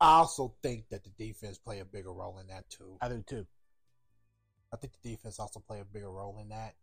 I 0.00 0.18
also 0.18 0.54
think 0.62 0.88
that 0.90 1.02
the 1.02 1.10
defense 1.18 1.58
play 1.58 1.80
a 1.80 1.84
bigger 1.84 2.12
role 2.12 2.38
in 2.38 2.46
that 2.48 2.68
too. 2.70 2.96
I 3.00 3.08
do 3.08 3.22
too. 3.26 3.46
I 4.72 4.76
think 4.76 4.92
the 5.02 5.10
defense 5.10 5.40
also 5.40 5.60
play 5.60 5.80
a 5.80 5.84
bigger 5.84 6.10
role 6.10 6.38
in 6.40 6.50
that. 6.50 6.74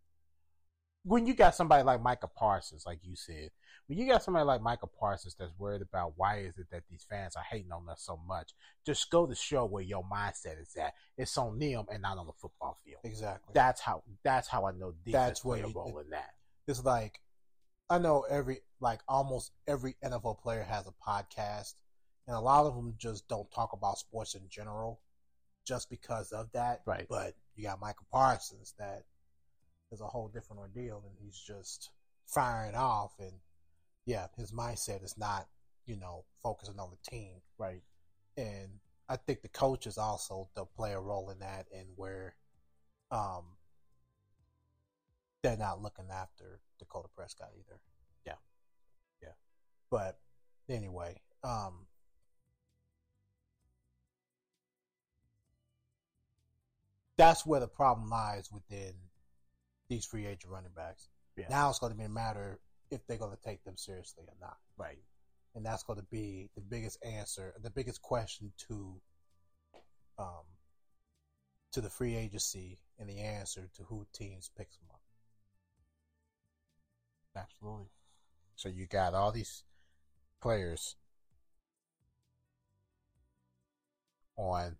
When 1.06 1.24
you 1.24 1.34
got 1.34 1.54
somebody 1.54 1.84
like 1.84 2.02
Micah 2.02 2.26
Parsons, 2.26 2.84
like 2.84 2.98
you 3.04 3.14
said, 3.14 3.50
when 3.86 3.96
you 3.96 4.08
got 4.08 4.24
somebody 4.24 4.44
like 4.44 4.60
Micah 4.60 4.88
Parsons 4.88 5.36
that's 5.38 5.56
worried 5.56 5.82
about 5.82 6.14
why 6.16 6.38
is 6.38 6.58
it 6.58 6.66
that 6.72 6.82
these 6.90 7.06
fans 7.08 7.36
are 7.36 7.44
hating 7.48 7.70
on 7.70 7.88
us 7.88 8.02
so 8.04 8.18
much, 8.26 8.50
just 8.84 9.08
go 9.08 9.24
to 9.24 9.34
show 9.36 9.66
where 9.66 9.84
your 9.84 10.02
mindset 10.12 10.60
is 10.60 10.74
at. 10.76 10.94
It's 11.16 11.38
on 11.38 11.60
them 11.60 11.84
and 11.92 12.02
not 12.02 12.18
on 12.18 12.26
the 12.26 12.32
football 12.32 12.80
field. 12.84 13.02
Exactly. 13.04 13.52
That's 13.54 13.80
how. 13.80 14.02
That's 14.24 14.48
how 14.48 14.66
I 14.66 14.72
know 14.72 14.94
defense 15.04 15.12
That's 15.12 15.40
play 15.40 15.60
where 15.60 15.70
a 15.70 15.72
role 15.72 15.98
in 15.98 16.10
that. 16.10 16.30
it's 16.66 16.84
like 16.84 17.20
I 17.88 17.98
know 17.98 18.26
every 18.28 18.62
like 18.80 19.00
almost 19.06 19.52
every 19.68 19.94
NFL 20.04 20.40
player 20.40 20.64
has 20.64 20.88
a 20.88 21.08
podcast, 21.08 21.74
and 22.26 22.36
a 22.36 22.40
lot 22.40 22.66
of 22.66 22.74
them 22.74 22.94
just 22.98 23.28
don't 23.28 23.48
talk 23.52 23.72
about 23.72 23.98
sports 23.98 24.34
in 24.34 24.42
general, 24.50 25.00
just 25.64 25.88
because 25.88 26.32
of 26.32 26.50
that. 26.52 26.82
Right. 26.84 27.06
But 27.08 27.34
you 27.54 27.62
got 27.62 27.80
Michael 27.80 28.06
Parsons 28.10 28.74
that 28.80 29.04
is 29.92 30.00
a 30.00 30.06
whole 30.06 30.28
different 30.28 30.60
ordeal, 30.60 31.02
and 31.06 31.16
he's 31.18 31.38
just 31.38 31.90
firing 32.26 32.74
off, 32.74 33.14
and 33.18 33.32
yeah, 34.04 34.26
his 34.36 34.52
mindset 34.52 35.02
is 35.04 35.16
not, 35.16 35.48
you 35.86 35.96
know, 35.96 36.24
focusing 36.42 36.78
on 36.78 36.90
the 36.90 37.10
team, 37.10 37.42
Right. 37.58 37.82
and 38.36 38.80
I 39.08 39.16
think 39.16 39.42
the 39.42 39.48
coaches 39.48 39.98
also 39.98 40.50
they'll 40.54 40.66
play 40.66 40.92
a 40.92 41.00
role 41.00 41.30
in 41.30 41.38
that, 41.40 41.66
and 41.72 41.88
where, 41.96 42.36
um, 43.10 43.56
they're 45.42 45.56
not 45.56 45.80
looking 45.80 46.10
after 46.10 46.60
Dakota 46.78 47.08
Prescott 47.14 47.52
either. 47.56 47.80
Yeah. 48.24 48.38
Yeah. 49.22 49.34
But 49.90 50.20
anyway, 50.68 51.22
um, 51.44 51.86
that's 57.16 57.46
where 57.46 57.60
the 57.60 57.68
problem 57.68 58.08
lies 58.10 58.50
within 58.50 59.05
these 59.88 60.04
free 60.04 60.26
agent 60.26 60.52
running 60.52 60.72
backs. 60.74 61.08
Yeah. 61.36 61.46
Now 61.50 61.68
it's 61.70 61.78
going 61.78 61.92
to 61.92 61.98
be 61.98 62.04
a 62.04 62.08
matter 62.08 62.58
if 62.90 63.06
they're 63.06 63.18
going 63.18 63.36
to 63.36 63.42
take 63.42 63.64
them 63.64 63.76
seriously 63.76 64.24
or 64.26 64.34
not. 64.40 64.56
Right. 64.76 64.98
And 65.54 65.64
that's 65.64 65.82
going 65.82 65.98
to 65.98 66.06
be 66.10 66.50
the 66.54 66.60
biggest 66.60 66.98
answer, 67.04 67.54
the 67.62 67.70
biggest 67.70 68.02
question 68.02 68.52
to, 68.68 69.00
um, 70.18 70.44
to 71.72 71.80
the 71.80 71.90
free 71.90 72.14
agency 72.14 72.78
and 72.98 73.08
the 73.08 73.20
answer 73.20 73.68
to 73.76 73.82
who 73.84 74.06
teams 74.12 74.50
picks 74.56 74.76
them 74.76 74.88
up. 74.90 75.00
Absolutely. 77.36 77.90
So 78.54 78.68
you 78.68 78.86
got 78.86 79.14
all 79.14 79.32
these 79.32 79.64
players 80.40 80.96
on 84.36 84.76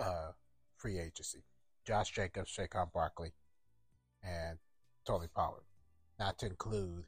uh, 0.00 0.32
free 0.76 0.98
agency. 0.98 1.44
Josh 1.86 2.10
Jacobs, 2.12 2.56
Saquon 2.56 2.92
Barkley, 2.92 3.32
and 4.22 4.58
Tony 5.06 5.26
Pollard. 5.34 5.64
Not 6.18 6.38
to 6.38 6.46
include 6.46 7.04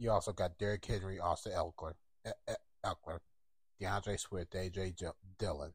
You 0.00 0.10
also 0.10 0.32
got 0.32 0.58
Derrick 0.58 0.84
Henry, 0.86 1.20
Austin 1.20 1.52
Elkler, 1.52 1.92
E- 2.26 2.30
E- 2.50 2.54
Elkler, 2.82 3.18
D'Andre 3.78 4.16
Swift, 4.16 4.54
AJ 4.54 4.94
Dillon, 5.38 5.74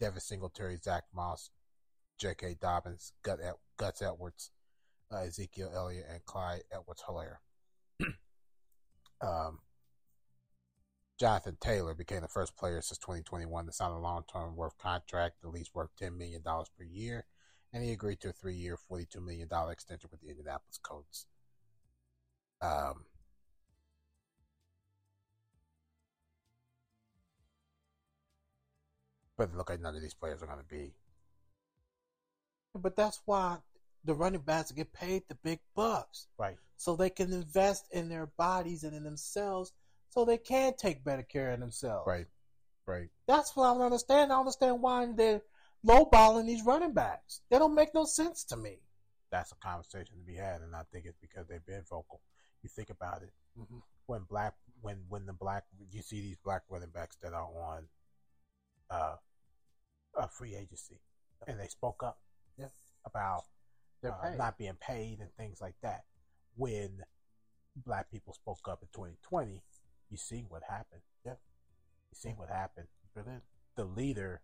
Devin 0.00 0.20
Singletary, 0.20 0.76
Zach 0.82 1.04
Moss, 1.14 1.50
J.K. 2.18 2.56
Dobbins, 2.60 3.12
Gut 3.22 3.38
Guts 3.76 4.02
Edwards, 4.02 4.50
uh, 5.12 5.18
Ezekiel 5.18 5.70
Elliott, 5.72 6.06
and 6.10 6.24
Clyde 6.24 6.64
Edwards 6.72 7.04
Helaire. 7.08 7.36
um, 9.20 9.60
Jonathan 11.24 11.56
Taylor 11.58 11.94
became 11.94 12.20
the 12.20 12.28
first 12.28 12.54
player 12.54 12.82
since 12.82 12.98
2021 12.98 13.64
to 13.64 13.72
sign 13.72 13.92
a 13.92 13.98
long 13.98 14.24
term 14.30 14.56
worth 14.56 14.76
contract, 14.76 15.36
at 15.42 15.48
least 15.48 15.74
worth 15.74 15.88
$10 15.98 16.18
million 16.18 16.42
per 16.42 16.84
year, 16.84 17.24
and 17.72 17.82
he 17.82 17.92
agreed 17.92 18.20
to 18.20 18.28
a 18.28 18.32
three 18.32 18.52
year, 18.54 18.76
$42 18.92 19.24
million 19.24 19.48
extension 19.70 20.10
with 20.12 20.20
the 20.20 20.28
Indianapolis 20.28 20.78
Colts. 20.82 21.24
Um, 22.60 23.06
but 29.38 29.44
it 29.44 29.56
look 29.56 29.70
like 29.70 29.80
none 29.80 29.96
of 29.96 30.02
these 30.02 30.12
players 30.12 30.42
are 30.42 30.46
going 30.46 30.58
to 30.58 30.64
be 30.64 30.92
But 32.74 32.96
that's 32.96 33.22
why 33.24 33.56
the 34.04 34.12
running 34.12 34.42
backs 34.42 34.72
get 34.72 34.92
paid 34.92 35.22
the 35.30 35.36
big 35.36 35.60
bucks. 35.74 36.26
right. 36.36 36.56
So 36.76 36.96
they 36.96 37.08
can 37.08 37.32
invest 37.32 37.86
in 37.92 38.10
their 38.10 38.26
bodies 38.26 38.84
and 38.84 38.94
in 38.94 39.04
themselves 39.04 39.72
so 40.14 40.24
they 40.24 40.38
can 40.38 40.74
take 40.78 41.04
better 41.04 41.24
care 41.24 41.50
of 41.52 41.60
themselves. 41.60 42.06
Right, 42.06 42.26
right. 42.86 43.08
That's 43.26 43.54
what 43.56 43.64
I 43.68 43.74
don't 43.74 43.82
understand. 43.82 44.30
I 44.30 44.36
don't 44.36 44.40
understand 44.40 44.80
why 44.80 45.08
they're 45.12 45.42
lowballing 45.84 46.46
these 46.46 46.64
running 46.64 46.92
backs. 46.92 47.40
They 47.50 47.58
don't 47.58 47.74
make 47.74 47.92
no 47.94 48.04
sense 48.04 48.44
to 48.44 48.56
me. 48.56 48.78
That's 49.32 49.50
a 49.50 49.56
conversation 49.56 50.16
to 50.16 50.24
be 50.24 50.36
had, 50.36 50.60
and 50.60 50.76
I 50.76 50.82
think 50.92 51.06
it's 51.06 51.18
because 51.20 51.48
they've 51.48 51.66
been 51.66 51.82
vocal. 51.90 52.20
You 52.62 52.68
think 52.68 52.90
about 52.90 53.22
it 53.22 53.32
Mhm. 53.58 53.82
when 54.06 54.22
black 54.22 54.54
when 54.80 55.04
when 55.08 55.26
the 55.26 55.32
black 55.32 55.64
you 55.90 56.02
see 56.02 56.20
these 56.20 56.38
black 56.38 56.62
running 56.68 56.90
backs 56.90 57.16
that 57.16 57.32
are 57.32 57.42
on 57.42 57.88
uh, 58.90 59.16
a 60.14 60.28
free 60.28 60.54
agency, 60.54 61.00
and 61.48 61.58
they 61.58 61.66
spoke 61.66 62.02
up 62.04 62.20
Yeah. 62.56 62.68
about 63.04 63.44
uh, 64.04 64.34
not 64.36 64.56
being 64.58 64.76
paid 64.76 65.18
and 65.20 65.34
things 65.34 65.60
like 65.60 65.74
that. 65.80 66.04
When 66.56 67.04
black 67.74 68.10
people 68.10 68.34
spoke 68.34 68.68
up 68.68 68.82
in 68.82 68.88
2020, 68.92 69.62
you 70.14 70.18
see 70.18 70.44
what 70.48 70.62
happened. 70.70 71.00
Yeah. 71.26 71.32
You 71.32 72.14
see 72.14 72.34
what 72.36 72.48
happened. 72.48 72.86
The 73.74 73.84
leader 73.84 74.42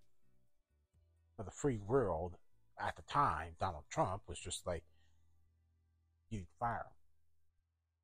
of 1.38 1.44
the 1.44 1.52
free 1.52 1.78
world 1.78 2.34
at 2.76 2.96
the 2.96 3.02
time, 3.02 3.52
Donald 3.60 3.84
Trump, 3.88 4.22
was 4.26 4.40
just 4.40 4.66
like, 4.66 4.82
you 6.28 6.42
fire 6.58 6.86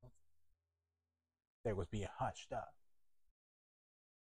him. 0.01 0.11
They 1.65 1.73
was 1.73 1.87
being 1.87 2.07
hushed 2.19 2.53
up. 2.53 2.73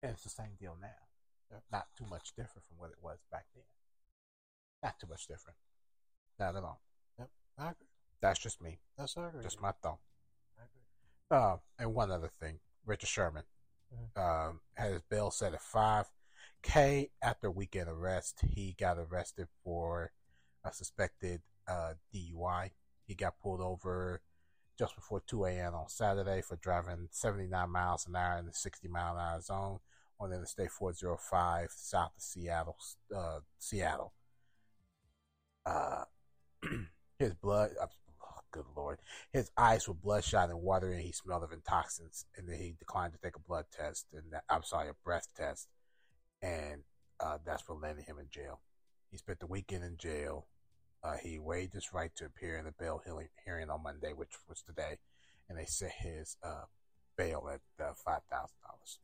And 0.02 0.10
it's 0.12 0.24
the 0.24 0.30
same 0.30 0.56
deal 0.58 0.76
now. 0.80 1.58
Not 1.70 1.86
too 1.96 2.06
much 2.10 2.32
different 2.36 2.66
from 2.66 2.78
what 2.78 2.90
it 2.90 2.98
was 3.00 3.18
back 3.30 3.44
then. 3.54 3.62
Not 4.82 4.98
too 4.98 5.06
much 5.08 5.28
different. 5.28 5.58
Not 6.40 6.56
at 6.56 6.64
all. 6.64 6.80
I 7.56 7.70
agree. 7.70 7.86
That's 8.20 8.40
just 8.40 8.60
me. 8.60 8.80
That's 8.96 9.16
I 9.16 9.28
agree. 9.28 9.44
Just 9.44 9.62
my 9.62 9.72
thought. 9.80 10.00
I 10.58 10.62
agree. 10.64 11.46
Uh, 11.46 11.56
and 11.78 11.94
one 11.94 12.10
other 12.10 12.30
thing, 12.40 12.58
Richard 12.88 13.08
Sherman 13.08 13.44
um, 14.16 14.60
had 14.74 14.92
his 14.92 15.02
bail 15.02 15.30
set 15.30 15.52
at 15.52 15.60
five 15.60 16.06
k 16.62 17.10
after 17.22 17.50
weekend 17.50 17.88
arrest. 17.88 18.40
He 18.48 18.74
got 18.78 18.98
arrested 18.98 19.46
for 19.62 20.10
a 20.64 20.72
suspected 20.72 21.42
uh, 21.68 21.94
DUI. 22.14 22.70
He 23.06 23.14
got 23.14 23.38
pulled 23.38 23.60
over 23.60 24.22
just 24.78 24.94
before 24.94 25.22
2 25.26 25.44
a.m. 25.44 25.74
on 25.74 25.88
Saturday 25.88 26.40
for 26.40 26.56
driving 26.56 27.08
79 27.10 27.70
miles 27.70 28.06
an 28.06 28.16
hour 28.16 28.38
in 28.38 28.46
the 28.46 28.52
60 28.52 28.88
mile 28.88 29.16
an 29.16 29.20
hour 29.20 29.40
zone 29.40 29.78
on 30.20 30.32
Interstate 30.32 30.70
405 30.70 31.70
south 31.74 32.12
of 32.16 32.22
Seattle. 32.22 32.76
Uh, 33.14 33.40
Seattle. 33.58 34.12
Uh, 35.66 36.04
his 37.18 37.34
blood, 37.34 37.70
good 38.50 38.64
lord, 38.76 38.98
his 39.32 39.50
eyes 39.56 39.86
were 39.86 39.94
bloodshot 39.94 40.50
and 40.50 40.62
watery, 40.62 40.94
and 40.94 41.02
he 41.02 41.12
smelled 41.12 41.42
of 41.42 41.52
intoxicants. 41.52 42.24
And 42.36 42.48
then 42.48 42.58
he 42.58 42.74
declined 42.78 43.12
to 43.12 43.18
take 43.18 43.36
a 43.36 43.40
blood 43.40 43.66
test, 43.70 44.06
and 44.12 44.32
that, 44.32 44.44
I'm 44.48 44.62
sorry, 44.62 44.88
a 44.88 44.94
breath 45.04 45.28
test, 45.36 45.68
and 46.42 46.82
uh, 47.20 47.38
that's 47.44 47.68
what 47.68 47.80
landed 47.80 48.04
him 48.06 48.18
in 48.18 48.26
jail. 48.30 48.60
He 49.10 49.16
spent 49.18 49.40
the 49.40 49.46
weekend 49.46 49.84
in 49.84 49.96
jail. 49.96 50.46
Uh, 51.02 51.16
he 51.22 51.38
waived 51.38 51.74
his 51.74 51.92
right 51.92 52.10
to 52.16 52.26
appear 52.26 52.58
in 52.58 52.64
the 52.64 52.72
bail 52.72 53.00
hearing, 53.44 53.70
on 53.70 53.82
Monday, 53.82 54.12
which 54.12 54.32
was 54.48 54.62
today, 54.62 54.98
and 55.48 55.58
they 55.58 55.64
set 55.64 55.92
his 55.98 56.36
uh, 56.42 56.64
bail 57.16 57.48
at 57.52 57.60
uh, 57.84 57.92
five 57.94 58.22
thousand 58.30 58.56
dollars. 58.66 58.98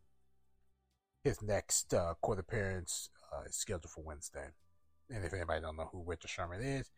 His 1.23 1.41
next 1.41 1.95
uh, 1.95 2.15
court 2.21 2.39
appearance 2.39 3.09
uh, 3.33 3.45
is 3.49 3.57
scheduled 3.57 3.91
for 3.91 4.03
Wednesday. 4.03 4.49
And 5.11 5.25
if 5.25 5.33
anybody 5.33 5.61
don't 5.61 5.77
know 5.77 5.89
who 5.93 6.03
Richard 6.05 6.31
Sherman 6.31 6.63
is, 6.63 6.91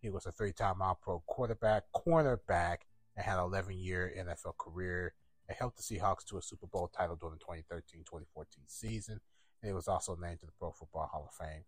he 0.00 0.10
was 0.10 0.26
a 0.26 0.32
three-time 0.32 0.82
All-Pro 0.82 1.22
quarterback, 1.26 1.84
cornerback, 1.94 2.78
and 3.16 3.24
had 3.24 3.38
an 3.38 3.50
11-year 3.50 4.12
NFL 4.18 4.56
career. 4.58 5.14
And 5.48 5.56
helped 5.56 5.76
the 5.76 5.82
Seahawks 5.82 6.24
to 6.26 6.38
a 6.38 6.42
Super 6.42 6.66
Bowl 6.66 6.88
title 6.88 7.14
during 7.14 7.38
the 7.38 7.62
2013-2014 7.62 8.46
season. 8.66 9.20
And 9.62 9.68
he 9.68 9.72
was 9.72 9.86
also 9.86 10.16
named 10.16 10.40
to 10.40 10.46
the 10.46 10.52
Pro 10.58 10.72
Football 10.72 11.08
Hall 11.12 11.28
of 11.28 11.46
Fame 11.46 11.62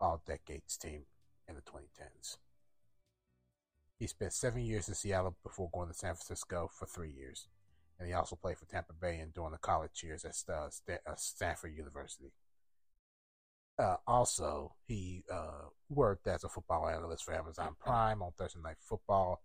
All 0.00 0.22
Decades 0.24 0.76
team 0.76 1.02
in 1.48 1.56
the 1.56 1.62
2010s. 1.62 2.36
He 3.98 4.06
spent 4.06 4.32
seven 4.32 4.62
years 4.62 4.88
in 4.88 4.94
Seattle 4.94 5.36
before 5.42 5.70
going 5.72 5.88
to 5.88 5.94
San 5.94 6.14
Francisco 6.14 6.70
for 6.72 6.86
three 6.86 7.10
years. 7.10 7.48
And 7.98 8.08
he 8.08 8.14
also 8.14 8.36
played 8.36 8.58
for 8.58 8.66
Tampa 8.66 8.92
Bay 8.92 9.18
and 9.18 9.32
during 9.32 9.52
the 9.52 9.58
college 9.58 10.02
years 10.02 10.24
at 10.24 10.36
uh, 10.48 10.68
uh, 10.88 11.14
Stanford 11.16 11.76
University. 11.76 12.32
Uh, 13.78 13.96
also, 14.06 14.74
he 14.86 15.24
uh, 15.32 15.68
worked 15.88 16.26
as 16.26 16.44
a 16.44 16.48
football 16.48 16.88
analyst 16.88 17.24
for 17.24 17.34
Amazon 17.34 17.74
Prime 17.80 18.22
on 18.22 18.30
Thursday 18.38 18.60
Night 18.62 18.76
Football. 18.80 19.42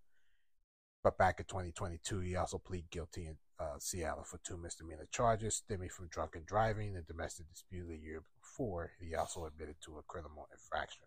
But 1.04 1.18
back 1.18 1.40
in 1.40 1.46
2022, 1.46 2.20
he 2.20 2.36
also 2.36 2.58
pleaded 2.58 2.92
guilty 2.92 3.26
in 3.26 3.38
uh, 3.60 3.80
Seattle 3.80 4.24
for 4.24 4.40
two 4.44 4.58
misdemeanor 4.58 5.08
charges 5.12 5.56
stemming 5.56 5.90
from 5.90 6.08
drunken 6.08 6.44
driving 6.46 6.96
and 6.96 7.08
domestic 7.08 7.50
dispute 7.50 7.90
a 7.90 7.98
year 7.98 8.24
before. 8.42 8.92
He 9.00 9.16
also 9.16 9.46
admitted 9.46 9.76
to 9.86 9.98
a 9.98 10.04
criminal 10.04 10.48
infraction 10.52 11.04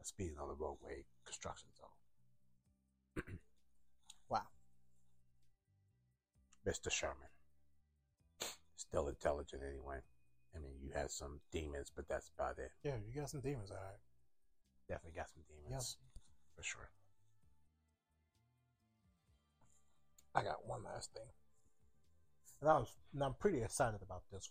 of 0.00 0.06
speeding 0.06 0.36
on 0.40 0.48
the 0.48 0.54
roadway 0.54 1.04
construction 1.24 1.68
zone. 1.78 3.38
Wow. 4.28 4.48
Mr. 6.66 6.90
Sherman. 6.90 7.28
Still 8.76 9.08
intelligent 9.08 9.60
anyway. 9.62 9.98
I 10.54 10.58
mean, 10.58 10.74
you 10.82 10.90
had 10.94 11.10
some 11.10 11.40
demons, 11.50 11.90
but 11.94 12.08
that's 12.08 12.30
about 12.36 12.58
it. 12.58 12.72
Yeah, 12.84 12.96
you 13.06 13.20
got 13.20 13.30
some 13.30 13.40
demons, 13.40 13.70
all 13.70 13.76
right. 13.76 14.00
Definitely 14.88 15.16
got 15.18 15.30
some 15.30 15.42
demons. 15.48 15.96
For 16.56 16.62
sure. 16.62 16.90
I 20.34 20.42
got 20.42 20.66
one 20.66 20.82
last 20.82 21.12
thing, 21.12 21.28
and 22.60 22.70
I 22.70 22.78
was, 22.78 22.94
and 23.12 23.22
I'm 23.22 23.34
pretty 23.34 23.62
excited 23.62 24.00
about 24.02 24.22
this. 24.32 24.50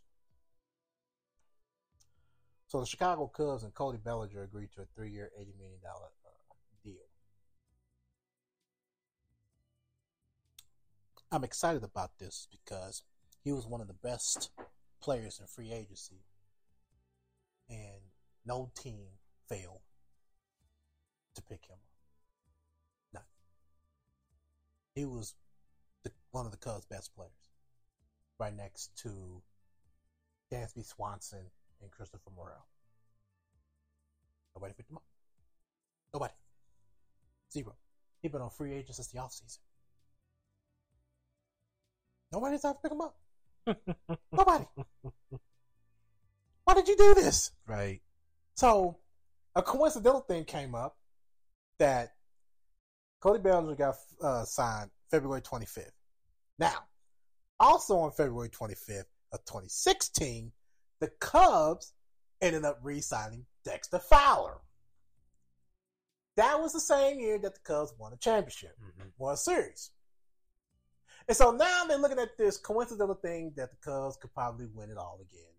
So 2.67 2.79
the 2.79 2.85
Chicago 2.85 3.27
Cubs 3.27 3.63
and 3.63 3.73
Cody 3.73 3.97
Bellinger 3.97 4.43
agreed 4.43 4.69
to 4.75 4.81
a 4.81 4.85
three-year, 4.95 5.31
eighty 5.35 5.53
million 5.57 5.79
dollar 5.83 6.09
uh, 6.25 6.53
deal. 6.83 7.01
I'm 11.31 11.43
excited 11.43 11.83
about 11.83 12.11
this 12.19 12.47
because 12.51 13.03
he 13.43 13.51
was 13.51 13.65
one 13.65 13.81
of 13.81 13.87
the 13.87 13.93
best 13.93 14.51
players 15.01 15.39
in 15.39 15.47
free 15.47 15.71
agency, 15.71 16.23
and 17.69 18.01
no 18.45 18.71
team 18.75 19.07
failed 19.49 19.81
to 21.35 21.41
pick 21.41 21.65
him 21.65 21.77
up. 23.13 23.13
None. 23.13 23.23
He 24.95 25.05
was 25.05 25.35
the, 26.03 26.11
one 26.31 26.45
of 26.45 26.51
the 26.51 26.57
Cubs' 26.57 26.85
best 26.85 27.15
players, 27.15 27.31
right 28.39 28.55
next 28.55 28.95
to 29.03 29.41
Dansby 30.51 30.85
Swanson 30.85 31.45
and 31.81 31.91
Christopher 31.91 32.29
Morel. 32.35 32.67
Nobody 34.55 34.73
picked 34.73 34.89
him 34.89 34.97
up. 34.97 35.03
Nobody. 36.13 36.33
Zero. 37.51 37.75
He's 38.21 38.31
been 38.31 38.41
on 38.41 38.49
free 38.49 38.73
agent 38.73 38.95
since 38.95 39.07
the 39.07 39.19
offseason. 39.19 39.59
Nobody's 42.31 42.63
out 42.63 42.73
to 42.73 42.81
pick 42.81 42.91
him 42.91 43.01
up. 43.01 43.15
Nobody. 44.31 44.65
Why 46.63 46.73
did 46.73 46.87
you 46.87 46.95
do 46.97 47.13
this? 47.15 47.51
Right. 47.67 48.01
So, 48.55 48.97
a 49.55 49.61
coincidental 49.61 50.21
thing 50.21 50.45
came 50.45 50.75
up 50.75 50.97
that 51.79 52.13
Cody 53.19 53.39
Bellinger 53.39 53.75
got 53.75 53.95
uh, 54.21 54.43
signed 54.45 54.89
February 55.09 55.41
25th. 55.41 55.91
Now, 56.59 56.85
also 57.59 57.97
on 57.99 58.11
February 58.11 58.49
25th 58.49 59.05
of 59.31 59.43
2016, 59.45 60.51
the 60.99 61.09
Cubs 61.19 61.93
ended 62.41 62.65
up 62.65 62.79
re-signing 62.81 63.45
Dexter 63.63 63.99
Fowler. 63.99 64.57
That 66.37 66.59
was 66.61 66.73
the 66.73 66.79
same 66.79 67.19
year 67.19 67.37
that 67.39 67.53
the 67.53 67.59
Cubs 67.61 67.93
won 67.97 68.13
a 68.13 68.17
championship, 68.17 68.75
Mhm. 68.79 69.11
won 69.17 69.33
a 69.33 69.37
series. 69.37 69.91
And 71.31 71.37
so 71.37 71.51
now 71.51 71.85
they're 71.87 71.97
looking 71.97 72.19
at 72.19 72.37
this 72.37 72.57
coincidental 72.57 73.15
thing 73.15 73.53
that 73.55 73.69
the 73.71 73.77
Cubs 73.77 74.17
could 74.17 74.33
probably 74.33 74.65
win 74.75 74.89
it 74.89 74.97
all 74.97 75.17
again 75.21 75.53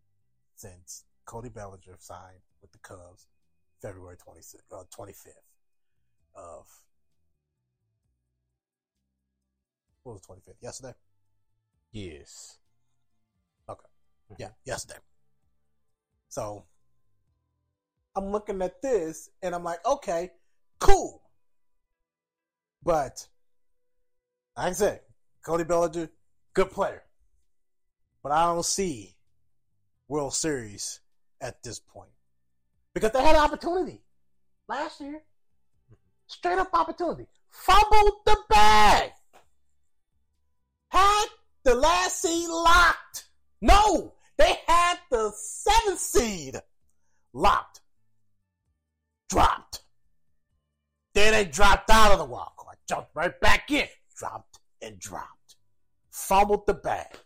since 0.54 1.04
Cody 1.24 1.48
Bellinger 1.48 1.96
signed 1.98 2.42
with 2.60 2.70
the 2.72 2.78
Cubs 2.80 3.26
February 3.80 4.18
26th, 4.18 4.56
uh, 4.70 4.84
25th 4.94 5.28
of 6.34 6.66
what 10.02 10.12
was 10.12 10.20
the 10.20 10.34
25th? 10.34 10.56
Yesterday? 10.60 10.92
Yes. 11.90 12.58
Okay. 13.66 13.86
Yeah, 14.38 14.50
yesterday. 14.66 15.00
So 16.28 16.66
I'm 18.14 18.30
looking 18.30 18.60
at 18.60 18.82
this 18.82 19.30
and 19.42 19.54
I'm 19.54 19.64
like, 19.64 19.78
okay, 19.86 20.32
cool. 20.80 21.22
But 22.84 23.26
like 24.54 24.66
I 24.66 24.72
said, 24.72 25.00
Cody 25.42 25.64
Bellinger, 25.64 26.08
good 26.54 26.70
player. 26.70 27.02
But 28.22 28.32
I 28.32 28.46
don't 28.46 28.64
see 28.64 29.16
World 30.08 30.34
Series 30.34 31.00
at 31.40 31.62
this 31.62 31.80
point. 31.80 32.10
Because 32.94 33.10
they 33.12 33.22
had 33.22 33.34
an 33.34 33.42
opportunity 33.42 34.02
last 34.68 35.00
year. 35.00 35.22
Straight 36.26 36.58
up 36.58 36.70
opportunity. 36.72 37.26
Fumbled 37.50 38.12
the 38.24 38.36
bag. 38.48 39.10
Had 40.90 41.26
the 41.64 41.74
last 41.74 42.22
seed 42.22 42.48
locked. 42.48 43.28
No, 43.60 44.14
they 44.38 44.58
had 44.66 44.98
the 45.10 45.32
seventh 45.36 45.98
seed 45.98 46.56
locked. 47.32 47.80
Dropped. 49.28 49.80
Then 51.14 51.32
they 51.32 51.44
dropped 51.44 51.90
out 51.90 52.12
of 52.12 52.18
the 52.18 52.24
wild 52.24 52.50
card. 52.56 52.76
Jumped 52.88 53.10
right 53.14 53.38
back 53.40 53.70
in. 53.70 53.86
Dropped 54.16 54.51
and 54.82 54.98
dropped. 54.98 55.56
Fumbled 56.10 56.66
the 56.66 56.74
bag. 56.74 57.18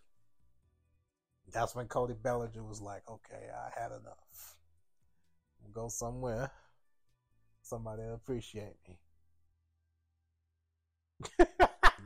That's 1.52 1.74
when 1.74 1.86
Cody 1.86 2.14
Bellinger 2.14 2.62
was 2.62 2.80
like, 2.80 3.02
okay, 3.10 3.48
I 3.50 3.80
had 3.80 3.90
enough. 3.90 4.56
Gonna 5.60 5.72
go 5.72 5.88
somewhere. 5.88 6.50
Somebody 7.62 8.02
will 8.02 8.14
appreciate 8.14 8.76
me. 8.88 8.94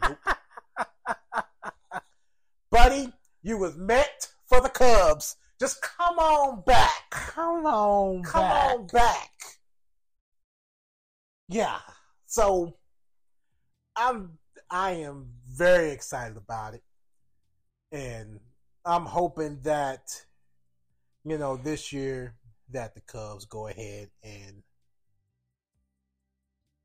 nope. 0.03 0.19
Buddy, 2.71 3.13
you 3.43 3.59
was 3.59 3.77
meant 3.77 4.29
for 4.47 4.61
the 4.61 4.69
Cubs. 4.69 5.37
Just 5.59 5.83
come 5.83 6.19
on 6.19 6.63
back. 6.65 7.11
Come 7.11 7.67
on, 7.67 8.23
Come 8.23 8.41
back. 8.43 8.75
on 8.75 8.87
back. 8.87 9.31
Yeah. 11.49 11.79
So 12.27 12.77
I'm 13.97 14.39
I 14.71 14.93
am 14.93 15.27
very 15.57 15.91
excited 15.91 16.37
about 16.37 16.75
it. 16.75 16.83
And 17.93 18.41
I'm 18.85 19.05
hoping 19.07 19.61
that 19.63 20.25
you 21.25 21.39
know 21.39 21.57
this 21.57 21.93
year 21.93 22.35
that 22.71 22.95
the 22.95 23.01
Cubs 23.01 23.45
go 23.47 23.67
ahead 23.67 24.11
and 24.23 24.63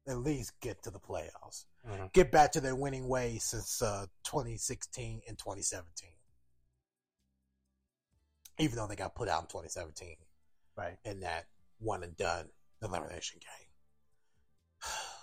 at 0.08 0.18
least 0.18 0.60
get 0.60 0.84
to 0.84 0.92
the 0.92 1.00
playoffs. 1.00 1.66
Mhm. 1.88 2.12
Get 2.14 2.32
back 2.32 2.52
to 2.54 2.62
their 2.62 2.76
winning 2.76 3.08
ways 3.08 3.44
since 3.46 3.82
uh, 3.82 4.08
2016 4.24 5.22
and 5.28 5.38
2017. 5.38 6.10
Even 8.58 8.76
though 8.78 8.88
they 8.88 8.96
got 8.96 9.16
put 9.16 9.28
out 9.30 9.44
in 9.44 9.48
2017 9.48 10.16
Right. 10.78 10.98
in 11.04 11.22
that 11.22 11.48
one 11.80 12.04
and 12.04 12.16
done 12.18 12.50
elimination 12.82 13.40
game. 13.40 13.70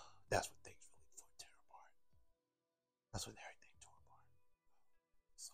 That's 3.12 3.26
when 3.26 3.36
everything 3.36 3.70
tore 3.80 4.00
apart. 4.06 4.26
So, 5.36 5.52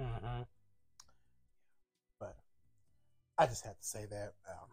Mm-hmm. 0.00 0.42
but 2.18 2.36
I 3.38 3.46
just 3.46 3.64
had 3.64 3.78
to 3.78 3.86
say 3.86 4.06
that. 4.10 4.32
Um, 4.48 4.68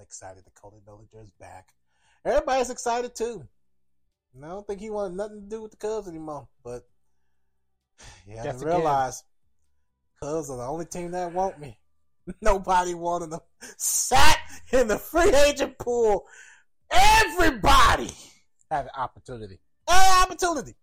excited 0.00 0.44
that 0.44 0.54
Cody 0.54 0.78
Bellinger 0.84 1.22
is 1.22 1.30
back. 1.38 1.68
Everybody's 2.24 2.70
excited 2.70 3.14
too. 3.14 3.46
And 4.34 4.44
I 4.44 4.48
don't 4.48 4.66
think 4.66 4.80
he 4.80 4.90
wanted 4.90 5.16
nothing 5.16 5.42
to 5.42 5.48
do 5.48 5.62
with 5.62 5.70
the 5.72 5.76
Cubs 5.76 6.08
anymore. 6.08 6.48
But 6.64 6.82
you 8.26 8.36
have 8.36 8.44
Guess 8.44 8.60
to 8.60 8.66
again. 8.66 8.78
realize 8.78 9.22
Cubs 10.22 10.50
are 10.50 10.56
the 10.56 10.62
only 10.64 10.86
team 10.86 11.10
that 11.12 11.32
want 11.32 11.58
me. 11.60 11.78
Nobody 12.40 12.94
wanted 12.94 13.30
them. 13.30 13.40
Sat 13.76 14.38
in 14.72 14.88
the 14.88 14.98
free 14.98 15.32
agent 15.34 15.78
pool. 15.78 16.24
Everybody 16.90 18.14
Had 18.72 18.86
an 18.86 18.90
opportunity. 18.96 19.60
an 19.86 20.22
opportunity. 20.22 20.74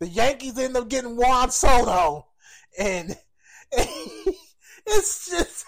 The 0.00 0.08
Yankees 0.08 0.58
end 0.58 0.76
up 0.76 0.88
getting 0.88 1.14
Juan 1.14 1.48
Soto, 1.48 2.26
and, 2.76 3.16
it's 3.72 5.30
just 5.30 5.64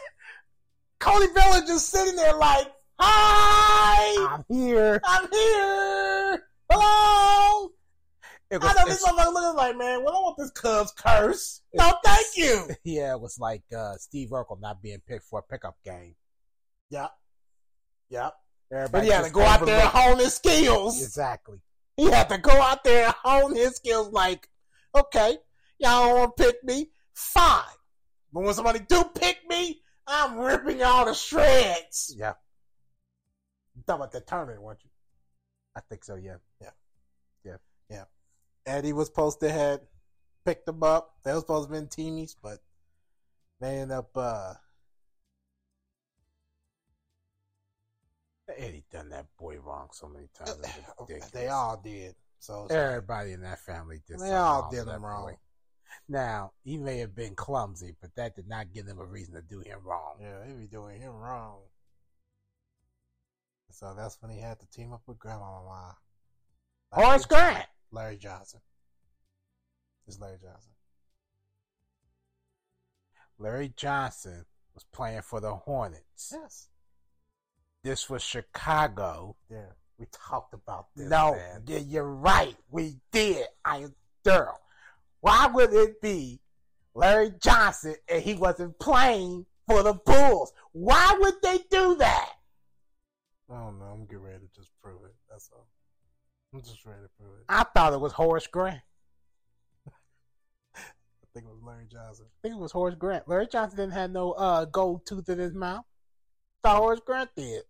Cody 0.99 1.33
Bellinger 1.33 1.69
just 1.69 1.89
sitting 1.89 2.17
there 2.17 2.35
like, 2.35 2.67
"Hi, 2.99 4.35
I'm 4.35 4.45
here. 4.49 5.01
I'm 5.05 5.29
here. 5.31 6.43
Hello." 6.69 7.71
It 8.51 8.61
I 8.61 8.67
was, 8.67 8.75
know 8.75 8.85
this 8.87 9.07
motherfucker 9.07 9.33
looking 9.33 9.57
like, 9.57 9.77
man, 9.79 10.03
well, 10.03 10.17
I 10.17 10.21
want 10.23 10.37
this 10.37 10.51
Cubs 10.51 10.93
curse. 10.97 11.63
No, 11.75 11.95
thank 12.05 12.27
you. 12.35 12.71
yeah, 12.83 13.13
it 13.13 13.21
was 13.21 13.39
like 13.39 13.63
uh, 13.73 13.95
Steve 13.99 14.31
Urkel 14.31 14.61
not 14.61 14.83
being 14.83 15.01
picked 15.07 15.27
for 15.27 15.39
a 15.39 15.43
pickup 15.43 15.77
game. 15.85 16.17
Yep, 16.91 17.13
yep. 18.09 18.35
Everybody 18.73 18.93
But 18.93 19.05
he 19.05 19.11
had 19.11 19.25
to 19.25 19.31
go 19.31 19.43
out 19.43 19.67
there 19.67 19.81
and 19.81 19.89
hone 19.89 20.19
his 20.19 20.35
skills. 20.35 21.03
Exactly. 21.03 21.59
He 21.97 22.11
had 22.11 22.29
to 22.29 22.39
go 22.39 22.53
out 22.53 22.85
there 22.85 23.07
and 23.07 23.15
hone 23.23 23.55
his 23.55 23.77
skills 23.77 24.11
like, 24.11 24.49
okay, 24.95 25.39
y'all 25.79 26.07
don't 26.07 26.19
want 26.19 26.37
to 26.37 26.45
pick 26.45 26.65
me? 26.65 26.91
Fine. 27.15 27.63
But 28.33 28.45
when 28.45 28.55
somebody 28.55 28.81
do 28.89 29.05
pick 29.15 29.39
me, 29.49 29.81
I'm 30.07 30.39
ripping 30.39 30.79
y'all 30.79 31.07
to 31.07 31.15
shreds. 31.15 32.15
Yeah, 32.17 32.35
You 33.77 33.83
talking 33.87 34.01
about 34.01 34.13
that 34.13 34.27
tournament, 34.27 34.63
weren't 34.63 34.81
you? 34.85 34.91
I 35.77 35.81
think 35.89 36.05
so. 36.05 36.15
Yeah. 36.15 36.37
Yeah. 36.61 36.71
Yeah. 37.45 37.57
Yeah. 37.91 38.05
Eddie 38.67 38.93
was 38.93 39.09
supposed 39.09 39.41
to 39.41 39.51
have 39.51 39.81
picked 40.45 40.67
them 40.67 40.83
up. 40.83 41.15
They 41.25 41.33
were 41.33 41.41
supposed 41.41 41.69
to 41.69 41.75
have 41.75 41.89
been 41.89 41.89
teamies, 41.89 42.35
but 42.43 42.59
they 43.61 43.79
end 43.79 43.93
up, 43.93 44.11
uh, 44.17 44.55
Eddie 48.61 48.85
done 48.93 49.09
that 49.09 49.27
boy 49.39 49.59
wrong 49.59 49.89
so 49.93 50.09
many 50.09 50.29
times. 50.37 50.59
It's 50.63 50.79
uh, 51.01 51.03
uh, 51.03 51.29
they 51.33 51.49
all 51.49 51.81
did. 51.83 52.15
So 52.39 52.67
Everybody 52.71 53.33
in 53.33 53.43
that 53.43 53.59
family 53.61 54.01
did. 54.07 54.19
They 54.21 54.33
all 54.33 54.71
did 54.71 54.87
him 54.87 55.05
wrong. 55.05 55.25
boy. 55.25 55.37
Now 56.09 56.53
he 56.63 56.77
may 56.77 56.99
have 56.99 57.15
been 57.15 57.35
clumsy, 57.35 57.97
but 58.01 58.15
that 58.17 58.37
did 58.37 58.49
not 58.49 58.73
give 58.73 58.87
them 58.87 58.99
a 58.99 59.05
reason 59.05 59.35
to 59.35 59.43
do 59.43 59.61
him 59.61 59.79
wrong. 59.85 60.17
Yeah, 60.21 60.47
he 60.47 60.53
be 60.53 60.67
doing 60.67 61.01
him 61.01 61.13
wrong. 61.13 61.61
So 63.73 63.95
that's 63.97 64.21
when 64.21 64.31
he 64.31 64.41
had 64.41 64.59
to 64.61 64.67
team 64.67 64.93
up 64.93 65.03
with 65.07 65.19
Grandma 65.19 65.63
Mama. 65.63 65.97
Horace 66.93 67.25
Grant. 67.27 67.67
Larry 67.93 68.17
Johnson. 68.17 68.61
It's 70.07 70.19
Larry 70.21 70.39
Johnson. 70.43 70.73
Larry 73.39 73.73
Johnson 73.75 74.45
was 74.75 74.85
playing 74.93 75.23
for 75.23 75.41
the 75.41 75.55
Hornets. 75.55 76.33
Yes. 76.33 76.69
This 77.83 78.11
was 78.11 78.23
Chicago. 78.23 79.37
Yeah. 79.51 79.67
We 79.99 80.07
talked 80.13 80.55
about 80.55 80.87
this. 80.97 81.09
no, 81.09 81.35
man. 81.35 81.63
you're 81.89 82.05
right. 82.05 82.57
We 82.71 82.97
did. 83.13 83.47
I 83.65 83.87
thorough. 84.25 84.59
Why 85.21 85.47
would 85.47 85.73
it 85.75 86.01
be 86.01 86.41
Larry 86.95 87.33
Johnson 87.39 87.97
and 88.09 88.23
he 88.23 88.35
wasn't 88.35 88.79
playing 88.79 89.47
for 89.67 89.83
the 89.83 89.95
Bulls? 89.95 90.53
Why 90.73 91.17
would 91.21 91.35
they 91.43 91.59
do 91.71 91.97
that? 91.97 92.31
I 93.51 93.55
don't 93.59 93.79
know. 93.79 93.87
I'm 93.87 94.07
getting 94.07 94.23
ready 94.23 94.39
to 94.39 94.49
just 94.55 94.71
prove 94.83 95.05
it. 95.05 95.15
That's 95.29 95.51
all. 95.53 95.67
I'm 96.55 96.63
just 96.63 96.85
ready 96.85 97.03
to 97.03 97.09
prove 97.19 97.39
it. 97.39 97.45
I 97.49 97.65
thought 97.65 97.93
it 97.93 98.01
was 98.01 98.13
Horace 98.13 98.47
Grant. 98.47 98.81
I 100.77 100.81
think 101.35 101.47
it 101.47 101.51
was 101.51 101.63
Larry 101.63 101.87
Johnson. 101.91 102.27
I 102.29 102.39
think 102.43 102.55
it 102.59 102.61
was 102.61 102.73
Horace 102.73 102.95
Grant. 102.95 103.29
Larry 103.29 103.49
Johnson 103.49 103.77
didn't 103.77 103.93
have 103.93 104.11
no 104.11 104.33
uh, 104.33 104.65
gold 104.65 105.07
tooth 105.07 105.29
in 105.29 105.39
his 105.39 105.55
mouth. 105.55 105.85
Thought 106.63 106.79
Horace 106.79 107.01
Grant 107.05 107.31
did. 107.37 107.63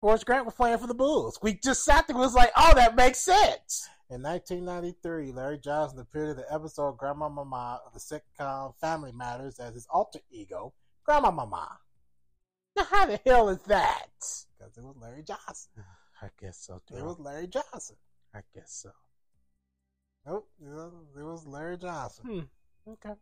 Horace 0.00 0.24
Grant 0.24 0.46
was 0.46 0.54
playing 0.54 0.78
for 0.78 0.86
the 0.86 0.94
Bulls. 0.94 1.38
We 1.42 1.54
just 1.54 1.84
sat 1.84 2.06
there 2.06 2.14
and 2.14 2.20
was 2.20 2.34
like, 2.34 2.52
oh, 2.56 2.72
that 2.74 2.94
makes 2.94 3.18
sense. 3.18 3.88
In 4.10 4.22
1993, 4.22 5.32
Larry 5.32 5.58
Johnson 5.58 5.98
appeared 5.98 6.30
in 6.30 6.36
the 6.36 6.52
episode 6.52 6.96
Grandma 6.96 7.28
Mama 7.28 7.80
of 7.84 7.92
the 7.92 8.00
sitcom 8.00 8.74
Family 8.80 9.12
Matters 9.12 9.58
as 9.58 9.74
his 9.74 9.86
alter 9.90 10.20
ego, 10.30 10.72
Grandma 11.04 11.30
Mama. 11.30 11.78
Now, 12.76 12.84
how 12.84 13.06
the 13.06 13.20
hell 13.26 13.48
is 13.48 13.62
that? 13.64 14.06
Because 14.56 14.78
it 14.78 14.84
was 14.84 14.96
Larry 15.00 15.24
Johnson. 15.24 15.70
I 16.22 16.28
guess 16.40 16.58
so, 16.58 16.80
too. 16.88 16.96
It 16.96 17.04
was 17.04 17.18
Larry 17.18 17.48
Johnson. 17.48 17.96
I 18.34 18.40
guess 18.54 18.72
so. 18.72 18.90
Nope, 20.26 20.48
it 20.60 21.22
was, 21.24 21.46
Larry 21.46 21.78
Johnson. 21.78 22.24
Hmm. 22.84 22.92
Okay. 22.92 23.14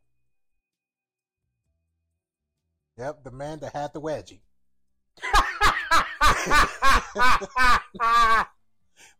Yep, 2.98 3.24
the 3.24 3.30
man 3.30 3.60
that 3.60 3.74
had 3.74 3.92
the 3.92 4.00
wedgie. 4.00 4.40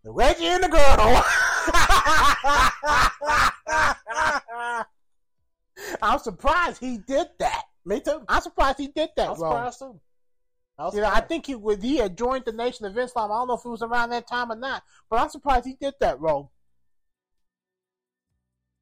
The 0.07 0.13
wedgie 0.13 0.43
and 0.43 0.63
the 0.63 0.69
girdle. 0.69 1.21
I'm 6.01 6.19
surprised 6.21 6.79
he 6.79 6.99
did 6.99 7.27
that. 7.41 7.65
Me 7.85 8.01
too. 8.01 8.23
I'm 8.29 8.41
surprised 8.41 8.79
he 8.79 8.87
did 8.87 9.11
that, 9.17 9.27
I 9.27 9.31
was 9.31 9.39
bro. 9.41 9.51
surprised 9.51 9.79
too. 9.81 10.01
I 10.79 10.91
You 10.95 11.01
know, 11.01 11.11
I 11.13 11.21
think 11.23 11.47
he 11.47 11.57
would. 11.57 11.83
He 11.83 11.97
had 11.97 12.17
joined 12.17 12.45
the 12.45 12.53
Nation 12.53 12.87
of 12.87 12.97
Islam. 12.97 13.33
I 13.33 13.35
don't 13.35 13.49
know 13.49 13.55
if 13.55 13.65
it 13.65 13.69
was 13.69 13.83
around 13.83 14.11
that 14.11 14.29
time 14.29 14.53
or 14.53 14.57
not, 14.57 14.85
but 15.11 15.21
I'm 15.21 15.29
surprised 15.29 15.67
he 15.67 15.75
did 15.81 15.95
that, 16.01 16.21
bro. 16.21 16.51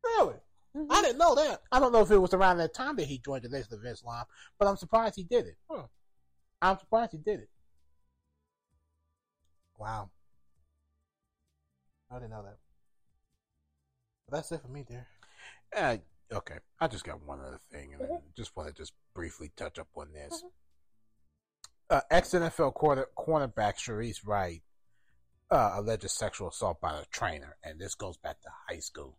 really, 0.04 0.34
mm-hmm. 0.76 0.92
I 0.92 1.00
didn't 1.00 1.18
know 1.18 1.34
that. 1.36 1.62
I 1.72 1.80
don't 1.80 1.92
know 1.92 2.02
if 2.02 2.10
it 2.10 2.18
was 2.18 2.34
around 2.34 2.58
that 2.58 2.74
time 2.74 2.96
that 2.96 3.06
he 3.06 3.18
joined 3.18 3.44
the 3.44 3.48
Nation 3.48 3.72
of 3.72 3.84
Islam, 3.86 4.26
but 4.58 4.68
I'm 4.68 4.76
surprised 4.76 5.14
he 5.16 5.24
did 5.24 5.46
it. 5.46 5.56
Huh. 5.70 5.84
I'm 6.60 6.78
surprised 6.78 7.12
he 7.12 7.18
did 7.18 7.40
it. 7.40 7.48
Wow, 9.78 10.10
I 12.10 12.14
didn't 12.16 12.30
know 12.30 12.42
that. 12.42 12.58
But 14.28 14.36
that's 14.36 14.52
it 14.52 14.62
for 14.62 14.68
me, 14.68 14.84
dear. 14.88 15.06
Uh, 15.76 15.96
okay, 16.32 16.58
I 16.80 16.86
just 16.88 17.04
got 17.04 17.22
one 17.26 17.40
other 17.40 17.60
thing, 17.70 17.92
and 17.94 18.02
I 18.02 18.16
just 18.36 18.56
want 18.56 18.68
to 18.68 18.74
just 18.74 18.92
briefly 19.14 19.50
touch 19.56 19.78
up 19.78 19.88
on 19.96 20.12
this. 20.12 20.42
Uh, 21.90 22.00
Ex 22.10 22.30
NFL 22.30 22.74
quarter, 22.74 23.08
cornerback 23.18 23.76
Shareece 23.76 24.26
Wright 24.26 24.62
uh, 25.50 25.72
alleged 25.74 26.08
sexual 26.10 26.48
assault 26.48 26.80
by 26.80 26.98
a 26.98 27.04
trainer, 27.10 27.56
and 27.62 27.78
this 27.78 27.94
goes 27.94 28.16
back 28.16 28.40
to 28.42 28.48
high 28.68 28.80
school. 28.80 29.16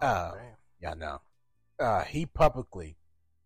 Uh, 0.00 0.32
Oh, 0.32 0.36
damn. 0.36 0.56
Yeah, 0.80 0.94
no. 0.94 1.20
Uh, 1.84 2.04
he 2.04 2.26
publicly 2.26 2.96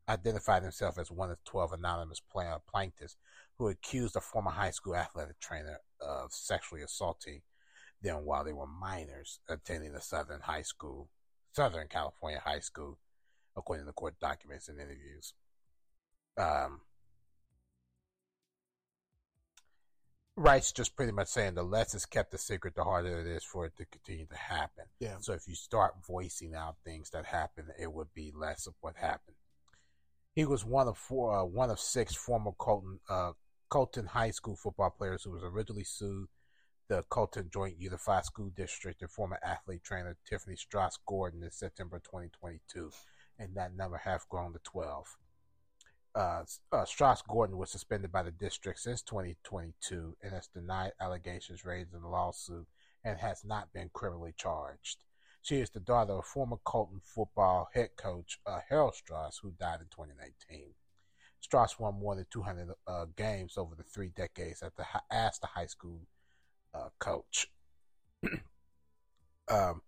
identified 0.09 0.63
himself 0.63 0.99
as 0.99 1.11
one 1.11 1.31
of 1.31 1.43
12 1.45 1.73
anonymous 1.75 2.21
uh, 2.35 2.59
plaintiffs 2.71 3.17
who 3.63 3.69
accused 3.69 4.17
a 4.17 4.21
former 4.21 4.51
high 4.51 4.73
school 4.73 4.97
athletic 4.97 5.39
trainer 5.39 5.79
of 6.01 6.33
sexually 6.33 6.83
assaulting 6.83 7.43
them 8.03 8.25
while 8.25 8.43
they 8.43 8.53
were 8.53 8.67
minors 8.67 9.39
attending 9.49 9.93
the 9.93 10.01
Southern 10.01 10.41
High 10.41 10.63
School, 10.63 11.09
Southern 11.53 11.87
California 11.87 12.41
High 12.45 12.59
School, 12.59 12.99
according 13.57 13.87
to 13.87 13.93
court 13.93 14.15
documents 14.21 14.69
and 14.69 14.81
interviews. 14.81 15.35
Um, 16.37 16.81
Wright's 20.35 20.73
just 20.73 20.97
pretty 20.97 21.13
much 21.13 21.29
saying 21.29 21.55
the 21.55 21.63
less 21.63 21.95
is 21.95 22.05
kept 22.05 22.35
a 22.35 22.39
secret, 22.39 22.75
the 22.75 22.83
harder 22.83 23.21
it 23.21 23.29
is 23.29 23.45
for 23.45 23.67
it 23.67 23.77
to 23.77 23.85
continue 23.85 24.27
to 24.27 24.37
happen. 24.37 24.87
Yeah. 24.99 25.19
So 25.21 25.35
if 25.35 25.47
you 25.47 25.55
start 25.55 25.95
voicing 26.05 26.57
out 26.57 26.79
things 26.85 27.11
that 27.11 27.27
happen, 27.27 27.67
it 27.79 27.93
would 27.93 28.13
be 28.13 28.33
less 28.35 28.67
of 28.67 28.75
what 28.81 28.97
happened. 28.97 29.37
He 30.35 30.45
was 30.45 30.65
one 30.65 30.89
of 30.89 30.99
four, 30.99 31.39
uh, 31.39 31.45
one 31.45 31.71
of 31.71 31.79
six 31.79 32.17
former 32.17 32.51
Colton, 32.59 32.99
uh, 33.09 33.33
Colton 33.73 34.05
High 34.05 34.33
School 34.33 34.55
football 34.55 34.91
players 34.91 35.23
who 35.23 35.31
was 35.31 35.43
originally 35.43 35.83
sued 35.83 36.29
the 36.89 37.03
Colton 37.05 37.49
Joint 37.51 37.81
Unified 37.81 38.27
School 38.27 38.51
District 38.55 39.01
and 39.01 39.11
former 39.11 39.39
athlete 39.43 39.83
trainer 39.83 40.15
Tiffany 40.29 40.57
Strauss 40.57 40.99
Gordon 41.07 41.43
in 41.43 41.51
September 41.51 41.99
2022, 41.99 42.91
and 43.39 43.55
that 43.55 43.75
number 43.75 43.97
have 43.97 44.29
grown 44.29 44.53
to 44.53 44.59
12. 44.59 45.17
Uh, 46.15 46.43
uh, 46.71 46.85
Strauss 46.85 47.23
Gordon 47.23 47.57
was 47.57 47.71
suspended 47.71 48.13
by 48.13 48.23
the 48.23 48.31
district 48.31 48.79
since 48.79 49.01
2022 49.01 50.19
and 50.23 50.35
has 50.35 50.49
denied 50.49 50.93
allegations 51.01 51.65
raised 51.65 51.95
in 51.95 52.03
the 52.03 52.09
lawsuit 52.09 52.67
and 53.03 53.21
has 53.21 53.43
not 53.43 53.73
been 53.73 53.89
criminally 53.95 54.35
charged. 54.37 54.99
She 55.41 55.61
is 55.61 55.71
the 55.71 55.81
daughter 55.81 56.13
of 56.13 56.27
former 56.27 56.59
Colton 56.63 57.01
football 57.03 57.71
head 57.73 57.97
coach 57.97 58.39
uh, 58.45 58.59
Harold 58.69 58.97
Strauss, 58.97 59.39
who 59.39 59.53
died 59.53 59.81
in 59.81 59.87
2019. 59.87 60.75
Strauss 61.43 61.79
won 61.79 61.99
more 61.99 62.15
than 62.15 62.27
200 62.31 62.69
uh, 62.87 63.07
games 63.17 63.59
over 63.59 63.75
the 63.75 63.83
three 63.83 64.11
decades 64.15 64.63
at 64.63 64.77
the, 64.77 64.85
as 65.11 65.39
the 65.39 65.49
high 65.49 65.67
school 65.67 66.01
uh, 66.73 66.89
coach. 66.99 67.49
um, 69.49 69.83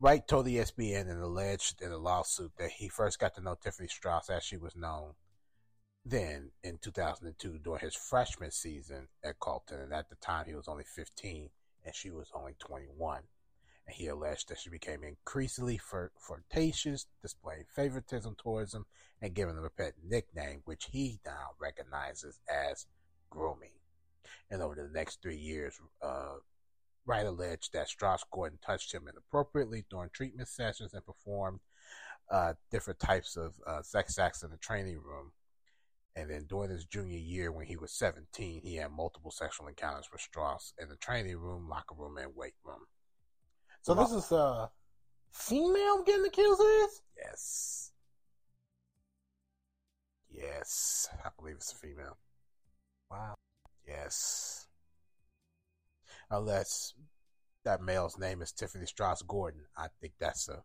Wright 0.00 0.26
told 0.28 0.46
E 0.46 0.54
ESPN 0.54 1.10
and 1.10 1.20
alleged 1.20 1.82
in 1.82 1.90
a 1.90 1.98
lawsuit 1.98 2.52
that 2.58 2.70
he 2.70 2.88
first 2.88 3.18
got 3.18 3.34
to 3.34 3.40
know 3.40 3.56
Tiffany 3.60 3.88
Strauss 3.88 4.30
as 4.30 4.44
she 4.44 4.56
was 4.56 4.76
known 4.76 5.14
then 6.04 6.50
in 6.62 6.78
2002 6.78 7.58
during 7.58 7.80
his 7.80 7.94
freshman 7.94 8.50
season 8.50 9.08
at 9.24 9.38
Colton, 9.40 9.80
and 9.80 9.92
at 9.92 10.08
the 10.08 10.16
time 10.16 10.46
he 10.46 10.54
was 10.54 10.68
only 10.68 10.84
15 10.84 11.50
and 11.84 11.94
she 11.94 12.10
was 12.10 12.30
only 12.34 12.54
21. 12.58 13.22
He 13.88 14.06
alleged 14.08 14.48
that 14.48 14.58
she 14.58 14.70
became 14.70 15.02
increasingly 15.02 15.78
flirtatious, 15.78 17.06
displaying 17.22 17.64
favoritism 17.74 18.36
towards 18.36 18.74
him, 18.74 18.84
and 19.22 19.34
giving 19.34 19.56
him 19.56 19.64
a 19.64 19.70
pet 19.70 19.94
nickname, 20.06 20.60
which 20.64 20.88
he 20.90 21.20
now 21.24 21.50
recognizes 21.58 22.38
as 22.48 22.86
grooming. 23.30 23.72
And 24.50 24.62
over 24.62 24.74
the 24.74 24.88
next 24.92 25.22
three 25.22 25.36
years, 25.36 25.78
uh, 26.02 26.36
Wright 27.06 27.26
alleged 27.26 27.72
that 27.72 27.88
Strauss 27.88 28.24
Gordon 28.30 28.58
touched 28.64 28.92
him 28.92 29.08
inappropriately 29.08 29.84
during 29.90 30.10
treatment 30.10 30.48
sessions 30.48 30.92
and 30.92 31.04
performed 31.04 31.60
uh, 32.30 32.54
different 32.70 33.00
types 33.00 33.36
of 33.36 33.54
uh, 33.66 33.82
sex 33.82 34.18
acts 34.18 34.42
in 34.42 34.50
the 34.50 34.58
training 34.58 35.00
room. 35.02 35.32
And 36.14 36.30
then 36.30 36.44
during 36.46 36.70
his 36.70 36.84
junior 36.84 37.18
year, 37.18 37.52
when 37.52 37.66
he 37.66 37.76
was 37.76 37.92
17, 37.92 38.60
he 38.62 38.76
had 38.76 38.90
multiple 38.90 39.30
sexual 39.30 39.68
encounters 39.68 40.08
with 40.12 40.20
Strauss 40.20 40.74
in 40.78 40.88
the 40.88 40.96
training 40.96 41.38
room, 41.38 41.68
locker 41.68 41.94
room, 41.96 42.18
and 42.18 42.34
weight 42.34 42.54
room. 42.64 42.86
So 43.82 43.94
this 43.94 44.12
is 44.12 44.30
uh 44.32 44.68
female 45.32 46.02
getting 46.04 46.22
the 46.22 46.30
kills 46.30 46.58
this? 46.58 47.02
Yes. 47.16 47.92
Yes. 50.30 51.08
I 51.24 51.28
believe 51.38 51.56
it's 51.56 51.72
a 51.72 51.76
female. 51.76 52.16
Wow. 53.10 53.34
Yes. 53.86 54.66
Unless 56.30 56.94
that 57.64 57.80
male's 57.80 58.18
name 58.18 58.42
is 58.42 58.52
Tiffany 58.52 58.86
Strauss 58.86 59.22
Gordon, 59.22 59.62
I 59.76 59.86
think 60.00 60.14
that's 60.18 60.48
a 60.48 60.62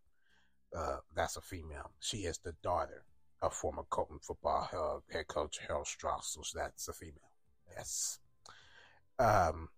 uh, 0.77 0.97
that's 1.15 1.37
a 1.37 1.41
female. 1.41 1.91
She 1.99 2.19
is 2.19 2.39
the 2.39 2.55
daughter 2.63 3.03
of 3.41 3.53
former 3.53 3.83
Colton 3.89 4.19
football 4.21 4.69
uh, 4.73 5.13
head 5.13 5.27
coach 5.27 5.59
Harold 5.67 5.87
Strauss, 5.87 6.35
so 6.41 6.41
that's 6.57 6.87
a 6.87 6.93
female. 6.93 7.31
Yes. 7.75 8.19
Um, 9.19 9.69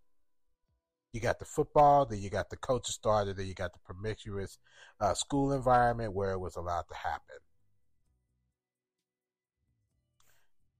you 1.15 1.21
got 1.21 1.39
the 1.39 1.45
football, 1.45 2.05
then 2.05 2.21
you 2.21 2.29
got 2.29 2.49
the 2.49 2.57
coach's 2.57 2.97
daughter, 2.97 3.31
then 3.31 3.47
you 3.47 3.53
got 3.53 3.71
the 3.71 3.79
promiscuous 3.85 4.59
uh, 4.99 5.13
school 5.13 5.53
environment 5.53 6.11
where 6.13 6.31
it 6.31 6.39
was 6.39 6.57
allowed 6.57 6.83
to 6.89 6.95
happen. 6.95 7.37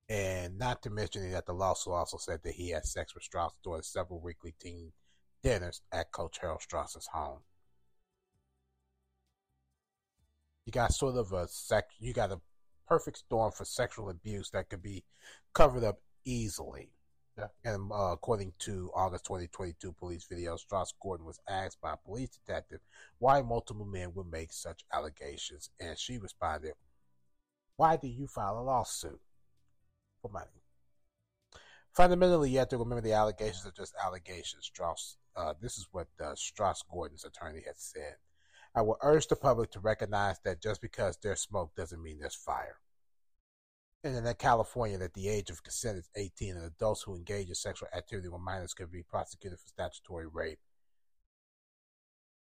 And 0.10 0.57
not 0.57 0.84
to 0.84 0.90
mention 0.90 1.32
that 1.32 1.45
the 1.45 1.53
lawsuit 1.53 1.94
also 1.94 2.18
said 2.18 2.41
that 2.44 2.56
he 2.56 2.72
had 2.72 2.86
sex 2.86 3.16
with 3.16 3.24
Strauss 3.24 3.53
during 3.64 3.82
several 3.82 4.20
weekly 4.20 4.53
team 4.60 4.91
dinners 5.41 5.82
at 5.94 6.12
Coach 6.12 6.38
Harold 6.41 6.62
Strauss's 6.62 7.07
home. 7.14 7.40
You 10.66 10.74
got 10.74 10.94
sort 10.94 11.16
of 11.16 11.32
a 11.32 11.48
sex, 11.48 11.95
you 11.98 12.12
got 12.12 12.34
a 12.34 12.41
perfect 12.90 13.20
storm 13.20 13.53
for 13.53 13.64
sexual 13.64 14.10
abuse 14.10 14.49
that 14.49 14.68
could 14.70 14.84
be 14.84 15.06
covered 15.53 15.86
up 15.86 16.02
easily. 16.26 16.95
And 17.66 17.91
uh, 17.91 18.14
according 18.14 18.53
to 18.60 18.91
August 18.95 19.26
2022 19.26 19.91
police 19.94 20.26
video, 20.30 20.56
Strauss 20.56 20.94
Gordon 21.02 21.26
was 21.26 21.40
asked 21.49 21.82
by 21.82 21.94
a 21.94 21.98
police 21.98 22.30
detective 22.30 22.80
why 23.20 23.41
multiple 23.41 23.86
men 23.86 24.14
would 24.14 24.32
make 24.32 24.53
such 24.53 24.86
allegations, 24.94 25.70
and 25.80 25.98
she 25.98 26.18
responded, 26.18 26.76
"Why 27.76 27.98
do 27.98 28.07
you 28.07 28.28
file 28.28 28.60
a 28.60 28.62
lawsuit 28.62 29.20
for 30.22 30.32
money?" 30.32 30.64
Fundamentally, 31.91 32.52
you 32.52 32.60
have 32.60 32.70
to 32.70 32.78
remember 32.78 33.02
the 33.02 33.14
allegations 33.14 33.66
are 33.66 33.72
just 33.72 33.95
allegations. 34.02 34.66
Strauss, 34.66 35.18
uh, 35.36 35.53
this 35.62 35.78
is 35.78 35.88
what 35.91 36.07
uh, 36.22 36.36
Strauss 36.36 36.84
Gordon's 36.90 37.26
attorney 37.26 37.64
had 37.66 37.78
said. 37.78 38.16
I 38.74 38.82
will 38.82 38.98
urge 39.02 39.28
the 39.28 39.36
public 39.36 39.72
to 39.72 39.80
recognize 39.80 40.38
that 40.44 40.62
just 40.62 40.82
because 40.82 41.18
there's 41.18 41.41
smoke 41.41 41.74
doesn't 41.76 42.02
mean 42.02 42.20
there's 42.20 42.36
fire. 42.36 42.80
And 44.06 44.15
in 44.15 44.34
California, 44.36 44.99
that 44.99 45.15
the 45.15 45.27
age 45.27 45.49
of 45.49 45.64
consent 45.64 45.98
is 45.98 46.10
18, 46.15 46.56
and 46.56 46.65
adults 46.65 47.02
who 47.02 47.15
engage 47.15 47.49
in 47.49 47.56
sexual 47.56 47.90
activity 47.91 48.30
with 48.30 48.40
minors 48.40 48.76
could 48.76 48.91
be 48.91 49.02
prosecuted 49.02 49.60
for 49.60 49.68
statutory 49.68 50.27
rape. 50.32 50.60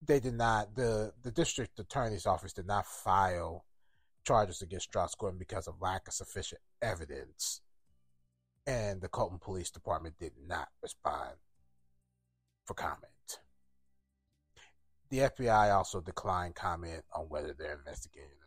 They 0.06 0.19
did 0.19 0.34
not, 0.34 0.76
the, 0.76 1.14
the 1.22 1.31
district 1.31 1.80
attorney's 1.80 2.26
office 2.26 2.52
did 2.52 2.68
not 2.68 2.85
file 2.85 3.64
charges 4.26 4.61
against 4.61 4.88
Strauss 4.90 5.15
Gordon 5.15 5.40
because 5.40 5.68
of 5.68 5.80
lack 5.80 6.06
of 6.10 6.14
sufficient 6.14 6.60
evidence 6.81 7.61
and 8.68 8.99
the 8.99 9.07
Colton 9.07 9.40
Police 9.40 9.72
Department 9.72 10.15
did 10.19 10.34
not 10.45 10.68
respond 10.81 11.35
for 12.65 12.73
comment. 12.73 13.40
The 15.10 15.19
FBI 15.19 15.73
also 15.73 16.02
declined 16.02 16.56
comment 16.56 17.03
on 17.15 17.30
whether 17.30 17.53
they're 17.53 17.77
investigating 17.77 18.43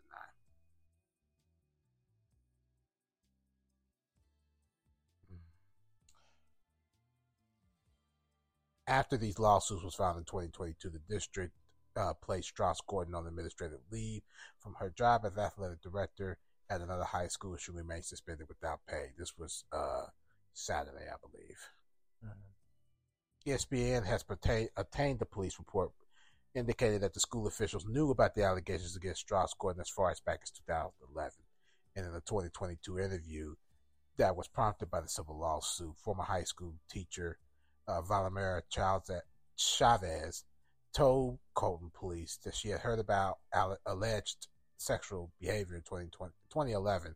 After 8.87 9.17
these 9.17 9.39
lawsuits 9.39 9.83
was 9.83 9.95
filed 9.95 10.19
in 10.19 10.25
2022, 10.25 10.91
the 10.91 11.01
district 11.09 11.55
uh, 11.97 12.13
placed 12.15 12.49
Strauss 12.49 12.81
Gordon 12.87 13.15
on 13.15 13.27
administrative 13.27 13.81
leave 13.91 14.23
from 14.59 14.75
her 14.75 14.91
job 14.91 15.23
as 15.25 15.37
athletic 15.37 15.83
director 15.83 16.39
at 16.69 16.81
another 16.81 17.05
high 17.05 17.29
school, 17.29 17.57
she 17.57 17.71
remained 17.71 18.05
suspended 18.05 18.49
without 18.49 18.81
pay. 18.89 19.11
This 19.19 19.37
was 19.39 19.65
uh, 19.73 20.07
Saturday, 20.53 21.07
I 21.09 21.17
believe. 21.21 21.59
Mm-hmm. 22.25 23.51
ESPN 23.51 24.05
has 24.05 24.23
pertain, 24.23 24.69
obtained 24.77 25.21
the 25.21 25.27
police 25.27 25.59
report 25.59 25.93
indicated 26.55 27.03
that 27.03 27.15
the 27.15 27.21
school 27.21 27.47
officials 27.47 27.87
knew 27.87 28.11
about 28.11 28.35
the 28.35 28.43
allegations 28.43 28.97
against 28.97 29.21
Strauss 29.21 29.55
Gordon 29.59 29.81
as 29.81 29.91
far 29.91 30.11
as 30.11 30.21
back 30.21 30.41
as 30.43 30.51
2011. 30.51 31.33
And 31.95 32.07
in 32.07 32.13
a 32.13 32.21
2022 32.21 32.99
interview 32.99 33.55
that 34.17 34.37
was 34.37 34.49
prompted 34.49 34.91
by 34.91 35.01
the 35.01 35.09
civil 35.09 35.39
lawsuit, 35.39 35.97
former 35.99 36.25
high 36.25 36.45
school 36.45 36.75
teacher 36.91 37.39
uh, 37.89 38.03
Valimera 38.03 38.63
Chavez 39.57 40.45
told 40.93 41.39
Colton 41.55 41.91
police 41.95 42.39
that 42.45 42.55
she 42.55 42.69
had 42.69 42.81
heard 42.81 42.99
about 42.99 43.39
alleged 43.87 44.49
sexual 44.79 45.31
behavior 45.41 45.77
in 45.77 45.83
2020, 45.83 46.33
2011 46.51 47.15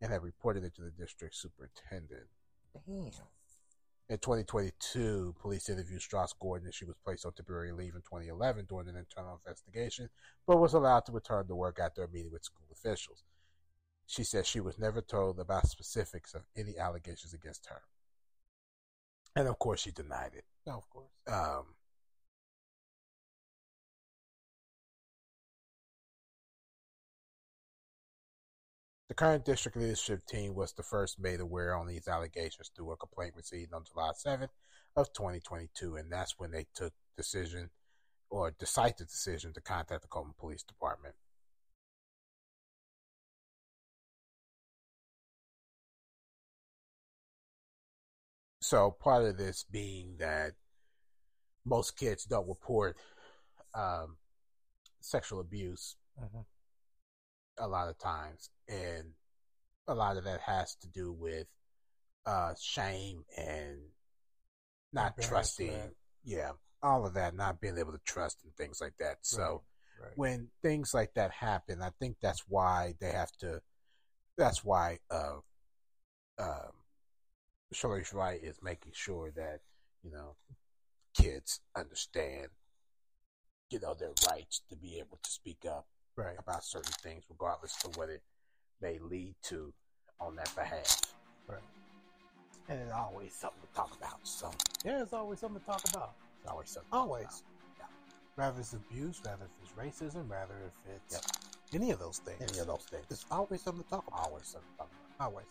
and 0.00 0.12
had 0.12 0.22
reported 0.22 0.64
it 0.64 0.74
to 0.74 0.82
the 0.82 0.90
district 0.90 1.34
superintendent. 1.34 2.28
Damn. 2.86 3.10
In 4.10 4.16
2022, 4.16 5.34
police 5.38 5.68
interviewed 5.68 6.00
Strauss 6.00 6.32
Gordon 6.40 6.66
and 6.66 6.74
she 6.74 6.86
was 6.86 6.96
placed 7.04 7.26
on 7.26 7.32
temporary 7.32 7.72
leave 7.72 7.94
in 7.94 8.00
2011 8.00 8.64
during 8.66 8.88
an 8.88 8.96
internal 8.96 9.38
investigation, 9.44 10.08
but 10.46 10.58
was 10.58 10.72
allowed 10.72 11.04
to 11.06 11.12
return 11.12 11.46
to 11.46 11.54
work 11.54 11.78
after 11.78 12.04
a 12.04 12.08
meeting 12.08 12.32
with 12.32 12.44
school 12.44 12.66
officials. 12.72 13.24
She 14.06 14.24
said 14.24 14.46
she 14.46 14.60
was 14.60 14.78
never 14.78 15.02
told 15.02 15.38
about 15.38 15.68
specifics 15.68 16.32
of 16.32 16.42
any 16.56 16.78
allegations 16.78 17.34
against 17.34 17.66
her. 17.66 17.82
And 19.36 19.48
of 19.48 19.58
course, 19.58 19.80
she 19.80 19.90
denied 19.90 20.32
it. 20.34 20.44
No, 20.66 20.78
of 20.78 20.90
course. 20.90 21.10
Um, 21.26 21.74
The 29.08 29.14
current 29.14 29.46
district 29.46 29.78
leadership 29.78 30.26
team 30.26 30.54
was 30.54 30.74
the 30.74 30.82
first 30.82 31.18
made 31.18 31.40
aware 31.40 31.74
on 31.74 31.86
these 31.86 32.06
allegations 32.06 32.68
through 32.68 32.92
a 32.92 32.96
complaint 32.98 33.34
received 33.34 33.72
on 33.72 33.84
July 33.84 34.12
7th 34.12 34.50
of 34.96 35.14
2022, 35.14 35.96
and 35.96 36.12
that's 36.12 36.38
when 36.38 36.50
they 36.50 36.66
took 36.74 36.92
decision 37.16 37.70
or 38.28 38.50
decisive 38.50 39.08
decision 39.08 39.54
to 39.54 39.62
contact 39.62 40.02
the 40.02 40.08
Colton 40.08 40.34
Police 40.38 40.62
Department. 40.62 41.14
So 48.68 48.90
part 48.90 49.24
of 49.24 49.38
this 49.38 49.64
being 49.70 50.16
that 50.18 50.52
most 51.64 51.96
kids 51.96 52.24
don't 52.24 52.48
report 52.48 52.96
um, 53.74 54.16
sexual 55.00 55.40
abuse 55.40 55.96
mm-hmm 56.20 56.40
a 57.58 57.66
lot 57.66 57.88
of 57.88 57.98
times, 57.98 58.50
and 58.68 59.12
a 59.86 59.94
lot 59.94 60.16
of 60.16 60.24
that 60.24 60.40
has 60.40 60.74
to 60.76 60.88
do 60.88 61.12
with 61.12 61.46
uh, 62.26 62.54
shame 62.60 63.24
and 63.36 63.78
not 64.92 65.20
trusting. 65.20 65.72
Yeah, 66.24 66.52
all 66.82 67.06
of 67.06 67.14
that, 67.14 67.34
not 67.34 67.60
being 67.60 67.78
able 67.78 67.92
to 67.92 68.00
trust 68.04 68.38
and 68.44 68.54
things 68.54 68.80
like 68.80 68.94
that. 68.98 69.16
So 69.22 69.62
right, 70.00 70.08
right. 70.08 70.12
when 70.16 70.48
things 70.62 70.94
like 70.94 71.14
that 71.14 71.32
happen, 71.32 71.82
I 71.82 71.90
think 71.98 72.16
that's 72.22 72.44
why 72.48 72.94
they 73.00 73.12
have 73.12 73.32
to. 73.40 73.60
That's 74.36 74.64
why 74.64 75.00
uh, 75.10 75.38
um, 76.38 76.72
Shareece 77.74 78.14
Wright 78.14 78.40
is 78.42 78.58
making 78.62 78.92
sure 78.94 79.30
that 79.36 79.60
you 80.02 80.10
know 80.10 80.36
kids 81.14 81.60
understand, 81.76 82.48
you 83.70 83.80
know, 83.80 83.94
their 83.94 84.12
rights 84.28 84.62
to 84.70 84.76
be 84.76 84.98
able 84.98 85.18
to 85.22 85.30
speak 85.30 85.64
up 85.68 85.86
right. 86.16 86.36
about 86.38 86.64
certain 86.64 86.92
things, 87.02 87.24
regardless 87.28 87.76
of 87.84 87.96
what 87.96 88.08
it 88.08 88.22
may 88.80 88.98
lead 88.98 89.34
to 89.42 89.72
on 90.20 90.36
that 90.36 90.54
behalf. 90.54 91.00
Right. 91.48 91.58
And 92.68 92.80
it's 92.80 92.92
always 92.92 93.32
something 93.32 93.60
to 93.62 93.74
talk 93.74 93.96
about. 93.96 94.18
So 94.24 94.50
yeah, 94.84 95.02
it's 95.02 95.12
always 95.12 95.40
something 95.40 95.60
to 95.60 95.66
talk 95.66 95.82
about. 95.90 96.12
It's 96.40 96.50
always 96.50 96.68
something. 96.68 96.88
Always. 96.92 97.42
Yeah. 97.78 97.86
Rather 98.36 98.60
it's 98.60 98.74
abuse, 98.74 99.20
rather 99.24 99.44
if 99.44 99.50
it's 99.62 99.72
racism, 99.72 100.28
rather 100.30 100.54
if 100.66 100.94
it's 100.94 101.14
yep. 101.14 101.80
any 101.80 101.90
of 101.90 101.98
those 101.98 102.18
things. 102.18 102.40
Any 102.40 102.60
of 102.60 102.66
those 102.66 102.84
things. 102.90 103.04
It's 103.10 103.26
always 103.30 103.62
something 103.62 103.82
to 103.84 103.90
talk 103.90 104.06
about. 104.06 104.28
Always 104.28 104.46
something 104.46 104.70
to 104.72 104.78
talk 104.78 104.90
about. 105.16 105.26
Always. 105.26 105.46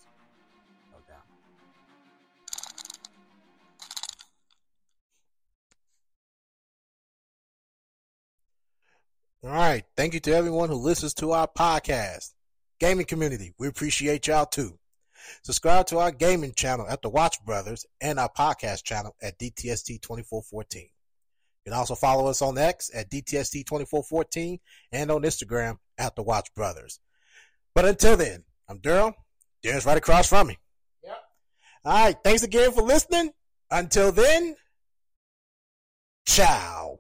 All 9.44 9.52
right. 9.52 9.84
Thank 9.96 10.14
you 10.14 10.20
to 10.22 10.34
everyone 10.34 10.70
who 10.70 10.76
listens 10.76 11.14
to 11.16 11.32
our 11.32 11.48
podcast. 11.48 12.32
Gaming 12.80 13.06
community, 13.06 13.54
we 13.58 13.68
appreciate 13.68 14.28
y'all 14.28 14.46
too. 14.46 14.78
Subscribe 15.44 15.88
to 15.88 16.00
our 16.00 16.12
gaming 16.12 16.54
channel 16.54 16.88
at 16.88 17.02
the 17.02 17.10
Watch 17.10 17.44
Brothers 17.46 17.86
and 18.02 18.20
our 18.20 18.30
podcast 18.30 18.84
channel 18.84 19.16
at 19.22 19.40
DTST2414. 19.40 20.76
You 20.76 20.90
can 21.66 21.74
also 21.74 21.96
follow 21.96 22.28
us 22.28 22.42
on 22.42 22.58
X 22.58 22.92
at 22.94 23.10
DTST2414 23.10 24.60
and 24.92 25.12
on 25.12 25.24
Instagram 25.24 25.78
at 25.98 26.16
the 26.16 26.24
Watch 26.24 26.54
Brothers. 26.56 27.00
But 27.76 27.86
until 27.86 28.16
then, 28.16 28.44
I'm 28.70 28.80
Daryl. 28.80 29.14
Darren's 29.64 29.86
right 29.86 29.98
across 29.98 30.30
from 30.30 30.48
me. 30.48 30.58
Yep. 31.04 31.18
All 31.86 32.06
right. 32.06 32.18
Thanks 32.24 32.44
again 32.44 32.72
for 32.72 32.82
listening. 32.82 33.32
Until 33.70 34.12
then, 34.12 34.56
ciao. 36.26 37.00